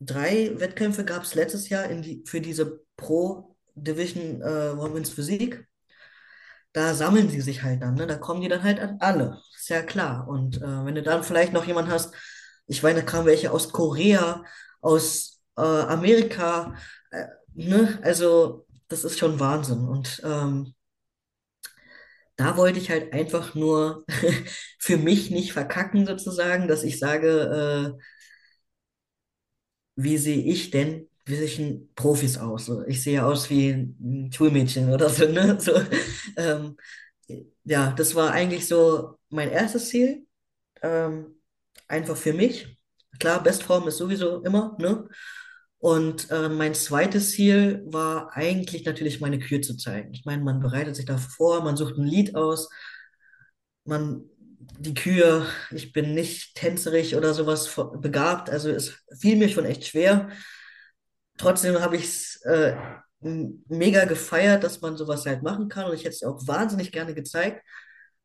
drei 0.00 0.52
Wettkämpfe 0.58 1.04
gab 1.04 1.22
es 1.24 1.34
letztes 1.34 1.68
Jahr 1.68 1.88
die, 1.88 2.22
für 2.26 2.40
diese 2.40 2.80
Pro 2.96 3.56
Division 3.74 4.42
äh, 4.42 4.76
Women's 4.76 5.10
Physik. 5.10 5.66
da 6.72 6.94
sammeln 6.94 7.30
sie 7.30 7.40
sich 7.40 7.62
halt 7.62 7.82
dann, 7.82 7.94
ne? 7.94 8.06
Da 8.06 8.16
kommen 8.16 8.40
die 8.42 8.48
dann 8.48 8.62
halt 8.62 8.80
an 8.80 8.98
alle. 9.00 9.40
Ist 9.56 9.68
ja 9.70 9.82
klar. 9.82 10.28
Und 10.28 10.58
äh, 10.58 10.84
wenn 10.84 10.94
du 10.94 11.02
dann 11.02 11.24
vielleicht 11.24 11.52
noch 11.52 11.66
jemanden 11.66 11.90
hast, 11.90 12.14
ich 12.66 12.82
meine, 12.82 13.00
da 13.00 13.06
kamen 13.06 13.26
welche 13.26 13.50
aus 13.52 13.72
Korea, 13.72 14.44
aus 14.80 15.40
äh, 15.56 15.62
Amerika, 15.62 16.74
äh, 17.10 17.26
ne? 17.54 17.98
Also, 18.02 18.66
das 18.88 19.04
ist 19.04 19.18
schon 19.18 19.40
Wahnsinn. 19.40 19.80
Und 19.88 20.20
ähm, 20.24 20.74
da 22.36 22.56
wollte 22.56 22.78
ich 22.78 22.90
halt 22.90 23.12
einfach 23.12 23.54
nur 23.54 24.04
für 24.78 24.96
mich 24.98 25.30
nicht 25.30 25.52
verkacken, 25.52 26.06
sozusagen, 26.06 26.68
dass 26.68 26.84
ich 26.84 26.98
sage, 26.98 27.96
äh, 27.98 28.02
wie 29.96 30.18
sehe 30.18 30.42
ich 30.42 30.70
denn 30.70 31.08
zwischen 31.26 31.92
Profis 31.94 32.38
aus? 32.38 32.66
So, 32.66 32.84
ich 32.86 33.02
sehe 33.02 33.24
aus 33.24 33.50
wie 33.50 33.70
ein 33.70 34.30
Schulmädchen 34.32 34.92
oder 34.92 35.08
so, 35.08 35.26
ne? 35.26 35.58
So, 35.60 35.72
ähm, 36.36 36.76
ja, 37.64 37.92
das 37.92 38.14
war 38.14 38.32
eigentlich 38.32 38.66
so 38.66 39.18
mein 39.30 39.50
erstes 39.50 39.88
Ziel. 39.88 40.26
Ähm, 40.82 41.36
einfach 41.88 42.16
für 42.16 42.32
mich. 42.32 42.78
Klar, 43.18 43.42
Bestform 43.42 43.88
ist 43.88 43.96
sowieso 43.98 44.42
immer, 44.42 44.76
ne? 44.78 45.08
Und 45.78 46.30
äh, 46.30 46.48
mein 46.48 46.74
zweites 46.74 47.32
Ziel 47.32 47.82
war 47.86 48.36
eigentlich 48.36 48.84
natürlich 48.84 49.20
meine 49.20 49.38
Kür 49.38 49.62
zu 49.62 49.76
zeigen. 49.76 50.12
Ich 50.14 50.24
meine, 50.24 50.42
man 50.42 50.60
bereitet 50.60 50.96
sich 50.96 51.04
da 51.04 51.18
vor, 51.18 51.62
man 51.62 51.76
sucht 51.76 51.96
ein 51.98 52.06
Lied 52.06 52.34
aus, 52.34 52.68
man, 53.84 54.24
die 54.78 54.94
Kür, 54.94 55.46
ich 55.70 55.92
bin 55.92 56.14
nicht 56.14 56.54
tänzerisch 56.54 57.14
oder 57.14 57.34
sowas 57.34 57.74
begabt, 58.00 58.50
also 58.50 58.70
es 58.70 59.02
fiel 59.20 59.36
mir 59.36 59.48
schon 59.48 59.64
echt 59.64 59.86
schwer. 59.86 60.30
Trotzdem 61.38 61.80
habe 61.80 61.96
ich 61.96 62.04
es 62.04 62.40
äh, 62.44 62.76
mega 63.20 64.04
gefeiert, 64.04 64.64
dass 64.64 64.80
man 64.80 64.96
sowas 64.96 65.26
halt 65.26 65.42
machen 65.42 65.68
kann 65.68 65.86
und 65.86 65.94
ich 65.94 66.00
hätte 66.04 66.14
es 66.14 66.22
auch 66.22 66.46
wahnsinnig 66.46 66.92
gerne 66.92 67.14
gezeigt. 67.14 67.62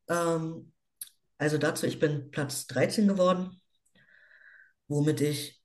Ähm, 0.08 0.72
also 1.38 1.58
dazu, 1.58 1.86
ich 1.86 1.98
bin 1.98 2.30
Platz 2.30 2.66
13 2.66 3.08
geworden, 3.08 3.60
womit 4.88 5.20
ich 5.20 5.62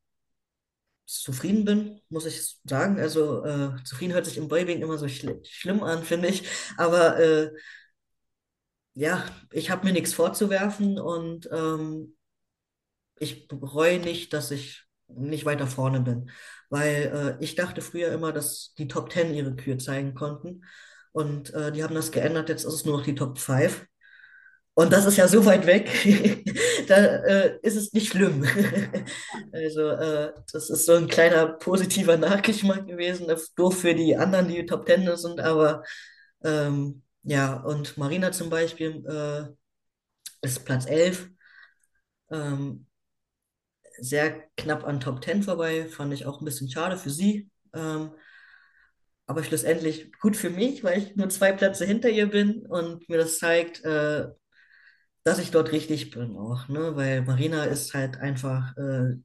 zufrieden 1.06 1.66
bin, 1.66 2.02
muss 2.10 2.26
ich 2.26 2.58
sagen. 2.66 3.00
Also 3.00 3.44
äh, 3.46 3.76
zufrieden 3.84 4.14
hört 4.14 4.26
sich 4.26 4.38
im 4.38 4.48
Boybing 4.50 4.82
immer 4.82 4.98
so 4.98 5.08
schl 5.08 5.42
schlimm 5.44 5.84
an, 5.84 6.04
finde 6.04 6.28
ich. 6.30 6.48
Aber 6.78 7.20
äh, 7.20 7.52
ja, 8.98 9.24
ich 9.52 9.70
habe 9.70 9.86
mir 9.86 9.94
nichts 9.94 10.14
vorzuwerfen 10.14 11.00
und 11.00 11.48
ähm, 11.52 12.16
ich 13.20 13.48
bereue 13.48 14.00
nicht, 14.00 14.34
dass 14.34 14.50
ich 14.50 14.86
nicht 15.08 15.46
weiter 15.46 15.68
vorne 15.68 16.02
bin. 16.02 16.32
Weil 16.70 17.38
äh, 17.40 17.44
ich 17.44 17.54
dachte 17.54 17.82
früher 17.82 18.12
immer, 18.12 18.34
dass 18.34 18.74
die 18.78 18.88
Top 18.88 19.12
10 19.12 19.36
ihre 19.36 19.56
Kür 19.56 19.78
zeigen 19.78 20.16
konnten. 20.16 20.66
Und 21.12 21.54
äh, 21.54 21.72
die 21.72 21.84
haben 21.84 21.94
das 21.94 22.12
geändert, 22.12 22.50
jetzt 22.50 22.64
ist 22.64 22.74
es 22.74 22.86
nur 22.86 22.98
noch 22.98 23.06
die 23.06 23.14
Top 23.14 23.38
5. 23.38 23.86
Und 24.74 24.92
das 24.92 25.06
ist 25.06 25.18
ja 25.18 25.28
so 25.28 25.46
weit 25.46 25.68
weg, 25.68 25.90
da 26.88 26.96
äh, 26.96 27.60
ist 27.62 27.76
es 27.76 27.94
nicht 27.94 28.10
schlimm. 28.12 28.46
Also, 29.52 29.90
äh, 29.90 30.34
das 30.52 30.70
ist 30.70 30.86
so 30.86 30.94
ein 30.94 31.08
kleiner 31.08 31.48
positiver 31.48 32.18
Nachgeschmack 32.18 32.86
gewesen, 32.86 33.30
äh, 33.30 33.38
doof 33.56 33.80
für 33.80 33.96
die 33.96 34.16
anderen, 34.18 34.48
die 34.50 34.66
Top 34.66 34.86
Ten 34.86 35.16
sind, 35.18 35.40
aber 35.40 35.84
ähm, 36.44 37.02
ja, 37.28 37.56
und 37.64 37.98
Marina 37.98 38.32
zum 38.32 38.50
Beispiel 38.50 39.06
äh, 39.08 39.54
ist 40.48 40.66
Platz 40.66 40.86
11, 40.88 41.30
ähm, 42.32 42.88
sehr 44.00 44.44
knapp 44.58 44.84
an 44.86 45.00
Top 45.00 45.24
10 45.24 45.44
vorbei, 45.44 45.88
fand 45.90 46.14
ich 46.14 46.26
auch 46.26 46.42
ein 46.42 46.46
bisschen 46.46 46.70
schade 46.70 46.98
für 46.98 47.10
sie. 47.10 47.50
Ähm, 47.74 48.12
aber 49.26 49.44
schlussendlich 49.44 50.12
gut 50.20 50.36
für 50.38 50.50
mich, 50.50 50.84
weil 50.84 51.00
ich 51.00 51.16
nur 51.16 51.30
zwei 51.30 51.52
Plätze 51.52 51.86
hinter 51.86 52.10
ihr 52.10 52.28
bin 52.30 52.66
und 52.66 53.08
mir 53.10 53.18
das 53.18 53.40
zeigt, 53.40 53.84
äh, 53.84 54.28
dass 55.24 55.40
ich 55.40 55.52
dort 55.52 55.72
richtig 55.72 56.12
bin 56.12 56.36
auch, 56.38 56.68
ne? 56.70 56.96
Weil 56.96 57.22
Marina 57.24 57.66
ist 57.66 57.94
halt 57.94 58.18
einfach, 58.18 58.76
äh, 58.78 59.16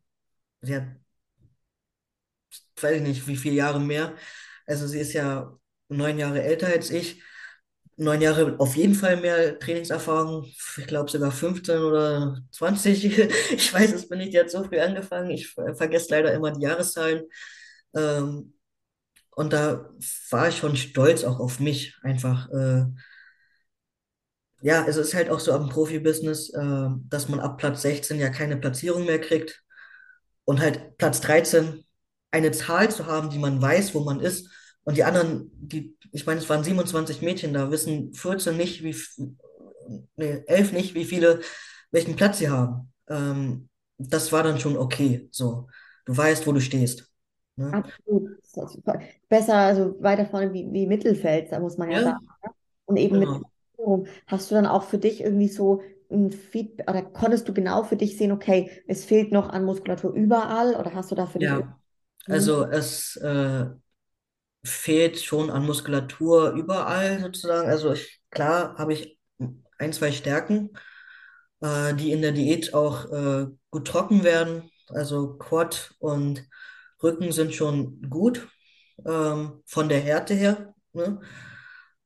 sie 0.63 0.77
hat, 0.77 0.85
weiß 2.81 2.97
ich 2.97 3.03
nicht, 3.03 3.27
wie 3.27 3.37
viele 3.37 3.55
Jahre 3.57 3.81
mehr. 3.81 4.17
Also 4.67 4.87
sie 4.87 5.01
ist 5.01 5.13
ja 5.13 5.57
neun 5.89 6.19
Jahre 6.19 6.43
älter 6.43 6.69
als 6.69 6.91
ich. 6.91 7.23
Neun 8.03 8.21
Jahre 8.23 8.57
auf 8.59 8.77
jeden 8.77 8.95
Fall 8.95 9.17
mehr 9.19 9.59
Trainingserfahrung. 9.59 10.45
Ich 10.79 10.87
glaube 10.87 11.11
sogar 11.11 11.31
15 11.33 11.79
oder 11.81 12.39
20. 12.51 13.05
Ich 13.53 13.73
weiß 13.73 13.93
es 13.93 14.09
bin 14.09 14.19
nicht, 14.19 14.37
hat 14.37 14.51
so 14.51 14.65
früh 14.65 14.79
angefangen. 14.81 15.31
Ich 15.31 15.49
ver- 15.49 15.75
vergesse 15.75 16.09
leider 16.11 16.33
immer 16.35 16.51
die 16.53 16.63
Jahreszahlen. 16.63 17.23
Ähm, 17.97 18.55
und 19.37 19.53
da 19.53 19.91
war 20.31 20.49
ich 20.49 20.59
schon 20.59 20.77
stolz 20.77 21.25
auch 21.25 21.41
auf 21.41 21.61
mich. 21.61 21.97
Einfach, 22.03 22.51
äh, 22.51 22.85
ja, 24.63 24.85
es 24.87 24.97
ist 24.97 25.15
halt 25.15 25.31
auch 25.31 25.41
so 25.41 25.53
am 25.53 25.69
Profibusiness, 25.69 26.51
äh, 26.51 26.89
dass 27.09 27.29
man 27.29 27.41
ab 27.41 27.59
Platz 27.59 27.83
16 27.83 28.19
ja 28.19 28.29
keine 28.31 28.57
Platzierung 28.57 29.05
mehr 29.07 29.21
kriegt. 29.21 29.63
Und 30.45 30.61
halt 30.61 30.99
Platz 30.99 31.21
13 31.21 31.85
eine 32.33 32.53
Zahl 32.53 32.91
zu 32.91 33.07
haben, 33.07 33.31
die 33.31 33.39
man 33.39 33.61
weiß, 33.63 33.95
wo 33.95 34.01
man 34.01 34.21
ist. 34.21 34.51
Und 34.85 34.97
die 34.97 35.05
anderen, 35.05 35.51
die, 35.55 35.97
ich 36.13 36.27
meine, 36.27 36.41
es 36.41 36.49
waren 36.49 36.65
27 36.65 37.23
Mädchen, 37.23 37.53
da 37.55 37.71
wissen 37.71 38.13
14 38.15 38.57
nicht, 38.57 38.83
wie, 38.83 38.95
nee, 40.17 40.43
11 40.47 40.73
nicht, 40.73 40.95
wie 40.95 41.05
viele, 41.05 41.41
welchen 41.91 42.17
Platz 42.17 42.39
sie 42.39 42.49
haben. 42.51 42.93
Ähm, 43.09 43.69
das 43.99 44.33
war 44.33 44.43
dann 44.43 44.59
schon 44.61 44.77
okay. 44.77 45.29
So, 45.31 45.69
du 46.07 46.17
weißt, 46.17 46.47
wo 46.47 46.53
du 46.53 46.61
stehst. 46.61 47.11
Ne? 47.57 47.81
Absolut. 47.81 48.29
Besser, 49.29 49.55
also 49.57 49.97
weiter 50.03 50.27
vorne 50.27 50.53
wie, 50.53 50.71
wie 50.73 50.87
Mittelfeld, 50.87 51.53
da 51.53 51.61
muss 51.61 51.79
man 51.79 51.91
ja 51.91 52.01
Ja, 52.01 52.03
sagen. 52.03 52.19
Und 52.87 52.97
eben 52.99 53.19
mit 53.19 53.31
genau. 53.31 53.43
Platzierung. 53.77 54.07
Hast 54.27 54.51
du 54.51 54.55
dann 54.57 54.67
auch 54.67 54.85
für 54.85 54.99
dich 54.99 55.23
irgendwie 55.23 55.49
so 55.49 55.83
ein 56.11 56.33
Feedback 56.33 56.91
oder 56.91 57.03
konntest 57.03 57.49
du 57.49 57.55
genau 57.55 57.85
für 57.85 57.97
dich 57.97 58.19
sehen, 58.19 58.33
okay, 58.33 58.71
es 58.89 59.05
fehlt 59.05 59.33
noch 59.33 59.49
an 59.51 59.65
Muskulatur 59.65 60.13
überall 60.15 60.77
oder 60.77 60.95
hast 60.95 61.11
du 61.11 61.15
da 61.17 61.27
für 61.27 61.41
dich 61.41 61.55
Ja, 61.55 61.79
irgendwie. 62.29 62.29
also 62.29 62.65
es 62.67 63.17
äh, 63.17 63.67
fehlt 64.65 65.21
schon 65.21 65.51
an 65.51 65.67
Muskulatur 65.67 66.53
überall 66.53 67.21
sozusagen. 67.21 67.69
Also 67.69 67.93
ich, 67.93 68.21
klar 68.31 68.77
habe 68.79 68.93
ich 68.95 69.19
ein, 69.79 69.93
zwei 69.93 70.13
Stärken, 70.13 70.71
äh, 71.61 71.95
die 71.95 72.13
in 72.13 72.23
der 72.23 72.33
Diät 72.33 72.75
auch 72.75 73.11
äh, 73.11 73.47
gut 73.71 73.87
trocken 73.87 74.25
werden. 74.25 74.71
Also 74.89 75.35
Quad 75.39 75.95
und 75.99 76.47
Rücken 77.03 77.33
sind 77.33 77.55
schon 77.55 78.03
gut 78.09 78.49
ähm, 79.07 79.63
von 79.67 79.89
der 79.89 80.01
Härte 80.01 80.35
her, 80.35 80.75
ne? 80.93 81.21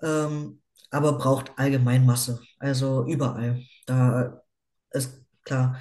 Ähm, 0.03 0.63
aber 0.91 1.19
braucht 1.19 1.53
allgemein 1.59 2.07
Masse, 2.07 2.41
also 2.59 3.07
überall. 3.07 3.63
Da 3.87 4.43
ist 4.91 5.25
klar. 5.45 5.81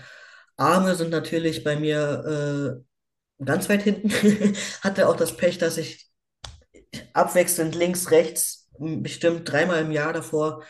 Arme 0.57 0.95
sind 0.95 1.11
natürlich 1.11 1.64
bei 1.64 1.76
mir 1.77 2.84
äh, 3.39 3.45
ganz 3.45 3.69
weit 3.69 3.84
hinten. 3.84 4.10
Hatte 4.81 5.07
auch 5.07 5.15
das 5.15 5.38
Pech, 5.38 5.57
dass 5.57 5.77
ich 5.77 6.10
abwechselnd 7.13 7.76
links, 7.76 8.11
rechts 8.11 8.69
bestimmt 8.80 9.49
dreimal 9.51 9.81
im 9.81 9.91
Jahr 9.91 10.13
davor 10.13 10.63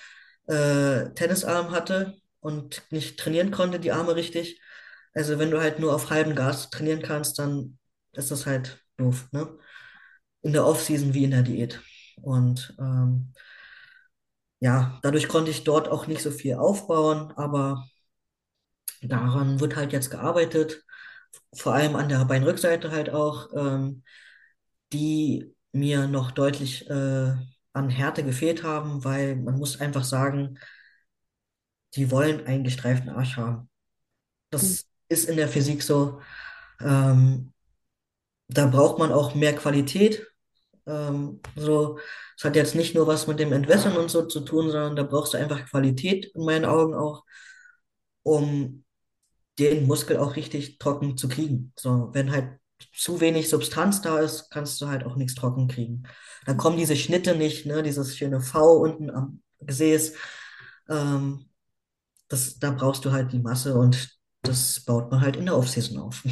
äh, 0.48 1.10
Tennisarm 1.16 1.72
hatte 1.72 2.16
und 2.40 2.84
nicht 2.92 3.20
trainieren 3.20 3.52
konnte, 3.52 3.80
die 3.80 3.92
Arme 3.92 4.16
richtig. 4.16 4.62
Also 5.14 5.40
wenn 5.40 5.52
du 5.52 5.60
halt 5.62 5.80
nur 5.80 5.94
auf 5.96 6.10
halbem 6.10 6.36
Gas 6.36 6.70
trainieren 6.70 7.02
kannst, 7.02 7.40
dann 7.40 7.78
ist 8.14 8.32
das 8.32 8.46
halt 8.46 8.84
doof, 8.98 9.28
ne? 9.32 9.58
In 10.44 10.54
der 10.54 10.66
Off-Season 10.66 11.14
wie 11.14 11.26
in 11.26 11.32
der 11.32 11.44
Diät. 11.44 11.82
Und 12.22 12.76
ähm, 12.80 13.34
ja, 14.60 15.00
dadurch 15.04 15.28
konnte 15.30 15.52
ich 15.52 15.64
dort 15.64 15.88
auch 15.90 16.08
nicht 16.08 16.22
so 16.22 16.32
viel 16.32 16.56
aufbauen, 16.56 17.32
aber 17.38 17.86
daran 19.02 19.60
wird 19.60 19.76
halt 19.76 19.94
jetzt 19.94 20.10
gearbeitet, 20.12 20.84
vor 21.56 21.74
allem 21.74 21.96
an 21.96 22.10
der 22.10 22.26
Beinrückseite 22.26 22.92
halt 22.92 23.10
auch, 23.12 23.50
ähm, 23.56 24.04
die 24.94 25.55
mir 25.76 26.08
noch 26.08 26.32
deutlich 26.32 26.90
äh, 26.90 27.34
an 27.74 27.90
Härte 27.90 28.24
gefehlt 28.24 28.64
haben, 28.64 29.04
weil 29.04 29.36
man 29.36 29.58
muss 29.58 29.80
einfach 29.82 30.04
sagen, 30.04 30.58
die 31.96 32.12
wollen 32.12 32.46
einen 32.46 32.64
gestreiften 32.64 33.10
Arsch 33.10 33.38
haben. 33.38 33.58
Mhm. 33.58 33.70
Das 34.52 34.86
ist 35.10 35.30
in 35.30 35.36
der 35.38 35.50
Physik 35.50 35.84
so. 35.84 36.22
Ähm, 36.80 37.54
da 38.48 38.68
braucht 38.68 39.00
man 39.00 39.12
auch 39.12 39.36
mehr 39.36 39.56
Qualität. 39.56 40.26
Ähm, 40.88 41.42
so, 41.56 42.00
es 42.38 42.44
hat 42.44 42.56
jetzt 42.56 42.76
nicht 42.76 42.96
nur 42.96 43.08
was 43.08 43.28
mit 43.28 43.40
dem 43.40 43.52
Entwässern 43.52 43.98
und 43.98 44.10
so 44.10 44.26
zu 44.26 44.42
tun, 44.42 44.70
sondern 44.70 44.96
da 44.96 45.04
brauchst 45.04 45.34
du 45.34 45.38
einfach 45.38 45.66
Qualität 45.70 46.26
in 46.36 46.46
meinen 46.46 46.66
Augen 46.66 46.94
auch, 46.94 47.24
um 48.24 48.86
den 49.60 49.88
Muskel 49.88 50.18
auch 50.18 50.36
richtig 50.36 50.78
trocken 50.80 51.18
zu 51.18 51.28
kriegen. 51.28 51.74
So, 51.76 52.10
wenn 52.14 52.32
halt 52.32 52.60
zu 52.94 53.22
wenig 53.22 53.50
Substanz 53.50 54.02
da 54.02 54.20
ist, 54.20 54.50
kannst 54.52 54.82
du 54.82 54.88
halt 54.88 55.06
auch 55.06 55.16
nichts 55.16 55.36
trocken 55.36 55.68
kriegen. 55.68 56.04
Dann 56.46 56.58
kommen 56.58 56.78
diese 56.78 56.96
Schnitte 56.96 57.36
nicht, 57.36 57.66
ne, 57.66 57.84
dieses 57.84 58.18
schöne 58.18 58.42
V 58.42 58.78
unten 58.78 59.10
am 59.10 59.42
Gesäß. 59.62 60.14
Ähm, 60.90 61.50
das, 62.28 62.60
da 62.60 62.72
brauchst 62.72 63.06
du 63.06 63.12
halt 63.12 63.32
die 63.32 63.40
Masse 63.40 63.78
und 63.78 64.18
das 64.42 64.82
baut 64.82 65.12
man 65.12 65.22
halt 65.22 65.36
in 65.36 65.46
der 65.46 65.58
Offseason 65.58 66.00
auf. 66.00 66.24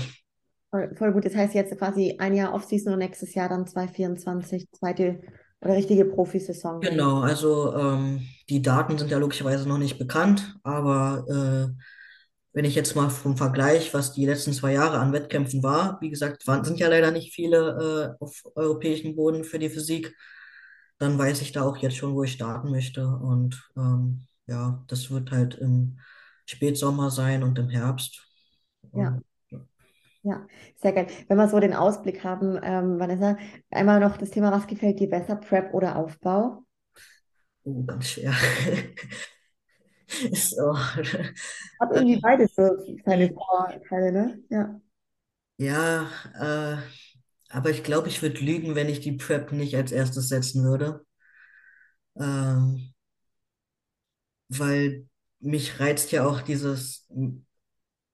Voll, 0.72 0.96
voll 0.96 1.14
gut. 1.14 1.26
Das 1.26 1.36
heißt 1.36 1.54
jetzt 1.54 1.78
quasi 1.78 2.16
ein 2.20 2.34
Jahr 2.34 2.54
Offseason 2.54 2.94
und 2.94 3.00
nächstes 3.00 3.34
Jahr 3.36 3.50
dann 3.50 3.68
2024, 3.68 4.68
zweite 4.72 5.22
oder 5.62 5.76
richtige 5.76 6.06
Profisaison. 6.06 6.82
Genau, 6.82 7.22
also 7.22 7.76
ähm, 7.76 8.28
die 8.50 8.62
Daten 8.62 8.98
sind 8.98 9.12
ja 9.12 9.18
logischerweise 9.18 9.68
noch 9.68 9.78
nicht 9.78 9.98
bekannt, 9.98 10.56
aber 10.64 11.26
äh, 11.30 11.84
wenn 12.54 12.66
ich 12.66 12.76
jetzt 12.76 12.96
mal 12.96 13.10
vom 13.10 13.36
Vergleich, 13.38 13.94
was 13.94 14.14
die 14.14 14.26
letzten 14.26 14.54
zwei 14.54 14.74
Jahre 14.74 15.00
an 15.00 15.12
Wettkämpfen 15.12 15.64
war, 15.64 15.98
wie 16.02 16.10
gesagt, 16.10 16.46
waren, 16.48 16.64
sind 16.64 16.80
ja 16.80 16.88
leider 16.88 17.12
nicht 17.12 17.34
viele 17.34 18.16
äh, 18.20 18.24
auf 18.24 18.44
europäischem 18.56 19.16
Boden 19.16 19.44
für 19.44 19.60
die 19.60 19.70
Physik, 19.70 20.16
dann 21.00 21.18
weiß 21.18 21.42
ich 21.42 21.52
da 21.52 21.64
auch 21.64 21.78
jetzt 21.78 21.98
schon, 21.98 22.14
wo 22.14 22.24
ich 22.24 22.34
starten 22.34 22.72
möchte. 22.72 23.08
Und 23.08 23.70
ähm, 23.76 24.26
ja, 24.48 24.84
das 24.88 25.10
wird 25.10 25.32
halt 25.32 25.56
im 25.56 26.00
Spätsommer 26.46 27.10
sein 27.10 27.44
und 27.44 27.58
im 27.58 27.70
Herbst. 27.70 28.22
Ja, 28.94 29.20
ja, 30.24 30.48
sehr 30.82 30.94
geil. 30.94 31.08
Wenn 31.28 31.38
wir 31.38 31.50
so 31.50 31.60
den 31.60 31.74
Ausblick 31.74 32.24
haben, 32.24 32.58
ähm, 32.64 32.98
Vanessa, 32.98 33.38
einmal 33.70 34.00
noch 34.00 34.16
das 34.18 34.30
Thema, 34.30 34.52
was 34.52 34.68
gefällt 34.68 35.00
dir 35.00 35.10
besser, 35.10 35.36
Prep 35.36 35.74
oder 35.74 35.98
Aufbau? 35.98 36.64
Oh, 37.66 37.84
ganz 37.84 38.10
schwer. 38.10 38.34
So. 40.36 40.74
Hat 41.80 41.92
irgendwie 41.94 42.20
beides 42.20 42.56
so 42.56 42.64
seine 43.06 43.30
Vorteile, 43.34 44.12
ne? 44.12 44.44
Ja. 44.50 44.80
Ja, 45.58 46.10
äh, 46.40 46.78
aber 47.50 47.70
ich 47.72 47.84
glaube, 47.84 48.08
ich 48.10 48.22
würde 48.22 48.40
lügen, 48.44 48.76
wenn 48.76 48.90
ich 48.90 49.00
die 49.02 49.14
Prep 49.14 49.52
nicht 49.52 49.76
als 49.76 49.92
erstes 49.92 50.30
setzen 50.30 50.64
würde. 50.64 51.06
Ähm, 52.16 52.94
weil 54.50 55.08
mich 55.40 55.80
reizt 55.80 56.12
ja 56.12 56.26
auch 56.26 56.42
dieses, 56.42 57.08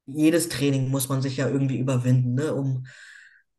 jedes 0.06 0.49
Training 0.49 0.90
muss 0.90 1.10
man 1.10 1.22
sich 1.22 1.38
ja 1.38 1.48
irgendwie 1.49 1.78
überwinden, 1.78 2.34
ne, 2.36 2.53
um 2.53 2.86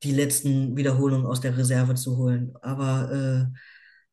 die 0.03 0.13
letzten 0.13 0.77
Wiederholungen 0.77 1.27
aus 1.27 1.41
der 1.41 1.57
Reserve 1.57 1.95
zu 1.95 2.17
holen. 2.17 2.55
Aber 2.63 3.51
äh, 3.53 3.59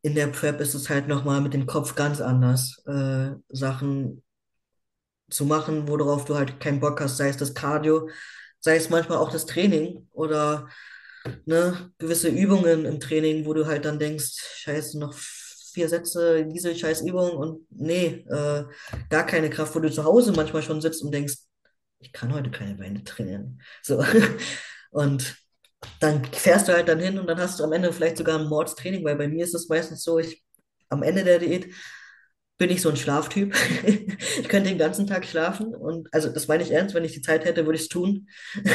in 0.08 0.16
der 0.16 0.28
Prep 0.28 0.62
ist 0.62 0.74
es 0.74 0.90
halt 0.90 1.10
nochmal 1.10 1.42
mit 1.42 1.54
dem 1.54 1.66
Kopf 1.66 1.94
ganz 1.96 2.22
anders, 2.22 2.82
äh, 2.88 3.32
Sachen 3.50 4.24
zu 5.30 5.44
machen, 5.46 5.90
worauf 5.90 6.24
du 6.24 6.36
halt 6.36 6.62
keinen 6.62 6.80
Bock 6.80 7.02
hast, 7.02 7.18
sei 7.18 7.28
es 7.28 7.36
das 7.36 7.54
Cardio, 7.54 8.10
sei 8.62 8.78
es 8.78 8.90
manchmal 8.90 9.18
auch 9.18 9.30
das 9.30 9.46
Training 9.46 10.08
oder 10.14 10.70
ne, 11.46 11.92
gewisse 11.98 12.30
Übungen 12.30 12.86
im 12.86 13.02
Training, 13.02 13.46
wo 13.46 13.54
du 13.54 13.68
halt 13.68 13.84
dann 13.84 14.00
denkst, 14.00 14.32
scheiße, 14.60 14.98
noch 14.98 15.14
vier 15.14 15.90
Sätze, 15.90 16.46
diese 16.46 16.74
scheiß 16.74 17.02
Übung 17.02 17.32
und 17.32 17.68
nee, 17.70 18.26
äh, 18.30 18.64
gar 19.10 19.26
keine 19.26 19.50
Kraft, 19.50 19.76
wo 19.76 19.80
du 19.80 19.92
zu 19.92 20.06
Hause 20.06 20.32
manchmal 20.32 20.64
schon 20.64 20.80
sitzt 20.80 21.04
und 21.04 21.12
denkst, 21.12 21.36
ich 22.00 22.14
kann 22.14 22.34
heute 22.34 22.50
keine 22.50 22.76
Beine 22.76 23.04
trainieren. 23.04 23.62
So. 23.84 24.06
Und 24.92 25.36
dann 26.00 26.26
fährst 26.26 26.68
du 26.68 26.74
halt 26.74 26.88
dann 26.88 27.00
hin 27.00 27.20
und 27.20 27.28
dann 27.28 27.40
hast 27.40 27.60
du 27.60 27.64
am 27.64 27.74
Ende 27.74 27.92
vielleicht 27.94 28.18
sogar 28.18 28.40
ein 28.40 28.48
Mordstraining, 28.48 29.04
weil 29.06 29.16
bei 29.16 29.28
mir 29.28 29.44
ist 29.46 29.56
es 29.56 29.70
meistens 29.70 30.04
so, 30.04 30.20
ich 30.20 30.44
am 30.90 31.04
Ende 31.04 31.24
der 31.24 31.40
Diät 31.40 31.74
bin 32.58 32.70
ich 32.72 32.82
so 32.82 32.90
ein 32.90 32.98
Schlaftyp. 32.98 33.54
Ich 34.40 34.50
könnte 34.50 34.70
den 34.70 34.78
ganzen 34.78 35.08
Tag 35.08 35.26
schlafen 35.26 35.76
und 35.76 36.08
also 36.14 36.30
das 36.30 36.48
meine 36.48 36.64
ich 36.64 36.72
ernst, 36.72 36.94
wenn 36.96 37.04
ich 37.04 37.14
die 37.14 37.22
Zeit 37.22 37.44
hätte, 37.46 37.66
würde 37.66 37.78
ich 37.78 37.84
es 37.84 37.90
tun. 37.90 38.28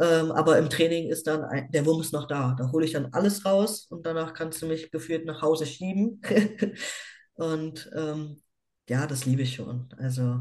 Ähm, 0.00 0.32
aber 0.32 0.56
im 0.56 0.70
Training 0.70 1.10
ist 1.10 1.26
dann 1.26 1.44
ein, 1.44 1.70
der 1.72 1.84
Wumms 1.84 2.10
noch 2.12 2.26
da. 2.26 2.56
Da 2.58 2.72
hole 2.72 2.86
ich 2.86 2.92
dann 2.92 3.12
alles 3.12 3.44
raus 3.44 3.86
und 3.90 4.06
danach 4.06 4.32
kannst 4.32 4.62
du 4.62 4.66
mich 4.66 4.90
gefühlt 4.90 5.26
nach 5.26 5.42
Hause 5.42 5.66
schieben. 5.66 6.22
Und 7.34 7.90
ähm, 7.94 8.42
ja, 8.88 9.06
das 9.06 9.26
liebe 9.26 9.42
ich 9.42 9.54
schon. 9.56 9.88
Also 9.98 10.40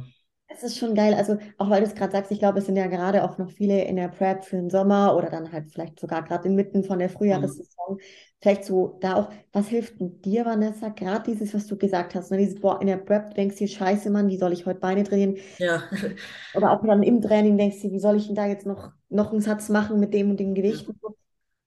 Es 0.61 0.63
ist 0.63 0.77
schon 0.77 0.93
geil, 0.93 1.13
also 1.13 1.37
auch 1.57 1.69
weil 1.69 1.79
du 1.81 1.87
es 1.87 1.95
gerade 1.95 2.11
sagst, 2.11 2.31
ich 2.31 2.39
glaube, 2.39 2.59
es 2.59 2.65
sind 2.65 2.75
ja 2.75 2.87
gerade 2.87 3.23
auch 3.23 3.37
noch 3.37 3.49
viele 3.49 3.81
in 3.85 3.95
der 3.95 4.09
Prep 4.09 4.43
für 4.43 4.57
den 4.57 4.69
Sommer 4.69 5.15
oder 5.15 5.29
dann 5.29 5.53
halt 5.53 5.71
vielleicht 5.71 5.97
sogar 5.99 6.21
gerade 6.21 6.49
inmitten 6.49 6.83
von 6.83 6.99
der 6.99 7.09
mm, 7.31 7.49
Frühjahrssaison. 7.49 7.97
Vielleicht 8.41 8.65
so 8.65 8.97
da 8.99 9.15
auch, 9.15 9.29
was 9.53 9.69
hilft 9.69 10.01
denn 10.01 10.21
dir, 10.21 10.43
Vanessa? 10.45 10.89
Gerade 10.89 11.31
dieses, 11.31 11.53
was 11.53 11.65
du 11.67 11.77
gesagt 11.77 12.13
hast, 12.13 12.31
ne? 12.31 12.37
Dieses, 12.37 12.59
boah, 12.59 12.81
in 12.81 12.87
der 12.87 12.97
Prep 12.97 13.35
denkst 13.35 13.55
du 13.57 13.67
scheiße, 13.69 14.09
Mann, 14.09 14.27
wie 14.27 14.37
soll 14.37 14.51
ich 14.51 14.65
heute 14.65 14.79
Beine 14.81 15.03
trainieren? 15.05 15.37
ja. 15.57 15.89
Oder 16.53 16.71
auch 16.71 16.83
dann 16.85 17.03
im 17.03 17.21
Training 17.21 17.57
denkst 17.57 17.81
du, 17.81 17.91
wie 17.91 17.99
soll 17.99 18.17
ich 18.17 18.27
denn 18.27 18.35
da 18.35 18.45
jetzt 18.47 18.65
noch, 18.65 18.91
noch 19.09 19.31
einen 19.31 19.41
Satz 19.41 19.69
machen 19.69 19.99
mit 19.99 20.13
dem 20.13 20.29
und 20.31 20.39
dem 20.39 20.53
Gewicht? 20.55 20.93
so? 21.01 21.15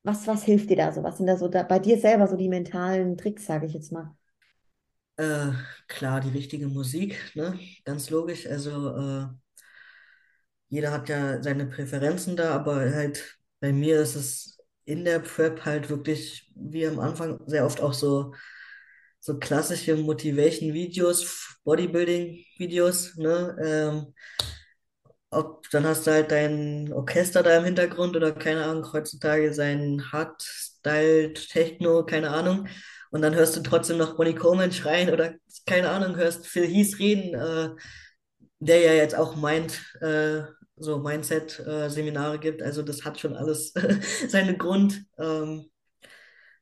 Was, 0.04 0.26
was 0.28 0.44
hilft 0.44 0.70
dir 0.70 0.76
da 0.76 0.92
so? 0.92 1.02
Was 1.04 1.18
sind 1.18 1.26
da 1.28 1.36
so 1.38 1.48
da, 1.48 1.62
bei 1.64 1.78
dir 1.80 1.98
selber 1.98 2.28
so 2.28 2.36
die 2.36 2.48
mentalen 2.50 3.16
Tricks, 3.18 3.46
sage 3.46 3.66
ich 3.66 3.74
jetzt 3.74 3.92
mal? 3.92 4.16
Äh, 5.16 5.52
klar, 5.88 6.20
die 6.20 6.28
richtige 6.30 6.68
Musik, 6.68 7.16
ne? 7.34 7.58
Ganz 7.84 8.10
logisch. 8.10 8.46
Also 8.46 8.70
äh, 8.96 9.26
jeder 10.68 10.92
hat 10.92 11.08
ja 11.08 11.42
seine 11.42 11.66
Präferenzen 11.66 12.36
da, 12.36 12.54
aber 12.54 12.76
halt 12.94 13.38
bei 13.60 13.72
mir 13.72 14.00
ist 14.00 14.14
es 14.16 14.58
in 14.84 15.04
der 15.04 15.20
Prep 15.20 15.64
halt 15.64 15.88
wirklich, 15.90 16.50
wie 16.56 16.86
am 16.86 16.98
Anfang, 16.98 17.38
sehr 17.46 17.64
oft 17.66 17.80
auch 17.80 17.92
so, 17.94 18.34
so 19.20 19.38
klassische 19.38 19.96
Motivation-Videos, 19.96 21.58
Bodybuilding-Videos, 21.64 23.16
ne? 23.18 23.56
Ähm, 23.64 24.14
ob, 25.30 25.68
dann 25.70 25.84
hast 25.86 26.06
du 26.06 26.10
halt 26.12 26.30
dein 26.30 26.92
Orchester 26.92 27.42
da 27.42 27.56
im 27.56 27.64
Hintergrund 27.64 28.16
oder 28.16 28.32
keine 28.32 28.64
Ahnung, 28.64 28.92
heutzutage 28.92 29.52
sein 29.54 30.02
Hardstyle, 30.12 31.32
Techno, 31.34 32.04
keine 32.04 32.30
Ahnung. 32.30 32.68
Und 33.12 33.20
dann 33.22 33.34
hörst 33.34 33.56
du 33.56 33.60
trotzdem 33.60 33.98
noch 33.98 34.18
Ronnie 34.18 34.34
Coleman 34.34 34.72
schreien 34.72 35.10
oder 35.10 35.34
keine 35.66 35.90
Ahnung, 35.90 36.16
hörst 36.16 36.46
Phil 36.46 36.66
Heath 36.66 36.98
reden, 36.98 37.34
äh, 37.34 37.70
der 38.58 38.80
ja 38.80 38.92
jetzt 38.94 39.14
auch 39.14 39.36
meint, 39.36 39.82
äh, 40.00 40.42
so 40.76 40.98
Mindset-Seminare 40.98 42.38
gibt. 42.38 42.62
Also 42.62 42.82
das 42.82 43.04
hat 43.04 43.20
schon 43.20 43.36
alles 43.36 43.74
seinen 44.28 44.56
Grund. 44.56 45.04
Ähm, 45.18 45.66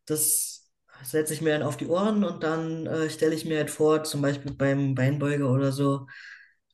das 0.06 0.70
setze 1.05 1.35
ich 1.35 1.40
mir 1.40 1.51
dann 1.51 1.62
auf 1.62 1.77
die 1.77 1.86
Ohren 1.86 2.24
und 2.24 2.43
dann 2.43 2.86
äh, 2.86 3.09
stelle 3.10 3.35
ich 3.35 3.44
mir 3.44 3.59
halt 3.59 3.70
vor, 3.70 4.02
zum 4.05 4.20
Beispiel 4.20 4.52
beim 4.52 4.94
Beinbeuger 4.94 5.51
oder 5.51 5.72
so, 5.72 6.09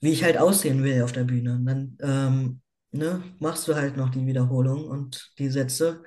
wie 0.01 0.13
ich 0.13 0.25
halt 0.25 0.39
aussehen 0.39 0.83
will 0.85 1.03
auf 1.03 1.13
der 1.13 1.25
Bühne. 1.25 1.55
Und 1.55 1.67
dann 1.67 1.99
ähm, 2.01 2.61
ne, 2.93 3.23
machst 3.41 3.69
du 3.69 3.75
halt 3.75 3.97
noch 3.99 4.11
die 4.11 4.27
Wiederholung 4.27 4.87
und 4.87 5.33
die 5.39 5.51
Sätze 5.51 6.03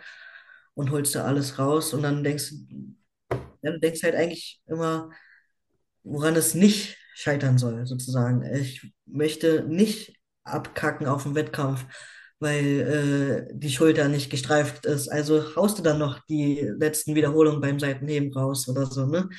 und 0.74 0.92
holst 0.92 1.16
da 1.16 1.26
alles 1.26 1.60
raus 1.60 1.94
und 1.94 2.04
dann 2.04 2.24
denkst 2.24 2.50
du, 2.52 2.96
ja, 3.62 3.72
du 3.72 3.80
denkst 3.80 4.04
halt 4.04 4.16
eigentlich 4.16 4.62
immer, 4.68 5.10
woran 6.04 6.36
es 6.36 6.56
nicht 6.56 6.98
scheitern 7.14 7.58
soll, 7.58 7.86
sozusagen. 7.86 8.44
Ich 8.56 8.94
möchte 9.06 9.64
nicht 9.68 10.16
abkacken 10.44 11.08
auf 11.08 11.24
dem 11.24 11.36
Wettkampf, 11.36 11.86
weil 12.40 13.48
äh, 13.52 13.54
die 13.54 13.70
Schulter 13.72 14.08
nicht 14.08 14.30
gestreift 14.30 14.86
ist. 14.86 15.10
Also 15.10 15.56
haust 15.56 15.78
du 15.78 15.84
dann 15.84 16.00
noch 16.00 16.20
die 16.30 16.62
letzten 16.78 17.16
Wiederholungen 17.16 17.62
beim 17.62 17.80
Seitenheben 17.80 18.32
raus 18.34 18.68
oder 18.70 18.86
so, 18.86 19.06
ne? 19.06 19.30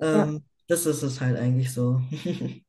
Ja. 0.00 0.24
Ähm, 0.24 0.44
das 0.68 0.86
ist 0.86 1.02
es 1.02 1.20
halt 1.20 1.36
eigentlich 1.38 1.72
so. 1.72 2.00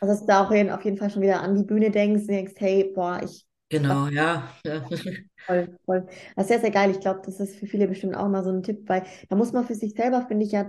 Also, 0.00 0.12
dass 0.12 0.20
du 0.22 0.26
da 0.26 0.44
auch 0.44 0.76
auf 0.76 0.84
jeden 0.84 0.98
Fall 0.98 1.08
schon 1.08 1.22
wieder 1.22 1.40
an 1.40 1.54
die 1.54 1.62
Bühne 1.62 1.90
denkst, 1.90 2.26
denkst, 2.26 2.54
hey, 2.56 2.92
boah, 2.94 3.20
ich 3.24 3.46
Genau, 3.74 4.08
ja. 4.08 4.48
ja. 4.64 4.88
Voll, 5.46 5.78
voll. 5.84 6.06
Das 6.36 6.44
ist 6.44 6.48
sehr, 6.48 6.60
sehr 6.60 6.70
geil. 6.70 6.90
Ich 6.90 7.00
glaube, 7.00 7.20
das 7.24 7.38
ist 7.38 7.56
für 7.56 7.66
viele 7.66 7.86
bestimmt 7.86 8.16
auch 8.16 8.28
mal 8.28 8.42
so 8.42 8.50
ein 8.50 8.62
Tipp, 8.62 8.88
weil 8.88 9.04
da 9.28 9.36
muss 9.36 9.52
man 9.52 9.66
für 9.66 9.74
sich 9.74 9.92
selber, 9.94 10.26
finde 10.26 10.44
ich, 10.46 10.52
ja 10.52 10.66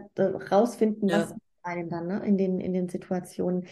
rausfinden, 0.52 1.12
was 1.12 1.34
Ja, 1.34 1.38
einem 1.64 1.90
dann, 1.90 2.08
ne, 2.08 2.26
in 2.26 2.38
den, 2.38 2.60
in 2.60 2.74
den 2.74 2.90
Situationen. 2.90 3.68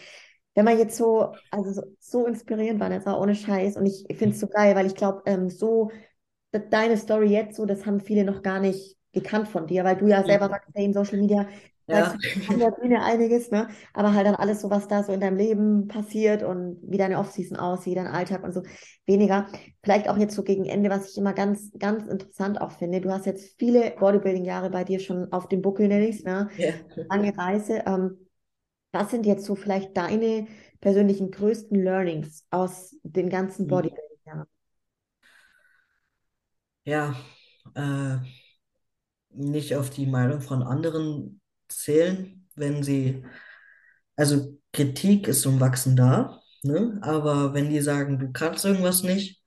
Wenn 0.56 0.66
man 0.66 0.78
jetzt 0.78 0.96
so, 0.98 1.34
also 1.52 1.72
so, 1.74 1.84
so 2.00 2.26
inspirierend 2.28 2.80
war, 2.80 2.90
das 2.90 3.06
war 3.06 3.20
ohne 3.20 3.36
Scheiß. 3.36 3.76
Und 3.78 3.86
ich 3.86 4.06
finde 4.18 4.34
es 4.36 4.40
so 4.40 4.48
geil, 4.48 4.76
weil 4.76 4.86
ich 4.86 4.96
glaube, 4.96 5.24
ähm, 5.26 5.50
so 5.50 5.92
deine 6.70 6.98
Story 6.98 7.28
jetzt 7.30 7.56
so, 7.58 7.66
das 7.66 7.86
haben 7.86 8.00
viele 8.02 8.24
noch 8.24 8.42
gar 8.44 8.60
nicht 8.60 8.98
gekannt 9.12 9.48
von 9.50 9.68
dir, 9.68 9.84
weil 9.84 9.98
du 9.98 10.08
ja 10.08 10.24
selber 10.24 10.50
sagst, 10.50 10.70
hey, 10.76 10.86
in 10.86 10.94
Social 10.94 11.18
Media 11.20 11.48
Ja, 11.88 12.16
haben 12.48 12.60
der 12.60 12.72
Bühne 12.72 13.04
einiges, 13.04 13.52
ne? 13.52 13.68
Aber 13.94 14.14
halt 14.14 14.26
dann 14.26 14.36
alles 14.36 14.62
so, 14.62 14.70
was 14.70 14.88
da 14.88 15.04
so 15.04 15.12
in 15.12 15.20
deinem 15.20 15.38
Leben 15.38 15.88
passiert 15.88 16.42
und 16.44 16.80
wie 16.82 16.98
deine 16.98 17.20
Offseason 17.20 17.58
aussieht, 17.58 17.98
dein 17.98 18.08
Alltag 18.08 18.44
und 18.44 18.54
so 18.54 18.64
weniger. 19.06 19.48
Vielleicht 19.84 20.08
auch 20.08 20.18
jetzt 20.18 20.36
so 20.36 20.44
gegen 20.44 20.66
Ende, 20.66 20.90
was 20.90 21.12
ich 21.12 21.18
immer 21.18 21.34
ganz, 21.34 21.72
ganz 21.78 22.08
interessant 22.08 22.62
auch 22.62 22.72
finde. 22.72 23.02
Du 23.02 23.12
hast 23.12 23.26
jetzt 23.26 23.60
viele 23.60 23.92
Bodybuilding-Jahre 24.00 24.70
bei 24.70 24.84
dir 24.84 25.00
schon 25.00 25.32
auf 25.34 25.50
dem 25.50 25.62
Buckel, 25.62 25.88
nenne 25.88 26.08
ich 26.08 26.18
es, 26.18 26.24
ne? 26.24 26.50
ja. 26.58 26.72
Lange 27.10 27.38
Reise. 27.38 27.84
Ähm, 27.86 28.18
was 28.94 29.12
sind 29.12 29.26
jetzt 29.26 29.46
so 29.46 29.56
vielleicht 29.56 29.98
deine 29.98 30.48
persönlichen 30.80 31.32
größten 31.32 31.82
Learnings 31.82 32.46
aus 32.52 32.96
den 33.04 33.30
ganzen 33.30 33.68
Bodybuilding-Jahren? 33.68 34.48
Ja, 36.86 37.16
äh, 37.76 38.18
nicht 39.32 39.76
auf 39.76 39.90
die 39.90 40.06
Meinung 40.06 40.42
von 40.42 40.64
anderen 40.64 41.42
zählen, 41.78 42.48
wenn 42.56 42.84
sie, 42.84 43.26
also 44.16 44.60
Kritik 44.74 45.28
ist 45.28 45.42
zum 45.42 45.60
Wachsen 45.60 45.96
da, 45.96 46.42
ne? 46.64 47.00
Aber 47.02 47.54
wenn 47.54 47.70
die 47.70 47.82
sagen, 47.82 48.20
du 48.20 48.32
kannst 48.32 48.66
irgendwas 48.66 49.04
nicht, 49.04 49.42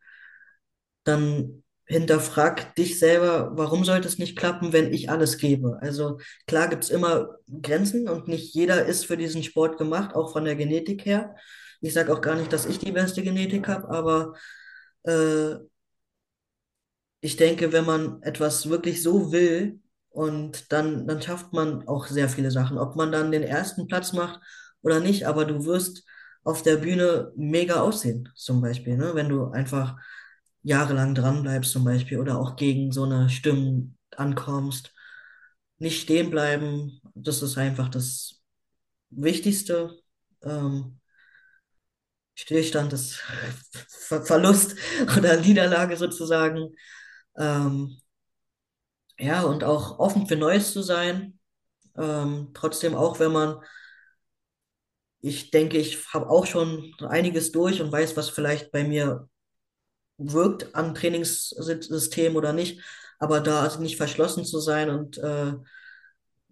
dann 1.05 1.63
hinterfrag 1.87 2.75
dich 2.75 2.99
selber, 2.99 3.53
warum 3.57 3.85
sollte 3.85 4.09
es 4.09 4.19
nicht 4.19 4.37
klappen, 4.37 4.73
wenn 4.73 4.93
ich 4.93 5.09
alles 5.11 5.39
gebe? 5.39 5.79
Also 5.81 6.19
klar 6.47 6.69
gibt 6.69 6.85
es 6.85 6.91
immer 6.91 7.37
Grenzen 7.63 8.09
und 8.09 8.29
nicht 8.29 8.55
jeder 8.55 8.85
ist 8.87 9.07
für 9.07 9.17
diesen 9.17 9.43
Sport 9.45 9.79
gemacht, 9.79 10.15
auch 10.15 10.33
von 10.33 10.45
der 10.45 10.57
Genetik 10.57 11.05
her. 11.07 11.37
Ich 11.81 11.95
sage 11.95 12.13
auch 12.13 12.21
gar 12.21 12.35
nicht, 12.37 12.53
dass 12.53 12.67
ich 12.67 12.79
die 12.79 12.93
beste 12.93 13.23
Genetik 13.23 13.69
habe, 13.69 13.89
aber 13.91 14.35
äh, 15.05 15.57
ich 17.21 17.37
denke, 17.37 17.73
wenn 17.73 17.85
man 17.85 18.23
etwas 18.23 18.69
wirklich 18.69 19.03
so 19.03 19.33
will 19.33 19.81
und 20.17 20.73
dann, 20.73 21.07
dann 21.07 21.21
schafft 21.21 21.53
man 21.53 21.87
auch 21.87 22.07
sehr 22.07 22.29
viele 22.31 22.51
Sachen. 22.51 22.79
Ob 22.79 22.97
man 22.97 23.13
dann 23.13 23.31
den 23.33 23.43
ersten 23.43 23.87
Platz 23.87 24.13
macht 24.15 24.41
oder 24.83 25.01
nicht, 25.01 25.27
aber 25.27 25.45
du 25.45 25.67
wirst 25.67 26.05
auf 26.43 26.63
der 26.63 26.77
Bühne 26.79 27.33
mega 27.37 27.81
aussehen, 27.81 28.31
zum 28.35 28.63
Beispiel, 28.63 28.97
ne? 28.97 29.15
Wenn 29.15 29.29
du 29.29 29.51
einfach 29.51 29.97
jahrelang 30.63 31.15
dran 31.15 31.43
bleibst, 31.43 31.73
zum 31.73 31.85
Beispiel, 31.85 32.19
oder 32.19 32.39
auch 32.39 32.57
gegen 32.57 32.93
so 32.93 33.05
eine 33.05 33.29
Stimmen 33.31 33.99
ankommst. 34.17 34.93
Nicht 35.79 36.03
stehen 36.03 36.31
bleiben, 36.31 37.01
das 37.15 37.43
ist 37.43 37.59
einfach 37.59 37.89
das 37.91 38.43
Wichtigste. 39.11 39.99
Ähm, 40.45 41.01
Stillstand 42.35 42.93
ist 42.93 43.17
Ver 43.89 44.23
Verlust 44.25 44.77
oder 45.17 45.37
Niederlage 45.41 45.97
sozusagen. 45.97 46.75
Ähm, 47.39 47.99
ja, 49.19 49.43
und 49.43 49.65
auch 49.65 49.99
offen 49.99 50.27
für 50.27 50.37
Neues 50.37 50.73
zu 50.73 50.83
sein. 50.83 51.39
Ähm, 51.97 52.51
trotzdem 52.55 52.95
auch, 52.95 53.19
wenn 53.21 53.33
man, 53.33 53.59
ich 55.21 55.51
denke, 55.51 55.79
ich 55.79 56.13
habe 56.13 56.29
auch 56.29 56.47
schon 56.47 56.95
einiges 57.01 57.53
durch 57.53 57.81
und 57.81 57.91
weiß, 57.91 58.17
was 58.17 58.29
vielleicht 58.31 58.71
bei 58.73 58.85
mir 58.85 59.29
wirkt 60.19 60.75
an 60.75 60.95
Trainingssystem 60.95 62.37
oder 62.37 62.53
nicht, 62.53 62.83
aber 63.19 63.41
da 63.41 63.63
also 63.63 63.81
nicht 63.81 63.97
verschlossen 63.97 64.45
zu 64.45 64.61
sein 64.61 64.91
und 64.91 65.19
äh, 65.19 65.55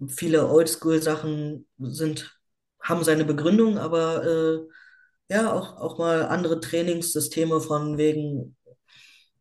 viele 0.08 0.48
Oldschool-Sachen 0.48 1.66
sind, 1.78 2.38
haben 2.80 3.04
seine 3.04 3.24
Begründung, 3.24 3.78
aber 3.78 4.24
äh, 4.24 4.58
ja, 5.30 5.52
auch, 5.52 5.76
auch 5.78 5.98
mal 5.98 6.26
andere 6.26 6.60
Trainingssysteme 6.60 7.60
von 7.60 7.96
wegen 7.96 8.56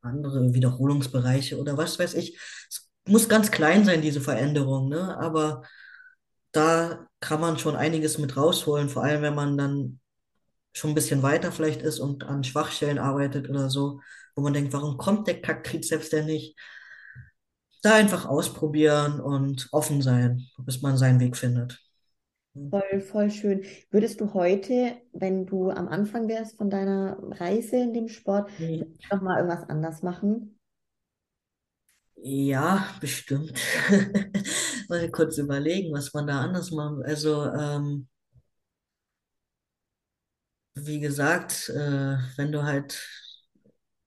andere 0.02 0.54
Wiederholungsbereiche 0.54 1.58
oder 1.58 1.78
was 1.78 1.98
weiß 2.00 2.14
ich. 2.16 2.38
Es 2.70 2.83
muss 3.08 3.30
ganz 3.30 3.52
klein 3.52 3.86
sein, 3.86 4.02
diese 4.02 4.22
Veränderung, 4.22 4.90
ne? 4.90 5.18
Aber 5.18 5.64
da 6.54 7.08
kann 7.22 7.42
man 7.42 7.60
schon 7.60 7.76
einiges 7.76 8.18
mit 8.20 8.38
rausholen, 8.38 8.90
vor 8.90 9.04
allem 9.04 9.22
wenn 9.24 9.36
man 9.36 9.58
dann 9.58 10.00
schon 10.74 10.92
ein 10.92 10.96
bisschen 10.96 11.24
weiter 11.24 11.52
vielleicht 11.52 11.82
ist 11.82 12.00
und 12.00 12.24
an 12.26 12.44
Schwachstellen 12.44 13.00
arbeitet 13.00 13.50
oder 13.50 13.70
so, 13.70 14.02
wo 14.36 14.44
man 14.44 14.54
denkt, 14.54 14.74
warum 14.74 14.98
kommt 14.98 15.28
der 15.28 15.42
Kack-Trizeps 15.42 16.10
denn 16.12 16.28
nicht? 16.28 16.58
Da 17.84 17.94
einfach 17.94 18.26
ausprobieren 18.26 19.20
und 19.22 19.68
offen 19.72 20.02
sein, 20.02 20.48
bis 20.58 20.82
man 20.82 20.98
seinen 20.98 21.20
Weg 21.20 21.38
findet. 21.38 21.80
Voll, 22.70 23.00
voll 23.02 23.30
schön. 23.32 23.64
Würdest 23.92 24.20
du 24.20 24.34
heute, 24.34 24.98
wenn 25.14 25.46
du 25.46 25.70
am 25.70 25.88
Anfang 25.88 26.28
wärst 26.28 26.58
von 26.58 26.70
deiner 26.70 27.18
Reise 27.40 27.78
in 27.78 27.94
dem 27.94 28.08
Sport, 28.10 28.50
Mhm. 28.58 28.98
noch 29.12 29.22
mal 29.22 29.38
irgendwas 29.40 29.70
anders 29.70 30.02
machen? 30.04 30.53
Ja, 32.26 32.88
bestimmt. 33.02 33.54
Mal 34.90 35.12
kurz 35.12 35.38
überlegen, 35.38 35.94
was 35.94 36.14
man 36.14 36.26
da 36.28 36.40
anders 36.42 36.72
macht. 36.72 37.04
Also, 37.06 37.46
ähm, 37.54 38.08
wie 40.76 41.00
gesagt, 41.00 41.70
äh, 41.70 42.18
wenn 42.38 42.52
du 42.52 42.64
halt 42.64 43.00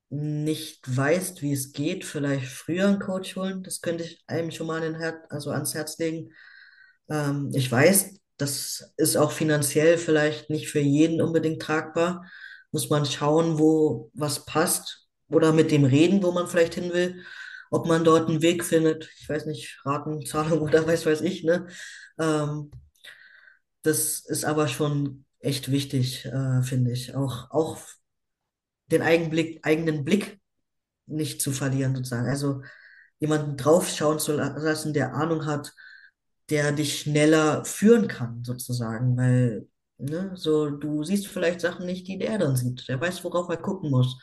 nicht 0.09 0.81
weißt, 0.97 1.43
wie 1.43 1.53
es 1.53 1.73
geht, 1.73 2.05
vielleicht 2.05 2.47
früher 2.47 2.87
einen 2.89 3.01
Coach 3.01 3.37
holen. 3.37 3.63
Das 3.63 3.81
könnte 3.81 4.05
ich 4.05 4.23
einem 4.27 4.51
schon 4.51 4.67
mal 4.69 4.83
Her 4.99 5.23
also 5.31 5.51
ans 5.51 5.75
Herz 5.75 5.99
legen. 5.99 6.31
Ähm, 7.11 7.51
ich 7.55 7.71
weiß, 7.71 8.19
das 8.39 8.93
ist 8.97 9.17
auch 9.17 9.33
finanziell 9.33 9.99
vielleicht 9.99 10.51
nicht 10.51 10.69
für 10.71 10.81
jeden 10.81 11.21
unbedingt 11.23 11.63
tragbar. 11.63 12.25
Muss 12.73 12.91
man 12.91 13.07
schauen, 13.07 13.59
wo 13.59 14.11
was 14.15 14.45
passt 14.47 15.09
oder 15.29 15.53
mit 15.53 15.71
dem 15.73 15.85
reden, 15.85 16.23
wo 16.23 16.33
man 16.33 16.47
vielleicht 16.49 16.75
hin 16.75 16.93
will, 16.93 17.25
ob 17.71 17.87
man 17.87 18.05
dort 18.05 18.29
einen 18.29 18.43
Weg 18.43 18.65
findet. 18.65 19.11
Ich 19.21 19.29
weiß 19.29 19.47
nicht, 19.47 19.81
Raten, 19.85 20.25
Zahlung 20.27 20.61
oder 20.61 20.87
weiß 20.87 21.07
weiß 21.07 21.21
ich, 21.23 21.45
ne? 21.45 21.67
Ähm, 22.19 22.71
das 23.83 24.21
ist 24.21 24.45
aber 24.45 24.69
schon 24.69 25.25
echt 25.41 25.71
wichtig, 25.71 26.25
äh, 26.27 26.63
finde 26.63 26.93
ich. 26.93 27.15
Auch, 27.15 27.51
auch 27.51 27.79
den 28.91 29.03
Eigenblick, 29.03 29.61
eigenen 29.65 30.05
Blick 30.05 30.41
nicht 31.07 31.41
zu 31.41 31.53
verlieren, 31.53 31.95
sozusagen. 31.95 32.29
Also 32.29 32.63
jemanden 33.19 33.57
draufschauen 33.57 34.19
zu 34.19 34.33
lassen, 34.35 34.93
der 34.93 35.15
Ahnung 35.15 35.47
hat, 35.47 35.73
der 36.51 36.73
dich 36.73 37.01
schneller 37.01 37.65
führen 37.65 38.09
kann, 38.09 38.45
sozusagen. 38.45 39.17
Weil, 39.17 39.69
ne, 39.99 40.33
so, 40.35 40.71
du 40.71 41.05
siehst 41.05 41.27
vielleicht 41.29 41.61
Sachen 41.61 41.87
nicht, 41.87 42.07
die 42.09 42.19
der 42.19 42.39
dann 42.39 42.57
sieht. 42.57 42.89
Der 42.89 43.01
weiß, 43.01 43.25
worauf 43.25 43.49
er 43.49 43.57
gucken 43.57 43.91
muss. 43.91 44.19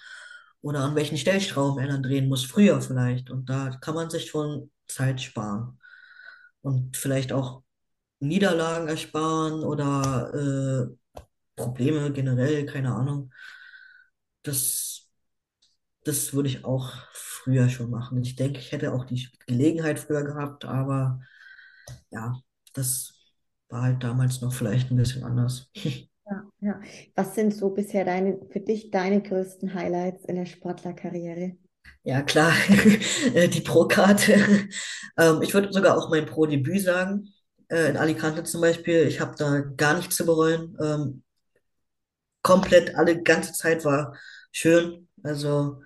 Oder 0.64 0.81
an 0.81 0.95
welchen 0.95 1.19
Stellschrauben 1.19 1.80
er 1.84 1.90
dann 1.90 2.03
drehen 2.03 2.30
muss, 2.30 2.45
früher 2.45 2.81
vielleicht. 2.81 3.31
Und 3.31 3.49
da 3.49 3.72
kann 3.81 3.95
man 3.95 4.11
sich 4.11 4.27
schon 4.31 4.72
Zeit 4.88 5.22
sparen. 5.22 5.80
Und 6.61 6.98
vielleicht 6.98 7.34
auch 7.34 7.64
Niederlagen 8.19 8.88
ersparen 8.90 9.64
oder 9.64 10.34
äh, 10.94 11.15
Probleme 11.57 12.11
generell, 12.14 12.65
keine 12.65 12.94
Ahnung. 12.95 13.31
Das 14.44 15.10
das 16.06 16.34
würde 16.34 16.49
ich 16.49 16.65
auch 16.65 16.91
früher 17.14 17.69
schon 17.69 17.90
machen. 17.90 18.22
Ich 18.23 18.35
denke, 18.35 18.60
ich 18.60 18.72
hätte 18.72 18.94
auch 18.94 19.06
die 19.06 19.27
Gelegenheit 19.48 19.99
früher 19.99 20.23
gehabt, 20.23 20.65
aber 20.65 21.22
ja, 22.11 22.41
das 22.73 23.15
war 23.69 23.84
halt 23.84 24.03
damals 24.03 24.41
noch 24.41 24.53
vielleicht 24.53 24.91
ein 24.91 24.98
bisschen 24.98 25.23
anders. 25.26 25.72
Ja. 26.64 26.80
Was 27.15 27.35
sind 27.35 27.53
so 27.53 27.69
bisher 27.69 28.06
deine, 28.06 28.40
für 28.49 28.60
dich 28.60 28.90
deine 28.90 29.22
größten 29.22 29.73
Highlights 29.76 30.26
in 30.26 30.35
der 30.35 30.45
Sportlerkarriere? 30.48 31.57
Ja, 32.03 32.22
klar, 32.22 32.53
äh, 33.34 33.48
die 33.48 33.61
Pro-Karte. 33.61 34.35
Ähm, 35.15 35.44
ich 35.44 35.53
würde 35.53 35.72
sogar 35.72 35.95
auch 35.95 36.10
mein 36.10 36.26
Pro-Debüt 36.26 36.81
sagen. 36.81 37.31
Äh, 37.69 37.90
in 37.91 37.98
Alicante 37.98 38.44
zum 38.44 38.61
Beispiel. 38.61 39.06
Ich 39.07 39.19
habe 39.22 39.35
da 39.38 39.60
gar 39.60 39.95
nichts 39.95 40.15
zu 40.15 40.26
bereuen. 40.26 40.76
Ähm, 40.81 41.23
komplett 42.41 42.95
alle 42.95 43.22
ganze 43.23 43.53
Zeit 43.53 43.85
war 43.85 44.15
schön. 44.52 45.07
Also 45.23 45.81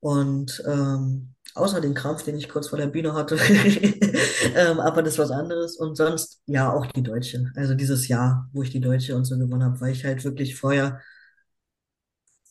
Und 0.00 0.62
ähm, 0.66 1.31
außer 1.54 1.80
den 1.80 1.94
Krampf, 1.94 2.22
den 2.24 2.36
ich 2.36 2.48
kurz 2.48 2.68
vor 2.68 2.78
der 2.78 2.86
Bühne 2.88 3.14
hatte, 3.14 3.36
ähm, 4.56 4.80
aber 4.80 5.02
das 5.02 5.14
ist 5.14 5.18
was 5.18 5.30
anderes. 5.30 5.76
Und 5.76 5.96
sonst, 5.96 6.42
ja, 6.46 6.72
auch 6.72 6.86
die 6.86 7.02
Deutsche. 7.02 7.50
Also 7.56 7.74
dieses 7.74 8.08
Jahr, 8.08 8.48
wo 8.52 8.62
ich 8.62 8.70
die 8.70 8.80
Deutsche 8.80 9.16
und 9.16 9.24
so 9.24 9.38
gewonnen 9.38 9.64
habe, 9.64 9.80
weil 9.80 9.92
ich 9.92 10.04
halt 10.04 10.24
wirklich 10.24 10.56
vorher 10.56 11.00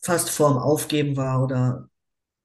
fast 0.02 0.30
vorm 0.30 0.58
Aufgeben 0.58 1.16
war 1.16 1.42
oder 1.42 1.88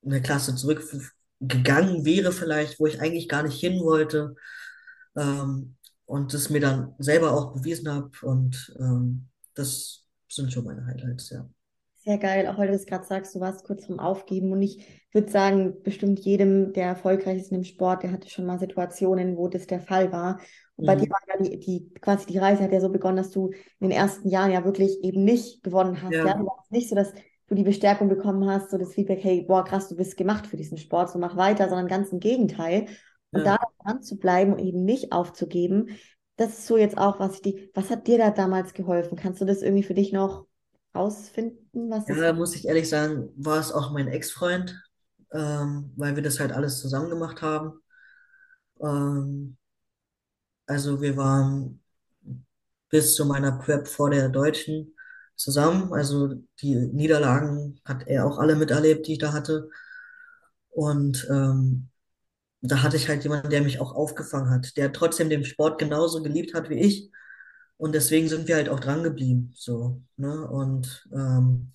eine 0.06 0.22
Klasse 0.22 0.56
zurückgegangen 0.56 2.06
wäre 2.06 2.32
vielleicht, 2.32 2.80
wo 2.80 2.88
ich 2.88 3.02
eigentlich 3.02 3.30
gar 3.30 3.44
nicht 3.44 3.60
hin 3.60 3.82
wollte. 3.82 4.36
Ähm, 5.16 5.76
und 6.06 6.34
das 6.34 6.50
mir 6.50 6.62
dann 6.62 6.96
selber 7.00 7.34
auch 7.34 7.54
bewiesen 7.54 7.90
habe. 7.90 8.12
Und 8.24 8.74
ähm, 8.80 9.30
das 9.56 10.06
sind 10.30 10.54
schon 10.54 10.66
meine 10.66 10.86
Highlights, 10.86 11.30
ja. 11.32 11.50
Sehr 12.08 12.18
geil, 12.20 12.48
auch 12.48 12.58
weil 12.58 12.70
du 12.70 12.74
es 12.74 12.86
gerade 12.86 13.06
sagst, 13.06 13.36
du 13.36 13.42
warst 13.42 13.66
kurz 13.66 13.86
vorm 13.86 14.00
Aufgeben 14.00 14.54
und 14.54 14.62
ich 14.62 14.86
würde 15.12 15.30
sagen, 15.30 15.84
bestimmt 15.84 16.20
jedem, 16.22 16.72
der 16.72 16.86
erfolgreich 16.88 17.38
ist 17.42 17.52
im 17.52 17.66
Sport, 17.66 18.04
der 18.04 18.14
hatte 18.14 18.30
schon 18.30 18.46
mal 18.46 18.60
Situationen, 18.60 19.36
wo 19.36 19.50
das 19.50 19.68
der 19.68 19.82
Fall 19.82 20.12
war. 20.14 20.40
Und 20.78 20.86
bei 20.86 20.96
dir 20.96 21.08
Mhm. 21.08 21.10
war 21.10 21.20
ja 21.28 21.44
die, 21.44 21.60
die, 21.60 21.94
quasi 22.00 22.26
die 22.26 22.38
Reise 22.38 22.64
hat 22.64 22.72
ja 22.72 22.80
so 22.80 22.90
begonnen, 22.90 23.18
dass 23.18 23.32
du 23.32 23.50
in 23.80 23.90
den 23.90 23.92
ersten 23.92 24.30
Jahren 24.30 24.52
ja 24.52 24.64
wirklich 24.64 25.04
eben 25.04 25.26
nicht 25.26 25.64
gewonnen 25.64 26.02
hast. 26.02 26.24
Ja, 26.24 26.34
Ja, 26.34 26.34
du 26.34 26.46
warst 26.46 26.72
nicht 26.72 26.88
so 26.90 26.96
das 26.96 27.14
du 27.50 27.56
die 27.56 27.64
Bestärkung 27.64 28.10
bekommen 28.10 28.50
hast, 28.50 28.72
so 28.72 28.78
das 28.78 28.94
Feedback, 28.94 29.24
hey, 29.24 29.44
boah, 29.48 29.64
krass, 29.64 29.88
du 29.90 29.96
bist 29.96 30.18
gemacht 30.18 30.48
für 30.48 30.58
diesen 30.58 30.78
Sport, 30.78 31.10
so 31.12 31.20
mach 31.20 31.38
weiter, 31.38 31.70
sondern 31.70 31.88
ganz 31.88 32.12
im 32.12 32.20
Gegenteil. 32.20 32.88
Und 33.32 33.46
Ja. 33.46 33.48
da 33.48 33.58
dran 33.84 34.02
zu 34.02 34.18
bleiben 34.18 34.54
und 34.54 34.60
eben 34.60 34.84
nicht 34.86 35.12
aufzugeben, 35.14 35.90
das 36.38 36.50
ist 36.60 36.68
so 36.68 36.78
jetzt 36.78 36.98
auch, 36.98 37.20
was 37.20 37.36
ich 37.36 37.42
die, 37.42 37.70
was 37.74 37.90
hat 37.90 38.08
dir 38.08 38.18
da 38.18 38.32
damals 38.32 38.74
geholfen? 38.74 39.18
Kannst 39.18 39.42
du 39.42 39.46
das 39.46 39.62
irgendwie 39.62 39.84
für 39.84 39.94
dich 39.94 40.12
noch 40.14 40.46
rausfinden, 40.98 41.90
was 41.92 42.08
Ja, 42.08 42.34
muss 42.34 42.56
ich 42.56 42.66
ehrlich 42.68 42.88
sagen, 42.90 43.30
war 43.36 43.60
es 43.60 43.72
auch 43.72 43.92
mein 43.92 44.08
Ex-Freund, 44.08 44.82
ähm, 45.34 45.92
weil 45.98 46.16
wir 46.16 46.24
das 46.24 46.40
halt 46.40 46.52
alles 46.54 46.80
zusammen 46.80 47.10
gemacht 47.10 47.42
haben. 47.42 47.82
Ähm, 48.82 49.58
also 50.66 51.02
wir 51.02 51.18
waren 51.18 51.82
bis 52.90 53.16
zu 53.16 53.26
meiner 53.26 53.54
Prep 53.60 53.88
vor 53.88 54.10
der 54.10 54.30
Deutschen 54.30 54.96
zusammen. 55.36 55.94
Also 55.94 56.36
die 56.62 56.76
Niederlagen 56.76 57.80
hat 57.86 58.08
er 58.08 58.26
auch 58.26 58.38
alle 58.40 58.56
miterlebt, 58.56 59.08
die 59.08 59.14
ich 59.14 59.20
da 59.20 59.34
hatte. 59.34 59.70
Und 60.70 61.28
ähm, 61.30 61.90
da 62.62 62.84
hatte 62.84 62.98
ich 62.98 63.10
halt 63.10 63.24
jemanden, 63.24 63.50
der 63.52 63.62
mich 63.62 63.80
auch 63.82 63.94
aufgefangen 63.96 64.52
hat, 64.52 64.78
der 64.78 64.94
trotzdem 64.94 65.30
den 65.30 65.46
Sport 65.46 65.80
genauso 65.80 66.24
geliebt 66.24 66.54
hat 66.54 66.70
wie 66.70 66.80
ich. 66.82 67.12
Und 67.78 67.94
deswegen 67.94 68.28
sind 68.28 68.48
wir 68.48 68.56
halt 68.56 68.70
auch 68.70 68.80
dran 68.80 69.04
geblieben. 69.04 69.52
So, 69.56 70.02
ne? 70.18 70.48
Und 70.50 71.08
ähm, 71.14 71.74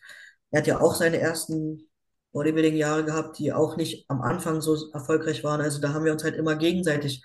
er 0.50 0.60
hat 0.60 0.66
ja 0.66 0.80
auch 0.80 0.94
seine 0.94 1.18
ersten 1.18 1.88
Bodybuilding-Jahre 2.32 3.04
gehabt, 3.04 3.38
die 3.38 3.52
auch 3.52 3.76
nicht 3.76 4.08
am 4.08 4.22
Anfang 4.22 4.60
so 4.60 4.90
erfolgreich 4.92 5.44
waren. 5.44 5.60
Also 5.60 5.80
da 5.80 5.92
haben 5.92 6.04
wir 6.04 6.12
uns 6.12 6.24
halt 6.24 6.34
immer 6.36 6.56
gegenseitig 6.56 7.22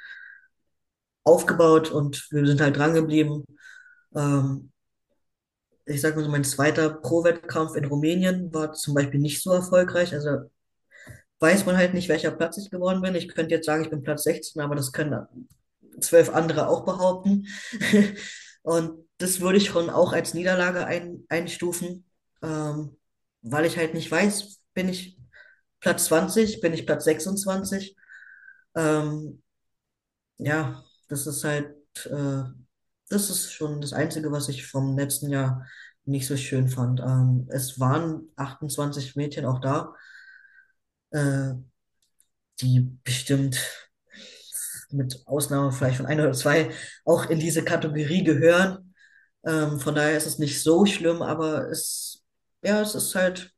aufgebaut 1.23 1.91
und 1.91 2.27
wir 2.31 2.45
sind 2.45 2.61
halt 2.61 2.77
dran 2.77 2.93
geblieben. 2.93 3.45
Ähm, 4.15 4.71
ich 5.85 6.01
sag 6.01 6.15
mal 6.15 6.23
so, 6.23 6.29
mein 6.29 6.43
zweiter 6.43 6.89
Pro-Wettkampf 6.89 7.75
in 7.75 7.85
Rumänien 7.85 8.53
war 8.53 8.73
zum 8.73 8.93
Beispiel 8.93 9.19
nicht 9.19 9.41
so 9.41 9.51
erfolgreich. 9.53 10.13
Also 10.13 10.49
weiß 11.39 11.65
man 11.65 11.77
halt 11.77 11.93
nicht, 11.93 12.09
welcher 12.09 12.31
Platz 12.31 12.57
ich 12.57 12.69
geworden 12.69 13.01
bin. 13.01 13.15
Ich 13.15 13.27
könnte 13.29 13.55
jetzt 13.55 13.65
sagen, 13.65 13.83
ich 13.83 13.89
bin 13.89 14.03
Platz 14.03 14.23
16, 14.23 14.61
aber 14.61 14.75
das 14.75 14.91
können 14.91 15.27
zwölf 16.01 16.29
andere 16.33 16.67
auch 16.67 16.85
behaupten. 16.85 17.47
Und 18.67 19.07
das 19.17 19.39
würde 19.39 19.57
ich 19.57 19.67
schon 19.69 19.89
auch 19.89 20.11
als 20.13 20.33
Niederlage 20.33 20.85
ein, 20.85 21.23
einstufen, 21.29 22.05
ähm, 22.43 22.97
weil 23.41 23.65
ich 23.65 23.77
halt 23.77 23.93
nicht 23.93 24.11
weiß, 24.11 24.59
bin 24.73 24.89
ich 24.89 25.17
Platz 25.79 26.05
20, 26.05 26.59
bin 26.61 26.73
ich 26.73 26.85
Platz 26.85 27.05
26. 27.05 27.95
Ähm, 28.75 29.41
ja, 30.37 30.83
das 31.09 31.27
ist 31.27 31.43
halt, 31.43 31.75
äh, 32.05 32.43
das 33.09 33.29
ist 33.29 33.53
schon 33.53 33.81
das 33.81 33.93
Einzige, 33.93 34.31
was 34.31 34.49
ich 34.49 34.67
vom 34.67 34.97
letzten 34.97 35.29
Jahr 35.29 35.65
nicht 36.05 36.27
so 36.27 36.37
schön 36.37 36.69
fand. 36.69 36.99
Ähm, 37.01 37.47
es 37.51 37.79
waren 37.79 38.29
28 38.37 39.15
Mädchen 39.15 39.45
auch 39.45 39.59
da, 39.59 39.93
äh, 41.11 41.53
die 42.61 42.81
bestimmt 43.03 43.86
mit 44.91 45.21
Ausnahme 45.25 45.71
vielleicht 45.71 45.97
von 45.97 46.05
ein 46.05 46.19
oder 46.19 46.33
zwei 46.33 46.69
auch 47.05 47.29
in 47.29 47.39
diese 47.39 47.63
Kategorie 47.63 48.23
gehören. 48.23 48.93
Ähm, 49.45 49.79
von 49.79 49.95
daher 49.95 50.17
ist 50.17 50.27
es 50.27 50.39
nicht 50.39 50.61
so 50.61 50.85
schlimm, 50.85 51.21
aber 51.21 51.69
es, 51.69 52.23
ja, 52.63 52.81
es 52.81 52.95
ist 52.95 53.15
halt 53.15 53.51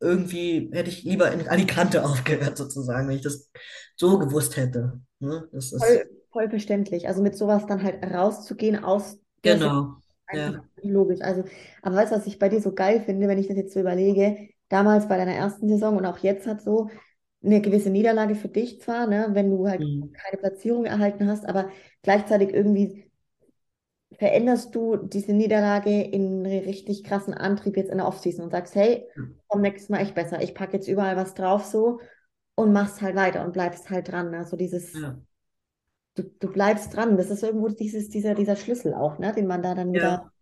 irgendwie, 0.00 0.70
hätte 0.72 0.90
ich 0.90 1.04
lieber 1.04 1.30
in 1.30 1.46
Alicante 1.48 2.04
aufgehört, 2.04 2.56
sozusagen, 2.56 3.08
wenn 3.08 3.16
ich 3.16 3.22
das 3.22 3.50
so 3.96 4.18
gewusst 4.18 4.56
hätte. 4.56 5.00
Ne? 5.18 5.48
Das 5.52 5.72
ist, 5.72 5.84
voll, 5.84 6.10
voll 6.32 6.50
verständlich. 6.50 7.06
Also 7.06 7.22
mit 7.22 7.36
sowas 7.36 7.66
dann 7.66 7.82
halt 7.82 8.02
rauszugehen 8.02 8.82
aus 8.82 9.18
genau, 9.42 9.96
ja, 10.32 10.62
logisch. 10.82 11.20
Also, 11.20 11.44
aber 11.82 11.96
weißt 11.96 12.12
du, 12.12 12.16
was 12.16 12.26
ich 12.26 12.38
bei 12.38 12.48
dir 12.48 12.60
so 12.60 12.72
geil 12.72 13.02
finde, 13.04 13.28
wenn 13.28 13.38
ich 13.38 13.48
das 13.48 13.56
jetzt 13.56 13.74
so 13.74 13.80
überlege? 13.80 14.48
Damals 14.68 15.08
bei 15.08 15.16
deiner 15.16 15.34
ersten 15.34 15.68
Saison 15.68 15.96
und 15.96 16.06
auch 16.06 16.18
jetzt 16.18 16.46
hat 16.46 16.62
so 16.62 16.88
eine 17.42 17.60
gewisse 17.60 17.90
Niederlage 17.90 18.34
für 18.34 18.48
dich 18.48 18.80
zwar, 18.80 19.06
ne, 19.06 19.28
wenn 19.32 19.50
du 19.50 19.66
halt 19.68 19.80
hm, 19.80 20.12
keine 20.12 20.36
Platzierung 20.38 20.84
erhalten 20.84 21.26
hast, 21.26 21.46
aber 21.46 21.70
gleichzeitig 22.02 22.52
irgendwie 22.52 23.10
veränderst 24.18 24.74
du 24.74 24.96
diese 24.96 25.32
Niederlage 25.32 26.02
in 26.02 26.44
einen 26.44 26.46
richtig 26.46 27.04
krassen 27.04 27.32
Antrieb 27.32 27.76
jetzt 27.76 27.90
in 27.90 27.98
der 27.98 28.06
Offseason 28.06 28.44
und 28.44 28.50
sagst, 28.50 28.74
hey, 28.74 29.06
komm 29.48 29.62
nächstes 29.62 29.88
Mal 29.88 30.00
echt 30.00 30.14
besser. 30.14 30.42
Ich 30.42 30.54
packe 30.54 30.74
jetzt 30.74 30.88
überall 30.88 31.16
was 31.16 31.34
drauf 31.34 31.64
so 31.64 32.00
und 32.54 32.72
machst 32.72 33.00
halt 33.00 33.16
weiter 33.16 33.44
und 33.44 33.52
bleibst 33.52 33.88
halt 33.88 34.10
dran. 34.10 34.30
Ne? 34.30 34.44
So 34.44 34.56
dieses, 34.56 34.92
ja, 34.92 35.16
du, 36.16 36.24
du 36.24 36.52
bleibst 36.52 36.94
dran. 36.94 37.16
Das 37.16 37.30
ist 37.30 37.42
irgendwo 37.42 37.68
dieses, 37.68 38.10
dieser, 38.10 38.34
dieser 38.34 38.56
Schlüssel 38.56 38.92
auch, 38.94 39.18
ne, 39.18 39.32
den 39.32 39.46
man 39.46 39.62
da 39.62 39.74
dann 39.74 39.92
wieder 39.92 40.02
ja, 40.02 40.32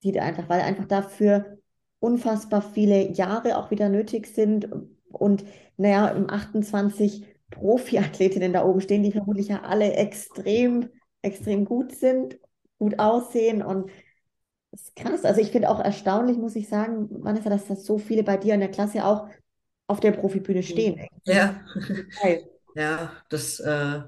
sieht 0.00 0.18
einfach, 0.18 0.48
weil 0.48 0.60
einfach 0.60 0.84
dafür 0.84 1.58
unfassbar 1.98 2.62
viele 2.62 3.10
Jahre 3.12 3.56
auch 3.56 3.72
wieder 3.72 3.88
nötig 3.88 4.28
sind 4.28 4.68
und 5.12 5.44
naja, 5.76 6.08
im 6.08 6.28
28 6.30 7.26
Profiathletinnen 7.50 8.52
da 8.52 8.64
oben 8.64 8.80
stehen, 8.80 9.02
die 9.02 9.12
vermutlich 9.12 9.48
ja 9.48 9.62
alle 9.62 9.92
extrem, 9.94 10.88
extrem 11.22 11.64
gut 11.64 11.92
sind, 11.94 12.38
gut 12.78 12.98
aussehen 12.98 13.62
und 13.62 13.90
das 14.70 14.82
ist 14.82 14.96
krass. 14.96 15.24
Also 15.24 15.40
ich 15.40 15.50
finde 15.50 15.70
auch 15.70 15.80
erstaunlich, 15.80 16.36
muss 16.38 16.56
ich 16.56 16.68
sagen, 16.68 17.08
Vanessa, 17.24 17.50
dass 17.50 17.66
das 17.66 17.84
so 17.86 17.98
viele 17.98 18.22
bei 18.22 18.36
dir 18.36 18.54
in 18.54 18.60
der 18.60 18.70
Klasse 18.70 19.04
auch 19.04 19.28
auf 19.86 20.00
der 20.00 20.12
Profibühne 20.12 20.62
stehen. 20.62 20.96
hm, 20.96 21.08
ja, 21.24 21.64
ja, 22.74 23.22
das 23.30 23.60
äh, 23.60 24.02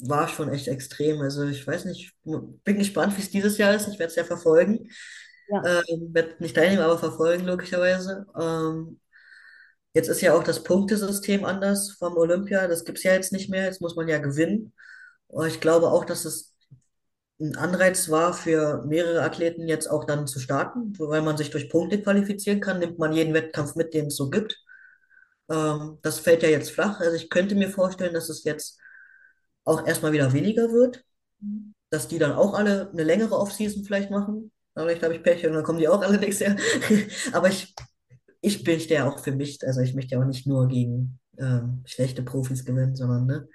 war 0.00 0.28
schon 0.28 0.50
echt 0.52 0.68
extrem. 0.68 1.20
Also 1.20 1.44
ich 1.44 1.66
weiß 1.66 1.84
nicht, 1.86 2.14
bin 2.24 2.78
gespannt, 2.78 3.16
wie 3.16 3.22
es 3.22 3.30
dieses 3.30 3.58
Jahr 3.58 3.74
ist. 3.74 3.88
Ich 3.88 3.98
werde 3.98 4.10
es 4.10 4.16
ja 4.16 4.24
verfolgen. 4.24 4.90
Ja, 5.46 5.64
Ähm, 5.64 6.14
werde 6.14 6.36
nicht 6.40 6.56
teilnehmen, 6.56 6.82
aber 6.82 6.98
verfolgen, 6.98 7.46
logischerweise. 7.46 8.26
Ähm, 8.40 9.00
Jetzt 9.94 10.08
ist 10.08 10.20
ja 10.20 10.34
auch 10.34 10.42
das 10.42 10.62
Punktesystem 10.64 11.44
anders 11.44 11.92
vom 11.92 12.16
Olympia. 12.16 12.66
Das 12.68 12.84
gibt 12.84 12.98
es 12.98 13.04
ja 13.04 13.12
jetzt 13.12 13.32
nicht 13.32 13.48
mehr. 13.48 13.64
Jetzt 13.64 13.80
muss 13.80 13.96
man 13.96 14.08
ja 14.08 14.18
gewinnen. 14.18 14.72
Und 15.28 15.46
ich 15.46 15.60
glaube 15.60 15.90
auch, 15.90 16.04
dass 16.04 16.24
es 16.24 16.54
ein 17.40 17.56
Anreiz 17.56 18.10
war 18.10 18.34
für 18.34 18.84
mehrere 18.86 19.22
Athleten 19.22 19.68
jetzt 19.68 19.88
auch 19.88 20.04
dann 20.04 20.26
zu 20.26 20.38
starten, 20.40 20.92
weil 20.98 21.22
man 21.22 21.36
sich 21.36 21.50
durch 21.50 21.68
Punkte 21.68 22.00
qualifizieren 22.02 22.60
kann, 22.60 22.78
nimmt 22.78 22.98
man 22.98 23.12
jeden 23.12 23.34
Wettkampf 23.34 23.74
mit, 23.74 23.94
den 23.94 24.06
es 24.06 24.16
so 24.16 24.30
gibt. 24.30 24.60
Ähm, 25.50 25.98
das 26.02 26.20
fällt 26.20 26.42
ja 26.42 26.48
jetzt 26.48 26.70
flach. 26.70 27.00
Also 27.00 27.16
ich 27.16 27.30
könnte 27.30 27.54
mir 27.54 27.70
vorstellen, 27.70 28.14
dass 28.14 28.28
es 28.28 28.44
jetzt 28.44 28.78
auch 29.64 29.86
erstmal 29.86 30.12
wieder 30.12 30.32
weniger 30.32 30.72
wird, 30.72 31.04
dass 31.90 32.08
die 32.08 32.18
dann 32.18 32.32
auch 32.32 32.54
alle 32.54 32.90
eine 32.90 33.04
längere 33.04 33.36
Offseason 33.36 33.84
vielleicht 33.84 34.10
machen. 34.10 34.52
Vielleicht 34.76 35.02
habe 35.02 35.14
ich 35.14 35.22
Pech 35.22 35.46
und 35.46 35.54
dann 35.54 35.64
kommen 35.64 35.78
die 35.78 35.88
auch 35.88 36.02
alle 36.02 36.18
nächstes 36.20 36.48
Jahr. 36.48 36.56
Aber 37.32 37.48
ich 37.48 37.74
ich 38.44 38.64
bin 38.64 38.78
ja 38.88 39.08
auch 39.08 39.18
für 39.20 39.32
mich, 39.32 39.58
also 39.66 39.80
ich 39.80 39.94
möchte 39.94 40.14
ja 40.14 40.20
auch 40.20 40.26
nicht 40.26 40.46
nur 40.46 40.68
gegen 40.68 41.18
ähm, 41.38 41.82
schlechte 41.86 42.22
Profis 42.22 42.64
gewinnen, 42.64 42.96
sondern, 42.96 43.26
ne? 43.26 43.48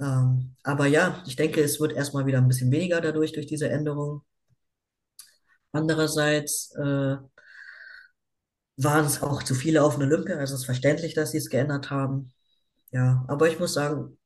Ähm, 0.00 0.56
aber 0.64 0.86
ja, 0.86 1.22
ich 1.26 1.36
denke, 1.36 1.62
es 1.62 1.80
wird 1.80 1.92
erstmal 1.92 2.26
wieder 2.26 2.38
ein 2.38 2.48
bisschen 2.48 2.70
weniger 2.72 3.00
dadurch, 3.00 3.32
durch 3.32 3.46
diese 3.46 3.68
Änderung. 3.68 4.22
Andererseits 5.72 6.72
äh, 6.76 7.16
waren 8.76 9.04
es 9.06 9.22
auch 9.22 9.42
zu 9.42 9.54
viele 9.54 9.82
auf 9.82 9.94
den 9.96 10.04
Olympia, 10.04 10.36
also 10.36 10.54
es 10.54 10.60
ist 10.60 10.66
verständlich, 10.66 11.14
dass 11.14 11.30
sie 11.32 11.38
es 11.38 11.50
geändert 11.50 11.90
haben. 11.90 12.32
Ja, 12.92 13.24
aber 13.28 13.48
ich 13.48 13.58
muss 13.60 13.74
sagen, 13.74 14.18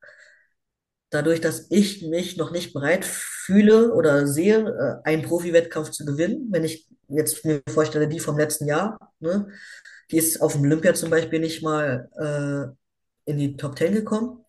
dadurch, 1.10 1.40
dass 1.40 1.70
ich 1.70 2.02
mich 2.02 2.36
noch 2.36 2.50
nicht 2.50 2.72
bereit 2.72 3.04
fühle 3.04 3.92
oder 3.94 4.26
sehe, 4.26 4.58
äh, 5.04 5.08
einen 5.08 5.22
Profi-Wettkampf 5.22 5.90
zu 5.90 6.04
gewinnen, 6.04 6.48
wenn 6.50 6.64
ich 6.64 6.88
jetzt 7.08 7.44
mir 7.44 7.62
vorstelle, 7.68 8.08
die 8.08 8.20
vom 8.20 8.36
letzten 8.38 8.66
Jahr, 8.66 9.12
ne? 9.20 9.48
Die 10.10 10.16
ist 10.16 10.40
auf 10.40 10.52
dem 10.52 10.62
Olympia 10.62 10.94
zum 10.94 11.10
Beispiel 11.10 11.40
nicht 11.40 11.62
mal 11.62 12.09
äh, 13.26 13.30
in 13.30 13.39
die 13.39 13.56
Top 13.56 13.76
10 13.78 13.93
gekommen. 13.93 14.44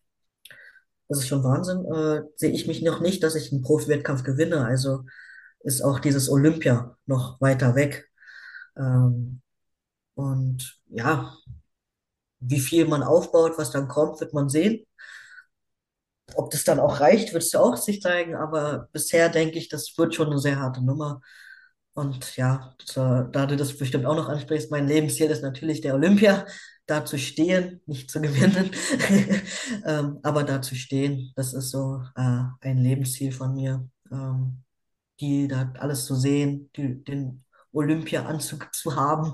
Das 1.10 1.20
ist 1.20 1.28
schon 1.28 1.44
Wahnsinn. 1.44 1.86
Äh, 1.86 2.24
sehe 2.36 2.52
ich 2.52 2.68
mich 2.68 2.82
noch 2.82 3.02
nicht, 3.02 3.24
dass 3.24 3.36
ich 3.36 3.52
einen 3.52 3.64
Profi-Wettkampf 3.64 4.24
gewinne. 4.24 4.66
Also 4.66 5.06
ist 5.62 5.82
auch 5.82 6.00
dieses 6.00 6.30
Olympia 6.30 6.98
noch 7.06 7.42
weiter 7.42 7.76
weg. 7.76 8.10
Ähm, 8.78 9.42
und 10.16 10.80
ja, 10.90 11.36
wie 12.40 12.60
viel 12.60 12.88
man 12.88 13.04
aufbaut, 13.04 13.58
was 13.58 13.72
dann 13.72 13.88
kommt, 13.88 14.20
wird 14.22 14.34
man 14.34 14.50
sehen. 14.50 14.86
Ob 16.36 16.52
das 16.52 16.64
dann 16.64 16.80
auch 16.80 17.00
reicht, 17.00 17.34
wird 17.34 17.44
es 17.44 17.52
ja 17.52 17.60
auch 17.60 17.76
sich 17.76 18.02
zeigen. 18.02 18.36
Aber 18.36 18.88
bisher 18.92 19.30
denke 19.30 19.58
ich, 19.58 19.68
das 19.68 19.98
wird 19.98 20.16
schon 20.16 20.28
eine 20.28 20.40
sehr 20.40 20.60
harte 20.60 20.84
Nummer. 20.84 21.22
Und 22.00 22.38
ja, 22.38 22.74
so, 22.82 23.24
da 23.24 23.46
du 23.46 23.58
das 23.58 23.78
bestimmt 23.78 24.06
auch 24.06 24.16
noch 24.16 24.30
ansprichst, 24.30 24.72
mein 24.72 24.88
Lebensziel 24.88 25.30
ist 25.30 25.42
natürlich 25.44 25.82
der 25.82 25.96
Olympia, 25.96 26.46
da 26.86 27.04
zu 27.04 27.18
stehen, 27.18 27.82
nicht 27.88 28.10
zu 28.10 28.22
gewinnen, 28.22 28.72
ähm, 29.86 30.20
aber 30.24 30.44
da 30.46 30.62
zu 30.62 30.76
stehen, 30.76 31.34
das 31.36 31.54
ist 31.54 31.72
so 31.72 32.02
äh, 32.16 32.44
ein 32.62 32.78
Lebensziel 32.78 33.34
von 33.34 33.54
mir, 33.54 33.86
ähm, 34.12 34.64
die 35.20 35.50
da 35.50 35.74
alles 35.78 36.06
zu 36.06 36.16
sehen, 36.16 36.70
die, 36.78 37.04
den 37.04 37.44
Olympia-Anzug 37.74 38.74
zu 38.74 38.96
haben. 38.96 39.34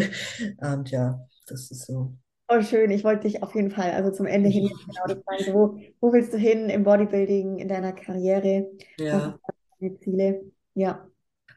Und 0.58 0.90
ja, 0.92 1.18
das 1.48 1.72
ist 1.72 1.86
so. 1.86 2.14
oh 2.48 2.60
schön. 2.62 2.92
Ich 2.92 3.02
wollte 3.02 3.22
dich 3.26 3.42
auf 3.42 3.54
jeden 3.56 3.72
Fall, 3.72 3.90
also 3.90 4.12
zum 4.12 4.26
Ende 4.26 4.48
hin 4.48 4.68
genau 4.86 5.06
das 5.08 5.24
fragen, 5.24 5.54
wo, 5.54 5.80
wo 6.00 6.12
willst 6.12 6.32
du 6.32 6.38
hin 6.38 6.70
im 6.70 6.84
Bodybuilding, 6.84 7.58
in 7.58 7.68
deiner 7.68 7.92
Karriere? 7.92 8.70
Was 9.10 9.22
sind 9.24 9.34
Ja, 9.34 9.38
deine 9.80 9.98
Ziele? 9.98 10.52
Ja. 10.74 11.06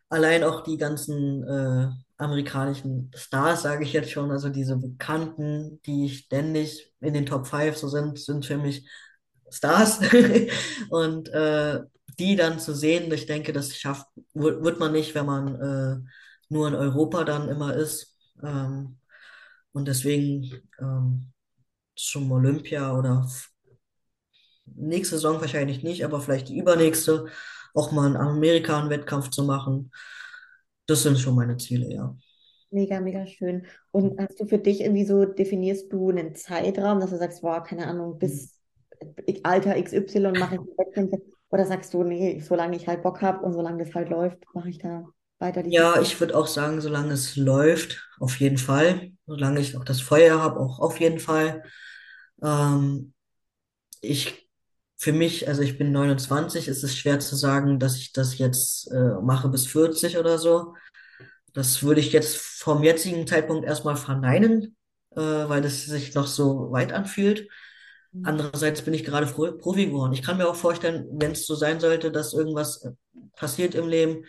Allein 0.10 0.44
auch 0.44 0.62
die 0.64 0.78
ganzen 0.78 1.44
äh, 1.44 1.90
amerikanischen 2.18 3.12
Stars, 3.16 3.62
sage 3.62 3.84
ich 3.84 3.94
jetzt 3.94 4.12
schon, 4.12 4.32
also 4.32 4.50
diese 4.50 4.76
Bekannten, 4.78 5.82
die 5.86 6.10
ständig 6.10 6.94
in 7.00 7.14
den 7.14 7.26
Top 7.26 7.48
5 7.48 7.78
so 7.78 7.88
sind, 7.88 8.20
sind 8.20 8.46
für 8.46 8.58
mich 8.58 8.88
Stars. 9.50 10.00
Und 10.90 11.30
äh, 11.30 11.82
die 12.20 12.36
dann 12.36 12.60
zu 12.60 12.76
sehen, 12.76 13.12
ich 13.14 13.26
denke, 13.26 13.54
das 13.54 13.76
schafft, 13.78 14.08
wird 14.34 14.80
man 14.80 14.92
nicht, 14.92 15.16
wenn 15.16 15.26
man 15.26 15.56
äh, 15.56 16.10
nur 16.50 16.68
in 16.68 16.76
Europa 16.76 17.24
dann 17.24 17.48
immer 17.48 17.76
ist. 17.76 18.18
Ähm, 18.44 18.98
und 19.72 19.88
deswegen 19.88 20.52
ähm, 20.80 21.32
zum 21.96 22.32
Olympia 22.32 22.98
oder 22.98 23.30
nächste 24.66 25.16
Saison 25.16 25.40
wahrscheinlich 25.42 25.84
nicht, 25.84 26.04
aber 26.04 26.20
vielleicht 26.20 26.50
die 26.50 26.58
übernächste 26.58 27.28
auch 27.76 27.92
mal 27.92 28.08
in 28.10 28.18
Amerika 28.18 28.80
einen 28.80 28.90
Wettkampf 28.90 29.30
zu 29.32 29.44
machen. 29.44 29.92
Das 30.88 31.04
sind 31.04 31.20
schon 31.20 31.36
meine 31.36 31.58
Ziele, 31.58 31.92
ja. 31.94 32.16
Mega, 32.72 33.00
mega 33.00 33.26
schön. 33.26 33.66
Und 33.92 34.20
hast 34.20 34.40
du 34.40 34.46
für 34.46 34.60
dich 34.60 34.82
irgendwie 34.82 35.04
so, 35.06 35.26
definierst 35.26 35.92
du 35.92 36.10
einen 36.10 36.36
Zeitraum, 36.36 37.00
dass 37.00 37.10
du 37.10 37.18
sagst, 37.18 37.42
boah, 37.42 37.64
keine 37.64 37.88
Ahnung, 37.88 38.20
bis 38.20 38.60
Alter 39.44 39.78
XY 39.78 40.38
mache 40.38 40.56
ich 40.56 40.62
Wettkämpfe? 40.78 41.22
Oder 41.50 41.66
sagst 41.66 41.94
du, 41.96 42.04
nee, 42.04 42.40
solange 42.42 42.76
ich 42.78 42.88
halt 42.88 43.02
Bock 43.04 43.22
habe 43.24 43.44
und 43.46 43.54
solange 43.54 43.84
das 43.84 43.96
halt 43.96 44.10
läuft, 44.10 44.44
mache 44.54 44.70
ich 44.70 44.78
da 44.78 45.08
weiter 45.40 45.64
die 45.64 45.72
Ja, 45.72 46.02
ich 46.02 46.20
würde 46.20 46.36
auch 46.38 46.48
sagen, 46.48 46.82
solange 46.82 47.14
es 47.14 47.36
läuft, 47.36 48.10
auf 48.20 48.40
jeden 48.40 48.58
Fall. 48.58 49.12
Solange 49.28 49.60
ich 49.60 49.78
auch 49.78 49.84
das 49.86 50.02
Feuer 50.02 50.42
habe, 50.42 50.60
auch 50.60 50.80
auf 50.80 51.00
jeden 51.00 51.20
Fall. 51.20 51.64
Ähm, 52.44 53.14
ich, 54.02 54.49
für 55.00 55.14
mich, 55.14 55.48
also 55.48 55.62
ich 55.62 55.78
bin 55.78 55.94
29, 55.94 56.68
ist 56.68 56.84
es 56.84 56.98
schwer 56.98 57.22
zu 57.22 57.38
sagen, 57.38 57.80
dass 57.80 57.96
ich 57.96 58.12
das 58.12 58.38
jetzt 58.38 58.92
äh, 58.92 59.14
mache 59.22 59.48
bis 59.48 59.66
40 59.66 60.18
oder 60.18 60.38
so. 60.38 60.76
Das 61.54 61.84
würde 61.84 62.02
ich 62.02 62.12
jetzt 62.12 62.36
vom 62.36 62.84
jetzigen 62.84 63.26
Zeitpunkt 63.26 63.66
erstmal 63.66 63.96
verneinen, 63.96 64.76
äh, 65.12 65.22
weil 65.22 65.64
es 65.64 65.86
sich 65.86 66.16
noch 66.16 66.28
so 66.28 66.72
weit 66.74 66.92
anfühlt. 66.92 67.48
Mhm. 68.12 68.26
Andererseits 68.26 68.82
bin 68.82 68.94
ich 68.94 69.06
gerade 69.06 69.26
Profi 69.26 69.86
geworden. 69.86 70.12
Ich 70.12 70.22
kann 70.22 70.38
mir 70.38 70.50
auch 70.50 70.56
vorstellen, 70.58 71.08
wenn 71.14 71.32
es 71.32 71.48
so 71.48 71.56
sein 71.56 71.80
sollte, 71.80 72.12
dass 72.12 72.34
irgendwas 72.34 72.84
äh, 72.84 72.92
passiert 73.38 73.76
im 73.76 73.88
Leben, 73.88 74.26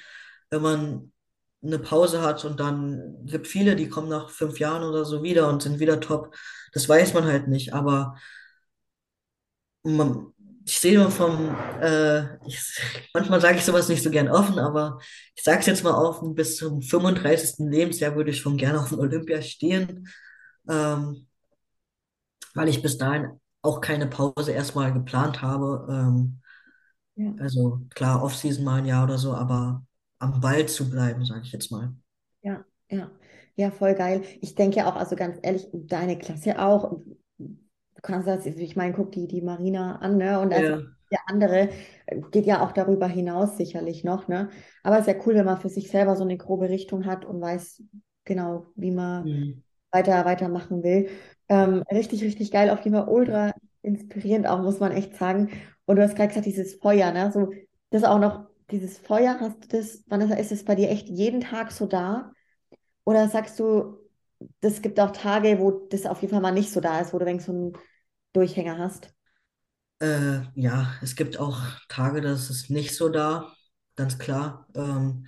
wenn 0.50 0.62
man 0.62 1.12
eine 1.64 1.80
Pause 1.80 2.22
hat 2.22 2.44
und 2.44 2.60
dann 2.60 3.26
gibt 3.26 3.48
viele, 3.48 3.74
die 3.74 3.88
kommen 3.88 4.08
nach 4.08 4.30
fünf 4.30 4.60
Jahren 4.60 4.84
oder 4.84 5.04
so 5.04 5.24
wieder 5.24 5.48
und 5.48 5.62
sind 5.62 5.80
wieder 5.80 5.98
top. 5.98 6.32
Das 6.72 6.88
weiß 6.88 7.12
man 7.14 7.24
halt 7.24 7.48
nicht, 7.48 7.74
aber 7.74 8.14
man, 9.82 10.32
ich 10.70 10.78
sehe 10.78 10.94
immer 10.94 11.10
vom, 11.10 11.52
äh, 11.80 12.36
ich, 12.46 12.60
manchmal 13.12 13.40
sage 13.40 13.58
ich 13.58 13.64
sowas 13.64 13.88
nicht 13.88 14.04
so 14.04 14.10
gern 14.10 14.28
offen, 14.28 14.60
aber 14.60 15.00
ich 15.34 15.42
sage 15.42 15.58
es 15.58 15.66
jetzt 15.66 15.82
mal 15.82 15.94
offen, 15.94 16.36
bis 16.36 16.56
zum 16.56 16.80
35. 16.80 17.68
Lebensjahr 17.68 18.14
würde 18.14 18.30
ich 18.30 18.38
schon 18.38 18.56
gerne 18.56 18.80
auf 18.80 18.90
dem 18.90 19.00
Olympia 19.00 19.42
stehen, 19.42 20.08
ähm, 20.68 21.26
weil 22.54 22.68
ich 22.68 22.82
bis 22.82 22.98
dahin 22.98 23.40
auch 23.62 23.80
keine 23.80 24.06
Pause 24.06 24.52
erstmal 24.52 24.92
geplant 24.92 25.42
habe. 25.42 25.88
Ähm, 25.90 26.40
ja. 27.16 27.34
Also 27.40 27.80
klar, 27.90 28.22
Offseason 28.22 28.64
mal 28.64 28.78
ein 28.78 28.86
Jahr 28.86 29.02
oder 29.02 29.18
so, 29.18 29.34
aber 29.34 29.84
am 30.20 30.40
Ball 30.40 30.66
zu 30.66 30.88
bleiben, 30.88 31.24
sage 31.24 31.42
ich 31.42 31.50
jetzt 31.50 31.72
mal. 31.72 31.92
Ja, 32.42 32.64
ja, 32.88 33.10
ja, 33.56 33.72
voll 33.72 33.96
geil. 33.96 34.22
Ich 34.40 34.54
denke 34.54 34.86
auch, 34.86 34.94
also 34.94 35.16
ganz 35.16 35.36
ehrlich, 35.42 35.66
deine 35.72 36.16
Klasse 36.16 36.60
auch. 36.60 37.00
Du 38.00 38.12
kannst 38.12 38.26
das, 38.26 38.46
ich 38.46 38.76
meine, 38.76 38.94
guck 38.94 39.12
die, 39.12 39.26
die 39.26 39.42
Marina 39.42 39.96
an, 39.96 40.16
ne? 40.16 40.40
Und 40.40 40.54
also 40.54 40.72
ja. 40.72 40.86
der 41.12 41.18
andere 41.26 41.68
äh, 42.06 42.20
geht 42.30 42.46
ja 42.46 42.64
auch 42.64 42.72
darüber 42.72 43.06
hinaus 43.06 43.58
sicherlich 43.58 44.04
noch, 44.04 44.26
ne? 44.26 44.48
Aber 44.82 44.96
es 44.96 45.06
ist 45.06 45.14
ja 45.14 45.22
cool, 45.26 45.34
wenn 45.34 45.44
man 45.44 45.60
für 45.60 45.68
sich 45.68 45.90
selber 45.90 46.16
so 46.16 46.24
eine 46.24 46.38
grobe 46.38 46.70
Richtung 46.70 47.04
hat 47.04 47.26
und 47.26 47.42
weiß 47.42 47.82
genau, 48.24 48.66
wie 48.74 48.90
man 48.90 49.24
mhm. 49.24 49.62
weiter, 49.90 50.24
weitermachen 50.24 50.82
will. 50.82 51.10
Ähm, 51.50 51.84
richtig, 51.92 52.22
richtig 52.22 52.50
geil, 52.50 52.70
auf 52.70 52.80
jeden 52.84 52.96
Fall 52.96 53.08
ultra 53.08 53.52
inspirierend 53.82 54.46
auch, 54.46 54.62
muss 54.62 54.80
man 54.80 54.92
echt 54.92 55.14
sagen. 55.16 55.50
Und 55.84 55.96
du 55.96 56.02
hast 56.02 56.16
gerade 56.16 56.28
gesagt, 56.28 56.46
dieses 56.46 56.76
Feuer, 56.76 57.12
ne? 57.12 57.30
So, 57.32 57.52
das 57.90 58.04
auch 58.04 58.18
noch, 58.18 58.46
dieses 58.70 58.96
Feuer, 58.96 59.36
hast 59.40 59.64
du 59.64 59.76
das, 59.76 60.04
Vanessa, 60.08 60.36
ist 60.36 60.52
es 60.52 60.64
bei 60.64 60.74
dir 60.74 60.88
echt 60.88 61.10
jeden 61.10 61.42
Tag 61.42 61.70
so 61.70 61.84
da? 61.84 62.32
Oder 63.04 63.28
sagst 63.28 63.60
du, 63.60 63.98
das 64.60 64.80
gibt 64.80 65.00
auch 65.00 65.10
Tage, 65.10 65.58
wo 65.58 65.70
das 65.70 66.06
auf 66.06 66.22
jeden 66.22 66.32
Fall 66.32 66.40
mal 66.40 66.52
nicht 66.52 66.70
so 66.72 66.80
da 66.80 67.00
ist, 67.00 67.12
wo 67.12 67.18
du 67.18 67.26
denkst, 67.26 67.44
so 67.44 67.52
ein 67.52 67.72
Durchhänger 68.32 68.78
hast? 68.78 69.12
Äh, 70.00 70.40
ja, 70.54 70.94
es 71.02 71.14
gibt 71.14 71.38
auch 71.38 71.60
Tage, 71.88 72.20
da 72.20 72.32
ist 72.32 72.70
nicht 72.70 72.94
so 72.94 73.08
da, 73.08 73.52
ganz 73.96 74.18
klar. 74.18 74.66
Ähm, 74.74 75.26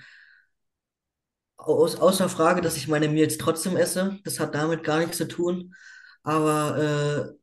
aus, 1.57 1.97
außer 1.97 2.29
Frage, 2.29 2.61
dass 2.61 2.77
ich 2.77 2.89
meine 2.89 3.09
Meals 3.09 3.39
trotzdem 3.39 3.77
esse. 3.77 4.19
Das 4.24 4.41
hat 4.41 4.55
damit 4.55 4.85
gar 4.85 4.99
nichts 4.99 5.16
zu 5.19 5.29
tun. 5.29 5.74
Aber 6.23 7.37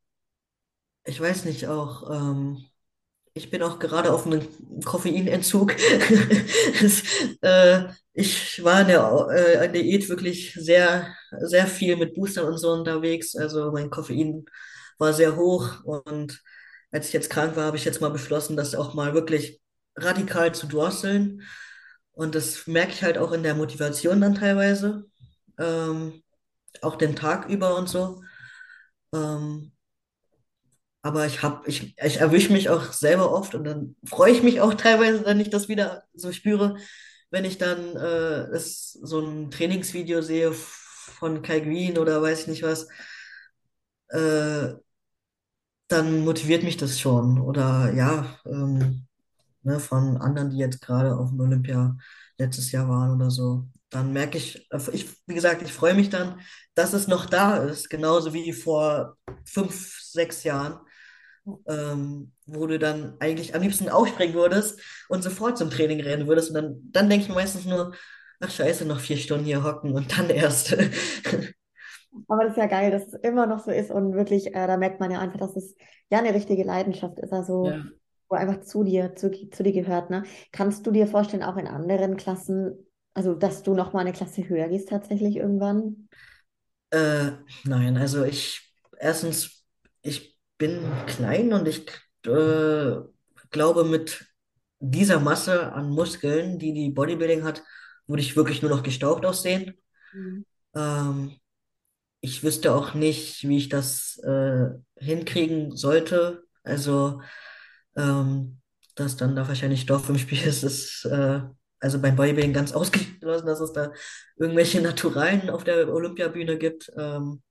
äh, 1.06 1.11
ich 1.11 1.19
weiß 1.19 1.45
nicht, 1.45 1.68
auch 1.68 2.10
ähm, 2.11 2.65
ich 3.34 3.49
bin 3.52 3.64
auch 3.64 3.80
gerade 3.80 4.14
auf 4.14 4.26
einem 4.26 4.41
Koffeinentzug. 4.86 5.76
das, 6.81 7.03
äh, 7.41 7.90
ich 8.14 8.64
war 8.64 8.81
in 8.81 8.88
der, 8.88 9.27
äh, 9.61 9.72
Diät 9.72 10.10
wirklich 10.10 10.53
sehr, 10.56 11.15
sehr 11.41 11.68
viel 11.68 11.95
mit 11.98 12.15
Boostern 12.15 12.48
und 12.48 12.57
so 12.57 12.72
unterwegs. 12.72 13.36
Also 13.36 13.72
mein 13.72 13.90
Koffein 13.90 14.45
war 14.99 15.13
sehr 15.13 15.35
hoch 15.38 15.84
und 15.85 16.41
als 16.91 17.07
ich 17.07 17.13
jetzt 17.13 17.30
krank 17.30 17.55
war, 17.55 17.65
habe 17.65 17.77
ich 17.77 17.85
jetzt 17.85 18.01
mal 18.01 18.09
beschlossen, 18.09 18.57
das 18.57 18.76
auch 18.76 18.93
mal 18.95 19.13
wirklich 19.13 19.61
radikal 19.95 20.53
zu 20.55 20.67
drosseln. 20.67 21.43
Und 22.13 22.35
das 22.35 22.67
merke 22.67 22.91
ich 22.93 23.03
halt 23.03 23.17
auch 23.17 23.31
in 23.31 23.43
der 23.43 23.55
Motivation 23.55 24.21
dann 24.21 24.35
teilweise, 24.35 25.05
ähm, 25.59 26.23
auch 26.81 26.95
den 26.97 27.15
Tag 27.15 27.49
über 27.49 27.77
und 27.77 27.89
so. 27.89 28.23
Ähm, 29.13 29.71
aber 31.01 31.26
ich 31.26 31.41
habe, 31.43 31.67
ich, 31.69 31.95
ich 31.97 32.17
erwische 32.17 32.51
mich 32.51 32.69
auch 32.69 32.91
selber 32.93 33.31
oft 33.31 33.55
und 33.55 33.63
dann 33.63 33.95
freue 34.05 34.31
ich 34.31 34.43
mich 34.43 34.61
auch 34.61 34.73
teilweise, 34.76 35.26
wenn 35.26 35.39
ich 35.39 35.49
das 35.49 35.69
wieder 35.69 36.03
so 36.13 36.31
spüre, 36.31 36.77
wenn 37.31 37.45
ich 37.45 37.57
dann 37.57 37.95
äh, 37.95 38.47
es, 38.55 38.93
so 38.93 39.19
ein 39.21 39.51
Trainingsvideo 39.51 40.21
sehe 40.21 40.51
von 40.53 41.41
Kai 41.41 41.59
Green 41.61 41.97
oder 41.97 42.21
weiß 42.21 42.41
ich 42.41 42.47
nicht 42.47 42.63
was, 42.63 42.88
äh, 44.09 44.73
dann 45.90 46.24
motiviert 46.24 46.64
mich 46.64 46.78
das 46.78 46.99
schon. 46.99 47.40
Oder 47.41 47.94
ja, 47.94 48.40
ähm, 48.45 49.07
ne, 49.64 49.80
von 49.80 50.18
anderen, 50.18 50.52
die 50.52 50.57
jetzt 50.57 50.82
gerade 50.82 51.18
auf 51.18 51.30
dem 51.30 51.40
Olympia 51.41 51.98
letztes 52.38 52.72
Jahr 52.72 52.88
waren 52.90 53.16
oder 53.16 53.32
so. 53.32 53.66
Dann 53.90 54.14
merke 54.14 54.38
ich, 54.38 54.70
ich, 54.94 55.07
wie 55.28 55.34
gesagt, 55.34 55.61
ich 55.64 55.74
freue 55.74 55.95
mich 55.95 56.10
dann, 56.10 56.40
dass 56.76 56.94
es 56.94 57.07
noch 57.07 57.26
da 57.26 57.57
ist, 57.57 57.90
genauso 57.90 58.34
wie 58.34 58.53
vor 58.53 59.18
fünf, 59.45 59.99
sechs 60.02 60.44
Jahren, 60.44 60.80
ähm, 61.68 62.32
wo 62.45 62.68
du 62.68 62.78
dann 62.80 63.16
eigentlich 63.20 63.56
am 63.56 63.61
liebsten 63.64 63.90
aufspringen 63.90 64.36
würdest 64.36 64.80
und 65.10 65.24
sofort 65.24 65.57
zum 65.57 65.72
Training 65.72 66.02
rennen 66.02 66.28
würdest. 66.28 66.49
Und 66.49 66.56
dann, 66.56 66.80
dann 66.91 67.10
denke 67.10 67.26
ich 67.28 67.34
meistens 67.34 67.66
nur, 67.66 67.94
ach 68.40 68.52
scheiße, 68.52 68.86
noch 68.86 68.99
vier 68.99 69.18
Stunden 69.18 69.45
hier 69.45 69.64
hocken 69.64 69.94
und 69.94 70.18
dann 70.18 70.30
erst. 70.30 70.76
Aber 72.27 72.44
das 72.44 72.53
ist 72.53 72.57
ja 72.57 72.65
geil, 72.65 72.91
dass 72.91 73.07
es 73.07 73.14
immer 73.14 73.45
noch 73.45 73.60
so 73.60 73.72
ist 73.72 73.91
und 73.91 74.14
wirklich, 74.14 74.48
äh, 74.48 74.68
da 74.68 74.77
merkt 74.77 74.99
man 74.99 75.11
ja 75.11 75.19
einfach, 75.19 75.40
dass 75.40 75.56
es 75.56 75.76
ja 76.10 76.19
eine 76.19 76.34
richtige 76.34 76.64
Leidenschaft 76.64 77.19
ist, 77.19 77.34
also 77.34 77.68
ja. 77.68 77.84
wo 78.27 78.36
einfach 78.36 78.61
zu 78.61 78.84
dir, 78.84 79.15
zu, 79.15 79.31
zu 79.49 79.64
dir 79.64 79.73
gehört. 79.73 80.10
Ne? 80.10 80.23
Kannst 80.52 80.86
du 80.88 80.91
dir 80.91 81.07
vorstellen, 81.07 81.44
auch 81.44 81.57
in 81.57 81.68
anderen 81.68 82.18
Klassen, 82.18 82.88
also 83.14 83.36
dass 83.36 83.64
du 83.64 83.73
noch 83.76 83.94
mal 83.94 84.02
eine 84.02 84.14
Klasse 84.14 84.48
höher 84.48 84.68
gehst 84.69 84.90
tatsächlich 84.90 85.36
irgendwann? 85.36 86.10
Äh, 86.90 87.31
nein, 87.64 87.98
also 87.98 88.23
ich, 88.23 88.73
erstens, 88.98 89.65
ich 90.02 90.38
bin 90.57 90.81
klein 91.06 91.53
und 91.53 91.68
ich 91.68 91.86
äh, 92.26 92.95
glaube, 93.52 93.84
mit 93.84 94.26
dieser 94.80 95.19
Masse 95.19 95.73
an 95.73 95.90
Muskeln, 95.90 96.57
die 96.57 96.73
die 96.73 96.90
Bodybuilding 96.90 97.44
hat, 97.44 97.64
würde 98.07 98.22
ich 98.22 98.36
wirklich 98.36 98.61
nur 98.61 98.72
noch 98.72 98.84
gestaucht 98.84 99.26
aussehen. 99.26 99.77
Mhm. 100.14 100.45
Ähm, 100.73 101.40
ich 102.22 102.44
wüsste 102.44 102.74
auch 102.74 102.94
nicht, 102.94 103.48
wie 103.48 103.58
ich 103.58 103.70
das 103.70 104.18
äh, 104.24 104.70
hinkriegen 104.98 105.76
sollte. 105.76 106.44
Also, 106.64 107.22
ähm, 107.96 108.60
dass 108.96 109.16
dann 109.18 109.36
da 109.36 109.48
wahrscheinlich 109.48 109.82
Stoff 109.82 110.10
im 110.10 110.18
Spiel 110.18 110.41
ist, 110.46 110.64
ist 110.64 111.06
äh, 111.06 111.41
also 111.80 112.02
beim 112.02 112.16
Bodybuilding 112.16 112.54
ganz 112.54 112.72
ausgeschlossen, 112.74 113.48
dass 113.48 113.62
es 113.62 113.74
da 113.74 113.94
irgendwelche 114.38 114.82
Naturalien 114.82 115.50
auf 115.50 115.64
der 115.64 115.94
Olympiabühne 115.94 116.58
gibt. 116.58 116.91
Ähm, 116.98 117.41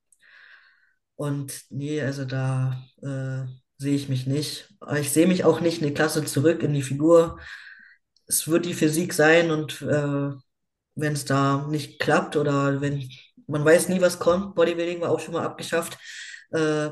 und 1.16 1.62
nee, 1.70 2.00
also 2.02 2.24
da 2.24 2.80
äh, 3.02 3.46
sehe 3.78 3.96
ich 3.96 4.08
mich 4.08 4.26
nicht. 4.26 4.68
Aber 4.80 5.00
ich 5.00 5.10
sehe 5.10 5.26
mich 5.26 5.44
auch 5.44 5.60
nicht 5.60 5.80
in 5.80 5.88
die 5.88 5.94
Klasse 5.94 6.24
zurück, 6.24 6.62
in 6.62 6.74
die 6.74 6.82
Figur. 6.82 7.38
Es 8.26 8.48
wird 8.48 8.66
die 8.66 8.74
Physik 8.74 9.14
sein 9.14 9.50
und 9.50 9.82
äh, 9.82 10.30
wenn 10.94 11.12
es 11.12 11.24
da 11.24 11.66
nicht 11.68 11.98
klappt 12.00 12.36
oder 12.36 12.80
wenn 12.80 13.08
man 13.48 13.64
weiß 13.64 13.88
nie, 13.88 14.00
was 14.00 14.18
kommt. 14.18 14.54
Bodybuilding 14.54 15.00
war 15.00 15.10
auch 15.10 15.20
schon 15.20 15.34
mal 15.34 15.44
abgeschafft. 15.44 15.98
Äh, 16.50 16.90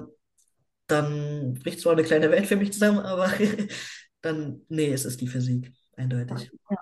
dann 0.87 1.55
bricht 1.63 1.81
zwar 1.81 1.93
eine 1.93 2.03
kleine 2.03 2.31
Welt 2.31 2.47
für 2.47 2.57
mich 2.57 2.73
zusammen, 2.73 3.01
aber 3.01 3.31
dann, 4.23 4.63
nee, 4.69 4.93
es 4.93 5.05
ist 5.05 5.21
die 5.21 5.29
Physik, 5.29 5.73
eindeutig. 5.97 6.51
Ja, 6.71 6.79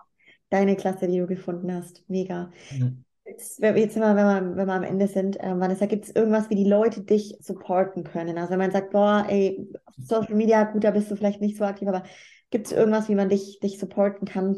deine 0.50 0.76
Klasse, 0.76 1.08
die 1.08 1.18
du 1.18 1.26
gefunden 1.26 1.72
hast, 1.74 2.04
mega. 2.08 2.50
Ja. 2.70 2.90
Jetzt, 3.26 3.58
jetzt 3.58 3.96
immer, 3.96 4.14
wenn 4.16 4.26
wir, 4.26 4.56
wenn 4.56 4.66
wir 4.66 4.74
am 4.74 4.82
Ende 4.82 5.08
sind, 5.08 5.40
äh, 5.40 5.58
Vanessa, 5.58 5.86
gibt 5.86 6.04
es 6.04 6.14
irgendwas, 6.14 6.50
wie 6.50 6.56
die 6.56 6.68
Leute 6.68 7.00
dich 7.00 7.38
supporten 7.40 8.04
können? 8.04 8.36
Also 8.36 8.50
wenn 8.50 8.58
man 8.58 8.70
sagt, 8.70 8.90
boah, 8.90 9.24
ey, 9.28 9.66
Social 9.96 10.34
Media, 10.34 10.64
gut, 10.64 10.84
da 10.84 10.90
bist 10.90 11.10
du 11.10 11.16
vielleicht 11.16 11.40
nicht 11.40 11.56
so 11.56 11.64
aktiv, 11.64 11.88
aber 11.88 12.02
gibt 12.50 12.66
es 12.66 12.72
irgendwas, 12.72 13.08
wie 13.08 13.14
man 13.14 13.30
dich, 13.30 13.58
dich 13.60 13.78
supporten 13.78 14.28
kann? 14.28 14.56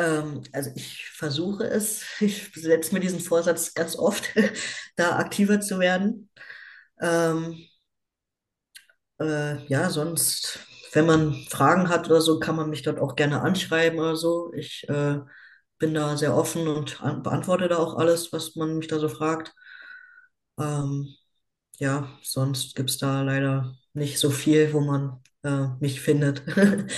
Ähm, 0.00 0.42
also 0.52 0.70
ich 0.76 1.06
versuche 1.10 1.64
es, 1.64 2.04
ich 2.20 2.52
setze 2.54 2.94
mir 2.94 3.00
diesen 3.00 3.20
Vorsatz 3.20 3.74
ganz 3.74 3.96
oft, 3.96 4.24
da 4.96 5.16
aktiver 5.18 5.60
zu 5.60 5.78
werden. 5.80 6.30
Ähm, 7.00 7.66
äh, 9.20 9.64
ja, 9.66 9.90
sonst, 9.90 10.60
wenn 10.92 11.06
man 11.06 11.34
Fragen 11.48 11.88
hat 11.88 12.06
oder 12.06 12.20
so, 12.20 12.38
kann 12.40 12.56
man 12.56 12.70
mich 12.70 12.82
dort 12.82 12.98
auch 13.00 13.16
gerne 13.16 13.42
anschreiben 13.42 13.98
oder 13.98 14.16
so. 14.16 14.52
Ich 14.54 14.88
äh, 14.88 15.18
bin 15.78 15.94
da 15.94 16.16
sehr 16.16 16.36
offen 16.36 16.68
und 16.68 17.02
an, 17.02 17.22
beantworte 17.22 17.68
da 17.68 17.78
auch 17.78 17.96
alles, 17.96 18.32
was 18.32 18.56
man 18.56 18.78
mich 18.78 18.88
da 18.88 18.98
so 18.98 19.08
fragt. 19.08 19.54
Ähm, 20.58 21.14
ja, 21.78 22.08
sonst 22.22 22.76
gibt 22.76 22.90
es 22.90 22.98
da 22.98 23.22
leider 23.22 23.74
nicht 23.94 24.18
so 24.20 24.30
viel, 24.30 24.72
wo 24.74 24.80
man 24.80 25.22
äh, 25.44 25.68
mich 25.80 26.00
findet. 26.02 26.42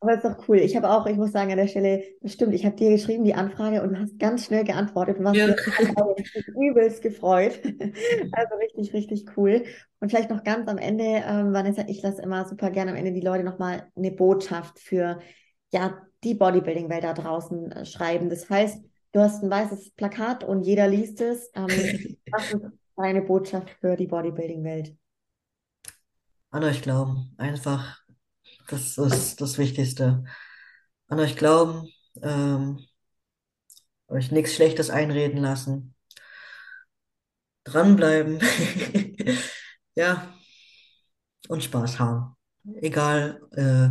Aber 0.00 0.14
ist 0.14 0.24
doch 0.24 0.46
cool. 0.48 0.58
Ich 0.58 0.76
habe 0.76 0.90
auch, 0.90 1.06
ich 1.06 1.16
muss 1.16 1.32
sagen, 1.32 1.50
an 1.50 1.56
der 1.56 1.68
Stelle, 1.68 2.04
das 2.20 2.32
stimmt, 2.32 2.54
ich 2.54 2.66
habe 2.66 2.76
dir 2.76 2.90
geschrieben, 2.90 3.24
die 3.24 3.34
Anfrage, 3.34 3.82
und 3.82 3.94
du 3.94 3.98
hast 3.98 4.18
ganz 4.18 4.44
schnell 4.44 4.62
geantwortet 4.62 5.18
und 5.18 5.24
warst 5.24 5.36
Ja. 5.36 5.46
übelst 6.60 7.02
gefreut. 7.02 7.60
Also 8.32 8.54
richtig, 8.56 8.92
richtig 8.92 9.24
cool. 9.36 9.64
Und 10.00 10.10
vielleicht 10.10 10.30
noch 10.30 10.44
ganz 10.44 10.68
am 10.68 10.78
Ende, 10.78 11.22
ähm, 11.26 11.52
Vanessa, 11.52 11.84
ich 11.88 12.02
lasse 12.02 12.20
immer 12.20 12.46
super 12.46 12.70
gerne 12.70 12.90
am 12.90 12.96
Ende 12.96 13.12
die 13.12 13.20
Leute 13.20 13.44
nochmal 13.44 13.86
eine 13.96 14.10
Botschaft 14.10 14.78
für 14.78 15.20
ja, 15.72 16.02
die 16.24 16.34
Bodybuilding-Welt 16.34 17.04
da 17.04 17.14
draußen 17.14 17.72
äh, 17.72 17.86
schreiben. 17.86 18.28
Das 18.28 18.50
heißt, 18.50 18.84
du 19.12 19.20
hast 19.20 19.42
ein 19.42 19.50
weißes 19.50 19.92
Plakat 19.92 20.44
und 20.44 20.64
jeder 20.64 20.88
liest 20.88 21.20
es. 21.20 21.50
Ähm, 21.54 21.66
was 22.30 22.52
ist 22.52 22.62
deine 22.96 23.22
Botschaft 23.22 23.70
für 23.80 23.96
die 23.96 24.06
Bodybuilding-Welt? 24.06 24.94
An 26.50 26.64
euch 26.64 26.82
glauben. 26.82 27.34
Einfach, 27.38 28.05
das 28.68 28.98
ist 28.98 29.40
das 29.40 29.58
Wichtigste. 29.58 30.24
An 31.08 31.20
euch 31.20 31.36
glauben, 31.36 31.88
ähm, 32.22 32.80
euch 34.08 34.32
nichts 34.32 34.54
Schlechtes 34.54 34.90
einreden 34.90 35.38
lassen. 35.40 35.94
Dranbleiben. 37.64 38.40
Ja, 39.98 40.34
und 41.48 41.62
Spaß 41.64 41.98
haben. 41.98 42.36
Egal, 42.80 43.40
äh, 43.52 43.90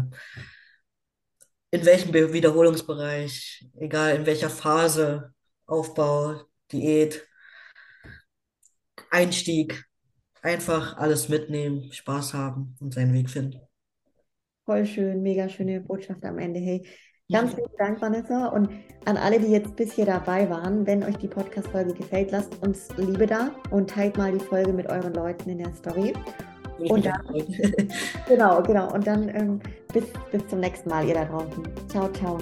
in 1.71 1.85
welchem 1.85 2.11
Be- 2.11 2.33
Wiederholungsbereich, 2.33 3.65
egal 3.77 4.15
in 4.15 4.25
welcher 4.25 4.49
Phase, 4.49 5.33
Aufbau, 5.65 6.41
Diät, 6.71 7.27
Einstieg, 9.09 9.83
einfach 10.43 10.97
alles 10.97 11.27
mitnehmen, 11.29 11.91
Spaß 11.91 12.35
haben 12.35 12.75
und 12.79 12.93
seinen 12.93 13.13
Weg 13.13 13.31
finden. 13.31 13.64
Voll 14.65 14.85
schön, 14.87 15.21
mega 15.21 15.47
schöne 15.47 15.79
Botschaft 15.79 16.25
am 16.25 16.39
Ende. 16.39 16.59
Hey, 16.59 16.83
ganz 17.31 17.53
vielen 17.53 17.69
Dank, 17.77 18.01
Vanessa. 18.01 18.47
Und 18.47 18.69
an 19.05 19.15
alle, 19.15 19.39
die 19.39 19.51
jetzt 19.51 19.75
bis 19.75 19.93
hier 19.93 20.07
dabei 20.07 20.49
waren, 20.49 20.87
wenn 20.87 21.03
euch 21.03 21.17
die 21.17 21.27
Podcast-Folge 21.27 21.93
gefällt, 21.93 22.31
lasst 22.31 22.59
uns 22.65 22.89
Liebe 22.97 23.27
da 23.27 23.51
und 23.69 23.89
teilt 23.89 24.17
mal 24.17 24.31
die 24.31 24.43
Folge 24.43 24.73
mit 24.73 24.87
euren 24.89 25.13
Leuten 25.13 25.51
in 25.51 25.59
der 25.59 25.73
Story. 25.73 26.13
Ich 26.79 26.89
Und 26.89 27.05
dann-. 27.05 27.21
Genau, 28.27 28.63
genau. 28.63 28.91
Und 28.91 29.05
dann 29.05 29.29
ähm, 29.29 29.59
bis, 29.93 30.05
bis 30.31 30.47
zum 30.47 30.61
nächsten 30.61 30.89
Mal, 30.89 31.07
ihr 31.07 31.13
da 31.13 31.25
draußen. 31.25 31.63
Ciao, 31.87 32.11
ciao. 32.13 32.39